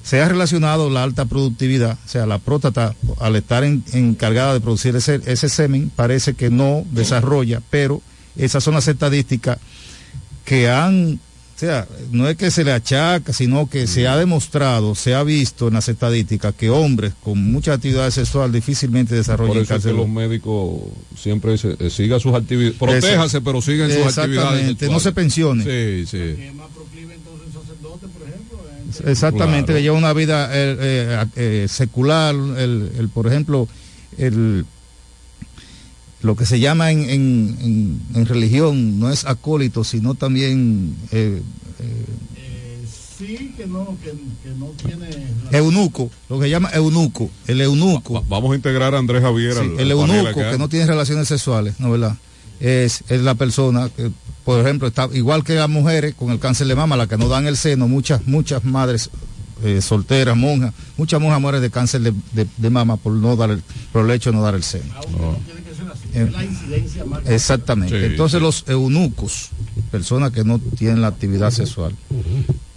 Se 0.05 0.21
ha 0.21 0.29
relacionado 0.29 0.91
la 0.91 1.03
alta 1.03 1.25
productividad, 1.25 1.99
o 2.05 2.09
sea, 2.09 2.27
la 2.27 2.39
próstata, 2.39 2.95
al 3.21 3.37
estar 3.37 3.65
en- 3.65 3.83
encargada 3.95 4.53
de 4.55 4.61
producir 4.61 4.95
ese, 4.95 5.21
ese 5.27 5.49
semen, 5.49 5.91
parece 5.97 6.35
que 6.35 6.51
no 6.51 6.85
desarrolla, 6.93 7.61
pero 7.71 8.03
esas 8.37 8.63
son 8.63 8.75
las 8.75 8.87
estadísticas 8.87 9.59
que 10.45 10.69
han, 10.69 11.15
o 11.57 11.59
sea, 11.59 11.89
no 12.11 12.29
es 12.29 12.37
que 12.37 12.51
se 12.51 12.65
le 12.65 12.73
achaca, 12.73 13.33
sino 13.33 13.71
que 13.71 13.87
se 13.87 14.07
ha 14.07 14.19
demostrado, 14.19 14.95
se 14.95 15.15
ha 15.15 15.23
visto 15.23 15.69
en 15.69 15.75
las 15.75 15.89
estadísticas 15.89 16.53
que 16.55 16.69
hombres 16.69 17.15
con 17.23 17.39
mucha 17.51 17.73
actividad 17.73 18.11
sexual 18.11 18.53
difícilmente 18.53 19.11
por 19.11 19.19
desarrollan 19.19 19.53
eso 19.57 19.63
es 19.63 19.69
que 19.69 19.75
cáncer. 19.75 19.95
los 19.95 20.09
médicos 20.09 20.81
siempre 21.17 21.53
dicen 21.53 21.77
eh, 21.81 21.89
siga 21.89 22.21
sus 22.21 22.35
actividades 22.35 22.77
protéjase 22.79 23.41
pero 23.41 23.63
sigan 23.63 23.89
sus 23.91 24.19
actividades 24.19 24.69
Exactamente, 24.69 24.87
no 24.89 25.01
se 25.01 25.05
sexuales. 25.05 25.15
pensione. 25.15 25.65
sí 25.65 26.07
sí 26.07 26.51
Exactamente, 29.07 29.67
Claro. 29.67 29.79
que 29.79 29.83
lleva 29.83 29.97
una 29.99 30.13
vida 30.13 30.49
eh, 30.53 30.77
eh, 30.81 31.25
eh, 31.37 31.67
secular, 31.69 32.35
el, 32.35 32.91
el, 32.99 33.09
por 33.09 33.27
ejemplo, 33.27 33.69
el, 34.19 34.65
lo 36.23 36.37
que 36.37 36.47
se 36.47 36.59
llama 36.61 36.91
en, 36.91 37.01
en- 37.11 37.57
en- 37.61 38.01
en 38.15 38.27
religión 38.27 38.99
no 38.99 39.11
es 39.11 39.25
acólito, 39.27 39.85
sino 39.85 40.15
también 40.15 40.97
eh, 41.13 41.43
sí 43.19 43.53
que 43.57 43.67
no 43.67 43.97
que, 44.03 44.11
que 44.11 44.55
no 44.59 44.67
tiene 44.85 45.09
eunuco, 45.53 46.11
lo 46.29 46.39
que 46.39 46.45
se 46.47 46.51
llama 46.51 46.71
eunuco, 46.75 47.31
el 47.47 47.61
eunuco. 47.61 48.25
vamos 48.29 48.53
a 48.53 48.57
integrar 48.57 48.95
a 48.95 48.99
Andrés 48.99 49.23
Javier 49.23 49.53
Sí, 49.55 49.61
al- 49.61 49.81
el 49.81 49.91
eunuco 49.91 50.35
que 50.51 50.59
no 50.59 50.69
tiene 50.69 50.87
relaciones 50.87 51.29
sexuales, 51.29 51.75
¿no 51.79 51.91
verdad? 51.91 52.17
Es, 52.61 53.03
es 53.09 53.21
la 53.23 53.35
persona 53.35 53.89
que, 53.95 54.11
por 54.45 54.61
ejemplo, 54.61 54.89
está 54.89 55.09
igual 55.13 55.43
que 55.45 55.55
las 55.55 55.69
mujeres 55.69 56.15
con 56.15 56.31
el 56.31 56.39
cáncer 56.39 56.67
de 56.67 56.75
mama, 56.75 56.97
la 56.97 57.07
que 57.07 57.17
no 57.19 57.29
dan 57.29 57.47
el 57.47 57.57
seno, 57.57 57.89
muchas, 57.89 58.27
muchas 58.27 58.65
madres 58.65 59.11
eh, 59.63 59.81
solteras, 59.81 60.37
monjas, 60.37 60.73
muchas 60.97 61.21
monjas 61.21 61.41
mueren 61.41 61.63
de 61.63 61.71
cáncer 61.71 62.01
de, 62.03 62.13
de- 62.33 62.47
de 62.57 62.71
mama 62.71 62.97
por 62.97 63.13
no 63.13 63.37
dar 63.37 63.51
el, 63.51 63.63
por 63.93 64.05
el 64.05 64.11
hecho 64.11 64.31
de 64.31 64.37
no 64.37 64.43
dar 64.43 64.55
el 64.55 64.63
seno. 64.63 64.85
Eh, 66.13 66.29
la 66.33 66.45
incidencia 66.45 67.05
más 67.05 67.27
Exactamente. 67.29 67.99
Sí, 67.99 68.07
Entonces 68.07 68.39
sí. 68.39 68.45
los 68.45 68.65
eunucos, 68.69 69.49
personas 69.91 70.31
que 70.33 70.45
no 70.45 70.59
tienen 70.59 71.01
la 71.01 71.09
actividad 71.09 71.51
sexual, 71.51 71.95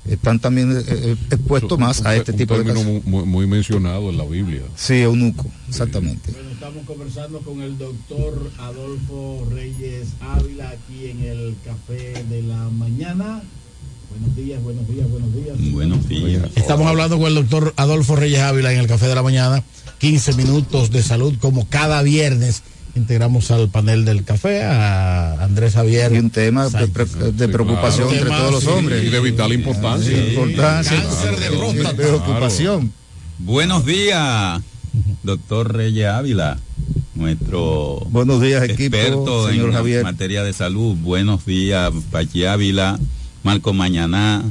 están 0.07 0.39
también 0.39 0.71
eh, 0.77 0.83
eh, 0.87 1.15
expuestos 1.31 1.77
más 1.79 2.05
a 2.05 2.15
este 2.15 2.31
un 2.31 2.37
tipo 2.37 2.57
de 2.57 2.63
casos. 2.65 2.85
muy, 3.05 3.25
muy 3.25 3.47
mencionado 3.47 4.09
en 4.09 4.17
la 4.17 4.23
Biblia 4.25 4.61
Sí, 4.75 4.95
eunuco, 4.95 5.45
exactamente. 5.67 6.31
Bueno, 6.31 6.49
estamos 6.51 6.85
conversando 6.85 7.39
con 7.39 7.61
el 7.61 7.77
doctor 7.77 8.51
Adolfo 8.59 9.47
Reyes 9.51 10.07
Ávila 10.21 10.69
aquí 10.69 11.07
en 11.09 11.21
el 11.21 11.55
Café 11.63 12.23
de 12.29 12.43
la 12.43 12.69
Mañana. 12.69 13.41
Buenos 14.09 14.35
días, 14.35 14.63
buenos 14.63 14.87
días, 14.87 15.09
buenos 15.09 15.35
días. 15.35 15.71
Buenos 15.71 16.07
días. 16.09 16.49
Estamos 16.55 16.87
hablando 16.87 17.17
con 17.17 17.27
el 17.27 17.35
doctor 17.35 17.73
Adolfo 17.75 18.15
Reyes 18.15 18.39
Ávila 18.39 18.71
en 18.71 18.79
el 18.79 18.87
Café 18.87 19.07
de 19.07 19.15
la 19.15 19.23
Mañana. 19.23 19.63
15 19.99 20.33
minutos 20.33 20.91
de 20.91 21.03
salud 21.03 21.33
como 21.39 21.67
cada 21.67 22.01
viernes. 22.01 22.63
Integramos 22.97 23.51
al 23.51 23.69
panel 23.69 24.03
del 24.05 24.23
café 24.23 24.63
a 24.63 25.43
Andrés 25.43 25.73
Javier. 25.73 26.11
Y 26.13 26.17
un 26.19 26.29
tema 26.31 26.67
de, 26.69 26.87
pre- 26.87 27.05
de 27.05 27.47
preocupación 27.47 28.09
claro. 28.09 28.13
entre 28.13 28.23
Tema, 28.25 28.37
todos 28.39 28.51
los 28.53 28.63
sí, 28.63 28.69
hombres. 28.69 29.03
y 29.05 29.09
de 29.09 29.19
vital 29.21 29.53
importancia 29.53 30.11
Sí, 30.11 30.29
importancia. 30.29 31.03
Cáncer 31.03 31.39
de 31.39 31.49
próstata. 31.57 31.95
Preocupación. 31.95 32.91
Buenos 33.39 33.85
días, 33.85 34.61
doctor 35.23 35.73
Reyes 35.75 36.07
Ávila, 36.07 36.57
nuestro 37.15 38.01
Buenos 38.09 38.41
días, 38.41 38.63
equipo, 38.63 38.95
experto 38.97 39.47
señor 39.49 39.67
en 39.69 39.73
Javier. 39.73 40.03
materia 40.03 40.43
de 40.43 40.53
salud. 40.53 40.95
Buenos 40.95 41.45
días, 41.45 41.91
Pachi 42.11 42.45
Ávila, 42.45 42.99
Marco 43.43 43.73
Mañaná 43.73 44.43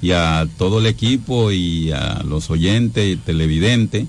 y 0.00 0.12
a 0.12 0.46
todo 0.58 0.78
el 0.78 0.86
equipo 0.86 1.50
y 1.52 1.90
a 1.92 2.22
los 2.24 2.50
oyentes 2.50 3.06
y 3.06 3.16
televidentes 3.16 4.06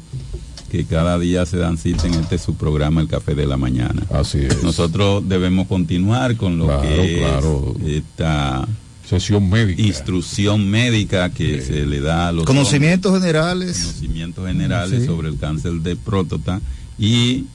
que 0.72 0.86
cada 0.86 1.19
día 1.19 1.45
se 1.45 1.57
dan 1.57 1.78
cita 1.78 2.07
en 2.07 2.13
este 2.13 2.38
su 2.38 2.55
programa 2.55 3.01
El 3.01 3.09
Café 3.09 3.36
de 3.36 3.45
la 3.45 3.57
Mañana. 3.57 4.03
así 4.09 4.38
es 4.39 4.63
Nosotros 4.63 5.28
debemos 5.28 5.67
continuar 5.67 6.38
con 6.38 6.57
lo 6.57 6.67
Claro, 6.67 6.82
que 7.03 7.17
claro. 7.17 7.76
es 7.86 7.89
esta 7.97 8.67
sesión 9.07 9.49
médica 9.49 9.82
instrucción 9.82 10.69
médica 10.69 11.30
que 11.30 11.61
se 11.61 11.86
le 11.86 11.99
da 11.99 12.30
a 12.30 12.32
los 12.32 12.45
Conocimientos 12.45 13.13
generales. 13.19 13.80
conocimientos 13.84 14.47
generales 14.47 15.01
Sí. 15.01 15.05
sobre 15.07 15.28
el 15.28 15.38
cáncer 15.38 15.74
de 15.74 15.97
próstata 15.97 16.61
y 16.97 17.47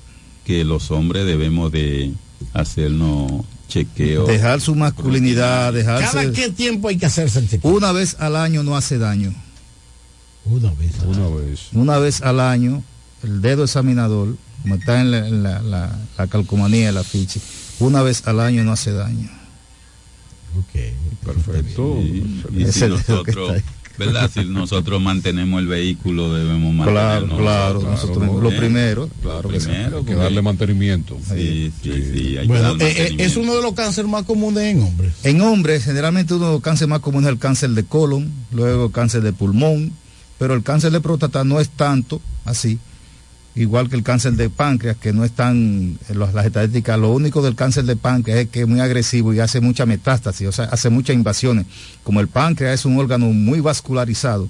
que 0.45 0.65
los 0.65 0.91
hombres 0.91 1.25
debemos 1.25 1.73
de 1.73 2.13
hacernos 2.53 3.33
chequeos. 3.69 4.29
Dejar 4.29 4.61
su 4.61 4.75
masculinidad, 4.75 5.73
¿Cada 5.73 5.99
dejarse. 6.03 6.33
qué 6.33 6.51
tiempo 6.51 6.89
hay 6.89 6.99
que 6.99 7.07
hacerse 7.07 7.39
el 7.39 7.49
chequeo? 7.49 7.71
Una 7.71 7.93
vez 7.93 8.17
al 8.21 8.37
año 8.37 8.63
no 8.63 8.77
hace 8.77 8.99
daño. 8.99 9.33
Una 10.45 10.71
vez. 10.75 10.93
una 11.07 11.29
vez 11.29 11.61
Una 11.73 11.99
vez 11.99 12.21
al 12.21 12.39
año, 12.41 12.83
el 13.23 13.41
dedo 13.43 13.65
examinador, 13.65 14.37
como 14.63 14.75
está 14.77 15.01
en 15.01 15.11
la, 15.11 15.27
en 15.29 15.43
la, 15.43 15.61
la- 15.63 15.99
la 16.19 16.27
calcomanía, 16.27 16.89
el 16.91 16.97
afiche, 16.99 17.41
una 17.81 18.03
vez 18.03 18.27
al 18.27 18.41
año 18.41 18.65
no 18.65 18.73
hace 18.73 18.93
daño. 18.93 19.29
perfecto 21.25 21.99
Y, 22.01 22.43
y 22.57 22.63
Ese 22.63 22.73
si 22.73 22.87
nosotros, 22.89 23.51
está 23.51 23.53
ahí. 23.55 23.63
¿verdad? 23.99 24.31
Si 24.33 24.45
nosotros 24.45 25.01
mantenemos 25.01 25.61
el 25.61 25.67
vehículo, 25.67 26.33
debemos 26.35 26.73
Claro, 26.87 27.27
mantenernos. 27.27 27.39
claro, 27.41 27.81
claro, 27.81 27.91
nosotros 27.93 28.27
lo 28.27 28.41
lo 28.51 28.57
primero, 28.57 29.09
claro 29.23 29.49
que 29.49 29.59
sí. 29.61 29.67
primero, 29.69 29.99
hay 29.99 30.05
que 30.05 30.15
darle 30.15 30.43
mantenimiento 30.43 31.17
Sí, 31.29 31.73
sí, 31.83 31.93
sí, 31.93 32.37
hay 32.37 32.43
que 32.43 32.47
Bueno, 32.47 32.69
eh, 32.71 32.75
eh, 32.75 32.79
mantenimiento. 32.85 33.23
es 33.25 33.37
uno 33.37 33.55
de 33.57 33.63
los 33.63 33.73
cánceres 33.75 34.11
más 34.11 34.25
comunes 34.25 34.65
en 34.65 34.83
hombres. 34.83 35.13
En 35.25 35.41
hombres, 35.41 35.85
generalmente 35.85 36.35
uno 36.35 36.47
de 36.47 36.53
los 36.53 36.63
cánceres 36.63 36.89
más 36.91 37.01
comunes 37.01 37.29
es 37.29 37.33
el 37.33 37.39
cáncer 37.39 37.71
de 37.71 37.85
colon, 37.85 38.31
luego 38.53 38.87
el 38.87 38.93
cáncer 38.93 39.23
de 39.23 39.33
pulmón, 39.33 39.93
pero 40.39 40.55
el 40.55 40.63
cáncer 40.63 40.93
de 40.93 41.01
próstata 41.01 41.45
no 41.45 41.59
es 41.61 41.71
tanto 41.71 42.21
así, 42.45 42.79
igual 43.57 43.89
que 43.89 43.97
el 43.97 44.03
cáncer 44.03 44.35
de 44.35 44.51
páncreas, 44.51 44.97
que 44.99 45.13
no 45.13 45.25
están 45.25 45.99
las, 46.15 46.45
estadísticas. 46.47 46.99
Lo 46.99 47.11
único 47.13 47.43
del 47.43 47.55
cáncer 47.55 47.85
de 47.85 47.97
páncreas 47.97 48.39
es 48.41 48.49
que 48.49 48.61
es 48.61 48.69
muy 48.69 48.81
agresivo 48.81 49.33
y 49.35 49.41
hace 49.41 49.61
mucha 49.61 49.87
metástasis, 49.87 50.47
o 50.47 50.53
sea, 50.53 50.67
hace 50.67 50.91
muchas 50.91 51.17
invasiones. 51.17 51.67
Como 52.05 52.21
el 52.21 52.29
páncreas 52.29 52.75
es 52.81 52.85
un 52.85 52.99
órgano 52.99 53.27
muy 53.27 53.61
vascularizado, 53.61 54.49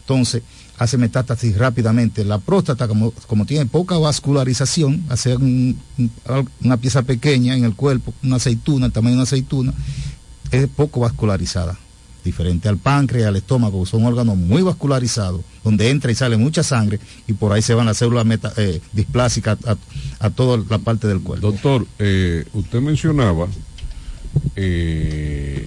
entonces 0.00 0.42
hace 0.78 0.96
metástasis 0.98 1.56
rápidamente. 1.56 2.24
La 2.24 2.38
próstata, 2.38 2.88
como, 2.88 3.12
como 3.26 3.46
tiene 3.46 3.66
poca 3.66 3.98
vascularización, 3.98 5.04
hace 5.10 5.36
un- 5.36 5.78
un- 5.98 6.10
una 6.64 6.76
pieza 6.76 7.02
pequeña 7.02 7.54
en 7.56 7.64
el 7.64 7.74
cuerpo, 7.74 8.12
una 8.24 8.36
aceituna, 8.36 8.86
el 8.86 8.92
tamaño 8.92 9.12
de 9.12 9.18
una 9.18 9.22
aceituna, 9.24 9.72
es 10.50 10.66
poco 10.68 11.00
vascularizada. 11.00 11.78
Diferente 12.24 12.68
al 12.68 12.76
páncreas, 12.76 13.28
al 13.28 13.36
estómago, 13.36 13.84
son 13.86 14.04
órganos 14.04 14.36
muy 14.36 14.62
vascularizados, 14.62 15.40
donde 15.64 15.88
entra 15.90 16.10
y 16.12 16.14
sale 16.14 16.36
mucha 16.36 16.62
sangre 16.62 17.00
y 17.26 17.32
por 17.32 17.52
ahí 17.52 17.62
se 17.62 17.74
van 17.74 17.86
las 17.86 17.96
células 17.96 18.26
meta- 18.26 18.52
eh, 18.56 18.80
displásicas 18.92 19.58
a, 20.20 20.30
toda 20.30 20.62
la 20.68 20.78
parte 20.78 21.08
del 21.08 21.20
cuerpo. 21.20 21.50
doctor 21.50 21.86
eh, 21.98 22.44
usted 22.52 22.80
mencionaba 22.80 23.46
eh, 24.56 25.66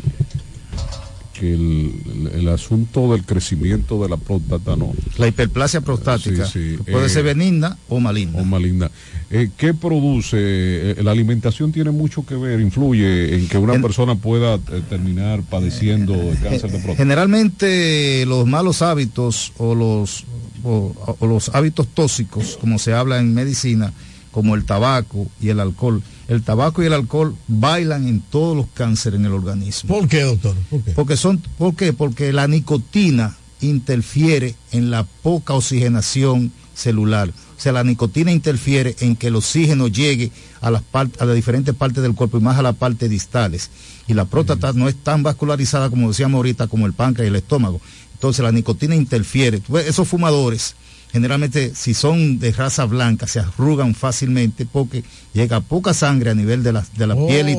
que 1.34 1.54
el, 1.54 1.92
el- 2.34 2.40
el 2.42 2.48
asunto 2.50 3.12
del 3.12 3.26
crecimiento 3.26 4.02
de 4.04 4.08
la 4.10 4.18
próstata 4.18 4.76
no 4.76 4.94
La 5.18 5.28
hiperplasia 5.28 5.82
prostática 5.82 6.46
Sí, 6.46 6.76
sí, 6.78 6.92
puede 6.92 7.08
eh, 7.08 7.10
ser 7.10 7.24
benigna 7.24 7.78
o 7.90 8.00
maligna. 8.00 8.40
o 8.40 8.46
maligna. 8.46 8.92
Eh, 9.32 9.50
¿Qué 9.58 9.74
produce? 9.74 10.38
Eh, 10.40 10.96
la 11.04 11.12
alimentación 11.12 11.72
tiene 11.72 11.90
mucho 11.92 12.24
que 12.26 12.36
ver, 12.36 12.60
influye 12.60 13.36
en 13.36 13.48
que 13.48 13.58
una 13.58 13.74
En- 13.74 13.82
persona 13.82 14.16
pueda 14.16 14.56
eh, 14.56 14.82
terminar 14.90 15.42
padeciendo 15.42 16.14
de 16.14 16.36
cáncer 16.38 16.72
de 16.72 16.78
próstata. 16.80 16.98
Generalmente 16.98 18.26
los 18.26 18.46
malos 18.48 18.82
hábitos 18.82 19.54
o 19.58 19.76
los, 19.76 20.26
o, 20.64 21.16
o 21.20 21.28
los 21.28 21.50
hábitos 21.50 21.88
tóxicos, 21.88 22.58
como 22.62 22.80
se 22.80 22.94
habla 22.94 23.20
en 23.20 23.34
medicina, 23.34 23.92
como 24.32 24.56
el 24.56 24.66
tabaco 24.66 25.28
y 25.42 25.50
el 25.50 25.60
alcohol. 25.60 26.02
El 26.28 26.44
tabaco 26.44 26.82
y 26.82 26.86
el 26.86 26.94
alcohol 26.94 27.36
bailan 27.48 28.08
en 28.08 28.22
todos 28.22 28.56
los 28.56 28.68
cánceres 28.74 29.20
en 29.20 29.26
el 29.26 29.34
organismo. 29.34 29.94
¿Por 29.94 30.08
qué, 30.08 30.22
doctor? 30.22 30.56
¿Por 30.70 30.82
qué? 30.82 30.92
Porque 30.92 31.18
son, 31.18 31.40
¿por 31.58 31.76
qué? 31.76 31.94
Porque 31.94 32.32
la 32.32 32.48
nicotina 32.48 33.36
interfiere 33.62 34.56
en 34.72 34.92
la 34.92 35.04
poca 35.04 35.54
oxigenación 35.54 36.52
celular. 36.74 37.30
O 37.30 37.62
sea, 37.64 37.72
la 37.72 37.84
nicotina 37.84 38.32
interfiere 38.32 38.96
en 39.00 39.16
que 39.16 39.28
el 39.28 39.36
oxígeno 39.36 39.88
llegue 39.88 40.32
a 40.60 40.72
las, 40.72 40.82
a 40.94 41.26
las 41.26 41.36
diferentes 41.36 41.74
partes 41.76 42.04
del 42.04 42.16
cuerpo 42.16 42.38
y 42.38 42.42
más 42.42 42.58
a 42.58 42.62
las 42.62 42.76
partes 42.76 43.10
distales. 43.10 43.70
Y 44.08 44.14
la 44.14 44.26
próstata 44.26 44.74
no 44.74 44.90
es 44.90 44.96
tan 44.96 45.24
vascularizada 45.24 45.90
como 45.90 46.10
decíamos 46.10 46.40
ahorita 46.40 46.68
como 46.68 46.86
el 46.86 46.94
páncreas 46.94 47.28
y 47.28 47.30
el 47.30 47.36
estómago. 47.36 47.80
Entonces 48.14 48.44
la 48.44 48.52
nicotina 48.52 48.96
interfiere. 48.96 49.60
Tú 49.60 49.74
ves, 49.74 49.88
Esos 49.88 50.08
fumadores, 50.08 50.76
generalmente 51.14 51.74
si 51.76 51.94
son 51.94 52.40
de 52.40 52.52
raza 52.52 52.84
blanca, 52.86 53.28
se 53.28 53.40
arrugan 53.40 53.96
fácilmente 53.96 54.66
porque 54.66 55.04
llega 55.34 55.62
poca 55.62 55.94
sangre 55.94 56.32
a 56.32 56.36
nivel 56.36 56.64
de 56.64 56.74
la, 56.74 56.86
de 56.98 57.08
la 57.08 57.16
Oh, 57.16 57.28
piel 57.28 57.48
y 57.50 57.54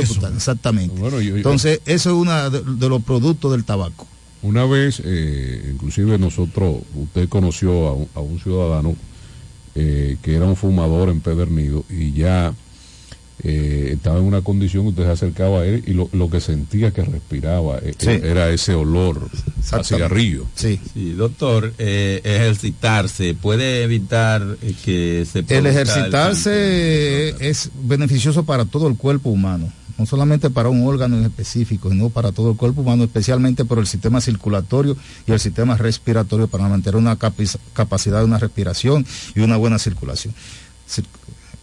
eso. 0.00 0.06
subcutáneos. 0.08 0.36
Exactamente. 0.42 1.00
Bueno, 1.00 1.20
yo- 1.22 1.30
yo- 1.30 1.36
Entonces, 1.36 1.80
eso 1.86 2.10
es 2.10 2.16
uno 2.16 2.50
de, 2.50 2.62
de 2.62 2.88
los 2.88 3.02
productos 3.02 3.52
del 3.52 3.64
tabaco. 3.64 4.06
Una 4.42 4.64
vez, 4.66 5.00
eh, 5.04 5.70
inclusive 5.72 6.18
nosotros, 6.18 6.76
usted 6.94 7.28
conoció 7.28 7.86
a 7.88 7.92
un, 7.94 8.08
a 8.14 8.20
un 8.20 8.38
ciudadano 8.38 8.94
eh, 9.74 10.16
que 10.22 10.34
era 10.34 10.44
un 10.44 10.56
fumador 10.56 11.08
empedernido 11.08 11.84
y 11.88 12.12
ya 12.12 12.52
eh, 13.42 13.90
estaba 13.92 14.18
en 14.18 14.24
una 14.24 14.40
condición 14.40 14.84
que 14.84 14.88
usted 14.90 15.04
se 15.04 15.10
acercaba 15.10 15.60
a 15.60 15.66
él 15.66 15.84
y 15.86 15.92
lo, 15.92 16.08
lo 16.12 16.30
que 16.30 16.40
sentía 16.40 16.90
que 16.90 17.02
respiraba 17.02 17.78
eh, 17.78 17.94
Sí. 17.98 18.08
era 18.08 18.48
ese 18.50 18.74
olor 18.74 19.28
a 19.72 19.84
cigarrillo. 19.84 20.46
Sí. 20.54 20.80
Sí, 20.94 21.12
doctor, 21.12 21.74
eh, 21.78 22.20
ejercitarse 22.24 23.34
puede 23.34 23.82
evitar 23.82 24.42
eh, 24.62 24.74
que 24.84 25.26
se 25.30 25.44
El 25.48 25.66
ejercitarse 25.66 27.34
es 27.46 27.70
beneficioso 27.82 28.44
para 28.44 28.64
todo 28.64 28.88
el 28.88 28.96
cuerpo 28.96 29.30
humano, 29.30 29.70
no 29.98 30.06
solamente 30.06 30.50
para 30.50 30.68
un 30.68 30.86
órgano 30.86 31.18
en 31.18 31.24
específico, 31.24 31.90
sino 31.90 32.08
para 32.10 32.32
todo 32.32 32.50
el 32.50 32.56
cuerpo 32.56 32.80
humano, 32.80 33.04
especialmente 33.04 33.64
por 33.64 33.78
el 33.78 33.86
sistema 33.86 34.20
circulatorio 34.20 34.96
y 35.26 35.32
el 35.32 35.40
sistema 35.40 35.76
respiratorio 35.76 36.48
para 36.48 36.68
mantener 36.68 36.96
una 36.96 37.16
capacidad 37.16 38.18
de 38.20 38.24
una 38.24 38.38
respiración 38.38 39.06
y 39.34 39.40
una 39.40 39.56
buena 39.56 39.78
circulación. 39.78 40.34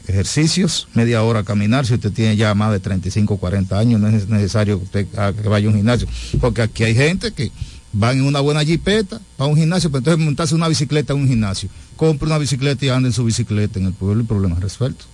Ejercicios, 0.08 0.88
media 0.94 1.24
hora 1.24 1.44
caminar, 1.44 1.86
si 1.86 1.94
usted 1.94 2.12
tiene 2.12 2.36
ya 2.36 2.54
más 2.56 2.72
de 2.72 2.80
35 2.80 3.34
o 3.36 3.38
40 3.38 3.80
años, 3.80 4.02
no 4.02 4.08
es 4.10 4.28
necesario 4.28 4.78
que 4.80 4.84
usted 4.84 5.08
haga- 5.18 5.34
que 5.42 5.48
vaya 5.48 5.68
a 5.68 5.70
un 5.70 5.78
gimnasio, 5.78 6.08
porque 6.42 6.62
aquí 6.62 6.84
hay 6.84 6.94
gente 6.94 7.32
que 7.32 7.52
van 7.94 8.18
en 8.18 8.24
una 8.26 8.42
buena 8.42 8.64
jipeta 8.66 9.22
para 9.38 9.50
un 9.50 9.56
gimnasio, 9.58 9.90
pero 9.90 10.00
entonces 10.00 10.26
montarse 10.26 10.56
una 10.56 10.68
bicicleta 10.68 11.14
en 11.14 11.20
un 11.20 11.28
gimnasio, 11.28 11.70
compre 11.96 12.26
una 12.28 12.38
bicicleta 12.38 12.86
y 12.86 12.90
ande 12.90 13.10
en 13.10 13.14
su 13.14 13.24
bicicleta 13.24 13.80
en 13.80 13.86
el 13.86 13.94
pueblo 13.94 14.24
y 14.24 14.26
problema 14.26 14.60
resuelto. 14.60 15.06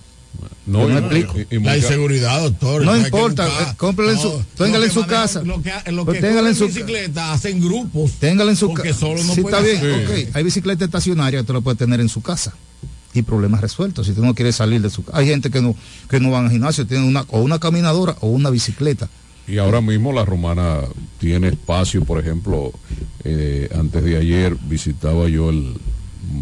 No, 0.66 0.86
¿Me 0.86 0.94
y- 0.94 0.96
explico? 0.98 1.34
y- 1.38 1.56
y 1.56 1.60
La 1.60 1.76
inseguridad, 1.76 2.40
doctor. 2.40 2.84
No 2.84 2.92
que 2.92 2.98
importa, 3.00 3.46
eh, 3.46 3.74
cómprele 3.76 4.12
en 4.12 4.18
su- 4.18 4.28
No, 4.28 4.44
téngale 4.56 4.78
lo 4.78 4.84
en 4.84 4.90
que 4.90 4.94
su 4.94 5.06
casa. 5.06 5.42
Lo 5.42 5.60
que, 5.62 5.72
lo 5.90 6.04
Pues 6.04 6.20
que 6.20 6.26
téngale 6.26 6.48
en 6.50 6.54
su 6.54 6.66
bicicleta 6.68 7.32
hacen 7.32 7.60
grupos. 7.60 8.12
Téngala 8.20 8.50
en 8.52 8.56
su 8.56 8.68
Porque 8.68 8.88
casa. 8.90 9.00
solo 9.00 9.22
no 9.24 9.34
sí, 9.34 9.40
puede 9.42 9.56
está 9.56 9.86
bien. 9.86 9.94
hacer. 10.04 10.26
ok. 10.28 10.36
Hay 10.36 10.42
bicicleta 10.44 10.84
estacionaria 10.84 11.38
que 11.38 11.42
usted 11.42 11.54
lo 11.54 11.62
puede 11.62 11.76
tener 11.76 12.00
en 12.00 12.08
su 12.08 12.22
casa 12.22 12.54
y 13.14 13.22
problemas 13.22 13.60
resueltos. 13.60 14.06
Si 14.06 14.12
usted 14.12 14.22
no 14.22 14.34
quiere 14.34 14.52
salir 14.52 14.80
de 14.82 14.90
su 14.90 15.04
casa. 15.04 15.18
Hay 15.18 15.26
gente 15.26 15.50
que 15.50 15.60
no, 15.60 15.74
que 16.08 16.20
no 16.20 16.30
van 16.30 16.46
al 16.46 16.50
gimnasio, 16.50 16.86
tienen 16.86 17.08
una, 17.08 17.24
o 17.28 17.40
una 17.40 17.58
caminadora 17.58 18.16
o 18.20 18.28
una 18.28 18.50
bicicleta. 18.50 19.08
Y 19.48 19.58
ahora 19.58 19.80
mismo 19.80 20.12
la 20.12 20.24
romana 20.24 20.78
tiene 21.18 21.48
espacio, 21.48 22.04
por 22.04 22.20
ejemplo, 22.20 22.72
eh, 23.24 23.68
antes 23.76 24.04
de 24.04 24.16
ayer 24.16 24.56
visitaba 24.68 25.28
yo 25.28 25.50
el 25.50 25.74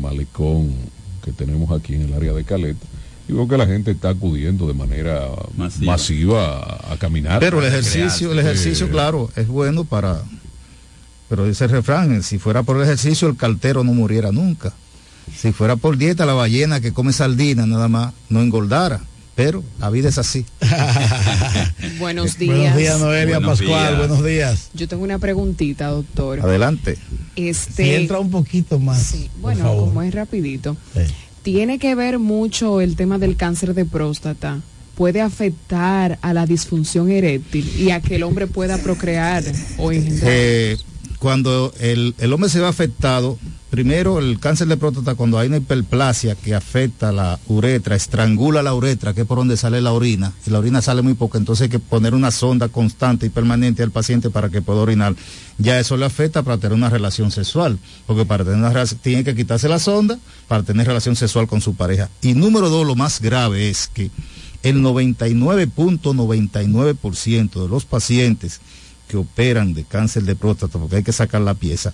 malecón 0.01 0.75
que 1.25 1.33
tenemos 1.33 1.71
aquí 1.71 1.95
en 1.95 2.03
el 2.03 2.13
área 2.13 2.33
de 2.33 2.45
Caleta 2.45 2.85
y 3.29 3.33
veo 3.33 3.47
que 3.49 3.57
la 3.57 3.67
gente 3.67 3.91
está 3.91 4.11
acudiendo 4.11 4.67
de 4.67 4.75
manera 4.75 5.27
masiva, 5.81 6.59
a, 6.61 6.93
a 6.93 6.97
caminar. 6.99 7.41
Pero 7.41 7.61
el 7.61 7.67
ejercicio, 7.67 8.33
el 8.33 8.39
ejercicio, 8.39 8.87
Eh, 8.87 8.91
claro, 8.91 9.31
es 9.37 9.47
bueno 9.49 9.85
para. 9.85 10.23
Pero 11.29 11.47
dice 11.47 11.65
el 11.65 11.71
refrán, 11.71 12.23
si 12.23 12.39
fuera 12.39 12.63
por 12.63 12.77
el 12.77 12.83
ejercicio, 12.85 13.29
el 13.29 13.37
cartero 13.37 13.85
no 13.85 13.93
muriera 13.93 14.33
nunca. 14.33 14.73
Si 15.37 15.53
fuera 15.53 15.77
por 15.77 15.97
dieta, 15.97 16.27
la 16.27 16.35
ballena 16.35 16.81
que 16.81 16.93
come 16.93 17.13
sardina 17.13 17.67
nada 17.67 17.89
más 17.89 18.15
no 18.29 18.41
engordara. 18.41 19.01
Pero 19.35 19.63
la 19.79 19.89
vida 19.91 20.09
es 20.09 20.19
así. 20.19 20.45
Buenos 21.99 22.39
días. 22.39 22.57
Buenos 22.57 22.77
días, 22.77 22.99
Noelia 23.01 23.39
Buenos 23.39 23.59
Pascual. 23.61 23.87
días. 23.95 23.99
Buenos 23.99 24.25
días. 24.25 24.69
Yo 24.75 24.89
tengo 24.89 25.05
una 25.05 25.19
preguntita, 25.19 25.87
doctor. 25.89 26.41
Adelante. 26.41 26.99
Este, 27.37 27.85
Si 27.85 27.95
entra 27.95 28.19
un 28.19 28.31
poquito 28.31 28.79
más. 28.79 29.15
bueno, 29.41 29.63
favor. 29.65 29.85
como 29.89 30.03
es 30.03 30.13
rapidito. 30.15 30.77
Tiene 31.43 31.79
que 31.79 31.95
ver 31.95 32.19
mucho 32.19 32.81
el 32.81 32.97
tema 32.97 33.19
del 33.19 33.37
cáncer 33.37 33.75
de 33.75 33.85
próstata. 33.85 34.61
Puede 34.97 35.21
afectar 35.21 36.19
a 36.23 36.33
la 36.33 36.45
disfunción 36.45 37.09
eréctil 37.11 37.71
y 37.79 37.91
a 37.93 38.01
que 38.01 38.17
el 38.17 38.25
hombre 38.25 38.49
pueda 38.49 38.79
procrear 38.79 39.45
o 39.77 39.93
engendrar. 39.93 40.31
Eh, 40.33 40.77
cuando 41.19 41.73
el, 41.81 42.15
el 42.19 42.33
hombre 42.33 42.49
se 42.49 42.61
ve 42.61 42.67
afectado, 42.67 43.39
primero 43.71 44.19
el 44.19 44.41
cáncer 44.41 44.67
de 44.69 44.77
próstata, 44.77 45.15
cuando 45.15 45.39
hay 45.39 45.49
una 45.49 45.57
hiperplasia 45.59 46.35
que 46.37 46.55
afecta 46.55 47.13
la 47.13 47.39
uretra, 47.49 47.97
estrangula 47.97 48.63
la 48.63 48.75
uretra, 48.75 49.15
que 49.15 49.23
es 49.23 49.27
por 49.27 49.39
donde 49.39 49.57
sale 49.57 49.81
la 49.81 49.93
orina, 49.93 50.33
y 50.47 50.51
la 50.51 50.61
orina 50.61 50.81
sale 50.81 51.03
muy 51.03 51.15
poco, 51.15 51.37
entonces 51.37 51.65
hay 51.65 51.71
que 51.71 51.81
poner 51.81 52.15
una 52.15 52.31
sonda 52.31 52.69
constante 52.69 53.27
y 53.27 53.31
permanente 53.31 53.83
al 53.83 53.91
paciente 53.91 54.31
para 54.31 54.49
que 54.49 54.63
pueda 54.63 54.81
orinar. 54.81 55.17
Ya 55.59 55.81
eso 55.81 55.97
le 55.97 56.07
afecta 56.07 56.43
para 56.43 56.59
tener 56.59 56.77
una 56.77 56.89
relación 56.89 57.33
sexual, 57.33 57.81
porque 58.07 58.25
para 58.25 58.45
tener 58.45 58.61
una 58.61 58.87
tiene 59.03 59.25
que 59.25 59.35
quitarse 59.35 59.69
la 59.69 59.81
sonda 59.81 60.21
para 60.47 60.63
tener 60.63 60.87
relación 60.87 61.17
sexual 61.17 61.49
con 61.49 61.61
su 61.61 61.75
pareja. 61.75 62.09
Y 62.23 62.35
número 62.35 62.71
dos, 62.71 62.87
lo 62.87 62.95
más 62.95 63.21
grave 63.21 63.69
es 63.69 63.89
que 63.89 64.13
el 64.63 64.81
99.99% 64.83 67.63
de 67.63 67.69
los 67.69 67.85
pacientes 67.85 68.61
que 69.09 69.17
operan 69.17 69.75
de 69.75 69.85
cáncer 69.85 70.23
de 70.25 70.37
próstata, 70.37 70.79
porque 70.79 70.97
hay 70.97 71.03
que 71.03 71.13
sacar 71.13 71.41
la 71.41 71.55
pieza, 71.55 71.93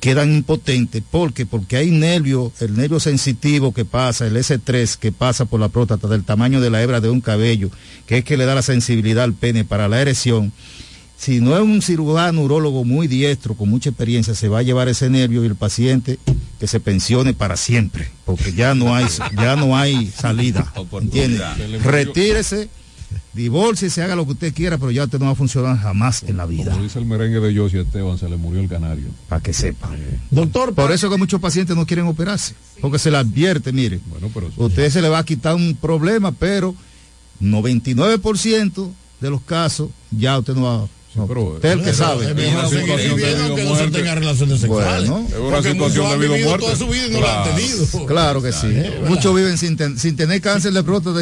quedan 0.00 0.34
impotentes. 0.34 1.02
¿Por 1.08 1.32
qué? 1.32 1.46
Porque 1.46 1.76
hay 1.76 1.90
nervio, 1.90 2.52
el 2.60 2.76
nervio 2.76 2.98
sensitivo 2.98 3.72
que 3.72 3.84
pasa, 3.84 4.26
el 4.26 4.36
S3 4.36 4.96
que 4.96 5.12
pasa 5.12 5.44
por 5.44 5.60
la 5.60 5.68
próstata 5.68 6.08
del 6.08 6.24
tamaño 6.24 6.60
de 6.60 6.70
la 6.70 6.82
hebra 6.82 7.00
de 7.00 7.10
un 7.10 7.20
cabello, 7.20 7.70
que 8.06 8.18
es 8.18 8.24
que 8.24 8.36
le 8.36 8.46
da 8.46 8.54
la 8.54 8.62
sensibilidad 8.62 9.24
al 9.24 9.34
pene 9.34 9.64
para 9.64 9.88
la 9.88 10.00
erección. 10.00 10.52
Si 11.16 11.40
no 11.40 11.54
es 11.54 11.62
un 11.62 11.82
cirujano 11.82 12.40
urólogo 12.40 12.82
muy 12.82 13.06
diestro, 13.06 13.54
con 13.54 13.68
mucha 13.68 13.90
experiencia, 13.90 14.34
se 14.34 14.48
va 14.48 14.60
a 14.60 14.62
llevar 14.62 14.88
ese 14.88 15.10
nervio 15.10 15.44
y 15.44 15.48
el 15.48 15.54
paciente 15.54 16.18
que 16.58 16.66
se 16.66 16.80
pensione 16.80 17.34
para 17.34 17.58
siempre, 17.58 18.08
porque 18.24 18.54
ya 18.54 18.74
no 18.74 18.94
hay, 18.94 19.04
ya 19.36 19.54
no 19.54 19.76
hay 19.76 20.06
salida. 20.06 20.72
Retírese, 21.84 22.70
divórciese, 23.32 24.02
haga 24.02 24.16
lo 24.16 24.24
que 24.26 24.32
usted 24.32 24.54
quiera, 24.54 24.78
pero 24.78 24.90
ya 24.90 25.04
usted 25.04 25.18
no 25.18 25.26
va 25.26 25.32
a 25.32 25.36
funcionar 25.36 25.78
jamás 25.78 26.22
en 26.24 26.36
la 26.36 26.46
vida. 26.46 26.72
Como 26.72 26.82
dice 26.82 26.98
el 26.98 27.06
merengue 27.06 27.40
de 27.40 27.56
Josie 27.56 27.80
Esteban, 27.80 28.18
se 28.18 28.28
le 28.28 28.36
murió 28.36 28.60
el 28.60 28.68
canario. 28.68 29.06
Para 29.28 29.42
que 29.42 29.52
sepa. 29.52 29.90
Doctor, 30.30 30.74
por 30.74 30.92
eso 30.92 31.10
que 31.10 31.16
muchos 31.16 31.40
pacientes 31.40 31.76
no 31.76 31.86
quieren 31.86 32.06
operarse, 32.06 32.54
porque 32.80 32.98
se 32.98 33.10
le 33.10 33.18
advierte, 33.18 33.72
mire, 33.72 34.00
usted 34.56 34.90
se 34.90 35.02
le 35.02 35.08
va 35.08 35.18
a 35.18 35.24
quitar 35.24 35.54
un 35.54 35.76
problema, 35.76 36.32
pero 36.32 36.74
99% 37.40 38.90
de 39.20 39.30
los 39.30 39.40
casos 39.42 39.90
ya 40.10 40.38
usted 40.38 40.54
no 40.54 40.62
va 40.62 40.88
no, 41.16 41.26
usted 41.56 41.68
es 41.70 41.74
el 41.78 41.82
que 41.84 41.92
sabe. 41.92 42.26
Es 42.30 42.34
no 43.64 43.76
se 43.76 43.90
tenga 43.90 44.14
relaciones 44.14 44.60
sexuales. 44.60 45.10
Bueno, 45.10 45.26
Porque 45.50 45.74
muchos 45.74 46.06
han 46.06 46.20
vivido 46.20 46.56
toda 46.58 46.76
su 46.76 46.86
vida 46.86 47.06
y 47.08 47.10
no 47.10 47.20
la 47.20 47.42
han 47.44 47.56
tenido. 47.56 48.06
Claro 48.06 48.42
que 48.42 48.52
sí. 48.52 48.68
Muchos 49.08 49.34
viven 49.34 49.58
sin, 49.58 49.76
ten- 49.76 49.98
sin 49.98 50.14
tener 50.16 50.40
cáncer 50.40 50.72
de 50.72 50.82
próstata. 50.84 51.20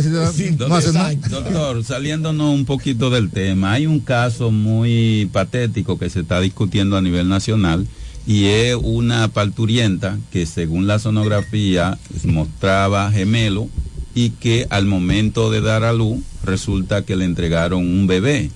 no. 0.93 1.01
Doctor, 1.31 1.85
saliéndonos 1.85 2.55
un 2.55 2.65
poquito 2.66 3.09
del 3.10 3.31
tema, 3.31 3.73
hay 3.73 3.86
un 3.86 4.01
caso 4.01 4.51
muy 4.51 5.28
patético 5.32 5.98
que 5.98 6.10
se 6.10 6.20
está 6.20 6.40
discutiendo 6.40 6.97
a 6.97 7.02
nivel 7.02 7.28
nacional 7.28 7.86
y 8.27 8.44
es 8.47 8.77
una 8.81 9.28
parturienta 9.28 10.19
que 10.31 10.44
según 10.44 10.86
la 10.86 10.98
sonografía 10.98 11.98
mostraba 12.24 13.10
gemelo 13.10 13.69
y 14.15 14.31
que 14.31 14.66
al 14.70 14.85
momento 14.85 15.51
de 15.51 15.60
dar 15.62 15.85
a 15.85 15.93
luz 15.93 16.19
resulta 16.44 17.02
que 17.02 17.16
le 17.16 17.24
entregaron 17.24 17.81
un 17.86 18.06
bebé. 18.06 18.51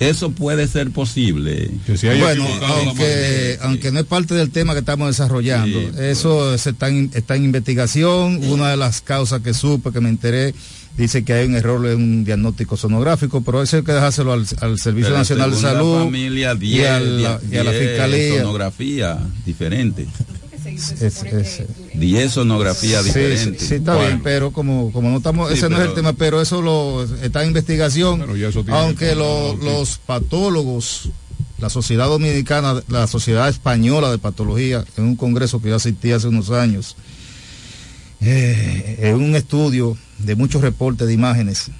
Eso 0.00 0.30
puede 0.32 0.66
ser 0.66 0.90
posible. 0.90 1.70
Bueno, 2.18 2.46
aunque, 2.64 3.58
aunque 3.60 3.92
no 3.92 4.00
es 4.00 4.06
parte 4.06 4.34
del 4.34 4.50
tema 4.50 4.72
que 4.72 4.78
estamos 4.80 5.08
desarrollando, 5.08 5.78
Sí, 5.78 5.88
eso 6.00 6.56
se 6.56 6.70
está, 6.70 6.88
en, 6.88 7.10
está 7.14 7.36
en 7.36 7.44
investigación. 7.44 8.42
Una 8.44 8.70
de 8.70 8.78
las 8.78 9.02
causas 9.02 9.42
que 9.42 9.52
supe, 9.52 9.92
que 9.92 10.00
me 10.00 10.08
enteré, 10.08 10.54
dice 10.96 11.22
que 11.22 11.34
hay 11.34 11.46
un 11.46 11.54
error 11.54 11.86
en 11.86 11.96
un 11.96 12.24
diagnóstico 12.24 12.78
sonográfico, 12.78 13.42
pero 13.42 13.62
eso 13.62 13.76
hay 13.76 13.82
que 13.82 13.92
dejárselo 13.92 14.32
al, 14.32 14.46
al 14.60 14.78
Servicio 14.78 15.08
Pero 15.08 15.18
Nacional 15.18 15.50
de 15.50 15.56
Salud 15.58 16.04
familia, 16.04 16.54
y, 16.54 16.58
10, 16.58 16.88
a 16.88 17.00
la, 17.00 17.40
y 17.50 17.56
a 17.58 17.64
la 17.64 17.70
10 17.72 17.88
Fiscalía. 17.90 18.38
sonografía 18.40 19.18
diferente. 19.44 20.06
Es- 20.74 21.22
es- 21.22 21.62
10 21.94 22.32
sonografías 22.32 23.04
Sí, 23.04 23.10
sí, 23.12 23.18
diferentes. 23.18 23.68
sí, 23.68 23.74
está 23.76 23.96
bien, 23.96 24.20
pero 24.22 24.52
como, 24.52 24.92
como 24.92 25.10
no 25.10 25.18
estamos, 25.18 25.48
Sí, 25.50 25.58
ese 25.58 25.68
no 25.68 25.76
es 25.76 25.80
el 25.82 25.88
pero- 25.88 25.94
tema, 25.94 26.12
pero 26.14 26.40
eso 26.40 26.62
lo 26.62 27.04
está 27.22 27.42
en 27.42 27.48
investigación, 27.48 28.22
aunque 28.68 29.08
que- 29.10 29.14
lo- 29.14 29.56
los 29.56 29.98
patólogos, 29.98 31.10
la 31.58 31.68
Sociedad 31.70 32.06
Dominicana, 32.06 32.82
la 32.88 33.06
Sociedad 33.06 33.48
Española 33.48 34.10
de 34.10 34.18
Patología, 34.18 34.84
en 34.96 35.04
un 35.04 35.16
congreso 35.16 35.60
que 35.60 35.68
yo 35.68 35.76
asistí 35.76 36.12
hace 36.12 36.28
unos 36.28 36.50
años, 36.50 36.96
eh, 38.20 38.98
en 39.00 39.14
un 39.16 39.34
estudio 39.34 39.96
de 40.18 40.36
muchos 40.36 40.60
reportes 40.62 41.06
de 41.06 41.14
imágenes 41.14 41.70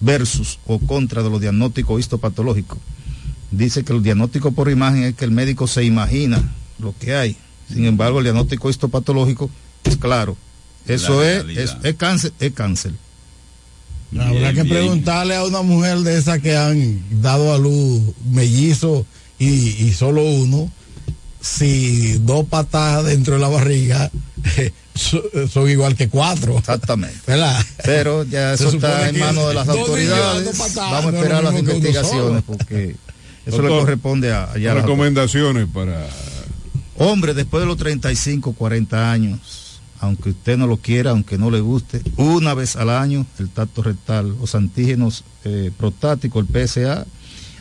versus 0.00 0.58
o 0.66 0.78
contra 0.78 1.22
de 1.22 1.30
los 1.30 1.40
diagnósticos 1.40 2.00
histopatológicos. 2.00 2.78
Dice 3.50 3.84
que 3.84 3.92
el 3.94 4.02
diagnóstico 4.02 4.52
por 4.52 4.70
imagen 4.70 5.04
es 5.04 5.14
que 5.14 5.24
el 5.24 5.30
médico 5.30 5.66
se 5.66 5.84
imagina 5.84 6.52
lo 6.78 6.94
que 6.98 7.14
hay. 7.14 7.36
Sin 7.72 7.84
embargo, 7.84 8.18
el 8.18 8.24
diagnóstico 8.24 8.70
histopatológico 8.70 9.50
es 9.84 9.96
claro. 9.96 10.36
Eso 10.86 11.22
es, 11.22 11.44
es, 11.56 11.76
es 11.82 11.94
cáncer, 11.96 12.32
es 12.40 12.52
cáncer. 12.52 12.92
Habrá 14.18 14.54
que 14.54 14.64
preguntarle 14.64 15.36
a 15.36 15.44
una 15.44 15.60
mujer 15.60 15.98
de 15.98 16.16
esas 16.16 16.40
que 16.40 16.56
han 16.56 17.02
dado 17.20 17.52
a 17.52 17.58
luz 17.58 18.02
mellizo 18.30 19.04
y, 19.38 19.46
y 19.84 19.92
solo 19.92 20.22
uno, 20.22 20.72
si 21.40 22.14
dos 22.20 22.46
patas 22.46 23.04
dentro 23.04 23.34
de 23.34 23.40
la 23.40 23.48
barriga 23.48 24.10
son, 24.94 25.68
igual 25.68 25.94
que 25.94 26.08
cuatro. 26.08 26.58
Exactamente. 26.58 27.18
¿Verdad? 27.26 27.64
Pero 27.84 28.24
ya 28.24 28.54
eso 28.54 28.70
está 28.70 29.08
en 29.08 29.18
manos 29.18 29.48
de 29.48 29.54
las 29.54 29.68
autoridades. 29.68 30.56
patadas, 30.56 30.90
Vamos 30.90 31.12
a 31.12 31.16
esperar 31.16 31.44
las 31.44 31.58
investigaciones 31.58 32.42
porque 32.46 32.96
eso 33.46 33.62
le 33.62 33.68
corresponde 33.68 34.32
a, 34.32 34.52
allá 34.52 34.72
a 34.72 34.74
las 34.74 34.84
Recomendaciones 34.84 35.66
para 35.72 36.08
Hombre, 37.00 37.32
después 37.32 37.62
de 37.62 37.66
los 37.68 37.76
35, 37.76 38.54
40 38.54 39.12
años, 39.12 39.80
aunque 40.00 40.30
usted 40.30 40.58
no 40.58 40.66
lo 40.66 40.78
quiera, 40.78 41.12
aunque 41.12 41.38
no 41.38 41.48
le 41.48 41.60
guste, 41.60 42.02
una 42.16 42.54
vez 42.54 42.74
al 42.74 42.90
año 42.90 43.24
el 43.38 43.48
tacto 43.50 43.84
rectal, 43.84 44.36
los 44.40 44.56
antígenos 44.56 45.22
eh, 45.44 45.70
prostáticos, 45.76 46.44
el 46.44 46.66
PSA, 46.66 47.06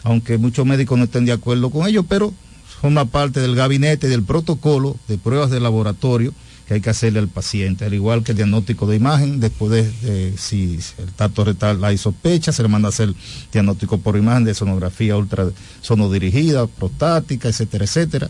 aunque 0.04 0.40
muchos 0.40 0.66
médicos 0.66 0.98
no 0.98 1.04
estén 1.04 1.26
de 1.26 1.34
acuerdo 1.34 1.70
con 1.70 1.88
ello, 1.88 2.02
pero 2.02 2.34
forma 2.82 3.06
parte 3.06 3.40
del 3.40 3.56
gabinete 3.56 4.08
del 4.08 4.24
protocolo 4.24 4.98
de 5.08 5.20
pruebas 5.20 5.52
de 5.52 5.60
laboratorio 5.60 6.34
que 6.68 6.74
hay 6.74 6.82
que 6.82 6.90
hacerle 6.90 7.20
al 7.20 7.30
paciente, 7.30 7.86
al 7.86 7.94
igual 7.94 8.24
que 8.24 8.34
el 8.34 8.38
diagnóstico 8.38 8.88
de 8.88 8.98
imagen, 8.98 9.40
después 9.40 9.72
de 9.72 10.34
si 10.38 10.78
el 10.98 11.14
tacto 11.14 11.46
rectal 11.46 11.82
hay 11.86 11.98
sospecha, 11.98 12.52
se 12.52 12.62
le 12.62 12.68
manda 12.68 12.88
a 12.88 12.90
hacer 12.90 13.14
diagnóstico 13.54 14.00
por 14.00 14.18
imagen 14.18 14.44
de 14.44 14.54
sonografía 14.54 15.16
ultrasonodirigida, 15.16 16.68
prostática, 16.68 17.48
etcétera, 17.48 17.86
etcétera. 17.86 18.30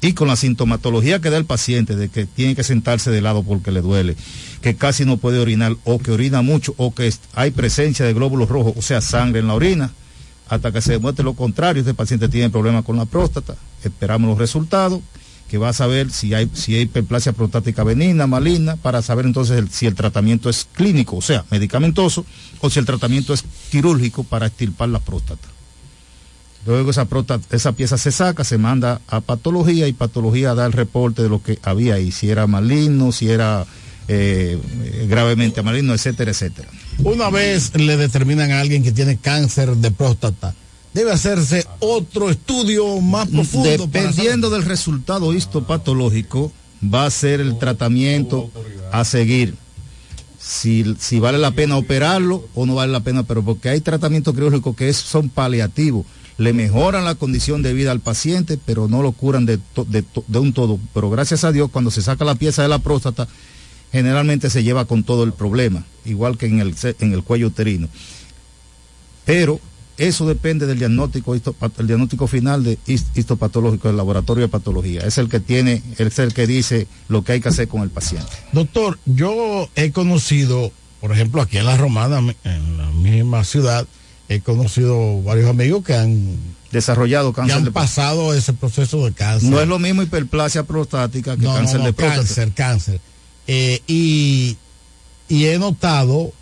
Y 0.00 0.14
con 0.14 0.26
la 0.26 0.34
sintomatología 0.34 1.20
que 1.20 1.30
da 1.30 1.36
el 1.36 1.44
paciente, 1.44 1.94
de 1.94 2.08
que 2.08 2.26
tiene 2.26 2.56
que 2.56 2.64
sentarse 2.64 3.12
de 3.12 3.22
lado 3.22 3.44
porque 3.44 3.70
le 3.70 3.82
duele, 3.82 4.16
que 4.62 4.74
casi 4.74 5.04
no 5.04 5.16
puede 5.18 5.38
orinar, 5.38 5.76
o 5.84 6.00
que 6.00 6.10
orina 6.10 6.42
mucho, 6.42 6.74
o 6.78 6.92
que 6.92 7.14
hay 7.34 7.52
presencia 7.52 8.04
de 8.04 8.14
glóbulos 8.14 8.48
rojos, 8.48 8.74
o 8.76 8.82
sea, 8.82 9.00
sangre 9.00 9.38
en 9.40 9.46
la 9.46 9.54
orina, 9.54 9.92
hasta 10.48 10.72
que 10.72 10.80
se 10.80 10.92
demuestre 10.92 11.24
lo 11.24 11.34
contrario, 11.34 11.80
este 11.80 11.94
paciente 11.94 12.28
tiene 12.28 12.50
problemas 12.50 12.84
con 12.84 12.96
la 12.96 13.04
próstata. 13.04 13.54
Esperamos 13.84 14.28
los 14.28 14.38
resultados, 14.38 15.00
que 15.48 15.58
va 15.58 15.68
a 15.68 15.72
saber 15.72 16.10
si 16.10 16.34
hay, 16.34 16.50
si 16.52 16.74
hay 16.74 16.82
hiperplasia 16.82 17.32
prostática 17.32 17.84
benigna, 17.84 18.26
maligna, 18.26 18.76
para 18.76 19.02
saber 19.02 19.26
entonces 19.26 19.64
si 19.70 19.86
el 19.86 19.94
tratamiento 19.94 20.50
es 20.50 20.66
clínico, 20.72 21.16
o 21.16 21.22
sea, 21.22 21.44
medicamentoso, 21.50 22.26
o 22.60 22.70
si 22.70 22.78
el 22.78 22.86
tratamiento 22.86 23.32
es 23.32 23.44
quirúrgico 23.70 24.24
para 24.24 24.46
extirpar 24.46 24.88
la 24.88 24.98
próstata. 24.98 25.48
Luego 26.66 26.90
esa, 26.90 27.04
próstata, 27.04 27.54
esa 27.54 27.72
pieza 27.72 27.96
se 27.96 28.10
saca, 28.10 28.42
se 28.42 28.58
manda 28.58 29.00
a 29.06 29.20
patología 29.20 29.86
y 29.86 29.92
patología 29.92 30.54
da 30.54 30.66
el 30.66 30.72
reporte 30.72 31.22
de 31.22 31.28
lo 31.28 31.40
que 31.40 31.60
había 31.62 31.94
ahí, 31.94 32.10
si 32.10 32.28
era 32.28 32.48
maligno, 32.48 33.12
si 33.12 33.30
era 33.30 33.64
eh, 34.08 34.58
gravemente 35.08 35.62
maligno, 35.62 35.94
etcétera, 35.94 36.32
etcétera. 36.32 36.68
Una 37.04 37.30
vez 37.30 37.72
le 37.76 37.96
determinan 37.96 38.50
a 38.50 38.60
alguien 38.60 38.82
que 38.82 38.90
tiene 38.90 39.16
cáncer 39.16 39.76
de 39.76 39.92
próstata, 39.92 40.56
debe 40.96 41.12
hacerse 41.12 41.66
otro 41.80 42.30
estudio 42.30 43.00
más 43.02 43.28
profundo. 43.28 43.68
Dependiendo 43.86 44.48
del 44.50 44.64
resultado 44.64 45.34
histopatológico, 45.34 46.50
va 46.82 47.04
a 47.04 47.10
ser 47.10 47.40
el 47.40 47.58
tratamiento 47.58 48.50
a 48.92 49.04
seguir. 49.04 49.54
Si, 50.40 50.94
si 50.98 51.18
vale 51.18 51.38
la 51.38 51.50
pena 51.50 51.76
operarlo 51.76 52.48
o 52.54 52.64
no 52.66 52.74
vale 52.76 52.92
la 52.92 53.00
pena, 53.00 53.24
pero 53.24 53.42
porque 53.44 53.68
hay 53.68 53.80
tratamientos 53.80 54.32
quirúrgicos 54.34 54.74
que 54.74 54.88
es- 54.88 54.96
son 54.96 55.28
paliativos. 55.28 56.06
Le 56.38 56.52
mejoran 56.52 57.04
la 57.04 57.14
condición 57.14 57.62
de 57.62 57.72
vida 57.74 57.90
al 57.92 58.00
paciente, 58.00 58.58
pero 58.64 58.88
no 58.88 59.02
lo 59.02 59.12
curan 59.12 59.44
de, 59.46 59.58
de 59.86 60.38
un 60.38 60.52
todo. 60.52 60.78
Pero 60.94 61.10
gracias 61.10 61.44
a 61.44 61.52
Dios, 61.52 61.70
cuando 61.70 61.90
se 61.90 62.00
saca 62.02 62.24
la 62.24 62.34
pieza 62.36 62.62
de 62.62 62.68
la 62.68 62.78
próstata, 62.78 63.26
generalmente 63.92 64.48
se 64.50 64.62
lleva 64.62 64.84
con 64.86 65.02
todo 65.04 65.24
el 65.24 65.32
problema, 65.32 65.84
igual 66.04 66.36
que 66.38 66.46
en 66.46 66.60
el, 66.60 66.74
en 67.00 67.12
el 67.12 67.22
cuello 67.22 67.48
uterino. 67.48 67.88
Pero 69.24 69.60
eso 69.98 70.26
depende 70.26 70.66
del 70.66 70.78
diagnóstico, 70.78 71.34
el 71.34 71.86
diagnóstico 71.86 72.26
final 72.26 72.62
de 72.64 72.78
his- 72.86 73.06
histopatológico 73.14 73.88
del 73.88 73.96
laboratorio 73.96 74.42
de 74.42 74.48
patología. 74.48 75.00
Es 75.02 75.18
el 75.18 75.28
que 75.28 75.40
tiene, 75.40 75.82
es 75.98 76.18
el 76.18 76.34
que 76.34 76.46
dice 76.46 76.86
lo 77.08 77.22
que 77.24 77.32
hay 77.32 77.40
que 77.40 77.48
hacer 77.48 77.66
con 77.68 77.82
el 77.82 77.90
paciente. 77.90 78.30
Doctor, 78.52 78.98
yo 79.06 79.68
he 79.74 79.92
conocido, 79.92 80.70
por 81.00 81.12
ejemplo, 81.12 81.40
aquí 81.42 81.58
en 81.58 81.66
la 81.66 81.76
Romana, 81.76 82.18
en 82.44 82.76
la 82.78 82.90
misma 82.90 83.42
ciudad, 83.44 83.86
he 84.28 84.40
conocido 84.40 85.22
varios 85.22 85.48
amigos 85.48 85.84
que 85.84 85.94
han 85.94 86.36
desarrollado 86.72 87.32
que 87.32 87.36
cáncer 87.36 87.56
han 87.58 87.64
de 87.64 87.70
pasado 87.70 88.34
ese 88.34 88.52
proceso 88.52 89.06
de 89.06 89.12
cáncer. 89.12 89.48
No 89.48 89.60
es 89.60 89.68
lo 89.68 89.78
mismo 89.78 90.02
hiperplasia 90.02 90.64
prostática 90.64 91.36
que 91.36 91.42
No, 91.42 91.50
no, 91.52 91.56
cáncer 91.58 91.78
no, 91.78 91.86
de 91.86 91.92
próstata. 91.92 92.20
cáncer, 92.22 92.52
cáncer. 92.52 93.00
Eh, 93.46 93.80
y, 93.86 94.56
y 95.28 95.44
he 95.46 95.58
notado 95.58 96.32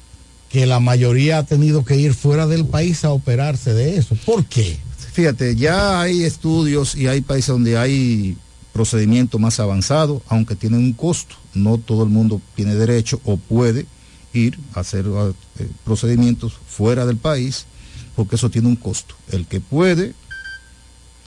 que 0.54 0.66
la 0.66 0.78
mayoría 0.78 1.38
ha 1.38 1.42
tenido 1.42 1.84
que 1.84 1.96
ir 1.96 2.14
fuera 2.14 2.46
del 2.46 2.64
país 2.64 3.04
a 3.04 3.10
operarse 3.10 3.74
de 3.74 3.96
eso. 3.96 4.14
¿Por 4.24 4.44
qué? 4.44 4.78
Fíjate, 5.12 5.56
ya 5.56 6.00
hay 6.00 6.22
estudios 6.22 6.94
y 6.94 7.08
hay 7.08 7.22
países 7.22 7.48
donde 7.48 7.76
hay 7.76 8.36
procedimientos 8.72 9.40
más 9.40 9.58
avanzados, 9.58 10.22
aunque 10.28 10.54
tienen 10.54 10.78
un 10.78 10.92
costo. 10.92 11.34
No 11.54 11.78
todo 11.78 12.04
el 12.04 12.10
mundo 12.10 12.40
tiene 12.54 12.76
derecho 12.76 13.20
o 13.24 13.36
puede 13.36 13.86
ir 14.32 14.56
a 14.74 14.80
hacer 14.80 15.06
eh, 15.06 15.68
procedimientos 15.84 16.52
fuera 16.68 17.04
del 17.04 17.16
país, 17.16 17.66
porque 18.14 18.36
eso 18.36 18.48
tiene 18.48 18.68
un 18.68 18.76
costo. 18.76 19.16
El 19.32 19.46
que 19.46 19.58
puede, 19.58 20.14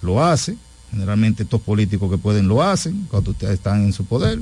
lo 0.04 0.24
hace. 0.24 0.56
Generalmente 0.90 1.44
estos 1.44 1.60
políticos 1.60 2.10
que 2.10 2.18
pueden 2.18 2.48
lo 2.48 2.64
hacen 2.64 3.06
cuando 3.12 3.36
están 3.42 3.84
en 3.84 3.92
su 3.92 4.06
poder. 4.06 4.40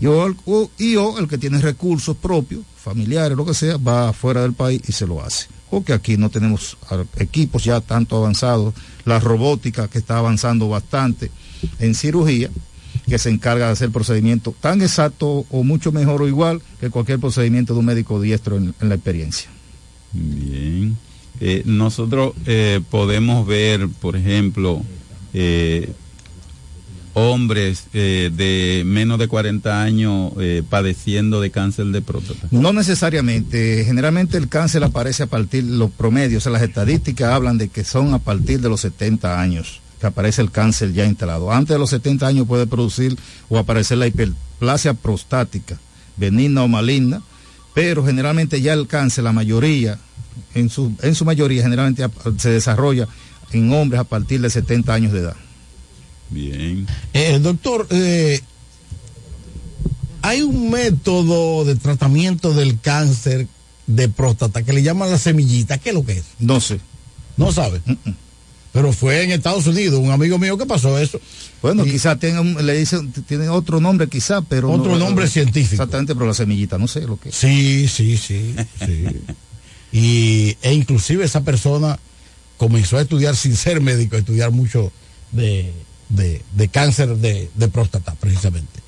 Y 0.00 0.06
o, 0.06 0.34
o- 0.46 0.70
y 0.78 0.96
o 0.96 1.18
el 1.18 1.26
que 1.28 1.38
tiene 1.38 1.58
recursos 1.60 2.16
propios, 2.16 2.62
familiares, 2.76 3.36
lo 3.36 3.44
que 3.46 3.54
sea, 3.54 3.76
va 3.78 4.12
fuera 4.12 4.42
del 4.42 4.52
país 4.52 4.80
y 4.88 4.92
se 4.92 5.06
lo 5.06 5.22
hace. 5.22 5.46
Porque 5.70 5.92
aquí 5.92 6.16
no 6.16 6.30
tenemos 6.30 6.76
equipos 7.16 7.64
ya 7.64 7.80
tanto 7.80 8.16
avanzados. 8.16 8.74
La 9.04 9.18
robótica 9.20 9.88
que 9.88 9.98
está 9.98 10.18
avanzando 10.18 10.68
bastante 10.68 11.30
en 11.78 11.94
cirugía, 11.94 12.50
que 13.08 13.18
se 13.18 13.30
encarga 13.30 13.66
de 13.66 13.72
hacer 13.72 13.90
procedimientos 13.90 14.54
tan 14.60 14.82
exactos 14.82 15.44
o 15.50 15.62
mucho 15.64 15.92
mejor 15.92 16.22
o 16.22 16.28
igual 16.28 16.60
que 16.80 16.90
cualquier 16.90 17.18
procedimiento 17.18 17.72
de 17.74 17.80
un 17.80 17.86
médico 17.86 18.20
diestro 18.20 18.56
en- 18.56 18.74
en 18.80 18.88
la 18.88 18.94
experiencia. 18.96 19.48
Bien. 20.12 20.96
Eh, 21.40 21.62
nosotros 21.66 22.32
eh, 22.46 22.80
podemos 22.90 23.46
ver, 23.46 23.88
por 24.00 24.16
ejemplo, 24.16 24.82
eh, 25.34 25.92
hombres 27.18 27.84
eh, 27.94 28.30
de 28.30 28.82
menos 28.84 29.18
de 29.18 29.26
40 29.26 29.82
años 29.82 30.32
eh, 30.38 30.62
padeciendo 30.68 31.40
de 31.40 31.50
cáncer 31.50 31.86
de 31.86 32.02
próstata. 32.02 32.46
No 32.50 32.74
necesariamente, 32.74 33.84
generalmente 33.86 34.36
el 34.36 34.50
cáncer 34.50 34.84
aparece 34.84 35.22
a 35.22 35.26
partir 35.26 35.64
de 35.64 35.78
los 35.78 35.90
promedios, 35.90 36.42
o 36.42 36.44
sea, 36.44 36.52
las 36.52 36.60
estadísticas 36.60 37.32
hablan 37.32 37.56
de 37.56 37.68
que 37.68 37.84
son 37.84 38.12
a 38.12 38.18
partir 38.18 38.60
de 38.60 38.68
los 38.68 38.82
70 38.82 39.40
años 39.40 39.80
que 39.98 40.06
aparece 40.06 40.42
el 40.42 40.50
cáncer 40.50 40.92
ya 40.92 41.06
instalado. 41.06 41.50
Antes 41.50 41.74
de 41.74 41.78
los 41.78 41.88
70 41.88 42.26
años 42.26 42.46
puede 42.46 42.66
producir 42.66 43.16
o 43.48 43.56
aparecer 43.56 43.96
la 43.96 44.06
hiperplasia 44.06 44.92
prostática, 44.92 45.78
benigna 46.18 46.64
o 46.64 46.68
maligna, 46.68 47.22
pero 47.72 48.04
generalmente 48.04 48.60
ya 48.60 48.74
el 48.74 48.86
cáncer, 48.86 49.24
la 49.24 49.32
mayoría, 49.32 49.98
en 50.54 50.68
su, 50.68 50.92
mayoría 51.24 51.62
generalmente 51.62 52.06
se 52.36 52.50
desarrolla 52.50 53.08
en 53.52 53.72
hombres 53.72 54.02
a 54.02 54.04
partir 54.04 54.42
de 54.42 54.50
70 54.50 54.92
años 54.92 55.12
de 55.14 55.20
edad. 55.20 55.36
Bien. 56.30 56.86
Eh, 57.12 57.38
doctor, 57.40 57.86
eh, 57.90 58.40
hay 60.22 60.42
un 60.42 60.70
método 60.70 61.64
de 61.64 61.76
tratamiento 61.76 62.52
del 62.52 62.80
cáncer 62.80 63.46
de 63.86 64.08
próstata 64.08 64.64
que 64.64 64.72
le 64.72 64.82
llaman 64.82 65.10
la 65.10 65.18
semillita. 65.18 65.78
¿Qué 65.78 65.90
es 65.90 65.94
lo 65.94 66.04
que 66.04 66.12
es? 66.14 66.24
No 66.38 66.60
sé. 66.60 66.80
No 67.36 67.52
sabe. 67.52 67.80
Pero 68.72 68.92
fue 68.92 69.22
en 69.22 69.30
Estados 69.30 69.66
Unidos, 69.66 70.00
un 70.00 70.10
amigo 70.10 70.38
mío 70.38 70.58
que 70.58 70.66
pasó 70.66 70.98
eso. 70.98 71.20
Bueno, 71.62 71.84
quizá 71.84 72.16
tenga 72.18 72.40
un- 72.40 72.66
le 72.66 72.76
dicen, 72.76 73.12
tiene 73.26 73.48
otro 73.48 73.80
nombre 73.80 74.08
quizá, 74.08 74.42
pero 74.42 74.70
Otro 74.70 74.98
nombre 74.98 75.28
científico. 75.28 75.74
Exactamente, 75.74 76.14
pero 76.14 76.26
la 76.26 76.34
semillita, 76.34 76.76
no 76.76 76.88
sé 76.88 77.00
lo 77.02 77.18
que 77.18 77.28
es. 77.30 77.34
Sí, 77.36 77.86
sí, 77.88 78.16
sí, 78.16 78.54
sí. 78.84 79.04
Y, 79.92 80.56
e 80.62 80.74
inclusive 80.74 81.24
esa 81.24 81.42
persona 81.42 81.98
comenzó 82.58 82.98
a 82.98 83.02
estudiar 83.02 83.34
sin 83.36 83.56
ser 83.56 83.80
médico, 83.80 84.16
a 84.16 84.18
estudiar 84.18 84.50
mucho 84.50 84.92
de, 85.32 85.72
de- 86.08 86.42
de 86.54 86.68
cáncer 86.68 87.16
de, 87.16 87.50
de 87.54 87.68
próstata, 87.68 88.14
precisamente. 88.20 88.80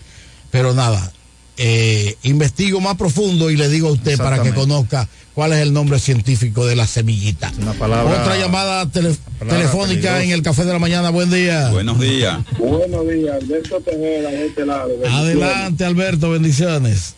Pero 0.50 0.74
nada, 0.74 1.12
eh, 1.56 2.16
investigo 2.22 2.80
más 2.80 2.96
profundo 2.96 3.50
y 3.50 3.56
le 3.56 3.68
digo 3.68 3.88
a 3.88 3.92
usted 3.92 4.16
para 4.16 4.42
que 4.42 4.52
conozca 4.54 5.08
cuál 5.34 5.52
es 5.52 5.58
el 5.58 5.72
nombre 5.72 5.98
científico 5.98 6.66
de 6.66 6.76
la 6.76 6.86
semillita. 6.86 7.52
palabra- 7.78 8.22
Otra 8.22 8.36
llamada 8.38 8.86
tele- 8.90 9.16
palabra 9.38 9.58
telefónica 9.58 9.92
peligrosa. 9.94 10.24
en 10.24 10.30
el 10.30 10.42
café 10.42 10.64
de 10.64 10.72
la 10.72 10.78
mañana. 10.78 11.10
Buen 11.10 11.30
día. 11.30 11.70
Buenos 11.70 12.00
días. 12.00 12.38
Buenos 12.58 13.08
días, 13.08 13.42
Alberto 13.42 13.80
Tejera, 13.80 14.30
de 14.30 14.46
este 14.46 14.66
lado. 14.66 14.90
Adelante, 15.08 15.84
Alberto, 15.84 16.30
bendiciones. 16.30 17.14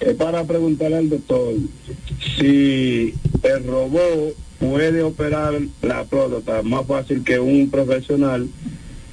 Es 0.00 0.14
para 0.16 0.44
preguntarle 0.44 0.96
al 0.98 1.08
doctor 1.10 1.54
si 2.38 3.14
el 3.42 3.64
robot 3.66 4.34
puede 4.58 5.02
operar 5.02 5.54
la 5.82 6.04
próstata 6.04 6.62
más 6.62 6.86
fácil 6.86 7.24
que 7.24 7.38
un 7.40 7.70
profesional 7.70 8.48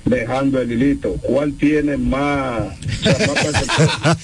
dejando 0.10 0.60
el 0.62 0.72
hilito. 0.72 1.14
¿Cuál 1.22 1.54
tiene 1.54 1.98
más? 1.98 2.64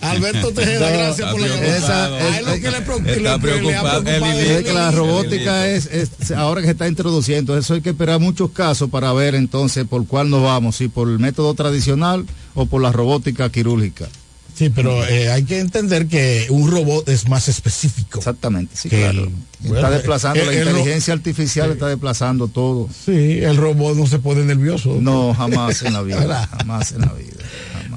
Alberto 0.00 0.52
Tejeda, 0.52 0.90
gracias 0.90 1.30
por 1.32 1.40
la 1.40 1.48
llamada. 1.48 2.40
Lo 2.40 2.54
que 2.60 2.70
le 2.70 2.78
Está 2.78 2.84
lo 3.00 3.04
que 3.04 3.20
le 3.20 3.28
ha 3.28 3.38
preocupado. 3.38 4.02
preocupado 4.02 4.40
Es 4.40 4.64
que 4.64 4.72
la 4.72 4.90
robótica 4.90 5.66
es, 5.68 5.86
es- 5.86 6.30
ahora 6.32 6.60
que 6.60 6.66
se 6.68 6.72
está 6.72 6.88
introduciendo, 6.88 7.56
eso 7.56 7.74
hay 7.74 7.80
que 7.80 7.90
esperar 7.90 8.20
muchos 8.20 8.50
casos 8.50 8.90
para 8.90 9.12
ver 9.12 9.34
entonces 9.34 9.86
por 9.86 10.06
cuál 10.06 10.30
nos 10.30 10.42
vamos, 10.42 10.76
si 10.76 10.88
por 10.88 11.08
el 11.08 11.18
método 11.18 11.54
tradicional 11.54 12.24
o 12.54 12.66
por 12.66 12.82
la 12.82 12.92
robótica 12.92 13.50
quirúrgica. 13.50 14.06
Sí, 14.54 14.70
pero 14.70 15.04
eh, 15.04 15.30
hay 15.30 15.42
que 15.44 15.58
entender 15.58 16.06
que 16.06 16.46
un 16.50 16.70
robot 16.70 17.08
es 17.08 17.28
más 17.28 17.48
específico. 17.48 18.18
Exactamente, 18.20 18.76
sí, 18.76 18.88
claro. 18.88 19.24
el- 19.64 19.74
está 19.74 19.90
desplazando, 19.90 20.40
el- 20.40 20.46
la 20.46 20.52
el 20.52 20.68
inteligencia 20.68 21.12
artificial 21.14 21.72
está 21.72 21.88
desplazando 21.88 22.46
todo. 22.48 22.88
Sí, 23.04 23.38
el 23.40 23.56
robot 23.56 23.96
no 23.96 24.06
se 24.06 24.18
pone 24.20 24.44
nervioso. 24.44 24.96
No, 25.00 25.34
jamás 25.34 25.82
en 25.82 25.92
la 25.92 26.02
vida, 26.02 26.46
jamás 26.58 26.92
en 26.92 27.00
la 27.00 27.12
vida. 27.14 27.34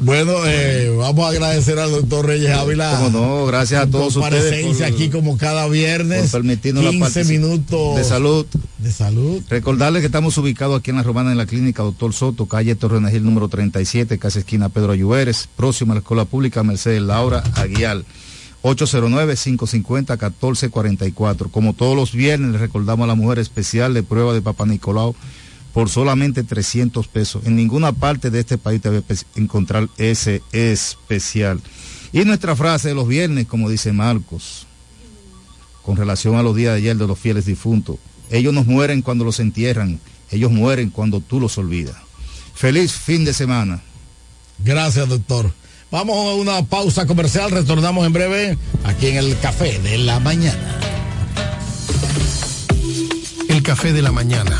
Bueno, 0.01 0.33
eh, 0.45 0.93
vamos 0.97 1.25
a 1.25 1.29
agradecer 1.29 1.79
al 1.79 1.91
doctor 1.91 2.25
Reyes 2.25 2.51
Ávila. 2.51 2.99
Cómo 3.01 3.09
no, 3.09 3.45
gracias 3.45 3.83
a 3.83 3.87
todos 3.89 4.15
ustedes 4.15 4.43
presencia 4.51 4.87
por- 4.87 4.95
aquí 4.95 5.09
como 5.09 5.37
cada 5.37 5.67
viernes. 5.67 6.23
por 6.23 6.31
permitirnos 6.41 6.83
la 6.83 6.91
15 6.91 7.21
partici- 7.23 7.27
minutos 7.29 7.95
de 7.97 8.03
salud. 8.03 8.45
De 8.77 8.91
salud. 8.91 9.41
Recordarles 9.49 10.01
que 10.01 10.05
estamos 10.07 10.37
ubicados 10.37 10.79
aquí 10.79 10.91
en 10.91 10.97
la 10.97 11.03
Romana 11.03 11.31
en 11.31 11.37
la 11.37 11.45
clínica 11.45 11.83
Doctor 11.83 12.13
Soto, 12.13 12.45
calle 12.45 12.75
Torrenegil 12.75 13.23
número 13.23 13.47
37, 13.47 14.17
casi 14.19 14.39
esquina 14.39 14.69
Pedro 14.69 14.91
Ayuberes, 14.93 15.47
próximo 15.55 15.93
a 15.93 15.95
la 15.95 15.99
Escuela 16.01 16.25
Pública 16.25 16.63
Mercedes 16.63 17.01
Laura 17.01 17.43
Aguial. 17.55 18.05
809-550-1444. 18.63 21.49
Como 21.51 21.73
todos 21.73 21.95
los 21.95 22.11
viernes, 22.13 22.51
les 22.51 22.61
recordamos 22.61 23.05
a 23.05 23.07
la 23.07 23.15
mujer 23.15 23.39
especial 23.39 23.93
de 23.93 24.03
prueba 24.03 24.33
de 24.33 24.41
Papa 24.41 24.65
Nicolau 24.65 25.15
por 25.77 25.89
solamente 25.89 26.41
300 26.41 27.07
pesos. 27.07 27.45
En 27.45 27.55
ninguna 27.55 27.91
parte 27.91 28.31
de 28.31 28.39
este 28.39 28.57
país 28.57 28.81
te 28.81 28.89
va 28.89 28.97
a 28.97 29.39
encontrar 29.39 29.87
ese 29.99 30.41
especial. 30.51 31.61
Y 32.11 32.25
nuestra 32.25 32.55
frase 32.55 32.87
de 32.87 32.95
los 32.95 33.07
viernes, 33.07 33.45
como 33.45 33.69
dice 33.69 33.93
Marcos, 33.93 34.65
con 35.83 35.95
relación 35.95 36.35
a 36.35 36.41
los 36.41 36.55
días 36.55 36.71
de 36.71 36.79
ayer 36.79 36.97
de 36.97 37.05
los 37.05 37.19
fieles 37.19 37.45
difuntos. 37.45 37.97
Ellos 38.31 38.55
no 38.55 38.63
mueren 38.63 39.03
cuando 39.03 39.23
los 39.23 39.39
entierran, 39.39 39.99
ellos 40.31 40.49
mueren 40.49 40.89
cuando 40.89 41.19
tú 41.19 41.39
los 41.39 41.59
olvidas. 41.59 41.97
Feliz 42.55 42.93
fin 42.93 43.23
de 43.23 43.33
semana. 43.35 43.83
Gracias, 44.57 45.07
doctor. 45.07 45.53
Vamos 45.91 46.15
a 46.15 46.33
una 46.33 46.65
pausa 46.65 47.05
comercial, 47.05 47.51
retornamos 47.51 48.03
en 48.07 48.13
breve 48.13 48.57
aquí 48.83 49.09
en 49.09 49.17
el 49.17 49.39
Café 49.41 49.77
de 49.77 49.99
la 49.99 50.19
Mañana. 50.19 50.79
El 53.47 53.61
café 53.61 53.93
de 53.93 54.01
la 54.01 54.11
mañana. 54.11 54.59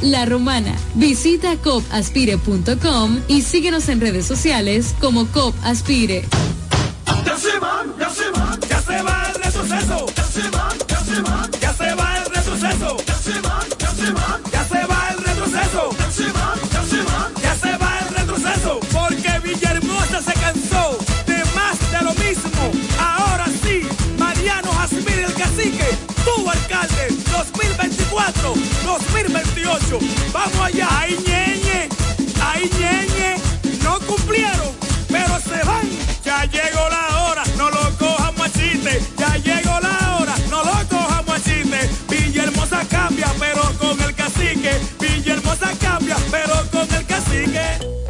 La 0.00 0.24
Romana. 0.24 0.74
Visita 0.94 1.54
copaspire.com 1.58 3.20
y 3.28 3.42
síguenos 3.42 3.90
en 3.90 4.00
redes 4.00 4.24
sociales 4.24 4.94
como 5.02 5.26
COP 5.26 5.54
Aspire. 5.62 6.24
Ya 7.26 7.36
se 7.36 7.58
va, 7.58 7.84
ya 7.98 8.08
se 8.08 8.30
va, 8.30 8.58
ya 8.66 8.80
se 8.80 9.02
va 9.02 9.26
el 9.28 9.42
retroceso. 9.42 10.06
Ya 10.16 10.24
se 10.24 10.48
va, 10.48 10.68
ya 10.88 11.04
se 11.04 11.20
va, 11.20 11.50
ya 11.60 11.74
se 11.74 11.94
va 11.94 12.16
el 12.16 12.24
retroceso. 12.34 12.96
Ya 13.06 13.14
se 13.16 13.40
va, 13.42 13.60
ya 13.78 13.90
se 13.90 14.12
va, 14.12 14.40
ya 14.50 14.64
se 14.64 14.86
va 14.86 15.08
el 15.10 15.24
retroceso. 15.24 15.90
Ya 15.98 16.10
se 16.10 16.32
va, 16.32 16.54
ya 16.72 16.82
se 16.82 17.02
va, 17.02 17.30
ya 17.42 17.54
se 17.56 17.76
va 17.76 17.98
el 18.00 18.14
retroceso. 18.14 18.80
Porque 18.94 19.40
Villahermosa 19.44 20.22
se 20.22 20.32
cansó 20.40 20.96
de 21.26 21.44
más 21.54 21.78
de 21.92 22.02
lo 22.02 22.14
mismo. 22.14 22.72
Ahora 22.98 23.44
sí, 23.62 23.82
Mariano 24.18 24.72
Jasmine 24.72 25.24
el 25.24 25.34
cacique, 25.34 25.98
tu 26.24 26.48
alcalde, 26.48 27.08
2024, 27.30 28.54
2028. 28.84 29.98
Vamos 30.32 30.60
allá, 30.60 30.88
ay 30.90 31.16
ñeñe, 31.26 31.88
ay 32.42 32.70
ñeñe, 32.78 33.36
no 33.82 33.98
cumplieron, 34.00 34.72
pero 35.08 35.38
se 35.40 35.64
van. 35.64 35.88
Ya 36.24 36.44
llegó 36.44 36.88
la 36.88 37.24
hora, 37.24 37.42
no 37.56 37.70
lo 37.70 37.96
cojamos 37.98 38.46
a. 38.52 39.00
Ya 39.18 39.36
llegó 39.36 39.80
la 39.80 40.16
hora, 40.18 40.34
no 40.48 40.64
lo 40.64 40.88
cojamos 40.88 41.34
a 41.34 41.40
chiste. 41.42 41.90
Villahermosa 42.08 42.84
cambia, 42.88 43.32
pero 43.38 43.62
con 43.78 44.00
el 44.00 44.14
cacique. 44.14 44.72
Villahermosa 44.98 45.70
cambia, 45.80 46.16
pero 46.30 46.54
con 46.70 46.94
el 46.94 47.06
cacique. 47.06 48.09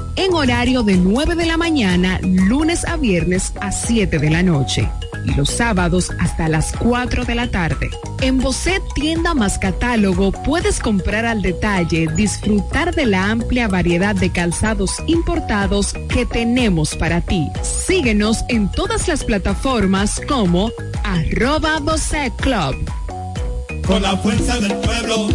en 0.15 0.33
horario 0.33 0.83
de 0.83 0.97
9 0.97 1.35
de 1.35 1.45
la 1.45 1.57
mañana, 1.57 2.19
lunes 2.23 2.85
a 2.85 2.97
viernes 2.97 3.53
a 3.59 3.71
7 3.71 4.19
de 4.19 4.29
la 4.29 4.43
noche. 4.43 4.89
Y 5.25 5.35
los 5.35 5.49
sábados 5.49 6.11
hasta 6.19 6.49
las 6.49 6.71
4 6.73 7.25
de 7.25 7.35
la 7.35 7.49
tarde. 7.49 7.89
En 8.21 8.39
Bocet 8.39 8.81
Tienda 8.95 9.33
más 9.33 9.59
Catálogo 9.59 10.31
puedes 10.31 10.79
comprar 10.79 11.25
al 11.25 11.41
detalle, 11.41 12.07
disfrutar 12.15 12.93
de 12.95 13.05
la 13.05 13.29
amplia 13.29 13.67
variedad 13.67 14.15
de 14.15 14.31
calzados 14.31 14.97
importados 15.07 15.93
que 16.09 16.25
tenemos 16.25 16.95
para 16.95 17.21
ti. 17.21 17.47
Síguenos 17.61 18.43
en 18.49 18.71
todas 18.71 19.07
las 19.07 19.23
plataformas 19.23 20.21
como 20.27 20.71
arroba 21.03 21.79
Bocet 21.79 22.33
Club. 22.37 22.75
Con 23.85 24.01
la 24.01 24.17
fuerza 24.17 24.59
del 24.59 24.75
pueblo 24.77 25.27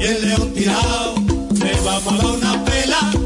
y 0.00 0.04
el 0.04 0.28
león 0.28 0.54
tirado, 0.54 1.14
le 1.52 1.72
vamos 1.84 2.12
a 2.12 2.16
dar 2.16 2.36
una 2.36 2.64
pela. 2.64 3.25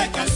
de 0.00 0.10
calzón. 0.10 0.35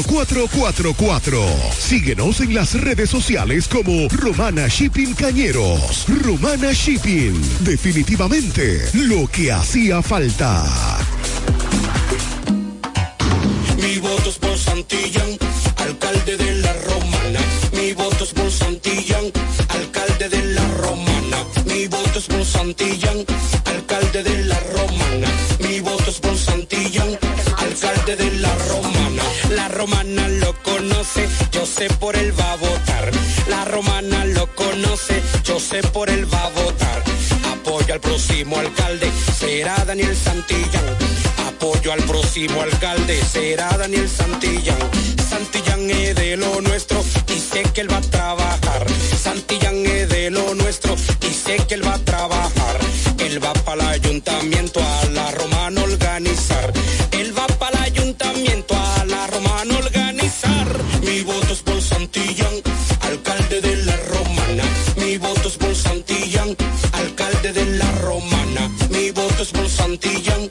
849-454-4444. 0.03 1.73
Síguenos 1.77 2.41
en 2.41 2.53
las 2.53 2.79
redes 2.79 3.09
sociales 3.09 3.67
como 3.67 4.07
Romana 4.09 4.67
Shipping 4.67 5.13
Cañeros. 5.13 6.05
Romana 6.07 6.71
Shipping. 6.73 7.33
Definitivamente 7.61 8.89
lo 8.93 9.27
que 9.27 9.51
hacía 9.51 10.01
falta. 10.01 10.65
Mi 13.77 13.97
voto 13.97 14.29
es 14.29 14.37
por 14.37 14.57
Santillán, 14.57 15.37
alcalde 15.77 16.37
de 16.37 16.55
la 16.55 16.73
Romana. 16.73 17.39
Mi 17.73 17.93
voto 17.93 18.23
es 18.23 18.31
por 18.31 18.51
Santillán, 18.51 19.25
alcalde 19.69 20.29
de 20.29 20.43
la 20.53 20.67
Romana. 20.67 21.37
Mi 21.65 21.87
voto 21.87 22.19
es 22.19 22.25
por 22.25 22.45
Santillán, 22.45 23.25
Romana 29.81 30.27
lo 30.27 30.53
conoce, 30.61 31.27
yo 31.51 31.65
sé 31.65 31.87
por 31.99 32.15
él 32.15 32.39
va 32.39 32.51
a 32.51 32.55
votar. 32.55 33.09
La 33.49 33.65
Romana 33.65 34.25
lo 34.25 34.45
conoce, 34.55 35.19
yo 35.43 35.59
sé 35.59 35.81
por 35.81 36.11
él 36.11 36.31
va 36.31 36.43
a 36.45 36.49
votar. 36.49 37.03
Apoyo 37.51 37.91
al 37.95 37.99
próximo 37.99 38.59
alcalde, 38.59 39.11
será 39.39 39.83
Daniel 39.83 40.15
Santillán. 40.15 40.85
Apoyo 41.47 41.93
al 41.93 42.03
próximo 42.03 42.61
alcalde, 42.61 43.19
será 43.23 43.75
Daniel 43.75 44.07
Santillán. 44.07 44.77
Santillán 45.27 45.89
es 45.89 46.13
de 46.13 46.37
lo 46.37 46.61
nuestro 46.61 47.03
y 47.35 47.39
sé 47.39 47.63
que 47.73 47.81
él 47.81 47.91
va 47.91 47.97
a 47.97 48.01
trabajar. 48.01 48.85
Santillán 49.19 49.83
es 49.87 50.09
de 50.09 50.29
lo 50.29 50.53
nuestro 50.53 50.95
y 51.27 51.33
sé 51.33 51.57
que 51.67 51.73
él 51.73 51.83
va 51.83 51.95
a 51.95 52.05
trabajar. 52.05 52.77
Él 53.17 53.43
va 53.43 53.53
para 53.53 53.81
el 53.81 54.01
ayuntamiento 54.03 54.79
a 54.79 55.05
la 55.05 55.31
romana 55.31 55.81
por 70.01 70.09
Santillán, 70.09 70.50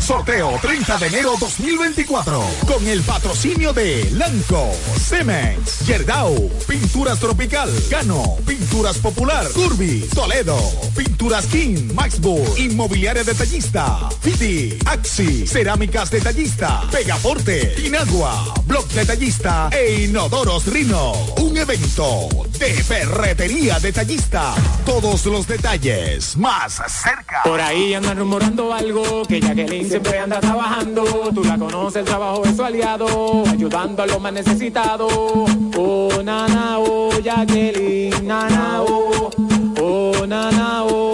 Sorteo 0.00 0.56
30 0.62 0.98
de 0.98 1.06
enero 1.08 1.34
2024. 1.40 2.40
Con 2.68 2.86
el 2.86 3.02
patrocinio 3.02 3.72
de 3.72 4.08
Lanco, 4.12 4.70
Cemex, 4.96 5.80
Yerdau, 5.86 6.48
Pinturas 6.68 7.18
Tropical, 7.18 7.68
Cano, 7.90 8.36
Pinturas 8.46 8.98
Popular, 8.98 9.44
Turbi, 9.48 10.02
Toledo, 10.14 10.56
Pinturas 10.94 11.46
King, 11.46 11.92
Maxburg, 11.94 12.58
Inmobiliaria 12.58 13.24
Detallista, 13.24 14.08
Fiti, 14.20 14.78
Axi, 14.86 15.48
Cerámicas 15.48 16.10
Detallista, 16.10 16.82
Pegaforte, 16.92 17.74
Inagua, 17.84 18.54
Blog 18.66 18.86
Detallista 18.90 19.68
e 19.72 20.04
Inodoros 20.04 20.66
Rino. 20.66 21.12
Un 21.38 21.56
evento 21.56 22.28
de 22.58 22.72
ferretería 22.72 23.80
detallista. 23.80 24.54
Todos 24.86 25.26
los 25.26 25.46
detalles 25.48 26.36
más 26.36 26.80
cerca. 26.86 27.42
Por 27.42 27.60
ahí 27.60 27.94
andan 27.94 28.18
rumorando 28.18 28.72
algo 28.72 29.23
que 29.26 29.40
Jacqueline 29.40 29.88
siempre 29.88 30.18
anda 30.18 30.40
trabajando. 30.40 31.04
Tú 31.34 31.44
la 31.44 31.58
conoces, 31.58 31.96
el 31.96 32.04
trabajo 32.04 32.42
de 32.42 32.54
su 32.54 32.64
aliado, 32.64 33.44
ayudando 33.46 34.02
a 34.02 34.06
los 34.06 34.20
más 34.20 34.32
necesitados. 34.32 35.12
Oh, 35.76 36.10
nana, 36.22 36.78
oh, 36.78 37.10
Jacqueline, 37.22 38.26
nana, 38.26 38.82
oh, 38.82 39.30
oh, 39.80 40.12
oh, 40.26 41.13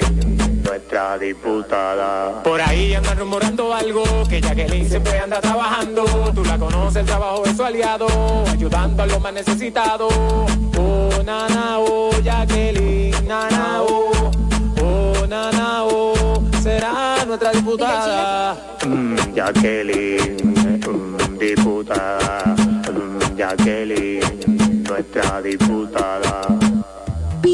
nuestra 0.71 1.17
diputada. 1.17 2.41
Por 2.43 2.61
ahí 2.61 2.93
andan 2.93 3.17
rumorando 3.17 3.73
algo 3.73 4.03
que 4.29 4.39
Jacqueline 4.39 4.87
siempre 4.87 5.19
anda 5.19 5.41
trabajando. 5.41 6.05
Tú 6.33 6.45
la 6.45 6.57
conoces, 6.57 7.01
el 7.01 7.05
trabajo 7.05 7.43
de 7.43 7.53
su 7.53 7.61
aliado, 7.65 8.07
ayudando 8.49 9.03
a 9.03 9.05
los 9.05 9.19
más 9.19 9.33
necesitados. 9.33 10.13
Oh, 10.77 11.09
nana, 11.25 11.77
oh, 11.79 12.11
Jacqueline, 12.23 13.11
nana, 13.27 13.81
oh, 13.81 14.31
oh, 14.81 15.27
nana, 15.27 15.83
oh, 15.83 16.41
será 16.63 17.25
nuestra 17.27 17.51
diputada. 17.51 18.55
Mm, 18.87 19.15
Jacqueline, 19.35 20.37
mm, 20.87 21.37
diputada, 21.37 22.55
mm, 22.55 23.35
Jacqueline, 23.35 24.83
nuestra 24.87 25.41
diputada. 25.41 26.60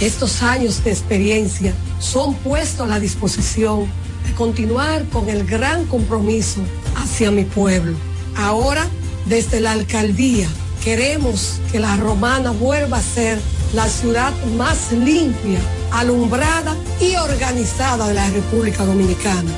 estos 0.00 0.42
años 0.42 0.84
de 0.84 0.90
experiencia 0.90 1.72
son 1.98 2.34
puestos 2.34 2.86
a 2.86 2.88
la 2.88 3.00
disposición 3.00 3.86
de 4.26 4.32
continuar 4.34 5.04
con 5.06 5.28
el 5.28 5.46
gran 5.46 5.86
compromiso 5.86 6.60
hacia 6.96 7.30
mi 7.30 7.44
pueblo. 7.44 7.96
Ahora, 8.36 8.86
desde 9.24 9.60
la 9.60 9.72
alcaldía, 9.72 10.48
queremos 10.84 11.60
que 11.72 11.80
la 11.80 11.96
romana 11.96 12.50
vuelva 12.50 12.98
a 12.98 13.02
ser 13.02 13.40
la 13.74 13.88
ciudad 13.88 14.32
más 14.56 14.92
limpia, 14.92 15.58
alumbrada 15.90 16.76
y 17.00 17.16
organizada 17.16 18.08
de 18.08 18.14
la 18.14 18.28
República 18.30 18.84
Dominicana. 18.84 19.50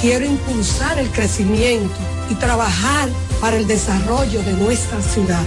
Quiero 0.00 0.26
impulsar 0.26 0.98
el 0.98 1.08
crecimiento 1.10 1.96
y 2.30 2.34
trabajar 2.34 3.08
para 3.40 3.56
el 3.56 3.66
desarrollo 3.66 4.42
de 4.42 4.52
nuestra 4.52 5.00
ciudad. 5.02 5.42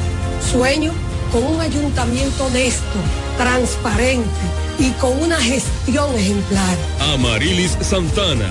Sueño 0.51 0.91
con 1.31 1.43
un 1.43 1.61
ayuntamiento 1.61 2.45
honesto, 2.45 2.99
transparente 3.41 4.29
y 4.77 4.91
con 4.91 5.19
una 5.21 5.41
gestión 5.41 6.13
ejemplar. 6.15 6.77
Amarilis 7.13 7.77
Santana, 7.81 8.49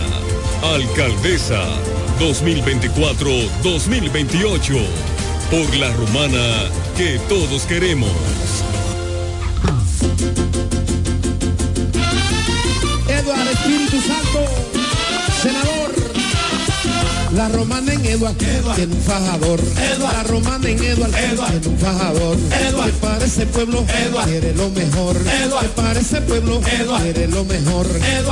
alcaldesa 0.74 1.62
2024-2028, 2.18 4.84
por 5.50 5.74
la 5.76 5.92
romana 5.92 6.68
que 6.96 7.20
todos 7.28 7.66
queremos. 7.66 8.10
Eduardo 13.08 13.50
Espíritu 13.50 14.00
Santo, 14.00 14.44
senador. 15.40 15.79
La 17.40 17.48
romana 17.48 17.94
en 17.94 18.04
Eduard, 18.04 18.34
tiene 18.34 18.94
un 18.94 19.00
fajador. 19.00 19.60
La 19.98 20.22
romana 20.24 20.68
en 20.68 20.84
Eduard, 20.84 21.10
tiene 21.10 21.68
un 21.68 21.78
fajador. 21.78 22.36
Que 22.36 22.92
para 23.00 23.24
ese 23.24 23.46
pueblo 23.46 23.82
quiere 24.26 24.54
lo 24.54 24.68
mejor. 24.68 25.16
Que 25.16 25.68
para 25.74 26.00
ese 26.00 26.20
pueblo 26.20 26.60
quiere 26.60 27.28
lo 27.28 27.42
mejor. 27.46 27.86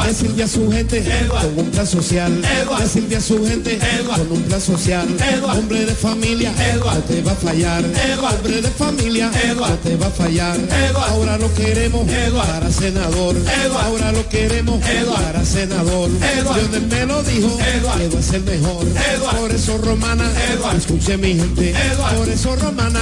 Decirle 0.06 0.44
a 0.44 0.46
su 0.46 0.70
gente 0.70 1.02
con 1.30 1.58
un 1.58 1.70
plan 1.70 1.86
social. 1.86 2.42
Decirle 2.78 3.16
a 3.16 3.20
su 3.22 3.46
gente 3.46 3.78
con 4.06 4.30
un 4.30 4.42
plan 4.42 4.60
social. 4.60 5.08
Hombre 5.56 5.86
de 5.86 5.94
familia, 5.94 6.52
no 6.84 6.98
te 7.04 7.22
va 7.22 7.32
a 7.32 7.36
fallar. 7.36 7.84
Hombre 8.30 8.60
de 8.60 8.68
familia, 8.68 9.30
no 9.56 9.74
te 9.78 9.96
va 9.96 10.06
a 10.08 10.10
fallar. 10.10 10.58
Ahora 11.08 11.38
lo 11.38 11.54
queremos 11.54 12.06
para 12.34 12.70
senador. 12.70 13.36
Ahora 13.84 14.12
lo 14.12 14.28
queremos 14.28 14.84
para 14.84 15.42
senador. 15.46 16.10
Lionel 16.10 16.86
me 16.88 17.06
lo 17.06 17.22
dijo, 17.22 17.56
que 17.56 18.08
va 18.08 18.18
a 18.18 18.22
ser 18.22 18.42
mejor. 18.42 18.97
Por 19.38 19.50
eso 19.52 19.78
romana, 19.78 20.24
escuche 20.76 21.16
mi 21.16 21.34
gente. 21.34 21.74
Por 22.16 22.28
eso 22.28 22.56
romana, 22.56 23.00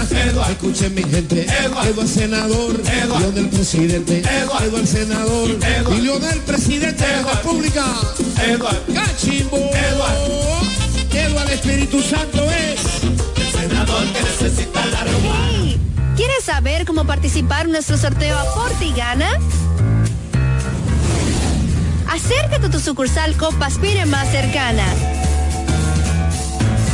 escuche 0.50 0.88
mi 0.90 1.02
gente. 1.02 1.46
Eduardo 1.64 2.06
senador, 2.06 2.80
Leonel 3.20 3.48
presidente. 3.48 4.20
Eduardo 4.20 4.78
el 4.78 4.88
senador 4.88 5.50
y 5.96 6.00
Leonel 6.00 6.38
presidente 6.40 7.06
de 7.06 7.22
la 7.22 7.32
República. 7.32 7.84
Cachimbo. 8.94 9.58
Eduardo 9.58 10.46
Espíritu 11.56 12.02
Santo 12.02 12.44
es 12.50 13.02
el 13.02 13.68
senador 13.68 14.04
que 14.12 14.20
necesita 14.22 14.86
la 14.86 15.04
romana. 15.04 15.74
¿Quieres 16.14 16.44
saber 16.44 16.84
cómo 16.84 17.06
participar 17.06 17.66
en 17.66 17.72
nuestro 17.72 17.96
sorteo 17.96 18.38
Aporte 18.38 18.84
y 18.84 18.92
Gana? 18.92 19.38
Acércate 22.08 22.66
a 22.66 22.70
tu 22.70 22.78
sucursal 22.78 23.36
Copa 23.36 23.66
Aspire 23.66 24.06
más 24.06 24.30
cercana. 24.30 24.84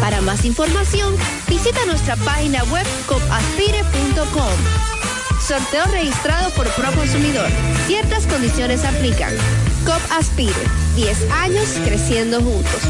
Para 0.00 0.20
más 0.20 0.44
información, 0.44 1.16
visita 1.48 1.84
nuestra 1.86 2.16
página 2.16 2.62
web 2.64 2.86
copaspire.com. 3.06 4.84
Sorteo 5.46 5.84
registrado 5.86 6.50
por 6.50 6.66
Proconsumidor. 6.72 7.48
Ciertas 7.86 8.26
condiciones 8.26 8.84
aplican. 8.84 9.34
COP 9.84 10.00
Aspire. 10.12 10.54
10 10.96 11.30
años 11.30 11.68
creciendo 11.84 12.40
juntos. 12.40 12.80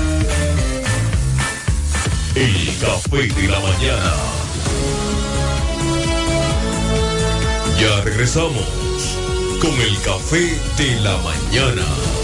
El 2.37 2.77
café 2.81 3.29
de 3.41 3.49
la 3.49 3.59
mañana. 3.61 4.13
Ya 7.81 8.01
regresamos 8.03 9.19
con 9.61 9.73
el 9.81 10.01
café 10.03 10.59
de 10.79 11.01
la 11.01 11.17
mañana. 11.19 12.24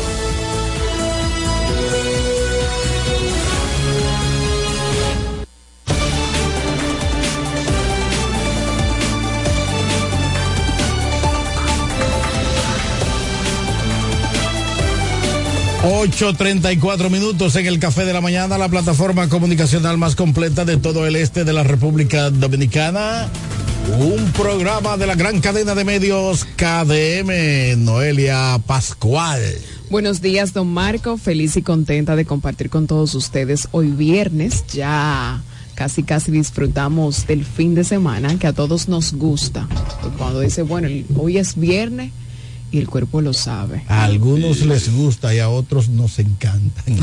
Ocho 15.83 16.35
treinta 16.35 16.71
y 16.71 16.77
cuatro 16.77 17.09
minutos 17.09 17.55
en 17.55 17.65
el 17.65 17.79
Café 17.79 18.05
de 18.05 18.13
la 18.13 18.21
Mañana, 18.21 18.59
la 18.59 18.69
plataforma 18.69 19.27
comunicacional 19.29 19.97
más 19.97 20.15
completa 20.15 20.63
de 20.63 20.77
todo 20.77 21.07
el 21.07 21.15
este 21.15 21.43
de 21.43 21.53
la 21.53 21.63
República 21.63 22.29
Dominicana. 22.29 23.27
Un 23.97 24.31
programa 24.31 24.95
de 24.97 25.07
la 25.07 25.15
gran 25.15 25.41
cadena 25.41 25.73
de 25.73 25.83
medios 25.83 26.45
KDM, 26.55 27.83
Noelia 27.83 28.61
Pascual. 28.67 29.41
Buenos 29.89 30.21
días, 30.21 30.53
don 30.53 30.71
Marco. 30.71 31.17
Feliz 31.17 31.57
y 31.57 31.63
contenta 31.63 32.15
de 32.15 32.25
compartir 32.25 32.69
con 32.69 32.85
todos 32.85 33.15
ustedes 33.15 33.67
hoy 33.71 33.87
viernes. 33.87 34.63
Ya 34.71 35.41
casi, 35.73 36.03
casi 36.03 36.31
disfrutamos 36.31 37.25
del 37.25 37.43
fin 37.43 37.73
de 37.73 37.83
semana 37.85 38.37
que 38.37 38.45
a 38.45 38.53
todos 38.53 38.87
nos 38.87 39.13
gusta. 39.13 39.67
Cuando 40.19 40.41
dice, 40.41 40.61
bueno, 40.61 40.89
hoy 41.17 41.39
es 41.39 41.55
viernes 41.55 42.11
y 42.71 42.79
el 42.79 42.87
cuerpo 42.87 43.21
lo 43.21 43.33
sabe. 43.33 43.83
A 43.87 44.03
algunos 44.03 44.61
les 44.61 44.93
gusta 44.93 45.35
y 45.35 45.39
a 45.39 45.49
otros 45.49 45.89
nos 45.89 46.17
encantan. 46.19 46.97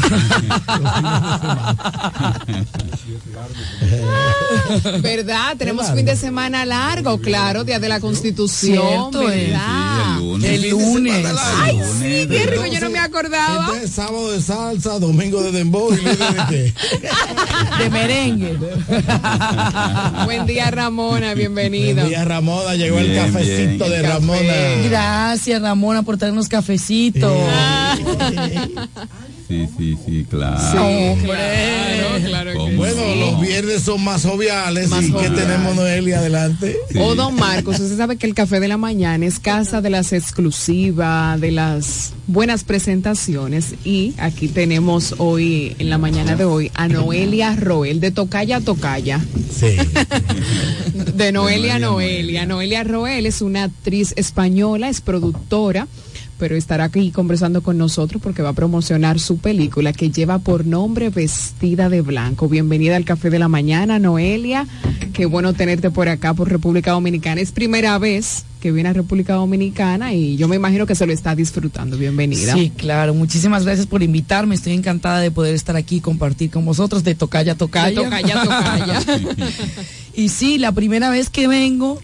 ¿Verdad? 5.01 5.57
Tenemos 5.57 5.83
Claro. 5.85 5.97
fin 5.97 6.07
de 6.07 6.17
semana 6.17 6.65
largo, 6.65 7.19
claro, 7.21 7.65
Día 7.65 7.79
de 7.79 7.89
la 7.89 8.01
Constitución, 8.01 9.11
Cierto, 9.13 9.31
eh. 9.31 9.47
¿verdad? 9.49 10.19
Sí, 10.19 10.25
el 10.25 10.29
lunes. 10.29 10.51
El 10.51 10.71
lunes. 10.71 11.27
Ay, 11.57 11.81
sí, 11.99 12.27
qué 12.29 12.47
rico, 12.47 12.65
entonces, 12.65 12.73
yo 12.73 12.81
no 12.81 12.91
me 12.91 12.99
acordaba. 12.99 13.67
Entonces, 13.67 13.91
sábado 13.91 14.33
de 14.33 14.43
salsa, 14.43 14.99
domingo 14.99 15.43
de 15.43 15.53
dembow 15.53 15.93
y 15.93 15.97
lunes 15.97 16.75
de 17.79 17.91
merengue. 17.91 18.57
Buen 20.25 20.47
día, 20.47 20.71
Ramona, 20.71 21.35
bienvenida. 21.35 22.03
Buen 22.03 22.09
día, 22.09 22.25
Ramona. 22.25 22.75
Llegó 22.75 22.99
el 22.99 23.15
cafecito 23.15 23.85
bien. 23.87 23.91
de 23.91 24.03
Café. 24.03 24.09
Ramona. 24.15 24.53
Gracias, 24.89 25.63
Ramona, 25.63 26.03
por 26.03 26.17
traernos 26.19 26.49
cafecito. 26.49 27.35
Sí, 27.97 28.05
sí, 29.49 29.97
sí, 30.05 30.27
claro. 30.29 31.17
claro, 31.25 32.25
claro 32.27 32.53
que 32.53 32.77
Bueno, 32.77 33.03
sí. 33.03 33.21
los 33.21 33.41
viernes 33.41 33.83
son 33.83 34.05
más 34.05 34.25
joviales. 34.25 34.89
Más 34.91 35.05
¿Y 35.05 35.13
qué 35.13 35.31
tenemos, 35.31 35.75
Noelia? 35.75 36.19
Adelante. 36.19 36.77
O 37.01 37.15
don 37.15 37.35
Marcos, 37.37 37.81
usted 37.81 37.97
sabe 37.97 38.17
que 38.17 38.27
el 38.27 38.35
café 38.35 38.61
de 38.61 38.69
la 38.69 38.77
mañana 38.77 39.25
es 39.25 39.39
casa 39.41 39.81
de 39.81 39.91
las 39.91 40.13
exclusivas, 40.13 41.41
de 41.41 41.51
las 41.53 42.13
buenas 42.27 42.65
presentaciones 42.65 43.75
y 43.85 44.15
aquí 44.19 44.49
tenemos 44.49 45.15
hoy, 45.19 45.75
en 45.79 45.89
la 45.91 45.97
mañana 45.99 46.37
de 46.37 46.45
hoy, 46.45 46.71
a 46.75 46.89
Noelia 46.89 47.57
Roel, 47.57 48.01
de 48.01 48.11
Tocaya 48.11 48.57
a 48.57 48.61
Tocaya. 48.61 49.21
Sí. 49.51 49.77
De 51.15 51.33
Noelia 51.33 51.77
a 51.77 51.79
Noelia. 51.79 52.47
Noelia 52.47 52.85
Roel 52.85 53.27
es 53.27 53.41
una 53.43 53.65
actriz 53.65 54.13
española, 54.17 54.89
es 54.89 55.01
productora, 55.01 55.89
pero 56.39 56.57
estará 56.57 56.85
aquí 56.85 57.11
conversando 57.11 57.63
con 57.63 57.77
nosotros 57.77 58.23
porque 58.23 58.43
va 58.43 58.51
a 58.51 58.55
promocionar 58.55 59.19
su 59.19 59.39
película 59.39 59.93
que 59.93 60.11
lleva 60.11 60.39
por 60.39 60.65
nombre 60.65 61.11
Vestida 61.11 61.89
de 61.89 62.01
Blanco. 62.01 62.49
Bienvenida 62.49 62.97
al 62.97 63.05
Café 63.05 63.31
de 63.31 63.39
la 63.39 63.49
Mañana, 63.49 63.99
Noelia. 63.99 64.67
Qué 65.13 65.27
bueno 65.27 65.53
tenerte 65.53 65.91
por 65.91 66.09
acá, 66.09 66.35
por 66.35 66.49
República 66.49 66.93
Dominicana. 66.93 67.41
Es 67.41 67.53
primera 67.53 67.99
vez 67.99 68.45
que 68.61 68.73
viene 68.73 68.89
a 68.89 68.93
República 68.93 69.35
Dominicana 69.35 70.13
y 70.13 70.37
yo 70.37 70.49
me 70.49 70.57
imagino 70.57 70.87
que 70.87 70.95
se 70.95 71.07
lo 71.07 71.13
está 71.13 71.35
disfrutando. 71.35 71.97
Bienvenida. 71.97 72.55
Sí, 72.55 72.71
claro. 72.77 73.15
Muchísimas 73.15 73.65
gracias 73.65 73.87
por 73.87 74.03
invitarme. 74.03 74.55
Estoy 74.55 74.75
encantada 74.75 75.21
de 75.21 75.31
poder 75.31 75.55
estar 75.55 75.77
aquí 75.77 75.97
y 75.97 76.01
compartir 76.01 76.51
con 76.51 76.65
vosotros 76.65 77.05
de 77.05 77.15
Tocaya 77.15 77.53
a 77.53 77.57
Tocaya. 77.57 77.89
De 77.89 78.05
Tocaya 78.05 78.41
a 78.41 78.45
Tocaya. 78.45 79.01
y 80.15 80.29
sí, 80.29 80.59
la 80.59 80.73
primera 80.73 81.11
vez 81.11 81.31
que 81.31 81.49
vengo, 81.49 82.01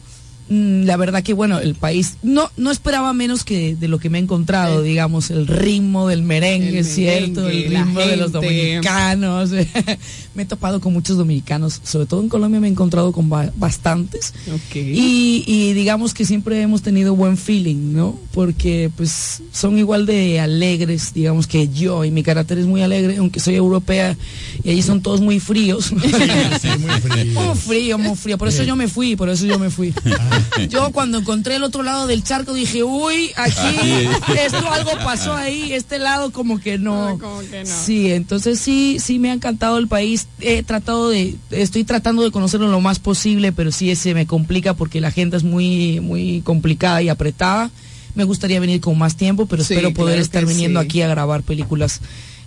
la 0.49 0.97
verdad 0.97 1.23
que 1.23 1.33
bueno, 1.33 1.59
el 1.59 1.75
país 1.75 2.17
no 2.23 2.51
no 2.57 2.71
esperaba 2.71 3.13
menos 3.15 3.45
que 3.45 3.75
de 3.77 3.89
lo 3.89 3.99
que 3.99 4.11
me 4.11 4.19
he 4.19 4.23
encontrado, 4.23 4.83
digamos, 4.83 5.31
el 5.31 5.47
ritmo 5.47 6.07
del 6.09 6.23
merengue, 6.23 6.81
El 6.81 6.85
cierto, 6.85 7.49
el 7.49 7.65
ritmo 7.71 8.01
de 8.01 8.17
los 8.17 8.31
dominicanos. 8.33 9.51
me 10.35 10.43
he 10.43 10.47
topado 10.47 10.81
con 10.81 10.93
muchos 10.93 11.17
dominicanos, 11.17 11.81
sobre 11.85 12.07
todo 12.07 12.21
en 12.21 12.29
Colombia 12.29 12.61
me 12.61 12.67
he 12.69 12.71
encontrado 12.71 13.13
con 13.13 13.29
ba- 13.31 13.53
bastantes. 13.57 14.35
Y, 14.99 15.45
y 15.47 15.73
digamos 15.73 16.13
que 16.13 16.25
siempre 16.25 16.61
hemos 16.61 16.83
tenido 16.83 17.15
buen 17.15 17.37
feeling, 17.37 17.93
¿no? 17.95 18.19
Porque 18.33 18.91
pues 18.97 19.43
son 19.53 19.79
igual 19.79 20.07
de 20.07 20.41
alegres, 20.41 21.13
digamos 21.15 21.47
que 21.47 21.69
yo, 21.69 22.05
y 22.05 22.11
mi 22.11 22.23
carácter 22.23 22.59
es 22.59 22.67
muy 22.67 22.83
alegre, 22.83 23.17
aunque 23.17 23.41
soy 23.41 23.55
europea, 23.55 24.17
y 24.63 24.71
allí 24.71 24.83
son 24.83 25.01
todos 25.01 25.21
muy 25.21 25.41
fríos. 25.41 25.93
muy 25.93 26.01
frío. 26.11 27.27
Muy 27.33 27.55
frío, 27.57 27.99
muy 27.99 28.17
frío. 28.17 28.37
Por 28.39 28.49
eso 28.49 28.63
yo 28.65 28.77
me 28.77 28.89
fui, 28.89 29.17
por 29.17 29.29
eso 29.29 29.47
yo 29.47 29.59
me 29.59 29.71
fui. 29.71 29.95
Yo 30.69 30.91
cuando 30.93 31.19
encontré 31.19 31.57
el 31.57 31.63
otro 31.65 31.83
lado 31.83 32.07
del 32.07 32.23
charco 32.25 32.53
dije, 32.53 32.83
uy, 32.83 33.31
aquí 33.37 34.09
esto 34.39 34.71
algo 34.71 34.91
pasó 35.05 35.35
ahí, 35.35 35.73
este 35.73 35.99
lado 35.99 36.33
como 36.33 36.61
que 36.61 36.79
no. 36.79 37.19
Sí, 37.65 38.13
entonces 38.13 38.61
sí, 38.61 38.99
sí 39.01 39.19
me 39.19 39.31
ha 39.31 39.35
encantado 39.35 39.79
el 39.79 39.89
país. 39.89 40.29
He 40.41 40.63
tratado 40.63 41.09
de, 41.11 41.37
estoy 41.51 41.85
tratando 41.85 42.23
de 42.23 42.31
conocerlo 42.31 42.69
lo 42.69 42.81
más 42.81 42.99
posible, 42.99 43.53
pero 43.53 43.73
sí 43.73 43.95
se 43.97 44.15
me 44.15 44.27
complica 44.27 44.75
porque 44.75 45.01
la 45.01 45.11
gente 45.11 45.37
es 45.37 45.45
muy, 45.45 46.01
muy 46.01 46.41
complicada 46.43 47.03
y 47.03 47.09
apretada. 47.09 47.71
Me 48.15 48.25
gustaría 48.25 48.61
venir 48.61 48.81
con 48.81 48.97
más 48.97 49.17
tiempo, 49.17 49.47
pero 49.47 49.65
Sí, 49.65 49.75
espero 49.75 49.93
poder 49.93 50.15
claro 50.15 50.23
estar 50.23 50.47
viniendo 50.47 50.81
sí. 50.81 50.87
aquí 50.87 51.03
a 51.03 51.09
grabar 51.09 51.43
películas 51.43 52.01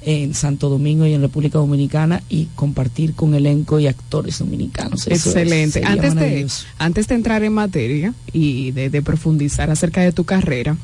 en 0.10 0.34
Santo 0.34 0.70
Domingo 0.70 1.06
y 1.06 1.14
en 1.14 1.20
República 1.22 1.58
Dominicana 1.60 2.24
y 2.30 2.46
compartir 2.56 3.14
con 3.14 3.36
elenco 3.36 3.78
y 3.78 3.88
actores 3.88 4.40
dominicanos. 4.40 5.06
Eso 5.08 5.30
Excelente. 5.30 5.84
Antes 5.84 6.16
de, 6.16 6.48
antes 6.78 7.08
de 7.10 7.16
entrar 7.16 7.44
en 7.44 7.52
materia 7.54 8.14
y 8.32 8.72
de, 8.72 8.90
de 8.90 9.02
profundizar 9.02 9.70
acerca 9.70 10.00
de 10.02 10.14
tu 10.14 10.24
carrera, 10.24 10.78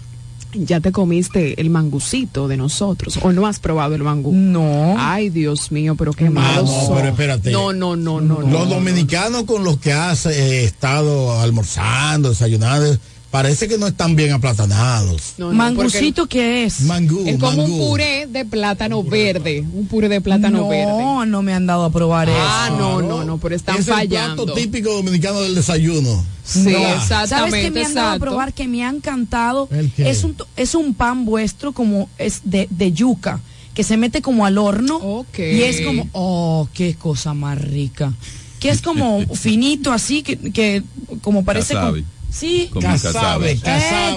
¿ya 0.53 0.81
te 0.81 0.91
comiste 0.91 1.59
el 1.61 1.69
mangucito 1.69 2.49
de 2.49 2.57
nosotros? 2.57 3.17
¿O 3.21 3.31
no 3.31 3.47
has 3.47 3.59
probado 3.59 3.95
el 3.95 4.03
mangú? 4.03 4.33
No. 4.33 4.95
Ay, 4.97 5.29
Dios 5.29 5.71
mío, 5.71 5.95
pero 5.95 6.11
qué 6.11 6.25
Ah, 6.27 6.31
malos 6.31 6.69
no, 6.69 6.85
son. 6.87 6.95
pero 6.97 7.07
espérate. 7.07 7.51
No, 7.51 7.71
no, 7.71 7.95
no, 7.95 8.19
no. 8.19 8.41
no. 8.41 8.47
Los 8.49 8.69
dominicanos 8.69 9.43
con 9.45 9.63
los 9.63 9.77
que 9.77 9.93
has 9.93 10.25
eh, 10.25 10.65
estado 10.65 11.39
almorzando, 11.39 12.29
desayunando, 12.29 12.97
parece 13.33 13.67
que 13.67 13.79
no 13.79 13.87
están 13.87 14.15
bien 14.15 14.31
aplatanados. 14.31 15.33
No, 15.39 15.47
no, 15.47 15.53
¿Mangucito 15.53 16.27
qué 16.27 16.65
es? 16.65 16.81
Mangú, 16.81 17.23
Es 17.25 17.37
como 17.39 17.65
un 17.65 17.79
puré 17.79 18.27
de 18.27 18.45
plátano 18.45 19.01
verde. 19.03 19.65
Un 19.73 19.87
puré 19.87 20.07
de 20.07 20.21
plátano 20.21 20.59
no, 20.59 20.67
verde. 20.69 21.25
no 21.31 21.41
me 21.41 21.51
han 21.51 21.65
dado 21.65 21.85
a 21.85 21.89
probar 21.89 22.29
Ah, 22.31 22.65
eso. 22.67 22.77
no, 22.77 23.01
no, 23.01 23.23
no, 23.25 23.39
pero 23.39 23.55
están 23.55 23.77
es 23.79 23.87
el 23.87 23.93
fallando. 23.95 24.45
plato 24.45 24.53
típico 24.59 24.93
dominicano 24.93 25.41
del 25.41 25.55
desayuno. 25.55 26.23
Sí, 26.45 26.59
No. 26.59 26.69
exactamente. 26.77 27.27
¿Sabes 27.27 27.53
qué 27.55 27.71
me 27.71 27.83
han 27.83 27.93
dado 27.95 28.11
a 28.11 28.19
probar 28.19 28.53
que 28.53 28.67
me 28.67 28.83
han 28.85 29.01
cantado? 29.01 29.67
¿El 29.71 29.91
qué? 29.91 30.11
Es 30.11 30.23
un, 30.23 30.35
es 30.55 30.75
un 30.75 30.93
pan 30.93 31.25
vuestro 31.25 31.71
como 31.73 32.09
es 32.19 32.41
de, 32.43 32.67
de 32.69 32.91
yuca, 32.93 33.39
que 33.73 33.83
se 33.83 33.97
mete 33.97 34.21
como 34.21 34.45
al 34.45 34.59
horno. 34.59 34.97
Ok. 34.97 35.39
Y 35.39 35.63
es 35.63 35.81
como, 35.81 36.07
oh, 36.11 36.67
qué 36.71 36.93
cosa 36.93 37.33
más 37.33 37.59
rica. 37.59 38.13
Que 38.59 38.69
es 38.69 38.83
como 38.83 39.21
finito 39.33 39.91
así, 39.91 40.21
que, 40.21 40.37
que 40.37 40.83
como 41.23 41.43
parece... 41.43 41.73
Como- 41.73 41.93
sí. 42.33 42.69
Como 42.73 42.87
un 42.87 42.93
casabe. 42.93 43.51
Eh, 43.51 43.59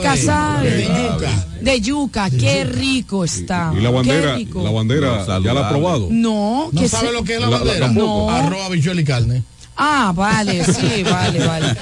casabe. 0.03 0.71
De 0.71 0.85
yuca. 0.85 1.47
De 1.61 1.81
yuca, 1.81 2.31
qué 2.31 2.65
rico 2.65 3.25
está. 3.25 3.73
Y 3.77 3.81
la 3.81 3.91
bandera, 3.91 4.33
Qué 4.33 4.37
rico. 4.45 4.63
la 4.63 4.71
bandera, 4.71 5.27
¿ya 5.43 5.53
la 5.55 5.67
ha 5.67 5.69
probado? 5.71 6.09
No, 6.11 6.69
¿No 6.73 6.89
sabe 6.89 7.09
se- 7.09 7.13
lo 7.13 7.23
que 7.25 7.35
es 7.35 7.41
la, 7.41 7.49
La- 7.51 7.59
la- 7.65 7.87
bandera? 7.89 8.39
Arroz, 8.39 8.61
habichuela 8.67 9.01
y 9.01 9.05
carne. 9.05 9.43
Ah, 9.77 10.13
vale, 10.17 10.65
sí, 10.65 11.03
vale, 11.03 11.47
vale. 11.47 11.77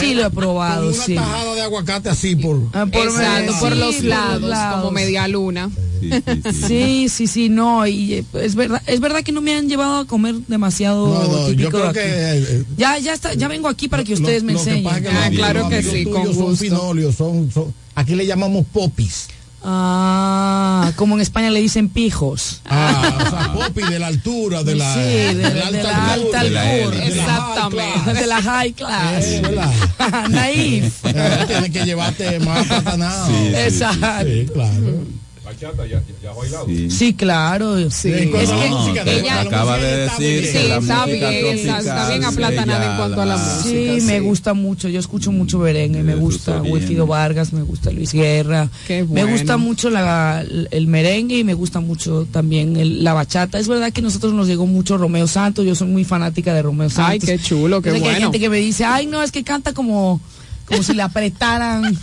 Sí 0.00 0.14
lo 0.14 0.26
he 0.26 0.30
probado, 0.30 0.86
Con 0.86 0.94
una 0.94 1.04
sí. 1.04 1.14
tajada 1.14 1.54
de 1.54 1.62
aguacate 1.62 2.08
así 2.08 2.34
por... 2.34 2.60
Ah, 2.72 2.86
por 2.86 3.06
Exacto, 3.06 3.52
sí, 3.52 3.58
por 3.60 3.76
los 3.76 3.94
por 3.96 4.04
lados, 4.04 4.74
como 4.80 4.90
media 4.90 5.28
luna. 5.28 5.70
Sí, 6.00 6.10
sí, 6.10 6.42
sí. 6.52 6.66
Sí, 6.66 7.08
sí, 7.08 7.26
sí, 7.26 7.48
no, 7.48 7.86
y 7.86 8.14
eh, 8.14 8.24
es 8.34 8.54
verdad, 8.56 8.82
es 8.86 9.00
verdad 9.00 9.22
que 9.22 9.32
no 9.32 9.40
me 9.40 9.54
han 9.54 9.68
llevado 9.68 9.96
a 9.98 10.04
comer 10.06 10.34
demasiado 10.48 11.06
No, 11.06 11.22
no, 11.24 11.48
yo 11.48 11.56
típico 11.56 11.70
creo 11.70 11.86
de 11.86 11.92
que... 11.92 12.00
aquí. 12.00 12.44
eh, 12.48 12.64
Ya, 12.76 12.98
ya 12.98 13.14
está, 13.14 13.32
ya 13.34 13.48
vengo 13.48 13.68
aquí 13.68 13.88
para 13.88 14.02
que 14.04 14.12
lo- 14.14 14.18
ustedes 14.20 14.42
me 14.42 14.52
lo 14.52 14.62
que 14.62 14.70
enseñen. 14.70 14.84
pasa 14.84 14.98
es 14.98 15.02
que 15.04 15.08
Ah, 15.10 15.28
los- 15.30 15.36
claro 15.38 15.60
los 15.60 15.68
que 15.70 15.82
sí, 15.82 16.04
con 16.04 16.24
son 16.24 16.34
gusto. 16.34 16.56
finolios, 16.56 17.14
son, 17.14 17.50
son- 17.52 17.72
aquí 17.94 18.14
le 18.14 18.26
llamamos 18.26 18.66
popis. 18.72 19.28
Ah, 19.68 20.92
como 20.94 21.16
en 21.16 21.20
España 21.20 21.50
le 21.50 21.60
dicen 21.60 21.88
pijos. 21.88 22.60
Ah, 22.66 23.18
o 23.26 23.30
sea, 23.30 23.52
popi 23.52 23.82
de 23.82 23.98
la 23.98 24.06
altura, 24.06 24.62
de 24.62 24.76
la, 24.76 24.94
Sí, 24.94 25.00
de- 25.00 25.34
de 25.34 25.50
de 25.50 25.82
la 25.82 26.12
alta 26.12 26.42
de 26.44 26.50
la 26.50 26.60
altura. 26.62 26.98
la 26.98 27.00
high 27.00 27.08
Exactamente. 27.08 28.00
class. 28.04 28.20
De 28.20 28.26
la 28.26 28.42
high 28.42 28.72
class. 28.72 29.24
Eh. 29.24 29.42
Naif. 30.30 31.04
Eh, 31.04 31.44
Tienes 31.48 31.70
que 31.70 31.84
llevarte 31.84 32.38
más 32.40 32.60
aplatanado. 32.70 33.26
Sí, 33.26 33.32
sí, 33.48 33.54
Exacto. 33.56 34.24
Sí, 34.24 34.46
claro. 34.52 35.04
Bachata, 35.46 35.86
ya, 35.86 36.02
ya, 36.08 36.14
ya 36.22 36.30
ha 36.30 36.34
bailado. 36.34 36.66
Sí. 36.66 36.90
Sí, 36.90 37.14
claro. 37.14 37.90
Sí. 37.90 38.10
Es 38.12 38.50
que 38.50 38.68
música, 38.68 39.04
de- 39.04 39.20
ella- 39.20 39.40
acaba 39.42 39.78
de 39.78 40.04
está 40.06 40.18
decir 40.18 40.42
muy 40.42 40.42
que 40.52 40.58
Sí, 40.62 40.68
la 40.68 40.76
está 40.78 41.06
música 41.06 41.30
bien, 41.30 41.44
está- 41.46 41.78
está 41.78 41.82
tropical, 41.82 42.08
bien 42.10 42.24
aplatanada 42.24 42.90
en 42.90 42.96
cuanto 42.98 43.20
a 43.20 43.26
la 43.26 43.36
la- 43.36 43.42
música. 43.42 43.62
Sí, 43.94 44.00
sí. 44.00 44.06
me 44.06 44.20
gusta 44.20 44.54
mucho. 44.54 44.88
Yo 44.88 44.98
escucho 44.98 45.30
mucho 45.30 45.58
merengue, 45.60 46.02
me 46.02 46.16
gusta. 46.16 46.60
Wilfrido 46.62 47.06
Vargas, 47.06 47.52
me 47.52 47.62
gusta 47.62 47.90
Luis 47.92 48.12
Guerra. 48.12 48.68
Me 49.08 49.24
gusta 49.24 49.56
mucho 49.56 49.88
la, 49.88 50.44
el 50.70 50.86
merengue 50.88 51.38
y 51.38 51.44
me 51.44 51.54
gusta 51.54 51.78
mucho 51.80 52.26
también 52.32 52.76
el- 52.76 53.04
la 53.04 53.12
bachata. 53.12 53.58
Es 53.60 53.68
verdad 53.68 53.92
que 53.92 54.00
a 54.00 54.04
nosotros 54.04 54.32
nos 54.32 54.48
llegó 54.48 54.66
mucho 54.66 54.98
Romeo 54.98 55.28
Santos. 55.28 55.64
Yo 55.64 55.74
soy 55.76 55.86
muy 55.88 56.04
fanática 56.04 56.52
de 56.54 56.62
Romeo 56.62 56.90
Santos. 56.90 57.28
Ay, 57.28 57.36
qué 57.36 57.38
chulo, 57.38 57.80
qué 57.80 57.92
que 57.92 58.04
hay 58.04 58.20
gente 58.20 58.40
que 58.40 58.48
me 58.50 58.58
dice, 58.58 58.84
ay, 58.84 59.06
no, 59.06 59.22
es 59.22 59.30
que 59.30 59.44
canta 59.44 59.72
como 59.72 60.20
como 60.66 60.82
si 60.82 60.94
le 60.94 61.02
apretaran, 61.02 61.96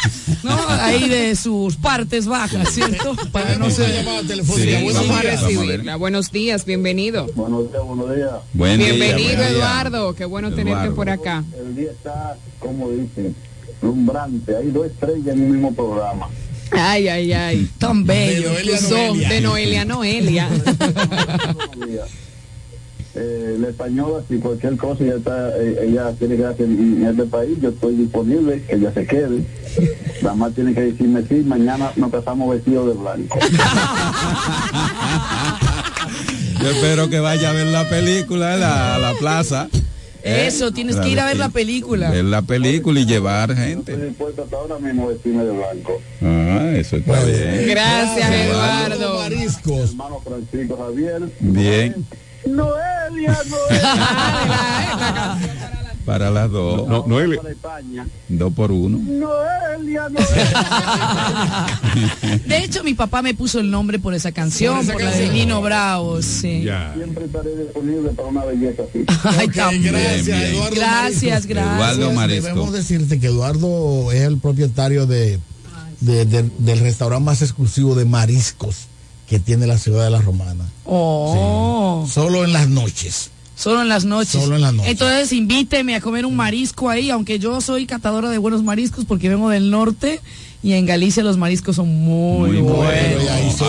¿no? 0.43 0.57
Ahí 0.69 1.09
de 1.09 1.35
sus 1.35 1.75
partes 1.75 2.25
bajas, 2.27 2.69
¿cierto? 2.73 3.15
Para 3.31 3.55
no 3.57 3.69
ser... 3.69 3.93
llamada 3.93 4.23
telefónica. 4.23 4.77
Sí, 4.77 4.83
Buenos 4.83 5.07
Vamos 5.07 5.17
a 5.17 5.21
días. 5.21 5.99
Buenos 5.99 6.31
días, 6.31 6.65
bienvenido. 6.65 7.27
Buenos 7.35 7.69
días, 7.71 7.83
buenos 7.85 8.15
días. 8.15 8.31
Buen 8.53 8.79
día, 8.79 8.93
Bienvenido, 8.93 9.41
día. 9.41 9.49
Eduardo. 9.49 10.15
Qué 10.15 10.25
bueno 10.25 10.49
tenerte 10.49 10.71
Eduardo. 10.71 10.95
por 10.95 11.09
acá. 11.09 11.43
El 11.57 11.75
día 11.75 11.91
está, 11.91 12.37
como 12.59 12.89
dicen, 12.89 13.35
lumbrante. 13.81 14.55
Hay 14.55 14.71
dos 14.71 14.87
estrellas 14.87 15.35
en 15.35 15.43
un 15.43 15.51
mismo 15.51 15.73
programa. 15.73 16.29
Ay, 16.71 17.07
ay, 17.07 17.33
ay. 17.33 17.69
Tan 17.77 18.05
bello. 18.05 18.51
De 18.53 18.63
Noelia 18.81 19.29
de 19.29 19.41
Noelia 19.41 19.85
Noelia. 19.85 20.49
Eh, 23.15 23.57
la 23.59 23.69
española, 23.69 24.23
si 24.27 24.39
cualquier 24.39 24.75
cosa 24.75 25.03
ella, 25.03 25.17
está, 25.17 25.55
eh, 25.57 25.87
ella 25.87 26.11
tiene 26.17 26.35
que 26.35 26.45
hacer 26.45 26.65
en 26.65 27.05
este 27.05 27.25
país, 27.25 27.59
yo 27.61 27.69
estoy 27.69 27.95
disponible, 27.95 28.63
que 28.63 28.75
ella 28.75 28.91
se 28.91 29.05
quede. 29.05 29.45
Nada 30.23 30.35
más 30.35 30.53
tiene 30.53 30.73
que 30.73 30.81
decirme 30.81 31.21
sí, 31.27 31.35
mañana 31.45 31.91
nos 31.95 32.11
casamos 32.11 32.49
vestidos 32.49 32.87
de 32.87 32.93
blanco. 32.93 33.39
Yo 36.61 36.69
espero 36.69 37.09
que 37.09 37.19
vaya 37.19 37.49
a 37.49 37.53
ver 37.53 37.67
la 37.67 37.89
película 37.89 38.53
a 38.53 38.57
la, 38.57 38.95
a 38.95 38.99
la 38.99 39.13
plaza. 39.15 39.67
¿eh? 40.23 40.45
Eso, 40.47 40.71
tienes 40.71 40.95
que 40.95 41.09
ir 41.09 41.19
a 41.19 41.25
ver 41.25 41.37
la 41.37 41.49
película. 41.49 42.09
Ver 42.09 42.23
la 42.23 42.41
película 42.41 43.01
y 43.01 43.05
llevar 43.05 43.53
gente. 43.55 43.91
Estoy 43.91 44.07
dispuesto 44.07 44.43
hasta 44.43 44.55
ahora 44.55 44.79
mismo 44.79 45.03
a 45.03 45.07
vestirme 45.07 45.43
de 45.43 45.51
blanco. 45.51 46.01
Ah, 46.21 46.71
eso 46.75 46.95
está 46.95 47.23
bien. 47.25 47.65
Gracias, 47.67 48.31
Eduardo. 48.31 49.19
Mariscos. 49.19 49.89
Hermano 49.91 50.21
Francisco 50.21 50.77
Javier. 50.77 51.21
Bien. 51.41 52.05
Noelia, 52.45 53.37
Noelia. 53.49 55.37
Para 56.05 56.29
las 56.29 56.51
dos. 56.51 56.85
No, 56.87 57.05
Noelia. 57.07 57.39
Dos 58.27 58.53
por 58.53 58.71
uno. 58.73 58.97
Noelia, 58.99 60.09
Noelia. 60.09 61.67
De 62.45 62.57
hecho, 62.57 62.83
mi 62.83 62.93
papá 62.93 63.21
me 63.21 63.33
puso 63.33 63.59
el 63.61 63.71
nombre 63.71 63.99
por 63.99 64.13
esa 64.13 64.31
canción, 64.33 64.75
Por 64.75 64.83
esa 64.83 64.93
por 64.93 65.01
la 65.03 65.11
de 65.11 65.15
canción. 65.17 65.35
Nino 65.35 65.61
Bravo, 65.61 66.21
sí. 66.21 66.63
Ya. 66.63 66.93
Siempre 66.95 67.23
estaré 67.25 67.55
disponible 67.55 68.09
para 68.09 68.27
una 68.27 68.43
belleza 68.43 68.83
así. 68.83 69.05
Ay, 69.23 69.47
Ok, 69.47 69.53
tan 69.55 69.81
gracias, 69.81 70.25
bien. 70.25 70.41
Eduardo 70.55 70.75
Gracias, 70.75 71.45
gracias. 71.45 71.75
Eduardo 71.75 72.11
Marisco. 72.11 72.47
Debemos 72.47 72.73
decirte 72.73 73.19
que 73.21 73.27
Eduardo 73.27 74.11
es 74.11 74.21
el 74.23 74.37
propietario 74.39 75.05
de, 75.07 75.39
de- 76.01 76.25
de- 76.25 76.49
del 76.57 76.79
restaurante 76.79 77.23
más 77.23 77.41
exclusivo 77.41 77.95
de 77.95 78.03
mariscos 78.05 78.87
que 79.33 79.39
tiene 79.39 79.65
la 79.65 79.79
ciudad 79.79 80.03
de 80.03 80.11
La 80.11 80.21
Romana. 80.21 80.63
Oh, 80.85 82.05
Solo 82.07 82.45
en 82.45 82.53
las 82.53 82.69
noches. 82.69 83.31
solo 83.55 83.81
en 83.81 83.89
las 83.89 84.05
noches. 84.05 84.39
Solo 84.39 84.57
en 84.57 84.61
las 84.61 84.73
noches. 84.75 84.91
Entonces 84.91 85.31
invíteme 85.33 85.95
a 85.95 86.01
comer 86.01 86.27
un 86.27 86.35
marisco 86.35 86.87
ahí, 86.87 87.09
aunque 87.09 87.39
yo 87.39 87.59
soy 87.59 87.87
catadora 87.87 88.29
de 88.29 88.37
buenos 88.37 88.61
mariscos 88.63 89.05
porque 89.05 89.29
vengo 89.29 89.49
del 89.49 89.71
norte 89.71 90.21
y 90.61 90.73
en 90.73 90.85
Galicia 90.85 91.23
los 91.23 91.37
mariscos 91.37 91.75
son 91.77 91.87
muy, 91.89 92.51
Muy 92.51 92.61
buenos. 92.61 92.85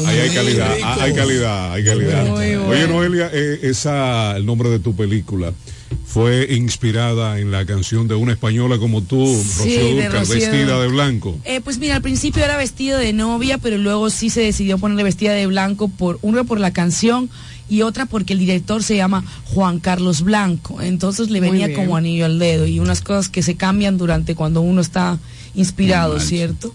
Ahí 0.07 0.19
hay 0.19 0.27
muy 0.29 0.35
calidad, 0.37 0.75
ricos. 0.75 0.83
ah, 0.85 0.97
hay 1.01 1.15
calidad, 1.15 1.73
hay 1.73 1.85
calidad. 1.85 2.27
Muy 2.27 2.39
Oye, 2.41 2.57
bueno. 2.59 2.87
Noelia, 2.89 3.31
eh, 3.33 3.61
esa, 3.63 4.37
el 4.37 4.45
nombre 4.45 4.69
de 4.69 4.81
tu 4.81 4.95
película 4.95 5.51
fue 6.07 6.55
inspirada 6.55 7.41
en 7.41 7.51
la 7.51 7.67
canción 7.67 8.07
de 8.07 8.15
una 8.15 8.33
española 8.33 8.79
como 8.79 9.03
tú, 9.03 9.27
Sí, 9.27 9.79
Rocío 9.79 9.97
de 9.97 10.09
vestida 10.09 10.81
de 10.81 10.89
blanco. 10.89 11.37
Eh, 11.45 11.61
pues 11.61 11.79
mira, 11.79 11.97
al 11.97 12.03
principio 12.03 12.45
era 12.45 12.57
vestido 12.57 12.99
de 12.99 13.13
novia, 13.13 13.59
pero 13.59 13.79
luego 13.79 14.11
sí 14.11 14.31
se 14.31 14.43
decidió 14.43 14.79
ponerle 14.79 15.03
vestida 15.03 15.33
de 15.33 15.47
blanco 15.47 15.89
por 15.89 16.19
una 16.23 16.45
por 16.45 16.61
la 16.61 16.73
canción 16.73 17.31
y 17.69 17.83
otra 17.83 18.07
porque 18.07 18.35
el 18.35 18.39
director 18.39 18.83
se 18.83 18.97
llama 18.97 19.25
Juan 19.47 19.81
Carlos 19.81 20.23
Blanco. 20.23 20.81
Entonces 20.81 21.31
le 21.31 21.41
venía 21.41 21.75
como 21.75 21.97
anillo 21.97 22.27
al 22.27 22.39
dedo 22.39 22.67
y 22.67 22.79
unas 22.79 23.01
cosas 23.01 23.29
que 23.29 23.43
se 23.43 23.57
cambian 23.57 23.99
durante 23.99 24.35
cuando 24.35 24.61
uno 24.61 24.81
está 24.81 25.19
inspirado, 25.55 26.21
¿cierto? 26.21 26.75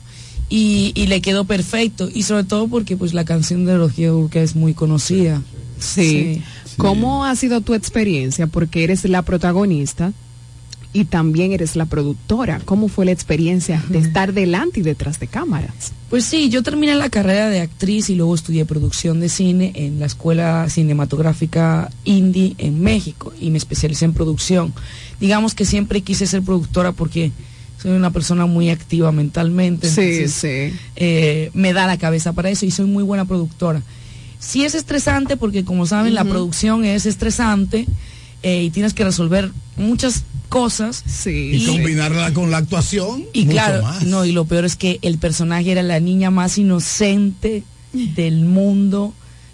Y, 0.50 0.92
y 0.96 1.08
le 1.08 1.22
quedó 1.22 1.46
perfecto 1.46 2.10
y 2.14 2.24
sobre 2.24 2.44
todo 2.44 2.68
porque 2.68 2.98
pues 2.98 3.14
la 3.14 3.24
canción 3.24 3.66
de 3.66 3.78
Rocío 3.78 4.14
Dúrcal 4.14 4.44
es 4.44 4.56
muy 4.56 4.74
conocida. 4.74 5.42
Sí. 5.80 6.42
¿Cómo 6.80 7.26
ha 7.26 7.36
sido 7.36 7.62
tu 7.62 7.74
experiencia? 7.74 8.48
Porque 8.48 8.84
eres 8.84 9.06
la 9.06 9.22
protagonista 9.22 10.14
y 10.92 11.06
también 11.06 11.52
eres 11.52 11.76
la 11.76 11.86
productora. 11.86 12.62
¿Cómo 12.66 12.88
fue 12.88 13.06
la 13.06 13.12
experiencia 13.12 13.84
de 13.90 14.00
estar 14.00 14.34
delante 14.34 14.80
y 14.80 14.84
detrás 14.84 15.20
de 15.20 15.28
cámaras? 15.28 15.94
Pues 16.10 16.26
sí, 16.26 16.50
yo 16.50 16.64
terminé 16.64 16.96
la 16.96 17.10
carrera 17.10 17.50
de 17.50 17.62
actriz 17.62 18.10
y 18.10 18.16
luego 18.16 18.34
estudié 18.34 18.66
producción 18.66 19.20
de 19.20 19.30
cine 19.30 19.72
en 19.76 20.00
la 20.00 20.08
Escuela 20.08 20.68
Cinematográfica 20.70 21.92
Indie 22.06 22.56
en 22.58 22.82
México 22.82 23.34
y 23.40 23.52
me 23.52 23.60
especialicé 23.60 24.06
en 24.06 24.14
producción. 24.14 24.74
Digamos 25.20 25.54
que 25.54 25.66
siempre 25.66 26.02
quise 26.02 26.26
ser 26.26 26.42
productora 26.42 26.92
porque 26.94 27.32
soy 27.82 27.92
una 27.92 28.12
persona 28.12 28.48
muy 28.48 28.70
activa 28.72 29.12
mentalmente. 29.12 29.90
Sí, 29.90 30.28
sí. 30.28 30.74
eh, 30.96 31.52
me 31.54 31.74
da 31.74 31.86
la 31.86 31.98
cabeza 31.98 32.34
para 32.34 32.50
eso 32.50 32.66
y 32.66 32.72
soy 32.72 32.86
muy 32.86 33.04
buena 33.04 33.26
productora. 33.26 33.84
Sí 34.40 34.64
es 34.64 34.74
estresante 34.74 35.38
porque 35.38 35.66
como 35.66 35.86
saben 35.86 36.16
la 36.16 36.24
producción 36.24 36.86
es 36.86 37.06
estresante 37.06 37.86
eh, 38.42 38.64
y 38.64 38.70
tienes 38.70 38.94
que 38.94 39.04
resolver 39.04 39.52
muchas 39.76 40.24
cosas. 40.48 41.04
Sí. 41.06 41.52
Y 41.54 41.66
combinarla 41.66 42.34
con 42.34 42.50
la 42.50 42.58
actuación. 42.58 43.26
Y 43.34 43.46
mucho 43.46 43.52
claro, 43.52 43.84
más. 43.84 44.04
no, 44.04 44.26
y 44.26 44.32
lo 44.32 44.46
peor 44.46 44.66
es 44.66 44.76
que 44.76 45.00
el 45.02 45.18
personaje 45.18 45.72
era 45.72 45.84
la 45.84 46.00
niña 46.00 46.32
más 46.32 46.58
inocente 46.58 47.64
del 47.94 48.46
mundo. 48.46 49.14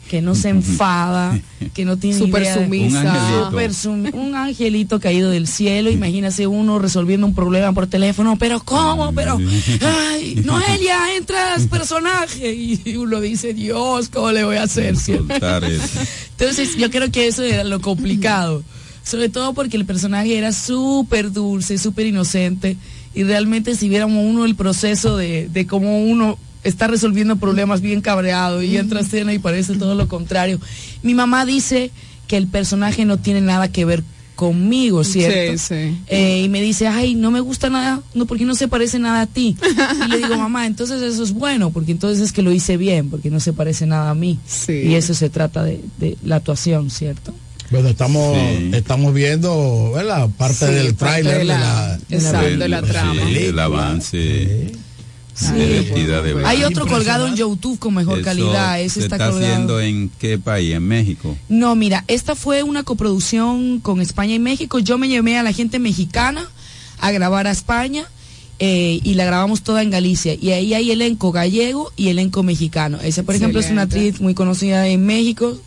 Que 0.10 0.22
no 0.22 0.36
se 0.36 0.50
enfada, 0.50 1.40
que 1.74 1.84
no 1.84 1.98
tiene 1.98 2.20
Súper 2.20 2.44
idea 2.44 2.58
de- 2.58 2.64
sumisa. 2.66 3.00
Un 3.02 3.08
angelito. 3.08 3.50
Súper 3.50 3.74
sum- 3.74 4.10
un 4.14 4.36
angelito 4.36 5.00
caído 5.00 5.32
del 5.32 5.48
cielo. 5.48 5.90
Imagínase 5.90 6.46
uno 6.48 6.78
resolviendo 6.80 7.26
un 7.26 7.34
problema 7.34 7.74
por 7.74 7.88
teléfono, 7.88 8.38
pero 8.38 8.60
¿cómo? 8.64 9.12
Pero, 9.14 9.40
ay, 9.82 10.36
Noelia, 10.46 11.16
entras 11.18 11.68
personaje. 11.68 12.54
Y 12.54 12.96
uno 12.98 13.20
dice, 13.20 13.54
Dios, 13.54 14.10
¿cómo 14.10 14.32
le 14.32 14.44
voy 14.44 14.58
a 14.58 14.64
hacer? 14.64 14.96
¿cierto? 14.98 15.26
Soltar 15.28 15.64
eso. 15.64 16.00
Entonces, 16.38 16.76
yo 16.78 16.90
creo 16.92 17.10
que 17.12 17.28
eso 17.28 17.44
era 17.44 17.64
lo 17.64 17.82
complicado. 17.82 18.64
Sobre 19.04 19.30
todo 19.30 19.54
porque 19.54 19.78
el 19.78 19.86
personaje 19.86 20.38
era 20.38 20.52
súper 20.52 21.32
dulce, 21.32 21.78
súper 21.78 22.08
inocente. 22.08 22.78
Y 23.14 23.24
realmente 23.24 23.76
si 23.76 23.88
viéramos 23.90 24.24
uno 24.26 24.46
el 24.46 24.56
proceso 24.56 25.16
de, 25.18 25.48
de 25.48 25.66
cómo 25.68 26.04
uno 26.04 26.38
está 26.66 26.88
resolviendo 26.88 27.38
problemas 27.38 27.80
bien 27.80 28.02
cabreado 28.02 28.62
y 28.62 28.76
entra 28.76 29.00
a 29.00 29.04
escena 29.04 29.34
y 29.34 29.40
parece 29.40 29.76
todo 29.76 29.96
lo 29.96 30.08
contrario. 30.10 30.60
Mi 31.02 31.14
mamá 31.14 31.46
dice 31.46 31.92
que 32.28 32.36
el 32.36 32.48
personaje 32.48 33.06
no 33.06 33.18
tiene 33.18 33.40
nada 33.40 33.70
que 33.72 33.86
ver 33.86 34.04
conmigo, 34.36 35.06
¿cierto? 35.06 35.58
Sí, 35.58 35.76
sí. 35.76 35.98
Eh, 36.08 36.42
y 36.44 36.50
me 36.50 36.62
dice, 36.62 36.88
ay, 36.88 37.16
no 37.16 37.32
me 37.32 37.40
gusta 37.40 37.70
nada, 37.70 38.02
no, 38.14 38.26
porque 38.26 38.44
no 38.44 38.54
se 38.54 38.68
parece 38.68 39.00
nada 39.00 39.22
a 39.22 39.28
ti. 39.28 39.56
Y 40.06 40.10
le 40.10 40.18
digo, 40.18 40.36
mamá, 40.38 40.66
entonces 40.68 41.02
eso 41.02 41.24
es 41.24 41.32
bueno, 41.32 41.70
porque 41.72 41.94
entonces 41.94 42.20
es 42.22 42.34
que 42.34 42.42
lo 42.42 42.52
hice 42.52 42.76
bien, 42.76 43.10
porque 43.10 43.30
no 43.30 43.40
se 43.40 43.54
parece 43.54 43.86
nada 43.86 44.10
a 44.10 44.14
mí. 44.16 44.38
Y 44.68 44.96
eso 44.96 45.14
se 45.14 45.30
trata 45.30 45.64
de, 45.64 45.80
de 46.00 46.18
la 46.26 46.36
actuación, 46.38 46.90
¿cierto? 46.90 47.34
Bueno, 47.72 47.88
estamos, 47.90 48.38
estamos 48.74 49.14
viendo 49.14 49.94
¿verdad? 49.96 50.30
parte 50.38 50.68
Sí, 50.68 50.74
del 50.74 50.96
tráiler 50.96 51.34
de 51.34 51.40
de 51.40 51.46
la- 51.46 51.58
la, 51.60 52.00
exacto, 52.10 52.58
de 52.60 52.68
la 52.70 52.82
Sí, 52.82 52.88
trama. 52.88 53.22
el 53.32 53.60
avance 53.60 54.68
Sí. 54.72 54.78
De 55.54 55.68
vestida 55.68 56.22
de 56.22 56.46
Hay 56.46 56.64
otro 56.64 56.88
colgado 56.88 57.28
en 57.28 57.36
YouTube 57.36 57.78
con 57.78 57.94
mejor 57.94 58.20
Eso 58.20 58.26
calidad, 58.26 58.80
ese 58.80 58.96
se 58.96 59.00
está, 59.02 59.16
está 59.18 59.30
colgado. 59.32 59.54
haciendo 59.54 59.82
en 59.82 60.10
qué 60.20 60.38
país? 60.38 60.74
En 60.74 60.88
México. 60.88 61.38
No, 61.50 61.76
mira, 61.76 62.04
esta 62.08 62.36
fue 62.36 62.64
una 62.64 62.84
coproducción 62.84 63.80
con 63.80 64.02
España 64.02 64.36
y 64.36 64.40
México. 64.40 64.80
Yo 64.80 64.98
me 64.98 65.08
llevé 65.08 65.38
a 65.38 65.44
la 65.44 65.52
gente 65.52 65.80
mexicana 65.80 66.50
a 67.00 67.12
grabar 67.12 67.48
a 67.48 67.52
España 67.52 68.06
eh, 68.60 69.00
y 69.04 69.16
la 69.16 69.26
grabamos 69.26 69.62
toda 69.62 69.82
en 69.84 69.90
Galicia. 69.90 70.36
Y 70.40 70.52
ahí 70.52 70.74
hay 70.74 70.92
elenco 70.92 71.32
gallego 71.32 71.92
y 71.98 72.08
elenco 72.08 72.42
mexicano. 72.42 73.00
Esa, 73.02 73.24
por 73.24 73.36
ejemplo, 73.36 73.60
es 73.60 73.70
una 73.70 73.84
actriz 73.84 74.22
muy 74.22 74.34
conocida 74.34 74.88
en 74.88 75.06
México. 75.06 75.58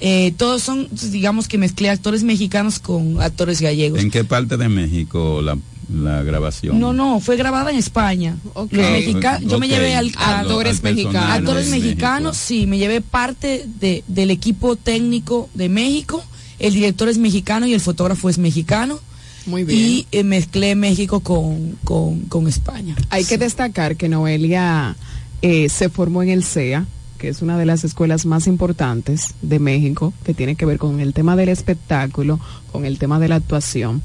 Eh, 0.00 0.32
todos 0.36 0.62
son, 0.62 0.88
digamos 1.12 1.46
que 1.46 1.58
mezclé 1.58 1.90
actores 1.90 2.24
mexicanos 2.24 2.78
con 2.78 3.20
actores 3.20 3.60
gallegos. 3.60 4.00
¿En 4.00 4.10
qué 4.10 4.24
parte 4.24 4.56
de 4.56 4.68
México 4.68 5.42
la, 5.42 5.56
la 5.92 6.22
grabación? 6.22 6.78
No, 6.80 6.92
no, 6.92 7.20
fue 7.20 7.36
grabada 7.36 7.70
en 7.70 7.76
España. 7.76 8.36
Los 8.54 8.70
mexica- 8.72 9.38
Yo 9.40 9.58
me 9.58 9.68
llevé 9.68 9.94
al, 9.94 10.10
a- 10.16 10.40
Actores 10.40 10.78
al 10.78 10.82
mexicanos. 10.94 11.30
Actores 11.30 11.68
mexicanos, 11.68 12.36
sí, 12.36 12.66
me 12.66 12.78
llevé 12.78 13.00
parte 13.00 13.66
de, 13.80 14.02
del 14.08 14.30
equipo 14.30 14.76
técnico 14.76 15.48
de 15.54 15.68
México. 15.68 16.22
El 16.58 16.74
director 16.74 17.08
es 17.08 17.18
mexicano 17.18 17.66
y 17.66 17.74
el 17.74 17.80
fotógrafo 17.80 18.28
es 18.28 18.38
mexicano. 18.38 18.98
Muy 19.46 19.64
bien. 19.64 19.78
Y 19.78 20.06
eh, 20.12 20.22
mezclé 20.22 20.74
México 20.76 21.20
con, 21.20 21.76
con, 21.84 22.20
con 22.22 22.46
España. 22.46 22.94
Hay 23.10 23.24
que 23.24 23.38
destacar 23.38 23.96
que 23.96 24.08
Noelia 24.08 24.94
eh, 25.42 25.68
se 25.68 25.88
formó 25.88 26.22
en 26.22 26.28
el 26.28 26.44
CEA, 26.44 26.86
que 27.18 27.28
es 27.28 27.42
una 27.42 27.58
de 27.58 27.66
las 27.66 27.82
escuelas 27.84 28.24
más 28.26 28.46
importantes 28.46 29.34
de 29.42 29.58
México, 29.58 30.12
que 30.24 30.34
tiene 30.34 30.54
que 30.54 30.64
ver 30.66 30.78
con 30.78 31.00
el 31.00 31.12
tema 31.12 31.34
del 31.34 31.48
espectáculo, 31.48 32.38
con 32.70 32.84
el 32.84 32.98
tema 32.98 33.18
de 33.18 33.28
la 33.28 33.36
actuación. 33.36 34.02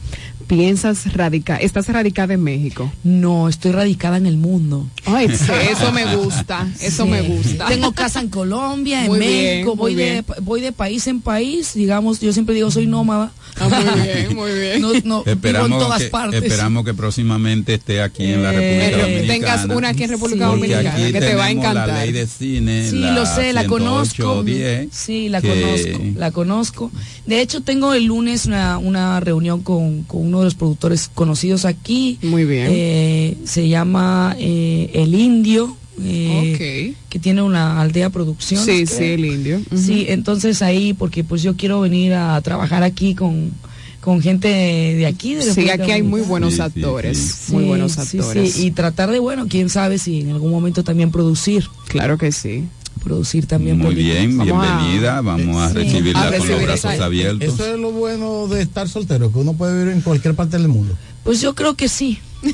¿Piensas 0.47 1.11
radicar, 1.13 1.61
estás 1.61 1.89
radicada 1.89 2.33
en 2.33 2.41
México? 2.41 2.89
No, 3.03 3.49
estoy 3.49 3.73
radicada 3.73 4.15
en 4.15 4.25
el 4.25 4.37
mundo. 4.37 4.87
Ay, 5.05 5.27
sí, 5.27 5.51
eso 5.69 5.91
me 5.91 6.15
gusta, 6.15 6.65
eso 6.79 7.03
Sí. 7.03 7.09
me 7.09 7.21
gusta. 7.21 7.65
Tengo 7.67 7.91
casa 7.91 8.21
en 8.21 8.29
Colombia, 8.29 9.01
en 9.01 9.07
Muy 9.07 9.19
México, 9.19 9.75
voy, 9.75 9.93
de, 9.95 10.23
voy 10.41 10.61
de 10.61 10.71
país 10.71 11.05
en 11.07 11.19
país, 11.19 11.73
digamos, 11.73 12.21
yo 12.21 12.31
siempre 12.31 12.55
digo 12.55 12.71
soy 12.71 12.87
nómada. 12.87 13.31
Ah, 13.59 13.67
muy 13.67 14.01
bien, 14.03 14.35
muy 14.35 14.51
bien. 14.51 14.81
No, 14.81 14.93
no, 15.03 15.23
vivo 15.23 15.23
en 15.25 15.31
Esperamos 15.33 15.79
todas 15.79 16.03
que, 16.03 16.09
partes. 16.09 16.43
esperamos 16.43 16.85
que 16.85 16.93
próximamente 16.93 17.73
esté 17.73 18.01
aquí 18.01 18.23
en 18.25 18.43
la 18.43 18.51
República 18.51 18.85
Eh, 18.85 19.01
Dominicana. 19.01 19.33
tengas 19.33 19.65
una 19.77 19.89
aquí 19.89 20.03
en 20.03 20.09
República 20.11 20.47
Porque 20.49 20.67
Dominicana, 20.67 20.93
aquí 21.03 21.11
que 21.11 21.19
te 21.19 21.35
va 21.35 21.45
a 21.45 21.51
encantar. 21.51 21.87
La 21.89 22.03
ley 22.05 22.11
de 22.13 22.27
cine, 22.27 22.89
Sí, 22.89 22.99
la 22.99 23.11
lo 23.11 23.25
sé, 23.25 23.51
la 23.53 23.61
108, 23.63 23.67
conozco. 23.67 24.43
10, 24.43 24.87
sí, 24.91 25.27
la 25.27 25.41
que- 25.41 25.49
conozco, 25.49 26.19
la 26.19 26.31
conozco. 26.31 26.91
De 27.25 27.41
hecho, 27.41 27.61
tengo 27.61 27.93
el 27.93 28.05
lunes 28.05 28.45
una, 28.45 28.77
una 28.77 29.19
reunión 29.19 29.61
con, 29.63 30.03
con 30.03 30.31
uno 30.37 30.43
de 30.43 30.45
los 30.45 30.55
productores 30.55 31.09
conocidos 31.13 31.65
aquí. 31.65 32.17
Muy 32.21 32.45
bien. 32.45 32.67
Eh, 32.69 33.37
se 33.45 33.67
llama 33.67 34.35
eh, 34.39 34.91
El 34.93 35.15
Indio. 35.15 35.75
eh, 36.03 36.93
que 37.09 37.17
tiene 37.19 37.41
una 37.41 37.81
aldea 37.81 38.11
producción 38.11 38.63
Sí, 38.63 38.85
sí, 38.85 39.03
el 39.03 39.25
indio. 39.25 39.59
sí 39.75 40.05
entonces 40.09 40.61
ahí 40.61 40.93
porque 40.93 41.23
pues 41.23 41.41
yo 41.41 41.55
quiero 41.57 41.81
venir 41.81 42.13
a 42.13 42.39
trabajar 42.41 42.83
aquí 42.83 43.15
con 43.15 43.51
con 43.99 44.21
gente 44.21 44.47
de 44.47 45.05
aquí 45.07 45.33
de 45.33 45.41
Sí, 45.41 45.69
aquí 45.71 45.89
hay 45.91 46.03
muy 46.03 46.21
buenos 46.21 46.53
Sí, 46.53 46.61
actores, 46.61 47.17
sí. 47.47 47.51
muy 47.53 47.63
buenos 47.63 47.93
sí, 47.93 48.19
actores. 48.19 48.53
sí, 48.53 48.67
y 48.67 48.71
tratar 48.71 49.09
de 49.09 49.17
bueno 49.17 49.47
quién 49.49 49.69
sabe 49.69 49.97
si 49.97 50.21
en 50.21 50.29
algún 50.29 50.51
momento 50.51 50.83
también 50.83 51.09
producir 51.09 51.67
claro 51.87 52.19
que 52.19 52.31
sí 52.31 52.63
producir 53.07 53.45
también 53.47 53.77
Muy 53.77 53.95
películas. 53.95 54.17
bien, 54.19 54.37
bienvenida. 54.43 55.21
Vamos 55.21 55.55
a 55.63 55.69
Sí. 55.69 55.75
recibirla 55.75 56.19
A 56.19 56.23
con 56.25 56.31
recibir 56.33 56.55
los 56.57 56.63
brazos 56.65 56.93
esa- 56.93 57.05
abiertos. 57.05 57.53
Eso 57.53 57.65
es 57.73 57.79
lo 57.79 57.91
bueno 57.91 58.47
de 58.47 58.61
estar 58.61 58.89
soltero, 58.89 59.31
que 59.31 59.39
uno 59.39 59.53
puede 59.53 59.77
vivir 59.79 59.93
en 59.93 60.01
cualquier 60.01 60.35
parte 60.35 60.57
del 60.57 60.67
mundo. 60.67 60.93
Pues 61.23 61.39
yo 61.39 61.55
creo 61.55 61.75
que 61.75 61.87
sí. 61.87 62.19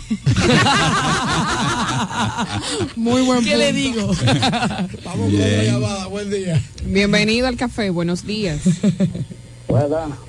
Muy 2.96 3.22
buen 3.24 3.44
¿Qué 3.44 3.58
le 3.58 3.74
punto. 3.74 3.80
digo? 3.80 4.08
Vamos 5.06 5.32
Bien. 5.32 5.42
con 5.42 5.58
la 5.58 5.64
llamada, 5.64 6.08
buen 6.08 6.30
día. 6.30 6.62
Bienvenido 6.86 7.48
al 7.48 7.58
café, 7.58 7.90
buenos 7.90 8.26
días. 8.26 8.60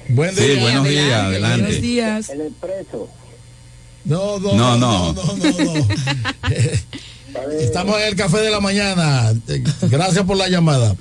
Buen 0.09 0.35
Sí, 0.35 0.43
día. 0.43 0.61
buenos 0.61 0.89
días, 0.89 1.13
adelante. 1.23 1.63
Buenos 1.63 1.81
días. 1.83 2.29
El 2.31 2.41
expreso. 2.43 3.09
No, 4.07 4.39
no, 4.39 4.55
No, 4.55 4.77
no, 4.79 5.13
no. 5.13 5.25
no, 5.25 5.35
no, 5.37 5.65
no. 5.75 5.87
Estamos 7.61 8.01
en 8.01 8.09
el 8.09 8.17
café 8.17 8.39
de 8.39 8.51
la 8.51 8.61
mañana. 8.61 9.33
Gracias 9.83 10.25
por 10.25 10.37
la 10.37 10.49
llamada. 10.49 10.95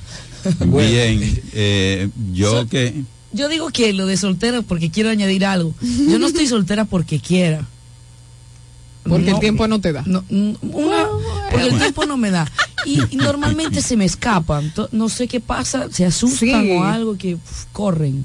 Bien, 0.60 1.42
eh, 1.54 2.10
yo 2.34 2.68
que 2.68 3.04
Yo 3.32 3.48
digo 3.50 3.70
que 3.70 3.94
lo 3.94 4.06
de 4.06 4.18
soltera 4.18 4.62
porque 4.62 4.90
quiero 4.92 5.10
añadir 5.10 5.46
algo. 5.46 5.74
Yo 5.82 6.20
no 6.20 6.28
estoy 6.28 6.48
soltera 6.48 6.86
porque 6.86 7.20
quiera. 7.20 7.66
Porque 9.04 9.32
el 9.32 9.40
tiempo 9.40 9.68
no 9.68 9.82
te 9.82 9.92
da. 9.92 10.04
No, 10.06 10.24
una, 10.30 11.08
porque 11.52 11.68
el 11.68 11.78
tiempo 11.78 12.06
no 12.06 12.16
me 12.18 12.32
da. 12.32 12.50
Y, 12.86 13.02
y 13.12 13.16
normalmente 13.18 13.82
se 13.82 13.98
me 13.98 14.06
escapan. 14.06 14.74
No 14.92 15.10
sé 15.10 15.28
qué 15.28 15.40
pasa, 15.40 15.88
se 15.92 16.06
asustan 16.06 16.64
Sí. 16.64 16.72
o 16.72 16.84
algo 16.84 17.18
que 17.18 17.36
uf, 17.36 17.66
corren. 17.74 18.24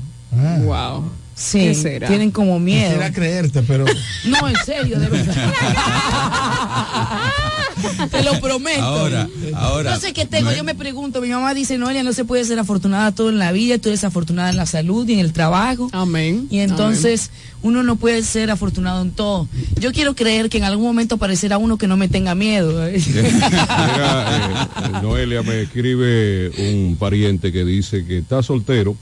Wow. 0.65 1.05
Sí, 1.39 1.61
¿Qué 1.61 1.75
será? 1.75 2.09
tienen 2.09 2.33
como 2.33 2.59
miedo. 2.59 2.89
Quisiera 2.91 3.13
creerte, 3.13 3.63
pero 3.63 3.85
No, 4.25 4.49
en 4.49 4.57
serio, 4.67 4.99
de 4.99 5.09
verdad. 5.09 5.35
Te 8.11 8.25
lo 8.25 8.41
prometo. 8.41 8.83
Ahora, 8.83 9.29
ahora. 9.55 9.93
No 9.93 10.01
sé 10.01 10.13
qué 10.13 10.27
tengo, 10.27 10.51
yo 10.53 10.65
me 10.65 10.75
pregunto, 10.75 11.21
mi 11.21 11.29
mamá 11.29 11.55
dice, 11.55 11.79
Noelia, 11.79 12.03
no 12.03 12.13
se 12.13 12.25
puede 12.25 12.45
ser 12.45 12.59
afortunada 12.59 13.13
todo 13.13 13.31
en 13.31 13.39
la 13.39 13.53
vida, 13.53 13.79
tú 13.79 13.89
eres 13.89 14.03
afortunada 14.03 14.51
en 14.51 14.57
la 14.57 14.67
salud 14.67 15.09
y 15.09 15.13
en 15.13 15.21
el 15.21 15.33
trabajo. 15.33 15.89
Amén. 15.93 16.49
Y 16.51 16.59
entonces 16.59 17.31
uno 17.63 17.85
no 17.85 17.95
puede 17.95 18.25
ser 18.25 18.51
afortunado 18.51 19.03
en 19.03 19.13
todo. 19.13 19.47
Yo 19.79 19.93
quiero 19.93 20.17
creer 20.17 20.49
que 20.49 20.59
en 20.59 20.65
algún 20.65 20.87
momento 20.87 21.15
aparecerá 21.17 21.59
uno 21.59 21.79
que 21.79 21.87
no 21.87 21.97
me 21.97 22.09
tenga 22.09 22.35
miedo. 22.35 22.71
Mira, 22.91 24.69
eh, 24.83 24.89
Noelia 25.01 25.43
me 25.43 25.63
escribe 25.63 26.51
un 26.59 26.97
pariente 26.97 27.53
que 27.53 27.65
dice 27.65 28.05
que 28.05 28.19
está 28.19 28.43
soltero 28.43 28.97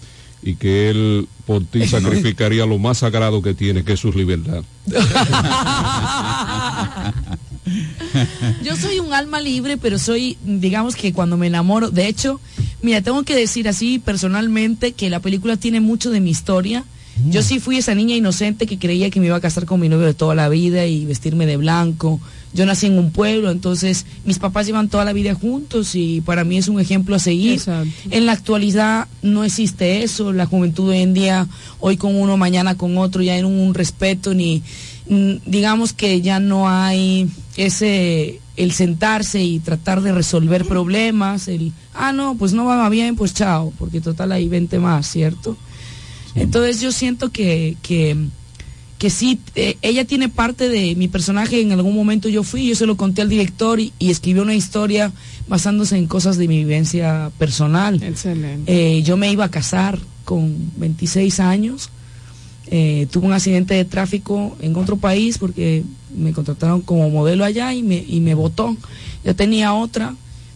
y 0.46 0.54
que 0.54 0.88
él 0.90 1.28
por 1.44 1.64
ti 1.64 1.88
sacrificaría 1.88 2.64
lo 2.66 2.78
más 2.78 2.98
sagrado 2.98 3.42
que 3.42 3.52
tiene, 3.52 3.82
que 3.82 3.94
es 3.94 4.00
su 4.00 4.12
libertad. 4.12 4.62
Yo 8.62 8.76
soy 8.76 9.00
un 9.00 9.12
alma 9.12 9.40
libre, 9.40 9.76
pero 9.76 9.98
soy, 9.98 10.38
digamos 10.44 10.94
que 10.94 11.12
cuando 11.12 11.36
me 11.36 11.48
enamoro, 11.48 11.90
de 11.90 12.06
hecho, 12.06 12.40
mira, 12.80 13.02
tengo 13.02 13.24
que 13.24 13.34
decir 13.34 13.68
así 13.68 13.98
personalmente 13.98 14.92
que 14.92 15.10
la 15.10 15.18
película 15.18 15.56
tiene 15.56 15.80
mucho 15.80 16.10
de 16.10 16.20
mi 16.20 16.30
historia. 16.30 16.84
Yo 17.24 17.42
sí 17.42 17.60
fui 17.60 17.78
esa 17.78 17.94
niña 17.94 18.14
inocente 18.14 18.66
que 18.66 18.78
creía 18.78 19.10
que 19.10 19.20
me 19.20 19.26
iba 19.26 19.36
a 19.36 19.40
casar 19.40 19.64
con 19.64 19.80
mi 19.80 19.88
novio 19.88 20.06
de 20.06 20.14
toda 20.14 20.34
la 20.34 20.48
vida 20.48 20.86
y 20.86 21.06
vestirme 21.06 21.46
de 21.46 21.56
blanco. 21.56 22.20
Yo 22.52 22.66
nací 22.66 22.86
en 22.86 22.98
un 22.98 23.10
pueblo, 23.10 23.50
entonces 23.50 24.04
mis 24.24 24.38
papás 24.38 24.66
llevan 24.66 24.88
toda 24.88 25.04
la 25.04 25.12
vida 25.12 25.34
juntos 25.34 25.94
y 25.94 26.20
para 26.20 26.44
mí 26.44 26.58
es 26.58 26.68
un 26.68 26.78
ejemplo 26.78 27.16
a 27.16 27.18
seguir. 27.18 27.54
Exacto. 27.54 27.90
En 28.10 28.26
la 28.26 28.32
actualidad 28.32 29.08
no 29.22 29.44
existe 29.44 30.02
eso, 30.02 30.32
la 30.32 30.46
juventud 30.46 30.90
hoy 30.90 30.98
en 30.98 31.14
día, 31.14 31.46
hoy 31.80 31.96
con 31.96 32.14
uno, 32.14 32.36
mañana 32.36 32.76
con 32.76 32.98
otro, 32.98 33.22
ya 33.22 33.36
en 33.36 33.46
un 33.46 33.74
respeto 33.74 34.34
ni, 34.34 34.62
mm, 35.08 35.36
digamos 35.46 35.92
que 35.92 36.20
ya 36.20 36.38
no 36.38 36.68
hay 36.68 37.28
ese, 37.56 38.40
el 38.56 38.72
sentarse 38.72 39.42
y 39.42 39.58
tratar 39.58 40.02
de 40.02 40.12
resolver 40.12 40.66
problemas, 40.66 41.48
el, 41.48 41.72
ah, 41.94 42.12
no, 42.12 42.36
pues 42.36 42.52
no 42.52 42.66
va 42.66 42.88
bien, 42.88 43.16
pues 43.16 43.32
chao, 43.32 43.72
porque 43.78 44.00
total 44.00 44.32
hay 44.32 44.48
20 44.48 44.78
más, 44.78 45.06
¿cierto? 45.06 45.56
Entonces 46.36 46.80
yo 46.80 46.92
siento 46.92 47.30
que, 47.30 47.76
que 47.82 48.16
que 48.98 49.10
sí, 49.10 49.38
eh, 49.54 49.76
ella 49.82 50.04
tiene 50.04 50.28
parte 50.28 50.68
de 50.68 50.94
mi 50.94 51.08
personaje, 51.08 51.60
en 51.60 51.72
algún 51.72 51.94
momento 51.94 52.28
yo 52.28 52.42
fui, 52.42 52.68
yo 52.68 52.74
se 52.74 52.86
lo 52.86 52.96
conté 52.96 53.22
al 53.22 53.28
director 53.28 53.78
y, 53.78 53.92
y 53.98 54.10
escribió 54.10 54.42
una 54.42 54.54
historia 54.54 55.12
basándose 55.48 55.98
en 55.98 56.06
cosas 56.06 56.38
de 56.38 56.48
mi 56.48 56.58
vivencia 56.58 57.30
personal. 57.38 58.02
Excelente. 58.02 58.72
Eh, 58.98 59.02
yo 59.02 59.16
me 59.16 59.30
iba 59.30 59.44
a 59.44 59.50
casar 59.50 59.98
con 60.24 60.56
26 60.76 61.40
años, 61.40 61.90
eh, 62.68 63.06
tuve 63.10 63.26
un 63.26 63.32
accidente 63.32 63.74
de 63.74 63.84
tráfico 63.84 64.56
en 64.60 64.74
otro 64.76 64.96
país 64.96 65.38
porque 65.38 65.84
me 66.16 66.32
contrataron 66.32 66.80
como 66.80 67.10
modelo 67.10 67.44
allá 67.44 67.74
y 67.74 67.82
me, 67.82 67.96
y 67.96 68.20
me 68.20 68.34
votó. 68.34 68.76
Ya 69.24 69.34
tenía 69.34 69.74
otra, 69.74 70.14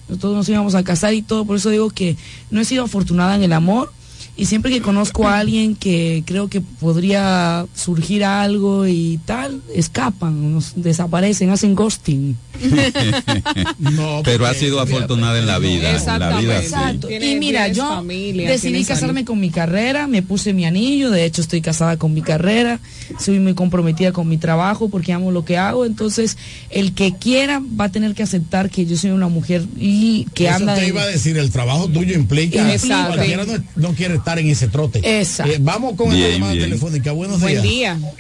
nosotros 0.09 0.35
nos 0.35 0.49
íbamos 0.49 0.75
a 0.75 0.83
casar 0.83 1.13
y 1.13 1.23
todo, 1.23 1.45
por 1.45 1.57
eso 1.57 1.69
digo 1.69 1.91
que 1.91 2.17
no 2.51 2.61
he 2.61 2.65
sido 2.65 2.85
afortunada 2.85 3.37
en 3.37 3.43
el 3.43 3.53
amor 3.53 3.93
y 4.41 4.47
siempre 4.47 4.71
que 4.73 4.81
conozco 4.81 5.29
a 5.29 5.39
alguien 5.39 5.75
que 5.77 6.23
creo 6.27 6.49
que 6.49 6.61
podría 6.61 7.67
surgir 7.75 8.25
algo 8.25 8.87
y 8.87 9.21
tal, 9.27 9.61
escapan, 9.75 10.53
nos 10.55 10.73
desaparecen, 10.77 11.51
hacen 11.51 11.75
ghosting. 11.75 12.37
Pero 14.25 14.47
ha 14.47 14.55
sido 14.55 14.81
afortunada 14.81 15.39
en 15.39 15.47
la 15.47 15.59
vida. 15.59 15.91
En 15.97 16.19
la 16.21 16.39
vida 16.41 16.59
sí. 16.61 16.67
Exacto. 16.67 17.09
Y 17.11 17.37
mira, 17.39 17.69
yo 17.69 17.87
familia, 17.89 18.51
decidí 18.51 18.85
casarme 18.85 19.25
con 19.25 19.41
mi 19.41 19.51
carrera, 19.51 20.07
me 20.07 20.23
puse 20.23 20.53
mi 20.53 20.65
anillo, 20.65 21.11
de 21.11 21.25
hecho 21.25 21.41
estoy 21.43 21.61
casada 21.61 21.97
con 21.97 22.13
mi 22.15 22.23
carrera, 22.23 22.81
soy 23.19 23.39
muy 23.41 23.55
comprometida 23.55 24.13
con 24.13 24.29
mi 24.29 24.37
trabajo 24.37 24.89
porque 24.89 25.13
amo 25.13 25.31
lo 25.33 25.45
que 25.45 25.57
hago, 25.59 25.85
entonces 25.85 26.37
el 26.71 26.93
que 26.95 27.15
quiera 27.17 27.63
va 27.79 27.87
a 27.87 27.89
tener 27.91 28.15
que 28.15 28.23
aceptar 28.23 28.71
que 28.71 28.87
yo 28.87 28.97
soy 28.97 29.11
una 29.11 29.29
mujer 29.29 29.63
y 29.79 30.27
que 30.35 30.47
Eso 30.47 30.57
anda 30.57 30.75
te 30.75 30.83
en- 30.83 30.89
iba 30.89 31.03
a 31.03 31.07
decir, 31.07 31.37
el 31.39 31.51
trabajo 31.51 31.89
tuyo 31.89 32.15
implica. 32.15 32.73
Exacto. 32.73 33.15
Cualquiera 33.15 33.45
no, 33.45 33.53
no 33.77 33.95
quiere 33.95 34.15
estar 34.15 34.30
en 34.39 34.49
ese 34.49 34.69
trote. 34.69 35.01
Exacto. 35.21 35.53
Eh, 35.53 35.59
vamos 35.61 35.95
con 35.97 36.11
Bien, 36.11 36.23
la 36.23 36.29
llamada 36.35 36.53
bien. 36.53 36.65
telefónica. 36.67 37.13
Buenos 37.13 37.41
Buen 37.41 37.63
días. 37.63 37.99
día. 37.99 38.13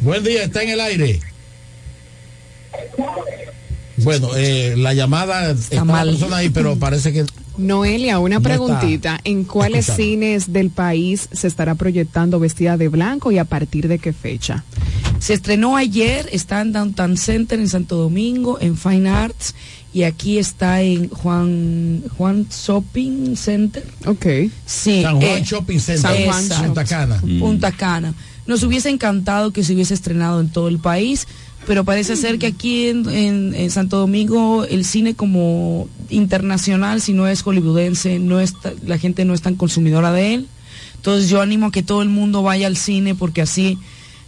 Buen 0.00 0.24
día, 0.24 0.42
está 0.44 0.62
en 0.62 0.70
el 0.70 0.80
aire. 0.80 1.20
Bueno, 3.98 4.30
eh, 4.36 4.74
la 4.78 4.94
llamada 4.94 5.50
está 5.50 5.84
mal. 5.84 6.06
la 6.06 6.12
persona 6.12 6.36
ahí, 6.38 6.48
pero 6.48 6.76
parece 6.76 7.12
que 7.12 7.24
Noelia, 7.58 8.18
una 8.18 8.36
No 8.36 8.42
preguntita. 8.42 9.20
¿En 9.24 9.44
cuáles 9.44 9.80
escuchando. 9.90 10.02
cines 10.02 10.52
del 10.52 10.70
país 10.70 11.28
se 11.32 11.46
estará 11.46 11.74
proyectando 11.74 12.40
vestida 12.40 12.78
de 12.78 12.88
blanco 12.88 13.30
y 13.32 13.38
a 13.38 13.44
partir 13.44 13.88
de 13.88 13.98
qué 13.98 14.14
fecha? 14.14 14.64
Se 15.18 15.34
estrenó 15.34 15.76
ayer, 15.76 16.26
está 16.32 16.62
en 16.62 16.72
Downtown 16.72 17.18
Center 17.18 17.58
en 17.60 17.68
Santo 17.68 17.96
Domingo, 17.96 18.56
en 18.62 18.78
Fine 18.78 19.10
Arts, 19.10 19.54
y 19.92 20.04
aquí 20.04 20.38
está 20.38 20.82
en 20.82 21.08
Juan 21.08 22.02
Juan 22.16 22.46
Shopping 22.48 23.36
Center. 23.36 23.84
Ok. 24.06 24.26
Sí. 24.66 25.02
San 25.02 25.16
Juan 25.20 25.38
eh, 25.38 25.42
Shopping 25.44 25.78
Center, 25.80 26.00
San 26.00 26.24
Juan 26.24 26.48
Punta. 26.66 26.84
Cana. 26.84 27.22
Punta 27.40 27.72
Cana. 27.72 28.14
Nos 28.46 28.62
hubiese 28.62 28.88
encantado 28.90 29.52
que 29.52 29.62
se 29.64 29.74
hubiese 29.74 29.94
estrenado 29.94 30.40
en 30.40 30.48
todo 30.48 30.68
el 30.68 30.78
país, 30.78 31.26
pero 31.66 31.84
parece 31.84 32.16
ser 32.16 32.38
que 32.38 32.46
aquí 32.46 32.86
en, 32.88 33.08
en- 33.10 33.54
en 33.54 33.70
Santo 33.70 33.98
Domingo 33.98 34.64
el 34.64 34.84
cine 34.84 35.14
como 35.14 35.88
internacional, 36.08 37.00
si 37.00 37.12
no 37.12 37.26
es 37.26 37.42
hollywoodense, 37.42 38.18
no 38.18 38.40
está, 38.40 38.72
la 38.86 38.98
gente 38.98 39.24
no 39.24 39.34
es 39.34 39.42
tan 39.42 39.54
consumidora 39.56 40.12
de 40.12 40.34
él. 40.34 40.48
Entonces 40.96 41.28
yo 41.30 41.40
animo 41.40 41.66
a 41.66 41.72
que 41.72 41.82
todo 41.82 42.02
el 42.02 42.08
mundo 42.08 42.42
vaya 42.42 42.66
al 42.66 42.76
cine 42.76 43.14
porque 43.14 43.40
así, 43.42 43.78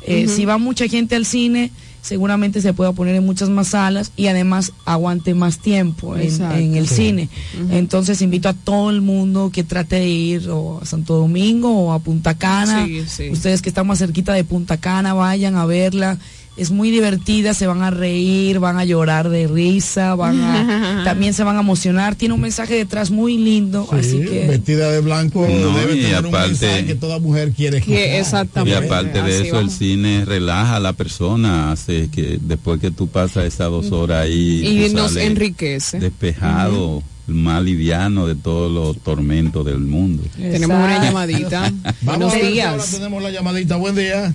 eh, 0.07 0.27
si 0.29 0.45
va 0.45 0.59
mucha 0.59 0.89
gente 0.89 1.17
al 1.17 1.27
cine, 1.27 1.71
seguramente 2.03 2.61
se 2.61 2.75
pueda 2.75 2.93
poner 2.93 3.15
en 3.15 3.25
muchas 3.25 3.49
más 3.49 3.69
salas 3.69 4.13
y 4.17 4.27
además 4.27 4.73
aguante 4.85 5.35
más 5.35 5.59
tiempo 5.61 6.17
en, 6.17 6.75
el 6.75 6.89
Sí. 6.89 6.97
cine. 6.97 7.29
Entonces 7.71 8.21
invito 8.21 8.49
a 8.49 8.55
todo 8.55 8.91
el 8.91 9.01
mundo 9.01 9.51
que 9.53 9.63
trate 9.63 9.97
de 9.97 10.09
ir 10.09 10.51
o 10.51 10.81
a 10.83 10.85
Santo 10.85 11.17
Domingo 11.17 11.71
o 11.71 11.93
a 11.93 12.01
Punta 12.01 12.35
Cana. 12.35 12.85
Sí, 12.87 13.05
sí. 13.07 13.31
Ustedes 13.31 13.63
que 13.63 13.69
están 13.69 13.87
más 13.87 14.01
cerquita 14.01 14.33
de 14.35 14.45
Punta 14.45 14.77
Cana, 14.77 15.15
vayan 15.15 15.55
a 15.57 15.65
verla. 15.65 16.19
Es 16.55 16.71
muy 16.71 16.91
divertida, 16.91 17.55
se 17.55 17.67
van 17.67 17.83
a 17.83 17.91
reír, 17.91 18.59
van 18.59 18.77
a 18.79 18.85
llorar 18.85 19.31
de 19.31 19.47
risa, 19.49 20.15
van 20.15 20.39
a, 20.39 21.03
también 21.05 21.33
se 21.33 21.45
van 21.45 21.57
a 21.57 21.61
emocionar. 21.61 22.15
Tiene 22.15 22.35
un 22.35 22.43
mensaje 22.43 22.75
detrás 22.75 23.11
muy 23.11 23.39
lindo, 23.39 23.89
así 23.91 24.19
Sí, 24.19 24.25
que 24.27 24.47
vestida 24.49 24.91
de 24.91 25.01
blanco 25.01 25.47
No, 25.49 25.79
debe 25.79 25.97
y 25.97 26.03
tener 26.03 26.21
un 26.21 26.27
aparte- 26.27 26.49
mensaje 26.49 26.85
que 26.85 26.95
toda 26.95 27.19
mujer 27.21 27.53
quiere 27.53 27.79
escuchar. 27.79 28.67
Y 28.67 28.73
aparte 28.75 29.23
de 29.23 29.39
así 29.39 29.47
eso, 29.49 29.61
el 29.61 29.71
cine 29.71 30.27
relaja 30.27 30.77
a 30.77 30.81
la 30.81 30.93
persona, 30.93 31.73
hace 31.73 32.09
que 32.13 32.39
después 32.43 32.79
que 32.81 32.91
tú 32.91 33.09
pasas 33.09 33.47
esas 33.47 33.71
dos 33.71 33.91
horas 33.91 34.25
ahí, 34.27 34.87
Y 34.91 34.95
nos 34.95 35.17
enriquece. 35.17 36.01
despejado, 36.01 37.03
más 37.29 37.63
liviano 37.63 38.27
de 38.27 38.35
todos 38.35 38.71
los 38.71 39.03
tormentos 39.03 39.65
del 39.65 39.79
mundo. 39.79 40.23
Tenemos 40.37 40.77
una 40.77 41.03
llamadita. 41.03 41.61
Vamos 42.03 42.03
Buenos 42.03 42.35
ahora 42.35 42.47
días. 42.49 42.91
tenemos 42.91 43.23
la 43.23 43.31
llamadita. 43.31 43.77
Buen 43.77 43.95
día. 43.95 44.35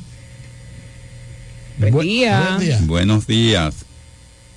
Buen 1.77 1.93
Bu- 1.93 2.01
día. 2.01 2.45
Buen 2.49 2.59
día. 2.59 2.79
Buenos 2.83 3.27
días. 3.27 3.75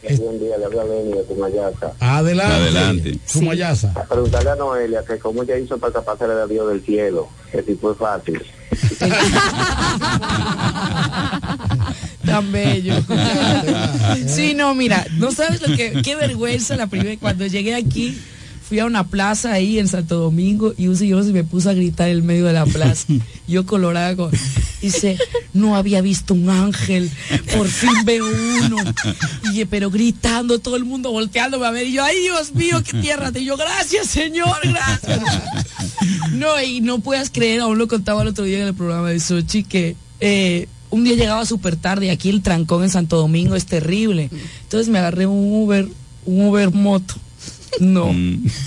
Buen 0.03 0.41
día, 0.41 0.57
le 0.57 0.65
habla 0.65 0.85
Lenny 0.85 1.13
de 1.13 1.23
Tumayasa. 1.25 1.93
Adelante. 2.01 2.55
Adelante. 2.55 3.19
Sumayasa. 3.27 3.93
A 3.95 4.05
preguntarle 4.05 4.51
a 4.51 4.57
Noelia 4.57 5.05
que 5.07 5.19
cómo 5.19 5.43
ella 5.43 5.59
hizo 5.59 5.77
para 5.77 5.89
escaparse 5.91 6.27
de 6.27 6.47
Dios 6.49 6.69
del 6.69 6.83
cielo, 6.83 7.29
que 7.53 7.63
si 7.63 7.75
fue 7.75 7.95
fácil. 7.95 8.41
tan 12.25 12.53
bello. 12.53 12.95
sí, 14.27 14.55
no, 14.55 14.75
mira, 14.75 15.07
no 15.19 15.33
sabes 15.33 15.61
lo 15.67 15.77
que, 15.77 16.01
qué 16.03 16.17
vergüenza 16.17 16.77
la 16.77 16.87
primera, 16.87 17.17
cuando 17.21 17.47
llegué 17.47 17.75
aquí, 17.75 18.19
fui 18.71 18.79
a 18.79 18.87
una 18.87 19.09
plaza 19.09 19.53
ahí 19.53 19.81
en 19.81 19.89
Santo 19.89 20.15
Domingo 20.15 20.75
y 20.79 20.87
un 20.87 20.97
señor 20.97 21.25
se 21.25 21.33
me 21.33 21.43
puso 21.43 21.71
a 21.71 21.75
gritar 21.75 22.09
en 22.09 22.19
el 22.19 22.23
medio 22.23 22.47
de 22.47 22.53
la 22.53 22.65
plaza. 22.67 23.05
Yo 23.49 23.67
colorada 23.67 24.15
con, 24.15 24.31
dice, 24.81 25.19
no 25.53 25.75
había 25.75 26.01
visto 26.03 26.35
un 26.35 26.49
ángel, 26.49 27.11
por 27.57 27.67
fin 27.67 27.91
veo 28.05 28.25
uno. 28.65 28.77
Y 29.53 29.65
pero 29.65 29.91
gritando, 29.91 30.61
todo 30.61 30.77
el 30.77 30.85
mundo 30.85 31.11
volteándome 31.11 31.67
a 31.67 31.73
ver, 31.73 31.89
y 31.89 31.95
yo, 31.95 32.05
ay 32.05 32.21
Dios 32.21 32.55
mío, 32.55 32.81
qué 32.85 32.99
tierra. 32.99 33.33
Y 33.35 33.45
yo, 33.45 33.57
gracias 33.57 34.07
Señor, 34.07 34.57
gracias. 34.63 35.21
No, 36.33 36.63
y 36.63 36.81
no 36.81 37.01
puedas 37.01 37.29
creer, 37.31 37.61
aún 37.61 37.77
lo 37.77 37.89
contaba 37.89 38.23
el 38.23 38.29
otro 38.29 38.45
día 38.45 38.61
en 38.61 38.69
el 38.69 38.75
programa 38.75 39.11
de 39.11 39.19
Sochi, 39.19 39.65
que 39.65 39.97
eh, 40.21 40.69
un 40.91 41.03
día 41.03 41.17
llegaba 41.17 41.45
súper 41.45 41.75
tarde 41.75 42.07
y 42.07 42.11
aquí 42.11 42.31
el 42.31 42.41
trancón 42.41 42.85
en 42.85 42.91
Santo 42.91 43.17
Domingo 43.17 43.57
es 43.57 43.67
terrible. 43.67 44.31
Entonces 44.63 44.89
me 44.89 45.01
agarré 45.01 45.27
un 45.27 45.53
Uber, 45.53 45.89
un 46.25 46.47
Uber 46.47 46.71
moto. 46.71 47.17
No, 47.79 48.13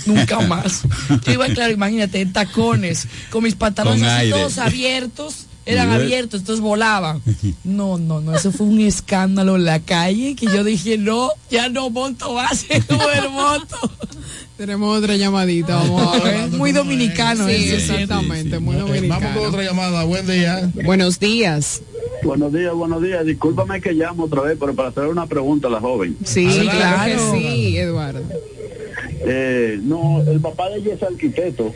nunca 0.06 0.40
más. 0.40 0.82
Yo 1.26 1.32
iba, 1.32 1.46
claro, 1.48 1.72
imagínate, 1.72 2.20
en 2.20 2.32
tacones, 2.32 3.06
con 3.30 3.44
mis 3.44 3.54
pantalones 3.54 4.00
Con 4.00 4.08
así 4.08 4.20
aire. 4.26 4.32
todos 4.38 4.58
abiertos, 4.58 5.46
eran 5.66 5.90
abiertos, 5.90 6.40
entonces 6.40 6.62
volaban. 6.62 7.20
No, 7.64 7.98
no, 7.98 8.20
no, 8.20 8.34
eso 8.34 8.50
fue 8.52 8.66
un 8.66 8.80
escándalo 8.80 9.56
en 9.56 9.64
la 9.64 9.80
calle 9.80 10.34
que 10.36 10.46
yo 10.46 10.64
dije, 10.64 10.96
no, 10.98 11.30
ya 11.50 11.68
no 11.68 11.90
monto 11.90 12.34
más 12.34 12.64
en 12.68 12.82
Uber 12.88 13.28
moto. 13.30 13.90
Tenemos 14.56 14.98
otra 14.98 15.16
llamadita, 15.16 15.74
vamos 15.76 16.14
a 16.16 16.24
ver. 16.24 16.48
Muy 16.50 16.70
dominicano, 16.72 17.46
Sí, 17.48 17.54
eso, 17.54 17.92
exactamente, 17.94 18.58
muy 18.60 18.76
dominicano. 18.76 19.20
Vamos 19.20 19.36
con 19.36 19.46
otra 19.48 19.62
llamada. 19.64 20.04
Buen 20.04 20.26
día. 20.26 20.70
Buenos 20.84 21.18
días. 21.18 21.82
Buenos 22.22 22.52
días, 22.52 22.72
buenos 22.72 23.02
días. 23.02 23.26
Discúlpame 23.26 23.80
que 23.80 23.92
llamo 23.92 24.24
otra 24.24 24.42
vez, 24.42 24.56
pero 24.58 24.72
para 24.74 24.90
hacer 24.90 25.04
una 25.08 25.26
pregunta 25.26 25.66
a 25.68 25.70
la 25.72 25.80
joven. 25.80 26.16
Sí, 26.24 26.46
Adelante. 26.46 26.76
claro 26.76 27.32
que 27.32 27.38
sí, 27.40 27.76
Eduardo. 27.76 28.22
Eh, 29.26 29.78
no, 29.82 30.22
el 30.22 30.40
papá 30.40 30.68
de 30.70 30.78
ella 30.78 30.94
es 30.94 31.02
arquitecto. 31.02 31.72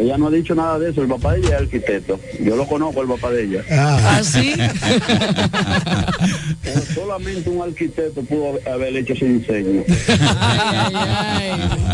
Ella 0.00 0.16
no 0.18 0.28
ha 0.28 0.30
dicho 0.30 0.54
nada 0.54 0.78
de 0.78 0.90
eso. 0.90 1.02
El 1.02 1.08
papá 1.08 1.32
de 1.34 1.40
ella 1.40 1.48
es 1.56 1.62
arquitecto. 1.62 2.18
Yo 2.40 2.56
lo 2.56 2.66
conozco, 2.66 3.02
el 3.02 3.08
papá 3.08 3.30
de 3.30 3.44
ella. 3.44 3.62
¿Ah, 3.70 4.20
sí? 4.22 4.52
Pero 6.62 6.80
solamente 6.94 7.50
un 7.50 7.62
arquitecto 7.62 8.22
pudo 8.22 8.58
haber 8.70 8.96
hecho 8.96 9.12
ese 9.14 9.26
diseño. 9.26 9.82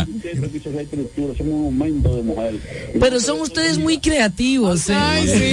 Un 0.05 0.21
de 2.15 2.23
mujer. 2.23 2.55
Pero 2.99 3.19
son 3.19 3.41
ustedes 3.41 3.77
muy 3.77 3.99
creativos, 3.99 4.89
¿eh? 4.89 4.93
Ay, 4.95 5.27
sí, 5.27 5.37
sí. 5.37 5.51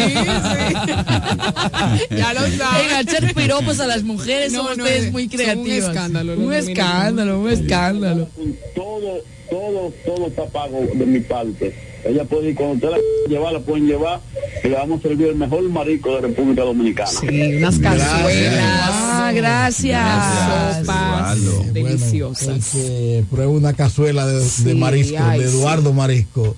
ya 2.16 2.32
lo 2.34 2.40
saben. 2.40 2.90
En 2.90 3.08
hacer 3.08 3.34
piropos 3.34 3.80
a 3.80 3.86
las 3.86 4.02
mujeres 4.02 4.52
No, 4.52 4.68
son 4.68 4.78
no, 4.78 4.84
ustedes 4.84 5.04
es- 5.06 5.12
muy 5.12 5.24
son 5.24 5.32
un 5.32 5.36
creativos. 5.38 5.88
escándalo, 5.88 6.34
Un 6.34 6.52
escándalo, 6.54 7.40
un 7.40 7.50
escándalo. 7.50 8.28
Todo, 8.74 9.18
todo, 9.52 9.92
todo 10.06 10.26
está 10.28 10.46
pago 10.46 10.80
de 10.94 11.04
mi 11.06 11.20
parte. 11.20 11.74
Ella 12.04 12.24
puede 12.24 12.50
ir 12.50 12.54
cuando 12.56 12.74
usted 12.74 12.88
la 12.90 12.98
llevar, 13.28 13.52
la 13.52 13.60
pueden 13.60 13.86
llevar 13.86 14.20
y 14.64 14.68
le 14.68 14.74
vamos 14.74 15.00
a 15.00 15.02
servir 15.08 15.28
el 15.28 15.36
mejor 15.36 15.62
marico 15.68 16.14
de 16.16 16.20
República 16.22 16.62
Dominicana. 16.62 17.10
Sí, 17.10 17.56
unas 17.56 17.78
cazuelas. 17.78 18.90
Ah, 18.92 19.32
gracias. 19.34 20.78
Sopas 20.80 21.72
deliciosas. 21.72 22.48
El 22.74 22.82
que 22.82 23.24
prueba 23.30 23.52
una 23.52 23.74
cazuela 23.74 24.26
de, 24.26 24.38
de 24.40 24.48
Sí, 24.48 24.74
marisco, 24.74 25.16
ay, 25.20 25.40
de 25.40 25.48
sí. 25.48 25.56
Eduardo 25.58 25.92
Marisco, 25.92 26.56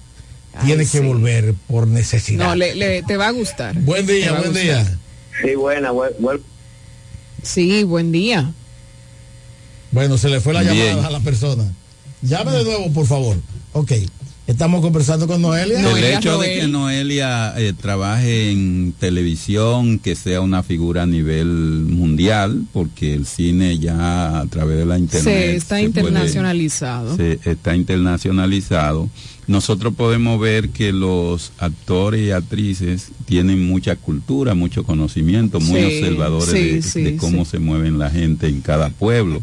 Ay, 0.55 0.67
tiene 0.67 0.85
sí. 0.85 0.99
que 0.99 1.05
volver 1.07 1.55
por 1.67 1.89
necesidad. 1.89 2.47
No, 2.47 2.55
le, 2.55 2.75
le- 2.77 3.03
te 3.03 3.17
va 3.17 3.27
a 3.29 3.33
gustar. 3.33 3.75
Buen 3.81 4.07
día, 4.07 4.31
buen 4.33 4.45
gustar. 4.53 4.63
día. 4.63 4.99
Sí, 5.43 5.55
buena, 5.57 5.91
buen, 5.91 6.13
buen- 6.21 6.41
Sí, 7.43 7.83
buen 7.83 8.13
día. 8.13 8.53
Bueno, 9.91 10.17
se 10.17 10.29
le 10.29 10.41
fue 10.41 10.55
la 10.55 10.63
Bien. 10.63 10.75
llamada 10.97 11.09
a 11.09 11.11
la 11.11 11.21
persona. 11.21 11.65
Llame 12.25 12.53
de 12.53 12.65
nuevo, 12.65 12.93
por 12.93 13.07
favor. 13.07 13.37
Ok. 13.73 13.93
Estamos 14.47 14.83
conversando 14.83 15.27
con 15.27 15.41
Noelia. 15.41 15.81
el 15.91 16.05
hecho 16.05 16.39
de 16.39 16.61
que 16.61 16.69
Noelia 16.69 17.55
eh, 17.57 17.73
trabaje 17.73 18.51
en 18.51 18.93
televisión, 18.99 19.99
que 19.99 20.15
sea 20.15 20.43
una 20.43 20.63
figura 20.63 21.05
a 21.05 21.07
nivel 21.07 21.47
mundial, 21.47 22.65
porque 22.75 23.15
el 23.15 23.25
cine 23.25 23.79
ya 23.79 24.41
a 24.41 24.47
través 24.47 24.77
de 24.77 24.85
la 24.85 24.99
internet 24.99 25.25
Se 25.25 25.57
está 25.57 25.81
internacionalizado. 25.81 27.17
se 27.17 27.39
está 27.43 27.75
internacionalizado. 27.75 29.09
Nosotros 29.47 29.95
podemos 29.95 30.41
ver 30.41 30.71
que 30.71 30.93
los 30.93 31.53
actores 31.59 32.27
y 32.27 32.31
actrices 32.31 33.11
tienen 33.27 33.67
mucha 33.67 33.97
cultura, 33.97 34.55
mucho 34.55 34.85
conocimiento, 34.85 35.61
muy 35.61 35.81
Sí, 35.81 35.87
observadores 35.87 36.51
sí, 36.51 36.71
de, 36.71 36.83
sí, 36.83 37.03
de 37.03 37.17
cómo 37.17 37.45
se 37.45 37.59
mueven 37.59 37.99
la 37.99 38.11
gente 38.11 38.47
en 38.49 38.61
cada 38.61 38.91
pueblo. 38.91 39.43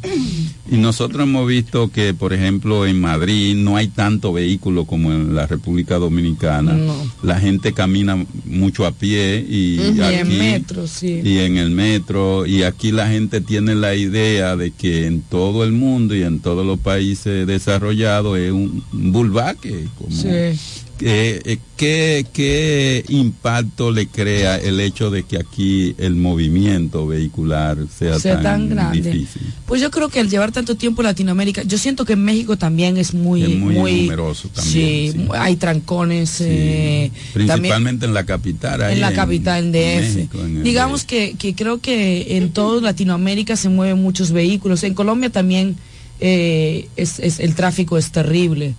Y 0.72 0.78
nosotros 0.78 1.24
hemos 1.24 1.48
visto 1.48 1.92
que, 1.92 2.14
por 2.14 2.34
ejemplo, 2.34 2.86
en 2.86 3.00
Madrid 3.02 3.56
no 3.56 3.76
hay 3.76 3.88
tanto 3.88 4.32
vehículo 4.32 4.86
como 4.86 5.12
en 5.12 5.36
la 5.36 5.46
República 5.46 5.98
Dominicana. 5.98 6.74
No. 6.74 6.96
La 7.24 7.40
gente 7.40 7.74
camina 7.74 8.26
mucho 8.46 8.86
a 8.86 8.92
pie 8.92 9.46
y, 9.48 9.80
en 9.80 10.38
metro, 10.38 10.88
sí. 10.88 11.22
y 11.24 11.40
en 11.40 11.58
el 11.58 11.72
metro 11.72 12.46
y 12.46 12.64
aquí 12.64 12.92
la 12.92 13.08
gente 13.08 13.42
tiene 13.42 13.76
la 13.76 13.96
idea 13.96 14.56
de 14.56 14.72
que 14.72 15.08
en 15.08 15.22
todo 15.22 15.64
el 15.64 15.72
mundo 15.72 16.16
y 16.16 16.24
en 16.24 16.40
todos 16.40 16.66
los 16.66 16.80
países 16.80 17.46
desarrollados 17.46 18.38
es 18.38 18.52
un 18.52 18.72
un 18.94 19.12
bulbaque 19.12 19.88
como 19.98 20.16
Sí. 20.16 20.28
eh, 20.28 20.56
eh, 21.04 21.58
¿qué, 21.78 22.28
qué 22.32 23.04
impacto 23.10 23.90
le 23.92 24.06
crea 24.08 24.56
el 24.58 24.80
hecho 24.80 25.10
de 25.10 25.24
que 25.24 25.38
aquí 25.40 25.96
el 25.98 26.16
movimiento 26.16 27.08
vehicular 27.08 27.78
sea, 27.98 28.20
sea 28.20 28.36
tan, 28.36 28.44
tan 28.44 28.70
grande. 28.70 29.02
difícil 29.12 29.42
Pues 29.66 29.82
yo 29.82 29.90
creo 29.90 30.10
que 30.10 30.20
al 30.20 30.30
llevar 30.30 30.52
tanto 30.52 30.76
tiempo 30.76 31.02
en 31.02 31.08
Latinoamérica, 31.08 31.64
yo 31.64 31.80
siento 31.80 32.06
que 32.06 32.14
en 32.14 32.24
México 32.24 32.56
también 32.56 32.98
es 32.98 33.16
muy, 33.16 33.42
Es 33.42 33.50
muy 33.58 33.74
numeroso 34.04 34.50
también, 34.50 35.12
Sí, 35.14 35.28
hay 35.34 35.56
trancones. 35.56 36.38
eh, 36.42 37.10
también 37.34 37.48
principalmente 37.48 38.06
en 38.06 38.14
la 38.14 38.24
capital 38.26 38.84
ahí 38.84 38.94
en 38.94 39.02
la 39.02 39.12
capital, 39.14 39.64
en 39.66 39.72
DF. 39.72 40.16
México, 40.18 40.38
en 40.46 40.64
Digamos 40.64 41.04
que, 41.06 41.34
que 41.34 41.56
creo 41.56 41.80
que 41.82 42.38
en 42.38 42.52
toda 42.52 42.80
Latinoamérica 42.80 43.56
se 43.56 43.70
mueven 43.70 44.00
muchos 44.02 44.32
vehículos. 44.32 44.84
En 44.84 44.94
Colombia 44.94 45.32
también 45.32 45.78
eh, 46.20 46.88
es, 46.96 47.18
es- 47.18 47.40
el 47.40 47.56
tráfico 47.56 47.98
es 47.98 48.12
terrible. 48.12 48.76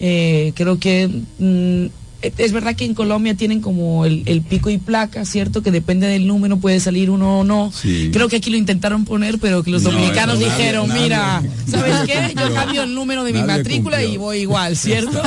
Eh, 0.00 0.52
creo 0.56 0.78
que 0.78 1.08
mm, 1.38 1.86
es 2.38 2.52
verdad 2.52 2.74
que 2.74 2.86
en 2.86 2.94
Colombia 2.94 3.34
tienen 3.34 3.60
como 3.60 4.06
el, 4.06 4.22
el 4.24 4.40
pico 4.40 4.70
y 4.70 4.78
placa, 4.78 5.26
¿cierto? 5.26 5.62
Que 5.62 5.70
depende 5.70 6.06
del 6.06 6.26
número 6.26 6.56
puede 6.56 6.80
salir 6.80 7.10
uno 7.10 7.40
o 7.40 7.44
no. 7.44 7.70
Sí. 7.70 8.08
Creo 8.14 8.28
que 8.30 8.36
aquí 8.36 8.48
lo 8.50 8.56
intentaron 8.56 9.04
poner, 9.04 9.38
pero 9.38 9.62
que 9.62 9.70
los 9.70 9.82
No, 9.82 9.90
dominicanos 9.90 10.38
nadie- 10.38 10.46
dijeron, 10.56 10.88
nadie- 10.88 11.02
mira, 11.02 11.42
¿sabes 11.68 11.96
qué? 12.06 12.34
Yo 12.34 12.54
cambio 12.54 12.82
el 12.84 12.94
número 12.94 13.24
de 13.24 13.32
mi 13.34 13.42
matrícula 13.42 13.98
cumplió. 13.98 14.14
y 14.14 14.16
voy 14.16 14.38
igual, 14.38 14.74
¿cierto? 14.76 15.20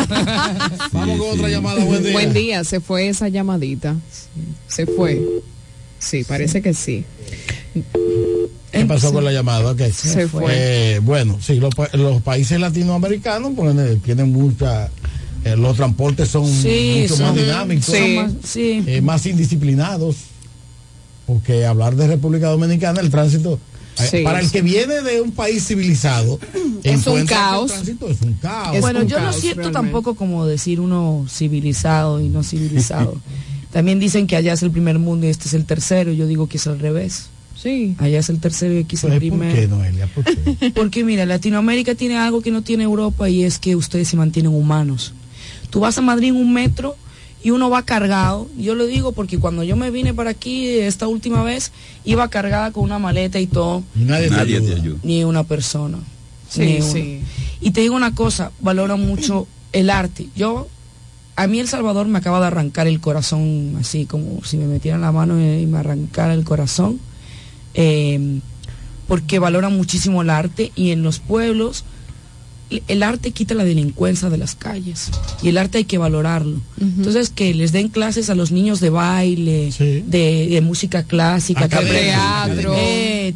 Vamos 0.92 1.20
con 1.20 1.30
otra 1.38 1.50
llamada, 1.50 1.84
buen 1.86 2.02
día. 2.02 2.12
Buen 2.14 2.34
día, 2.34 2.64
se 2.64 2.80
fue 2.80 3.08
esa 3.10 3.28
llamadita. 3.30 3.96
Se 4.68 4.88
fue. 4.88 5.22
Sí, 6.00 6.24
parece 6.24 6.62
que 6.64 6.74
sí. 6.74 7.04
¿Qué 8.78 8.86
pasó 8.86 9.12
con 9.14 9.24
la 9.26 9.32
llamada? 9.32 9.72
Ok. 9.72 9.82
Se 9.92 10.28
fue. 10.28 10.44
Eh, 10.50 11.00
bueno, 11.00 11.38
sí, 11.42 11.56
los, 11.60 11.74
pa- 11.76 11.90
los 11.94 12.22
países 12.22 12.60
latinoamericanos 12.60 13.52
pues, 13.56 13.76
eh, 13.78 14.00
tienen 14.04 14.32
mucha... 14.32 14.90
eh, 15.44 15.56
los 15.58 15.76
transportes 15.78 16.30
son 16.30 16.48
Sí, 16.48 17.00
mucho 17.04 17.16
son- 17.18 17.26
más 17.28 17.36
dinámicos, 17.36 17.86
son 17.86 18.16
más- 18.16 18.32
sí. 18.44 18.84
eh, 18.88 19.02
más 19.02 19.26
indisciplinados. 19.26 20.16
Porque 21.26 21.66
hablar 21.66 21.96
de 21.96 22.08
República 22.08 22.48
Dominicana, 22.48 23.02
el 23.02 23.10
tránsito... 23.10 23.60
eh, 24.00 24.08
Sí, 24.10 24.18
para 24.24 24.40
el 24.40 24.50
que 24.52 24.62
viene 24.62 25.02
de 25.02 25.22
un 25.22 25.32
país 25.32 25.66
civilizado, 25.68 26.40
Es 26.84 27.06
un 27.08 27.26
caos. 27.26 27.72
El 27.72 27.76
tránsito 27.78 28.08
es 28.10 28.22
un 28.22 28.34
caos. 28.34 28.76
Es 28.76 28.82
bueno, 28.82 29.00
un 29.02 29.08
yo 29.08 29.20
no 29.20 29.34
siento 29.34 29.62
realmente. 29.62 29.74
tampoco 29.74 30.16
como 30.16 30.46
decir 30.46 30.80
uno 30.80 31.26
civilizado 31.30 32.22
y 32.22 32.30
no 32.30 32.44
civilizado. 32.44 33.18
También 33.74 34.00
dicen 34.00 34.28
que 34.28 34.36
allá 34.38 34.54
es 34.54 34.64
el 34.64 34.72
primer 34.72 34.98
mundo 34.98 35.26
y 35.28 35.30
este 35.30 35.48
es 35.50 35.54
el 35.54 35.66
tercero. 35.66 36.14
Yo 36.14 36.26
digo 36.28 36.48
que 36.48 36.56
es 36.58 36.66
al 36.68 36.80
revés. 36.80 37.28
Sí. 37.62 37.96
Allá 37.98 38.20
es 38.20 38.30
el 38.30 38.40
tercero 38.40 38.74
y 38.76 38.80
aquí 38.84 38.96
es 38.96 39.04
el 39.04 39.10
Pues, 39.12 39.20
¿Por 39.22 39.30
primero. 39.40 39.56
qué, 39.56 39.68
Noelia? 39.68 40.08
¿Por 40.08 40.24
qué? 40.24 40.72
Porque 40.76 41.04
mira, 41.04 41.26
Latinoamérica 41.26 41.96
tiene 41.96 42.18
algo 42.18 42.42
que 42.42 42.52
no 42.52 42.62
tiene 42.62 42.84
Europa 42.84 43.30
y 43.30 43.44
es 43.44 43.58
que 43.60 43.76
ustedes 43.76 44.08
se 44.08 44.16
mantienen 44.18 44.54
humanos. 44.54 45.14
Tú 45.70 45.80
vas 45.80 45.98
a 45.98 46.02
Madrid 46.02 46.30
en 46.30 46.36
un 46.36 46.54
metro 46.54 46.96
y 47.44 47.50
uno 47.52 47.70
va 47.70 47.84
cargado. 47.84 48.48
Yo 48.58 48.76
lo 48.76 48.86
digo 48.86 49.12
porque 49.12 49.40
cuando 49.40 49.64
yo 49.64 49.76
me 49.76 49.90
vine 49.92 50.14
para 50.14 50.30
aquí 50.32 50.68
esta 50.68 51.08
última 51.08 51.44
vez, 51.44 51.72
iba 52.06 52.28
cargada 52.30 52.72
con 52.72 52.84
una 52.84 53.00
maleta 53.00 53.40
y 53.40 53.48
todo. 53.48 53.84
Y 53.96 54.00
nadie, 54.04 54.30
nadie 54.30 54.62
te 54.62 54.68
te 54.68 54.74
ayuda. 54.76 55.00
Ni 55.04 55.24
una 55.24 55.44
persona. 55.44 55.98
Sí, 56.50 56.62
Ni 56.62 56.76
una. 56.78 56.86
sí. 56.92 57.22
Y 57.60 57.72
te 57.72 57.82
digo 57.82 57.96
una 57.96 58.14
cosa, 58.14 58.52
valoro 58.62 58.98
mucho 58.98 59.48
el 59.74 59.90
arte. 59.90 60.28
Yo, 60.36 60.68
a 61.36 61.48
mí 61.48 61.60
El 61.60 61.68
Salvador 61.68 62.08
me 62.08 62.20
acaba 62.20 62.40
de 62.40 62.46
arrancar 62.48 62.88
el 62.88 63.00
corazón, 63.02 63.76
así 63.80 64.06
como 64.06 64.44
si 64.46 64.58
me 64.58 64.68
metieran 64.68 65.02
la 65.02 65.12
mano 65.12 65.36
y 65.42 65.66
me 65.66 65.80
arrancara 65.80 66.34
el 66.34 66.44
corazón, 66.44 67.00
eh, 67.78 68.40
porque 69.08 69.40
valora 69.40 69.70
muchísimo 69.70 70.22
el 70.22 70.30
arte 70.30 70.74
y 70.76 70.92
en 70.92 71.02
los 71.04 71.20
pueblos 71.20 71.86
el- 72.90 73.02
arte 73.04 73.32
quita 73.32 73.54
la 73.54 73.64
delincuencia 73.64 74.30
de 74.30 74.38
las 74.38 74.56
calles 74.56 75.10
y 75.42 75.48
el 75.48 75.58
arte 75.58 75.78
hay 75.78 75.86
que 75.86 75.98
valorarlo. 75.98 76.60
Entonces 76.82 77.30
que 77.30 77.54
les 77.54 77.72
den 77.72 77.88
clases 77.88 78.30
a 78.30 78.36
los 78.36 78.52
niños 78.52 78.82
de 78.82 78.90
baile, 78.90 79.72
Sí. 79.72 80.04
de, 80.06 80.48
de 80.52 80.60
música 80.62 81.04
clásica, 81.04 81.70
que 81.70 81.76
Academia. 81.76 82.44
Teatro. 82.44 82.74
Eh. 82.78 83.34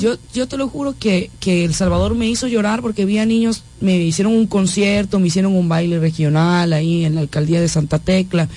Yo, 0.00 0.16
yo 0.32 0.46
te 0.46 0.56
lo 0.56 0.68
juro 0.68 0.94
que, 0.98 1.30
que 1.40 1.64
El 1.64 1.74
Salvador 1.74 2.14
me 2.14 2.28
hizo 2.28 2.46
llorar 2.46 2.82
porque 2.82 3.04
vi 3.04 3.18
a 3.18 3.26
niños, 3.26 3.64
me 3.80 3.96
hicieron 3.98 4.32
un 4.34 4.46
concierto, 4.46 5.18
me 5.18 5.26
hicieron 5.28 5.52
un 5.54 5.68
baile 5.68 5.98
regional 5.98 6.72
ahí 6.72 7.04
en 7.04 7.16
la 7.16 7.22
alcaldía 7.22 7.60
de 7.60 7.68
Santa 7.68 7.98
Tecla 7.98 8.48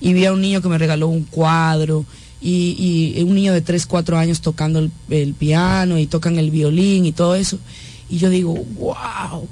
y 0.00 0.12
vi 0.12 0.26
a 0.26 0.32
un 0.34 0.40
niño 0.42 0.60
que 0.60 0.68
me 0.68 0.76
regaló 0.78 1.08
un 1.08 1.24
cuadro 1.24 2.04
y, 2.40 3.14
y 3.16 3.22
un 3.22 3.34
niño 3.34 3.52
de 3.52 3.60
3, 3.62 3.86
4 3.86 4.18
años 4.18 4.40
tocando 4.40 4.78
el, 4.78 4.90
el 5.10 5.34
piano 5.34 5.98
y 5.98 6.06
tocan 6.06 6.38
el 6.38 6.50
violín 6.50 7.06
y 7.06 7.12
todo 7.12 7.34
eso. 7.34 7.58
Y 8.08 8.18
yo 8.18 8.30
digo, 8.30 8.54
wow, 8.78 9.48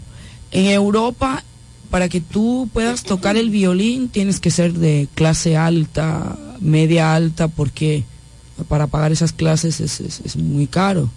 en 0.52 0.66
Europa 0.66 1.42
para 1.90 2.08
que 2.08 2.20
tú 2.20 2.68
puedas 2.72 3.02
tocar 3.04 3.36
el 3.36 3.50
violín 3.50 4.08
tienes 4.08 4.40
que 4.40 4.50
ser 4.50 4.72
de 4.74 5.06
clase 5.14 5.56
alta, 5.56 6.36
media 6.60 7.14
alta, 7.14 7.46
porque 7.48 8.04
para 8.68 8.86
pagar 8.88 9.12
esas 9.12 9.32
clases 9.32 9.80
es, 9.80 10.00
es- 10.00 10.20
es 10.24 10.36
muy 10.36 10.66
caro. 10.66 11.08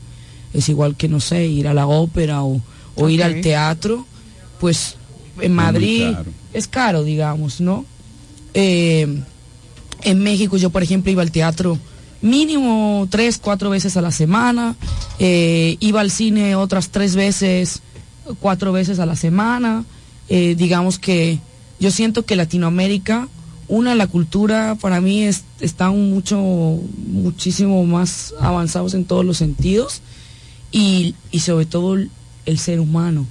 Es 0.54 0.70
igual 0.70 0.96
que, 0.96 1.08
no 1.10 1.20
sé, 1.20 1.46
ir 1.48 1.68
a 1.68 1.74
la 1.74 1.88
ópera 1.88 2.44
o, 2.44 2.62
o 2.96 3.10
ir 3.10 3.24
al 3.24 3.42
teatro, 3.42 4.06
pues 4.60 4.96
en 5.42 5.54
Madrid 5.54 6.12
caro. 6.14 6.32
es 6.54 6.68
caro, 6.68 7.04
digamos, 7.04 7.60
¿no? 7.62 7.86
Eh, 8.54 9.22
en 10.04 10.20
México 10.20 10.58
yo, 10.58 10.70
por 10.70 10.84
ejemplo, 10.84 11.12
iba 11.12 11.22
al 11.22 11.32
teatro 11.32 11.78
mínimo 12.22 13.08
tres, 13.10 13.38
cuatro 13.38 13.70
veces 13.70 13.98
a 13.98 14.02
la 14.02 14.12
semana, 14.12 14.76
eh, 15.20 15.78
iba 15.80 16.02
al 16.02 16.12
cine 16.12 16.56
otras 16.56 16.90
tres 16.90 17.16
veces, 17.16 17.82
cuatro 18.40 18.72
veces 18.72 19.00
a 19.00 19.06
la 19.06 19.16
semana. 19.16 19.86
Eh, 20.30 20.56
digamos 20.58 21.00
que 21.00 21.40
yo 21.80 21.92
siento 21.92 22.26
que 22.26 22.36
Latinoamérica, 22.36 23.28
una, 23.68 23.96
la 23.96 24.08
cultura 24.08 24.76
para 24.80 25.00
mí 25.02 25.24
es, 25.24 25.44
están 25.60 26.12
mucho, 26.12 26.40
muchísimo 27.08 27.86
más 27.86 28.34
avanzados 28.40 28.94
en 28.94 29.06
todos 29.06 29.26
los 29.26 29.38
sentidos 29.38 30.02
y, 30.72 31.16
y 31.32 31.40
sobre 31.40 31.66
todo 31.66 31.96
el, 31.96 32.10
el 32.46 32.60
ser 32.60 32.80
humano. 32.80 33.26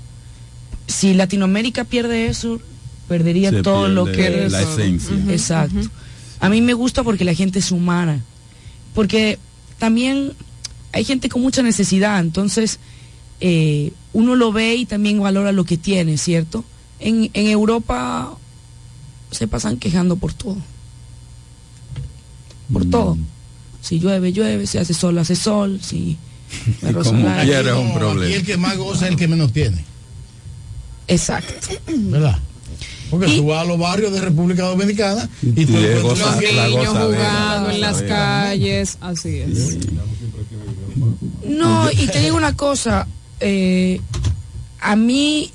Si 0.87 1.15
Latinoamérica 1.15 1.85
pierde 1.85 2.29
eso, 2.29 2.61
perdería 3.09 3.51
Se 3.51 3.63
todo 3.63 3.89
lo 3.89 4.05
que 4.05 4.45
es 4.45 4.53
la 4.53 4.63
esencia. 4.63 5.17
Exacto. 5.29 5.91
A 6.41 6.49
mí 6.49 6.61
me 6.61 6.75
gusta 6.75 7.03
porque 7.03 7.25
la 7.25 7.35
gente 7.35 7.59
es 7.59 7.71
humana. 7.73 8.23
Porque 8.95 9.39
también 9.79 10.33
hay 10.93 11.05
gente 11.05 11.29
con 11.29 11.43
mucha 11.43 11.63
necesidad, 11.63 12.21
entonces 12.21 12.79
eh, 13.41 13.93
uno 14.15 14.35
lo 14.35 14.53
ve 14.53 14.75
y 14.77 14.87
también 14.87 15.21
valora 15.21 15.53
lo 15.53 15.65
que 15.65 15.77
tiene, 15.77 16.17
¿cierto? 16.17 16.65
En, 17.01 17.31
en 17.35 17.47
Europa 17.49 18.37
se 19.31 19.47
pasan 19.49 19.77
quejando 19.77 20.17
por 20.17 20.33
todo. 20.33 20.57
Por 22.73 22.87
Mm. 22.87 22.91
todo. 22.91 23.19
Si 23.83 23.99
llueve, 24.01 24.33
llueve, 24.33 24.67
si 24.67 24.79
hace 24.79 24.95
sol, 24.95 25.19
hace 25.19 25.37
sol, 25.37 25.79
si... 25.83 26.17
me 26.83 26.93
como 26.93 27.13
la- 27.29 27.43
quiera 27.45 27.73
es 27.73 27.77
un 27.79 27.93
problema. 27.95 28.25
Aquí 28.27 28.35
el 28.35 28.45
que 28.47 28.57
más 28.57 28.77
goza 28.77 29.05
es 29.07 29.13
el 29.13 29.17
que 29.19 29.29
menos 29.29 29.53
tiene, 29.53 29.85
Exacto. 31.09 31.69
¿verdad? 31.87 32.39
Porque 33.11 33.27
Y- 33.28 33.37
tú 33.39 33.47
vas 33.47 33.62
a 33.62 33.65
los 33.65 33.78
barrios 33.78 34.12
de 34.12 34.20
República 34.20 34.65
Dominicana 34.65 35.28
y, 35.43 35.62
Y 35.62 35.66
tú 35.66 35.77
encuentras 35.77 36.43
Los 36.43 36.70
niños 36.70 36.89
jugando 36.89 37.70
en 37.70 37.81
las 37.81 38.03
calles, 38.03 38.99
así 39.01 39.39
es. 39.39 39.78
No, 41.45 41.91
y 41.91 42.07
te 42.07 42.20
digo 42.20 42.37
una 42.37 42.57
cosa, 42.57 43.07
eh, 43.41 44.01
a 44.81 44.97
mí 44.97 45.53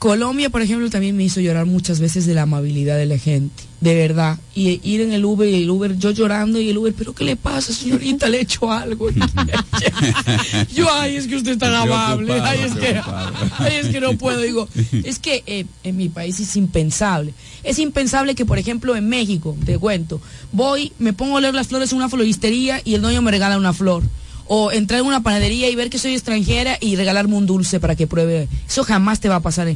Colombia, 0.00 0.48
por 0.48 0.62
ejemplo, 0.62 0.88
también 0.88 1.14
me 1.14 1.24
hizo 1.24 1.42
llorar 1.42 1.66
muchas 1.66 2.00
veces 2.00 2.24
de 2.24 2.32
la 2.32 2.42
amabilidad 2.42 2.96
de 2.96 3.04
la 3.04 3.18
gente, 3.18 3.64
de 3.82 3.94
verdad. 3.94 4.38
Y 4.54 4.80
ir 4.82 5.02
en 5.02 5.12
el 5.12 5.22
Uber 5.26 5.46
y 5.46 5.62
el 5.62 5.68
Uber, 5.68 5.94
yo 5.98 6.10
llorando 6.10 6.58
y 6.58 6.70
el 6.70 6.78
Uber, 6.78 6.94
pero 6.96 7.14
¿qué 7.14 7.22
le 7.22 7.36
pasa, 7.36 7.74
señorita? 7.74 8.26
Le 8.30 8.38
he 8.38 8.40
hecho 8.40 8.72
algo. 8.72 9.10
yo, 10.74 10.88
ay, 10.90 11.16
es 11.16 11.26
que 11.26 11.36
usted 11.36 11.52
es 11.52 11.58
tan 11.58 11.74
amable. 11.74 12.32
Ay, 12.40 12.60
es 12.60 12.72
que, 12.72 12.98
ay, 13.58 13.74
es 13.74 13.88
que 13.88 14.00
no 14.00 14.16
puedo. 14.16 14.40
Digo, 14.40 14.70
es 15.04 15.18
que 15.18 15.42
eh, 15.46 15.66
en 15.84 15.98
mi 15.98 16.08
país 16.08 16.40
es 16.40 16.56
impensable. 16.56 17.34
Es 17.62 17.78
impensable 17.78 18.34
que, 18.34 18.46
por 18.46 18.56
ejemplo, 18.56 18.96
en 18.96 19.06
México, 19.06 19.54
te 19.66 19.78
cuento, 19.78 20.18
voy, 20.50 20.94
me 20.98 21.12
pongo 21.12 21.36
a 21.36 21.42
leer 21.42 21.52
las 21.52 21.66
flores 21.66 21.92
en 21.92 21.98
una 21.98 22.08
floristería 22.08 22.80
y 22.86 22.94
el 22.94 23.02
dueño 23.02 23.20
me 23.20 23.32
regala 23.32 23.58
una 23.58 23.74
flor 23.74 24.02
o 24.46 24.72
entrar 24.72 25.00
en 25.00 25.06
una 25.06 25.22
panadería 25.22 25.68
y 25.68 25.76
ver 25.76 25.90
que 25.90 25.98
soy 25.98 26.14
extranjera 26.14 26.78
y 26.80 26.96
regalarme 26.96 27.36
un 27.36 27.44
dulce 27.44 27.78
para 27.78 27.96
que 27.96 28.06
pruebe. 28.06 28.48
Eso 28.66 28.82
jamás 28.82 29.20
te 29.20 29.28
va 29.28 29.36
a 29.36 29.40
pasar. 29.40 29.68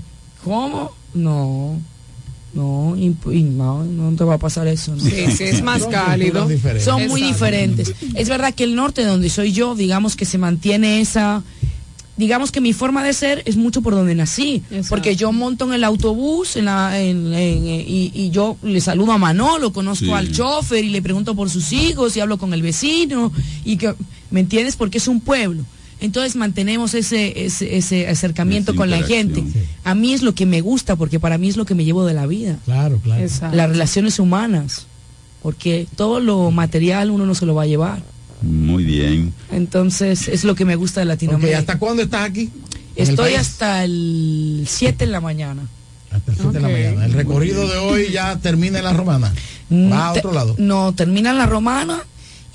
¿Cómo? 0.45 0.93
No. 1.15 1.79
No, 2.53 2.95
no, 2.95 3.85
no 3.85 4.17
te 4.17 4.23
va 4.23 4.35
a 4.35 4.39
pasar 4.39 4.69
eso. 4.69 4.95
¿no? 4.95 5.03
Sí, 5.03 5.27
sí, 5.37 5.43
es 5.45 5.61
más 5.63 5.85
cálido. 5.87 6.49
Son 6.79 7.09
muy 7.09 7.21
diferentes. 7.21 7.93
Es 8.15 8.29
verdad 8.29 8.55
que 8.55 8.63
el 8.63 8.77
norte, 8.77 9.05
donde 9.05 9.29
soy 9.29 9.53
yo, 9.53 9.75
digamos 9.75 10.15
que 10.15 10.25
se 10.25 10.39
mantiene 10.39 11.01
esa, 11.01 11.43
digamos 12.17 12.53
que 12.53 12.61
mi 12.61 12.73
forma 12.73 13.03
de 13.03 13.13
ser 13.13 13.43
es 13.45 13.57
mucho 13.57 13.83
por 13.83 13.95
donde 13.97 14.15
nací, 14.15 14.63
porque 14.89 15.17
yo 15.17 15.33
monto 15.33 15.65
en 15.65 15.73
el 15.73 15.83
autobús 15.83 16.55
en 16.55 16.67
la, 16.67 17.01
en, 17.01 17.35
en, 17.35 17.67
y, 17.67 18.13
y, 18.15 18.31
yo 18.31 18.57
le 18.63 18.81
saludo 18.81 19.11
a 19.11 19.19
Manolo, 19.19 19.73
conozco 19.73 20.05
Sí. 20.05 20.13
al 20.13 20.31
chofer 20.31 20.85
y 20.85 20.91
le 20.91 21.03
pregunto 21.03 21.35
por 21.35 21.51
sus 21.51 21.73
hijos 21.73 22.17
y 22.17 22.21
hablo 22.21 22.39
con 22.39 22.55
el 22.55 22.63
vecino 22.63 23.33
y 23.65 23.79
que, 23.79 23.95
¿me 24.31 24.39
entiendes? 24.41 24.77
Porque 24.77 24.99
es 24.99 25.09
un 25.09 25.21
pueblo. 25.21 25.65
Entonces 26.05 26.37
mantenemos 26.37 26.93
ese, 26.93 27.47
ese, 27.47 27.79
ese 27.79 28.07
acercamiento 28.09 28.73
Esa 28.73 28.77
con 28.77 28.91
la 28.91 29.03
gente. 29.03 29.43
A 29.85 29.95
mí 29.95 30.13
es 30.13 30.21
lo 30.21 30.35
que 30.35 30.45
me 30.45 30.61
gusta, 30.61 30.97
porque 30.97 31.19
para 31.19 31.39
mí 31.39 31.49
es 31.49 31.57
lo 31.57 31.65
que 31.65 31.75
me 31.75 31.83
llevo 31.83 32.05
de 32.05 32.13
la 32.13 32.27
vida. 32.27 32.59
Claro, 32.67 33.01
claro. 33.03 33.25
Las 33.53 33.71
relaciones 33.71 34.19
humanas, 34.19 34.87
porque 35.43 35.87
todo 35.97 36.21
lo 36.21 36.51
material 36.51 37.11
uno 37.11 37.25
no 37.25 37.35
se 37.35 37.47
lo 37.47 37.55
va 37.55 37.63
a 37.63 37.67
llevar. 37.67 38.03
Muy 38.43 38.85
bien. 38.85 39.33
Entonces 39.51 40.29
es 40.29 40.45
lo 40.45 40.55
que 40.55 40.67
me 40.67 40.77
gusta 40.77 41.01
de 41.01 41.07
Latinoamérica. 41.07 41.59
¿Hasta 41.59 41.79
cuándo 41.79 42.03
estás 42.03 42.29
aquí? 42.29 42.51
¿En 42.97 43.05
el 43.05 43.09
Estoy 43.09 43.33
hasta 43.33 43.83
el 43.83 44.67
7 44.69 45.07
de 45.07 45.11
la 45.11 45.23
mañana. 45.23 45.63
Hasta 46.11 46.33
el 46.33 46.37
siete 46.37 46.53
de 46.53 46.61
la 46.61 46.69
mañana. 46.69 47.07
El 47.07 47.15
recorrido 47.15 47.67
de 47.67 47.79
hoy 47.79 48.13
ya 48.13 48.37
termina 48.37 48.77
en 48.79 48.85
la 48.85 48.93
romana. 48.93 49.33
Va 49.73 50.09
a 50.09 50.13
otro 50.13 50.33
lado. 50.33 50.55
No, 50.59 50.93
termina 50.95 51.31
en 51.31 51.39
la 51.39 51.47
romana 51.47 52.05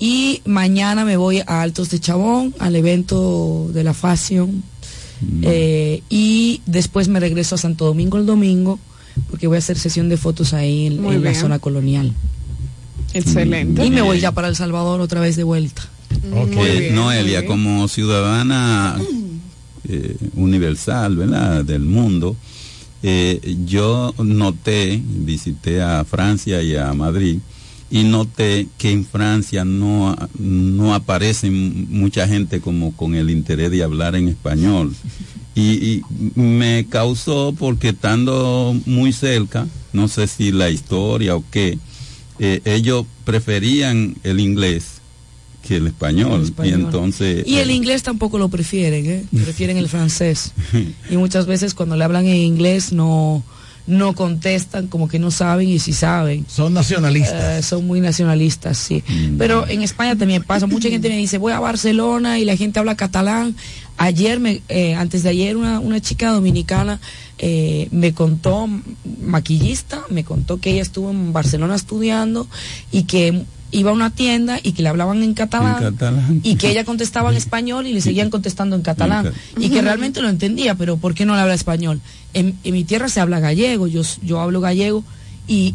y 0.00 0.42
mañana 0.46 1.04
me 1.04 1.16
voy 1.16 1.40
a 1.46 1.62
Altos 1.62 1.90
de 1.90 2.00
Chabón, 2.00 2.54
al 2.58 2.74
evento 2.74 3.70
de 3.72 3.84
la 3.84 3.94
Fashion. 3.94 4.62
Eh, 5.42 6.02
y 6.08 6.62
después 6.64 7.08
me 7.08 7.20
regreso 7.20 7.54
a 7.54 7.58
Santo 7.58 7.84
Domingo 7.84 8.16
el 8.16 8.24
domingo 8.24 8.80
porque 9.28 9.46
voy 9.46 9.56
a 9.56 9.58
hacer 9.58 9.78
sesión 9.78 10.08
de 10.08 10.16
fotos 10.16 10.54
ahí 10.54 10.86
en, 10.86 11.22
la 11.22 11.34
zona 11.34 11.58
colonial. 11.58 12.12
Excelente. 13.12 13.84
Y 13.84 13.90
me 13.90 14.02
voy 14.02 14.20
ya 14.20 14.32
para 14.32 14.48
El 14.48 14.56
Salvador 14.56 15.00
otra 15.00 15.20
vez 15.20 15.36
de 15.36 15.44
vuelta. 15.44 15.82
Eh, 16.32 16.92
Noelia, 16.94 17.46
como 17.46 17.86
ciudadana 17.88 18.96
eh, 19.88 20.16
universal, 20.34 21.16
¿verdad? 21.16 21.64
Del 21.64 21.82
mundo, 21.82 22.36
eh, 23.02 23.40
yo 23.66 24.14
noté, 24.18 25.00
visité 25.04 25.80
a 25.80 26.04
Francia 26.04 26.62
y 26.62 26.76
a 26.76 26.92
Madrid, 26.92 27.38
y 27.90 28.04
noté 28.04 28.68
que 28.78 28.92
en 28.92 29.04
Francia 29.04 29.64
no, 29.64 30.16
no 30.38 30.94
aparece 30.94 31.50
mucha 31.50 32.28
gente 32.28 32.60
como 32.60 32.96
con 32.96 33.14
el 33.14 33.30
interés 33.30 33.70
de 33.70 33.82
hablar 33.82 34.14
en 34.14 34.28
español. 34.28 34.94
Y, 35.56 35.62
y 35.72 36.02
me 36.36 36.86
causó 36.88 37.54
porque 37.58 37.88
estando 37.88 38.76
muy 38.86 39.12
cerca, 39.12 39.66
no 39.92 40.06
sé 40.06 40.28
si 40.28 40.52
la 40.52 40.70
historia 40.70 41.34
o 41.34 41.44
qué, 41.50 41.78
eh, 42.38 42.62
ellos 42.64 43.04
preferían 43.24 44.16
el 44.22 44.38
inglés 44.38 45.00
que 45.66 45.76
el 45.76 45.88
español. 45.88 46.40
El 46.40 46.42
español. 46.44 46.80
Y 46.80 46.84
entonces... 46.84 47.46
Y 47.46 47.56
el 47.56 47.70
inglés 47.70 48.02
tampoco 48.02 48.38
lo 48.38 48.48
prefieren, 48.48 49.04
¿eh? 49.04 49.24
prefieren 49.30 49.76
el 49.76 49.88
francés. 49.88 50.52
Y 51.10 51.16
muchas 51.16 51.46
veces 51.46 51.74
cuando 51.74 51.96
le 51.96 52.04
hablan 52.04 52.26
en 52.26 52.36
inglés 52.36 52.92
no, 52.92 53.42
no 53.86 54.14
contestan, 54.14 54.86
como 54.86 55.08
que 55.08 55.18
no 55.18 55.30
saben 55.30 55.68
y 55.68 55.78
si 55.78 55.92
saben. 55.92 56.44
Son 56.48 56.72
nacionalistas. 56.74 57.58
Eh, 57.58 57.62
son 57.62 57.86
muy 57.86 58.00
nacionalistas, 58.00 58.78
sí. 58.78 59.02
Pero 59.38 59.66
en 59.68 59.82
España 59.82 60.16
también 60.16 60.42
pasa. 60.42 60.66
Mucha 60.66 60.88
gente 60.88 61.08
me 61.08 61.16
dice, 61.16 61.38
voy 61.38 61.52
a 61.52 61.60
Barcelona 61.60 62.38
y 62.38 62.44
la 62.44 62.56
gente 62.56 62.78
habla 62.78 62.96
catalán. 62.96 63.56
Ayer, 63.96 64.40
me, 64.40 64.62
eh, 64.68 64.94
antes 64.94 65.22
de 65.22 65.30
ayer, 65.30 65.56
una, 65.56 65.78
una 65.80 66.00
chica 66.00 66.30
dominicana 66.30 67.00
eh, 67.38 67.88
me 67.90 68.12
contó, 68.14 68.68
maquillista, 69.22 70.02
me 70.10 70.24
contó 70.24 70.58
que 70.58 70.70
ella 70.72 70.82
estuvo 70.82 71.10
en 71.10 71.32
Barcelona 71.32 71.74
estudiando 71.74 72.46
y 72.92 73.04
que 73.04 73.44
iba 73.72 73.90
a 73.90 73.94
una 73.94 74.10
tienda 74.10 74.58
y 74.62 74.72
que 74.72 74.82
le 74.82 74.88
hablaban 74.88 75.22
en 75.22 75.34
catalán, 75.34 75.82
En 75.82 75.90
catalán. 75.92 76.40
y 76.42 76.56
que 76.56 76.70
ella 76.70 76.84
contestaba 76.84 77.30
en 77.30 77.36
español 77.44 77.86
y 77.86 77.92
le 77.92 78.00
seguían 78.00 78.30
contestando 78.30 78.76
en 78.76 78.82
catalán 78.82 79.32
y 79.58 79.70
que 79.70 79.80
realmente 79.82 80.20
lo 80.20 80.28
entendía, 80.28 80.74
pero 80.74 80.96
¿por 80.96 81.14
qué 81.14 81.24
no 81.24 81.34
le 81.34 81.40
habla 81.40 81.54
español? 81.54 82.00
En, 82.34 82.56
en 82.64 82.72
mi 82.74 82.84
tierra 82.84 83.08
se 83.08 83.20
habla 83.20 83.40
gallego, 83.40 83.86
yo, 83.86 84.02
yo 84.22 84.40
hablo 84.40 84.60
gallego 84.60 85.02
y 85.48 85.74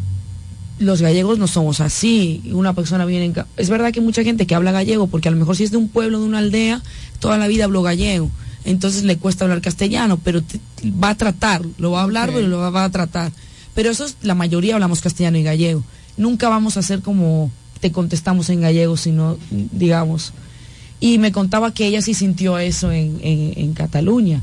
los 0.80 1.02
gallegos 1.02 1.38
no 1.40 1.48
somos 1.48 1.80
así. 1.82 2.42
Una 2.54 2.74
persona 2.74 3.06
viene 3.06 3.26
en 3.26 3.36
Es 3.58 3.70
verdad 3.70 3.92
que 3.92 4.02
mucha 4.02 4.24
gente 4.24 4.46
que 4.48 4.56
habla 4.56 4.72
gallego, 4.72 5.08
porque 5.08 5.28
a 5.28 5.32
lo 5.32 5.38
mejor 5.38 5.56
si 5.56 5.64
es 5.64 5.72
de 5.72 5.78
un 5.78 5.90
pueblo, 5.90 6.20
de 6.20 6.26
una 6.26 6.40
aldea, 6.40 6.82
toda 7.20 7.38
la 7.38 7.48
vida 7.48 7.66
habló 7.66 7.82
gallego. 7.82 8.30
Entonces 8.66 9.04
le 9.04 9.18
cuesta 9.18 9.46
hablar 9.46 9.62
castellano, 9.62 10.20
pero 10.24 10.42
te- 10.42 10.60
va 10.90 11.10
a 11.10 11.16
tratar, 11.16 11.62
lo 11.78 11.92
va 11.92 12.00
a 12.00 12.04
hablar, 12.04 12.32
pero 12.34 12.48
lo 12.48 12.58
va, 12.58 12.70
va 12.72 12.84
a 12.86 12.90
tratar. 12.90 13.32
Pero 13.74 13.92
eso 13.92 14.06
es, 14.06 14.18
la 14.22 14.34
mayoría 14.36 14.74
hablamos 14.76 15.02
castellano 15.02 15.38
y 15.38 15.44
gallego. 15.44 15.84
Nunca 16.18 16.50
vamos 16.50 16.76
a 16.78 16.80
hacer 16.80 17.02
como 17.02 17.52
te 17.82 17.92
contestamos 17.92 18.50
en 18.50 18.62
gallego, 18.62 18.98
sino, 18.98 19.38
digamos. 19.52 20.34
Y 21.00 21.18
me 21.20 21.32
contaba 21.32 21.74
que 21.74 21.86
ella 21.86 22.02
sí 22.02 22.14
sintió 22.14 22.58
eso 22.58 22.92
en, 22.92 23.20
en, 23.22 23.54
en 23.58 23.74
Cataluña. 23.74 24.42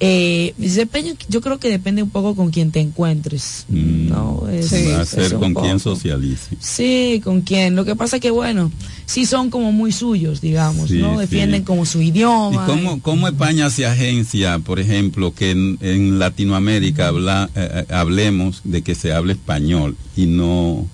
Eh, 0.00 0.54
depende- 0.58 1.16
yo 1.28 1.40
creo 1.40 1.58
que 1.58 1.68
depende 1.68 2.04
un 2.04 2.10
poco 2.10 2.36
con 2.36 2.50
quien 2.50 2.70
te 2.70 2.78
encuentres. 2.78 3.64
No, 3.68 4.44
es- 4.48 4.70
Mm. 4.70 4.92
va 4.94 4.98
a 5.00 5.02
es 5.02 5.08
ser 5.08 5.34
con 5.34 5.54
quien 5.54 5.80
socialice. 5.80 6.56
Sí, 6.60 7.20
con 7.24 7.40
quién. 7.40 7.74
Lo 7.74 7.84
que 7.84 7.96
pasa 7.96 8.20
que, 8.20 8.30
bueno, 8.30 8.70
sí 9.06 9.26
son 9.26 9.50
como 9.50 9.72
muy 9.72 9.90
suyos, 9.90 10.40
digamos, 10.40 10.90
Sí, 10.90 10.98
¿no? 10.98 11.14
sí. 11.14 11.20
Defienden 11.22 11.64
como 11.64 11.84
su 11.84 12.00
¿Y 12.00 12.08
idioma. 12.08 12.64
cómo, 12.66 13.02
cómo 13.02 13.26
España 13.26 13.70
se 13.70 13.86
agencia, 13.86 14.60
por 14.60 14.78
ejemplo, 14.78 15.34
que 15.34 15.50
en, 15.50 15.78
en 15.80 16.20
Latinoamérica 16.20 17.08
habla, 17.08 17.50
eh, 17.56 17.84
eh, 17.88 17.92
hablemos 17.92 18.60
de 18.62 18.82
que 18.82 18.94
se 18.94 19.12
hable 19.12 19.32
español 19.32 19.96
y 20.16 20.26
no 20.26 20.86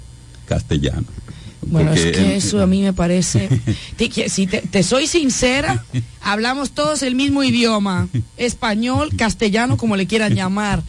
castellano? 0.47 1.05
Bueno, 1.66 1.90
Porque 1.90 2.10
es 2.10 2.16
que 2.16 2.24
en- 2.24 2.30
eso 2.32 2.62
a 2.62 2.66
mí 2.66 2.82
me 2.82 2.92
parece. 2.92 3.48
Si 4.28 4.46
te, 4.46 4.58
te 4.60 4.82
soy 4.82 5.06
sincera, 5.06 5.84
hablamos 6.20 6.72
todos 6.72 7.02
el 7.02 7.14
mismo 7.14 7.42
idioma, 7.42 8.08
español, 8.36 9.10
castellano, 9.16 9.76
como 9.76 9.96
le 9.96 10.06
quieran 10.06 10.34
llamar. 10.34 10.82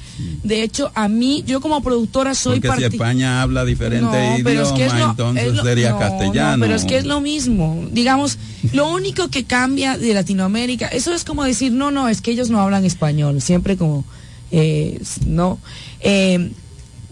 De 0.43 0.63
hecho, 0.63 0.91
a 0.95 1.07
mí, 1.07 1.43
yo 1.47 1.61
como 1.61 1.81
productora 1.81 2.33
soy 2.35 2.59
porque 2.59 2.77
si 2.77 2.83
parti- 2.83 2.95
España 2.95 3.41
habla 3.41 3.63
diferente 3.63 4.05
No, 4.05 4.11
pero 4.43 4.63
es 4.63 4.69
idioma, 4.69 4.75
que 4.77 4.85
es 4.85 4.93
lo- 4.93 5.09
entonces 5.11 5.53
lo- 5.53 5.63
sería 5.63 5.89
no, 5.91 5.99
castellano. 5.99 6.57
no, 6.57 6.63
pero 6.63 6.75
es 6.75 6.83
que 6.85 6.97
es 6.97 7.05
lo 7.05 7.21
mismo. 7.21 7.85
Digamos, 7.91 8.37
lo 8.73 8.91
único 8.91 9.29
que 9.29 9.43
cambia 9.45 9.97
de 9.97 10.13
Latinoamérica, 10.13 10.87
eso 10.87 11.13
es 11.13 11.23
como 11.23 11.43
decir, 11.43 11.71
no, 11.71 11.91
no, 11.91 12.09
es 12.09 12.21
que 12.21 12.31
ellos 12.31 12.49
no 12.49 12.59
hablan 12.59 12.83
español, 12.85 13.41
siempre 13.41 13.77
como, 13.77 14.03
eh, 14.51 14.99
no. 15.25 15.59
Eh, 16.01 16.51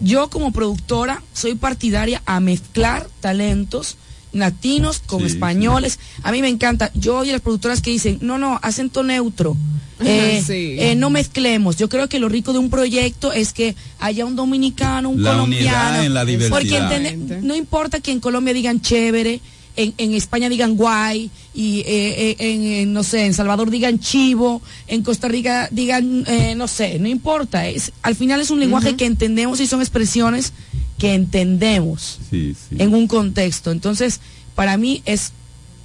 yo 0.00 0.28
como 0.30 0.52
productora 0.52 1.22
soy 1.32 1.54
partidaria 1.54 2.22
a 2.26 2.40
mezclar 2.40 3.08
talentos 3.20 3.96
latinos 4.32 5.00
con 5.06 5.20
Sí, 5.20 5.26
españoles. 5.26 5.98
A 6.24 6.32
mí 6.32 6.42
me 6.42 6.48
encanta. 6.48 6.90
Yo 6.94 7.18
odio 7.18 7.30
a 7.30 7.34
las 7.34 7.40
productoras 7.42 7.80
que 7.80 7.90
dicen, 7.90 8.18
no, 8.20 8.36
no, 8.36 8.58
acento 8.62 9.02
neutro. 9.04 9.56
Eh, 10.00 10.42
Sí. 10.44 10.74
eh, 10.78 10.96
no 10.96 11.08
mezclemos. 11.08 11.76
Yo 11.76 11.88
creo 11.88 12.08
que 12.08 12.18
lo 12.18 12.28
rico 12.28 12.52
de 12.52 12.58
un 12.58 12.68
proyecto 12.68 13.32
es 13.32 13.52
que 13.52 13.76
haya 14.00 14.24
un 14.24 14.34
dominicano, 14.34 15.10
un 15.10 15.22
La 15.22 15.32
colombiano. 15.34 15.66
unidad 15.68 16.04
en 16.04 16.14
la 16.14 16.24
diversidad. 16.24 16.58
Porque 16.58 16.76
entende- 16.78 17.40
no 17.42 17.54
importa 17.54 18.00
que 18.00 18.10
en 18.10 18.18
Colombia 18.18 18.52
digan 18.52 18.80
chévere, 18.80 19.40
en, 19.76 19.94
en 19.98 20.14
España 20.14 20.48
digan 20.48 20.74
guay, 20.76 21.30
y 21.54 21.80
eh, 21.80 21.84
eh, 21.86 22.36
en, 22.40 22.62
en, 22.64 22.92
no 22.92 23.04
sé, 23.04 23.26
en 23.26 23.32
Salvador 23.34 23.70
digan 23.70 24.00
chivo, 24.00 24.60
en 24.88 25.02
Costa 25.02 25.28
Rica 25.28 25.68
digan, 25.70 26.24
eh, 26.26 26.54
no 26.56 26.66
sé, 26.66 26.98
no 26.98 27.06
importa. 27.08 27.68
Es, 27.68 27.92
al 28.02 28.16
final 28.16 28.40
es 28.40 28.50
un 28.50 28.58
lenguaje 28.60 28.96
que 28.96 29.06
entendemos 29.06 29.60
y 29.60 29.66
son 29.68 29.80
expresiones 29.80 30.52
que 30.98 31.14
entendemos 31.14 32.18
Sí, 32.30 32.54
sí. 32.68 32.76
en 32.78 32.92
un 32.94 33.06
contexto. 33.06 33.70
Entonces, 33.70 34.20
para 34.56 34.76
mí 34.76 35.02
es, 35.04 35.32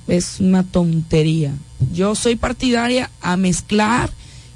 es 0.07 0.39
una 0.39 0.63
tontería. 0.63 1.53
Yo 1.93 2.15
soy 2.15 2.35
partidaria 2.35 3.09
a 3.21 3.37
mezclar 3.37 4.09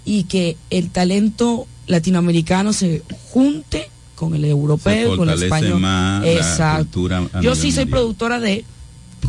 y 0.06 0.24
que 0.24 0.58
el 0.72 0.90
talento 0.90 1.68
latinoamericano 1.88 2.74
se 2.74 3.04
junte 3.30 3.90
con 4.16 4.36
el 4.36 4.46
europeo, 4.46 5.12
Se 5.12 5.18
con 5.18 5.30
el 5.30 5.44
español. 5.44 5.80
más 5.80 6.24
la 6.24 6.32
Exacto. 6.32 6.84
cultura 6.86 7.30
a 7.34 7.42
Yo 7.42 7.56
sí 7.56 7.72
soy 7.72 7.86
productora 7.86 8.40
de 8.40 8.66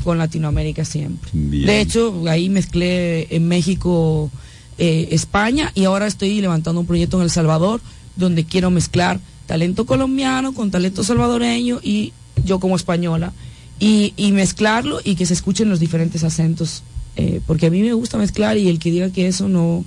con 0.02 0.18
Latinoamérica 0.18 0.84
siempre. 0.84 1.30
Bien. 1.32 1.66
De 1.66 1.80
hecho, 1.80 2.22
ahí 2.28 2.48
mezclé 2.48 3.34
en 3.34 3.48
México, 3.48 4.30
eh, 4.78 5.08
España 5.12 5.70
y 5.74 5.84
ahora 5.84 6.06
estoy 6.06 6.40
levantando 6.40 6.80
un 6.80 6.86
proyecto 6.86 7.18
en 7.18 7.24
El 7.24 7.30
Salvador 7.30 7.80
donde 8.16 8.44
quiero 8.44 8.70
mezclar 8.70 9.20
talento 9.46 9.86
colombiano 9.86 10.52
con 10.54 10.70
talento 10.70 11.04
salvadoreño 11.04 11.80
y 11.82 12.12
yo 12.44 12.58
como 12.58 12.76
española 12.76 13.32
y, 13.78 14.14
y 14.16 14.32
mezclarlo 14.32 15.00
y 15.04 15.16
que 15.16 15.26
se 15.26 15.34
escuchen 15.34 15.68
los 15.68 15.80
diferentes 15.80 16.24
acentos 16.24 16.82
eh, 17.16 17.40
porque 17.46 17.66
a 17.66 17.70
mí 17.70 17.82
me 17.82 17.92
gusta 17.92 18.18
mezclar 18.18 18.56
y 18.56 18.68
el 18.68 18.78
que 18.78 18.90
diga 18.90 19.10
que 19.10 19.28
eso 19.28 19.48
no 19.48 19.84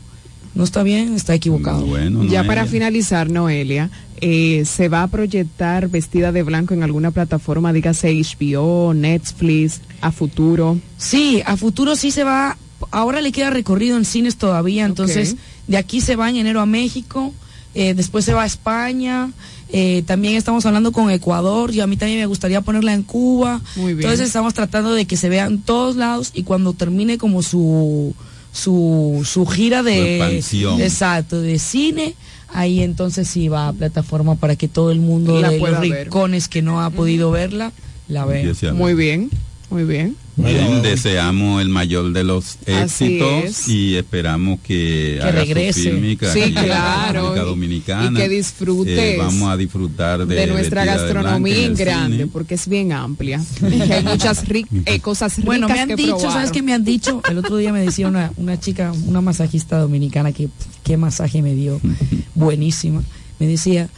no 0.55 0.63
está 0.63 0.83
bien 0.83 1.13
está 1.13 1.33
equivocado 1.33 1.85
ya 2.29 2.43
para 2.45 2.65
finalizar, 2.65 3.29
Noelia, 3.29 3.91
eh, 4.21 4.63
¿se 4.65 4.89
va 4.89 5.03
a 5.03 5.07
proyectar 5.07 5.89
vestida 5.89 6.31
de 6.31 6.43
blanco 6.43 6.73
en 6.73 6.83
alguna 6.83 7.11
plataforma, 7.11 7.73
dígase 7.73 8.11
HBO, 8.13 8.93
Netflix, 8.93 9.81
a 10.01 10.11
futuro? 10.11 10.79
Sí, 10.97 11.41
a 11.45 11.57
futuro 11.57 11.95
sí 11.95 12.11
se 12.11 12.23
va. 12.23 12.57
Ahora 12.91 13.21
le 13.21 13.31
queda 13.31 13.49
recorrido 13.49 13.97
en 13.97 14.05
cines 14.05 14.37
todavía, 14.37 14.85
entonces 14.85 15.35
de 15.67 15.77
aquí 15.77 16.01
se 16.01 16.15
va 16.15 16.29
en 16.29 16.37
enero 16.37 16.61
a 16.61 16.65
México, 16.65 17.33
eh, 17.73 17.93
después 17.93 18.23
se 18.25 18.33
va 18.33 18.43
a 18.43 18.45
España. 18.45 19.31
eh, 19.69 20.03
también 20.05 20.35
estamos 20.35 20.65
hablando 20.65 20.91
con 20.93 21.09
Ecuador 21.11 21.73
y 21.73 21.81
a 21.81 21.87
mí 21.87 21.97
también 21.97 22.19
me 22.19 22.25
gustaría 22.25 22.61
ponerla 22.61 22.93
en 22.93 23.03
Cuba. 23.03 23.59
Muy 23.75 23.93
bien. 23.93 24.05
Entonces 24.05 24.27
estamos 24.27 24.53
tratando 24.53 24.93
de 24.93 25.05
que 25.05 25.17
se 25.17 25.27
vea 25.27 25.45
en 25.45 25.61
todos 25.61 25.95
lados 25.97 26.31
y 26.33 26.43
cuando 26.43 26.71
termine 26.73 27.17
como 27.17 27.43
su 27.43 28.15
su, 28.53 29.21
su 29.25 29.45
gira 29.45 29.79
Su 29.79 29.85
de 29.85 30.15
expansión. 30.17 30.81
exacto 30.81 31.41
de 31.41 31.59
cine 31.59 32.15
ahí 32.49 32.81
entonces 32.81 33.27
sí 33.27 33.47
va 33.47 33.67
a 33.67 33.73
plataforma 33.73 34.35
para 34.35 34.55
que 34.55 34.67
todo 34.67 34.91
el 34.91 34.99
mundo 34.99 35.39
La 35.41 35.49
de 35.49 35.59
los 35.59 35.79
ver. 35.79 36.03
rincones 36.05 36.47
que 36.47 36.61
no 36.61 36.81
ha 36.81 36.89
podido 36.89 37.31
verla 37.31 37.71
la 38.07 38.25
vea. 38.25 38.51
Muy 38.73 38.93
bien, 38.93 39.29
muy 39.69 39.83
bien. 39.83 40.15
Bien, 40.37 40.83
deseamos 40.83 41.61
el 41.63 41.69
mayor 41.69 42.13
de 42.13 42.23
los 42.23 42.57
éxitos 42.67 43.43
es. 43.43 43.67
y 43.67 43.95
esperamos 43.95 44.59
que, 44.61 45.17
haga 45.21 45.31
su 45.31 45.37
regrese. 45.37 45.81
fílmica 45.81 46.31
Sí, 46.31 46.51
la 46.51 46.63
claro, 46.63 47.33
Dominicana. 47.45 48.11
y 48.19 48.21
que 48.23 48.29
disfrutes 48.29 48.97
Eh, 48.99 49.15
vamos 49.17 49.49
a 49.49 49.57
disfrutar 49.57 50.27
de, 50.27 50.35
de, 50.35 50.47
nuestra 50.47 50.81
de 50.81 50.87
gastronomía 50.87 51.65
en 51.65 51.73
grande, 51.73 52.17
cine. 52.17 52.27
porque 52.27 52.53
es 52.53 52.67
bien 52.67 52.91
amplia. 52.91 53.43
Y 53.61 53.91
hay 53.91 54.03
muchas 54.03 54.45
ric- 54.47 54.67
eh, 54.85 54.99
cosas 54.99 55.31
ricas 55.37 55.45
Bueno, 55.45 55.67
me 55.67 55.79
han 55.79 55.87
que 55.89 55.95
dicho, 55.95 56.17
probar. 56.17 56.33
¿sabes 56.33 56.51
qué 56.51 56.61
me 56.61 56.73
han 56.73 56.83
dicho? 56.83 57.19
El 57.29 57.39
otro 57.39 57.57
día 57.57 57.73
me 57.73 57.79
decía 57.81 58.07
una, 58.07 58.31
una 58.37 58.59
chica, 58.59 58.93
una 59.07 59.21
masajista 59.21 59.79
dominicana, 59.79 60.31
que 60.33 60.49
qué 60.83 60.97
masaje 60.97 61.41
me 61.41 61.55
dio, 61.55 61.81
buenísima. 62.35 63.01
Me 63.39 63.47
decía, 63.47 63.89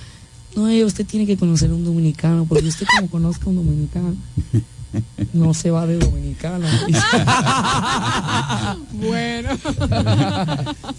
no, 0.56 0.70
eh, 0.70 0.86
usted 0.86 1.06
tiene 1.06 1.26
que 1.26 1.36
conocer 1.36 1.72
un 1.74 1.84
dominicano, 1.84 2.46
porque 2.48 2.68
usted 2.68 2.86
como 2.96 3.10
conozca 3.10 3.50
un 3.50 3.58
dominicano, 3.58 4.16
no 5.34 5.54
se 5.54 5.72
va 5.72 5.86
de 5.86 5.98
dominicano. 5.98 6.66
bueno. 8.94 9.50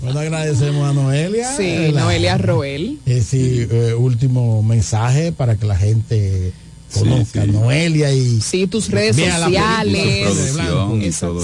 Bueno, 0.02 0.20
agradecemos 0.20 0.88
a 0.88 0.92
Noelia. 0.92 1.56
Sí, 1.56 1.90
la- 1.92 2.02
Noelia 2.02 2.38
Roel. 2.38 2.98
Eh, 3.06 3.22
sí, 3.26 3.66
eh, 3.70 3.94
último 3.94 4.62
mensaje 4.62 5.32
para 5.32 5.56
que 5.56 5.66
la 5.66 5.76
gente 5.76 6.52
conozca 6.94 7.46
Noelia 7.46 8.12
y 8.12 8.40
sí, 8.40 8.66
tus 8.66 8.90
redes 8.90 9.16
sociales. 9.16 10.28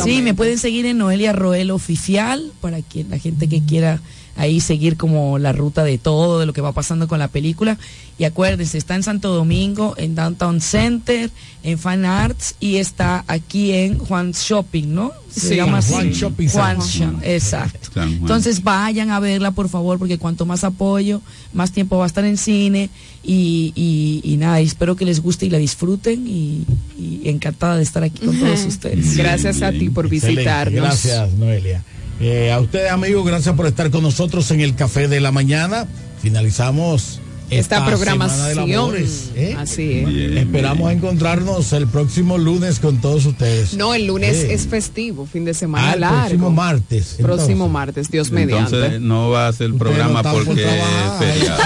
Sí, 0.04 0.22
me 0.22 0.34
pueden 0.34 0.58
seguir 0.58 0.86
en 0.86 0.98
Noelia 0.98 1.32
Roel 1.32 1.70
Oficial, 1.70 2.52
para 2.60 2.82
que 2.82 3.04
la 3.04 3.18
gente 3.18 3.48
que 3.48 3.62
quiera 3.62 4.00
ahí 4.36 4.60
seguir 4.60 4.96
como 4.96 5.38
la 5.38 5.52
ruta 5.52 5.82
de 5.84 5.98
todo, 5.98 6.38
de 6.38 6.46
lo 6.46 6.52
que 6.52 6.60
va 6.60 6.72
pasando 6.72 7.08
con 7.08 7.18
la 7.18 7.28
película. 7.28 7.78
Y 8.18 8.24
acuérdense, 8.24 8.78
está 8.78 8.94
en 8.94 9.02
Santo 9.02 9.34
Domingo, 9.34 9.94
en 9.98 10.14
Downtown 10.14 10.60
Center, 10.62 11.30
en 11.62 11.78
Fine 11.78 12.06
Arts 12.06 12.54
y 12.60 12.76
está 12.76 13.24
aquí 13.28 13.72
en 13.72 13.98
Juan 13.98 14.32
Shopping, 14.32 14.94
¿no? 14.94 15.12
Se 15.30 15.48
Sí, 15.50 15.56
llama 15.56 15.78
así. 15.78 15.92
Juan 15.92 16.10
Shopping 16.12 16.48
Juan 16.48 16.78
exacto. 17.22 17.78
San 17.82 17.92
Juan. 17.92 18.12
Entonces 18.20 18.62
vayan 18.62 19.10
a 19.10 19.20
verla, 19.20 19.50
por 19.50 19.68
favor, 19.68 19.98
porque 19.98 20.16
cuanto 20.16 20.46
más 20.46 20.64
apoyo, 20.64 21.20
más 21.52 21.72
tiempo 21.72 21.98
va 21.98 22.04
a 22.04 22.06
estar 22.06 22.24
en 22.24 22.38
cine 22.38 22.88
y, 23.22 23.72
y, 23.74 24.22
y 24.24 24.36
nada, 24.38 24.60
espero 24.60 24.96
que 24.96 25.04
les 25.04 25.20
guste 25.20 25.44
y 25.44 25.50
la 25.50 25.58
disfruten 25.58 26.26
y, 26.26 26.64
y 26.98 27.20
encantada 27.28 27.76
de 27.76 27.82
estar 27.82 28.02
aquí 28.02 28.24
con 28.24 28.38
todos 28.38 28.64
ustedes. 28.64 29.14
Gracias 29.16 29.60
a 29.60 29.72
ti 29.72 29.90
por 29.90 30.06
Excelente, 30.06 30.40
visitarnos. 30.40 30.80
Gracias, 30.82 31.32
Noelia. 31.34 31.84
Eh, 32.20 32.50
a 32.52 32.60
ustedes, 32.60 32.90
amigos, 32.90 33.26
gracias 33.26 33.54
por 33.54 33.66
estar 33.66 33.90
con 33.90 34.02
nosotros 34.02 34.50
en 34.50 34.60
el 34.60 34.74
Café 34.74 35.06
de 35.08 35.20
la 35.20 35.32
Mañana. 35.32 35.86
Finalizamos 36.22 37.20
Esta 37.50 37.76
semana 37.76 37.90
de 37.90 37.96
programación. 37.96 38.70
labores, 38.70 39.30
¿eh? 39.36 39.54
Así 39.58 39.98
es. 40.00 40.08
Esperamos 40.38 40.90
encontrarnos 40.92 41.72
el 41.74 41.86
próximo 41.86 42.38
lunes 42.38 42.80
con 42.80 43.00
todos 43.02 43.26
ustedes. 43.26 43.74
No, 43.74 43.94
el 43.94 44.06
lunes 44.06 44.38
Sí. 44.40 44.46
es 44.50 44.66
festivo, 44.66 45.26
fin 45.26 45.44
de 45.44 45.52
semana 45.54 45.90
Ah, 45.90 45.94
el 45.94 46.00
largo. 46.00 46.18
próximo 46.20 46.50
martes. 46.50 47.16
Próximo 47.20 47.68
martes, 47.68 48.10
Dios 48.10 48.28
Entonces 48.34 48.70
mediante. 48.72 48.98
no 49.00 49.28
va 49.30 49.46
a 49.46 49.48
hacer 49.50 49.66
el 49.66 49.74
programa 49.74 50.22
porque 50.22 50.50
una 50.50 51.18
rebaja. 51.20 51.56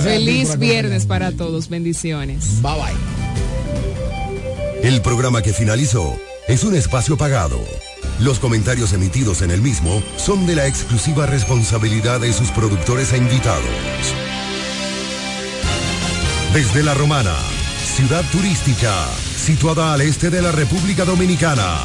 Feliz 0.02 0.58
viernes 0.58 1.06
para 1.06 1.32
todos, 1.32 1.68
bendiciones. 1.68 2.60
Bye 2.60 2.72
bye. 2.74 2.92
El 4.88 5.00
programa 5.00 5.40
que 5.42 5.52
finalizó 5.54 6.14
es 6.48 6.64
un 6.64 6.74
espacio 6.74 7.16
pagado. 7.16 7.58
Los 8.20 8.38
comentarios 8.38 8.92
emitidos 8.92 9.42
en 9.42 9.50
el 9.50 9.62
mismo 9.62 10.02
son 10.16 10.46
de 10.46 10.56
la 10.56 10.66
exclusiva 10.66 11.26
responsabilidad 11.26 12.20
de 12.20 12.32
sus 12.32 12.50
productores 12.50 13.12
e 13.12 13.16
invitados. 13.16 13.64
Desde 16.52 16.82
La 16.82 16.94
Romana, 16.94 17.34
ciudad 17.96 18.24
turística, 18.30 18.92
situada 19.36 19.94
al 19.94 20.02
este 20.02 20.30
de 20.30 20.42
la 20.42 20.52
República 20.52 21.04
Dominicana. 21.04 21.84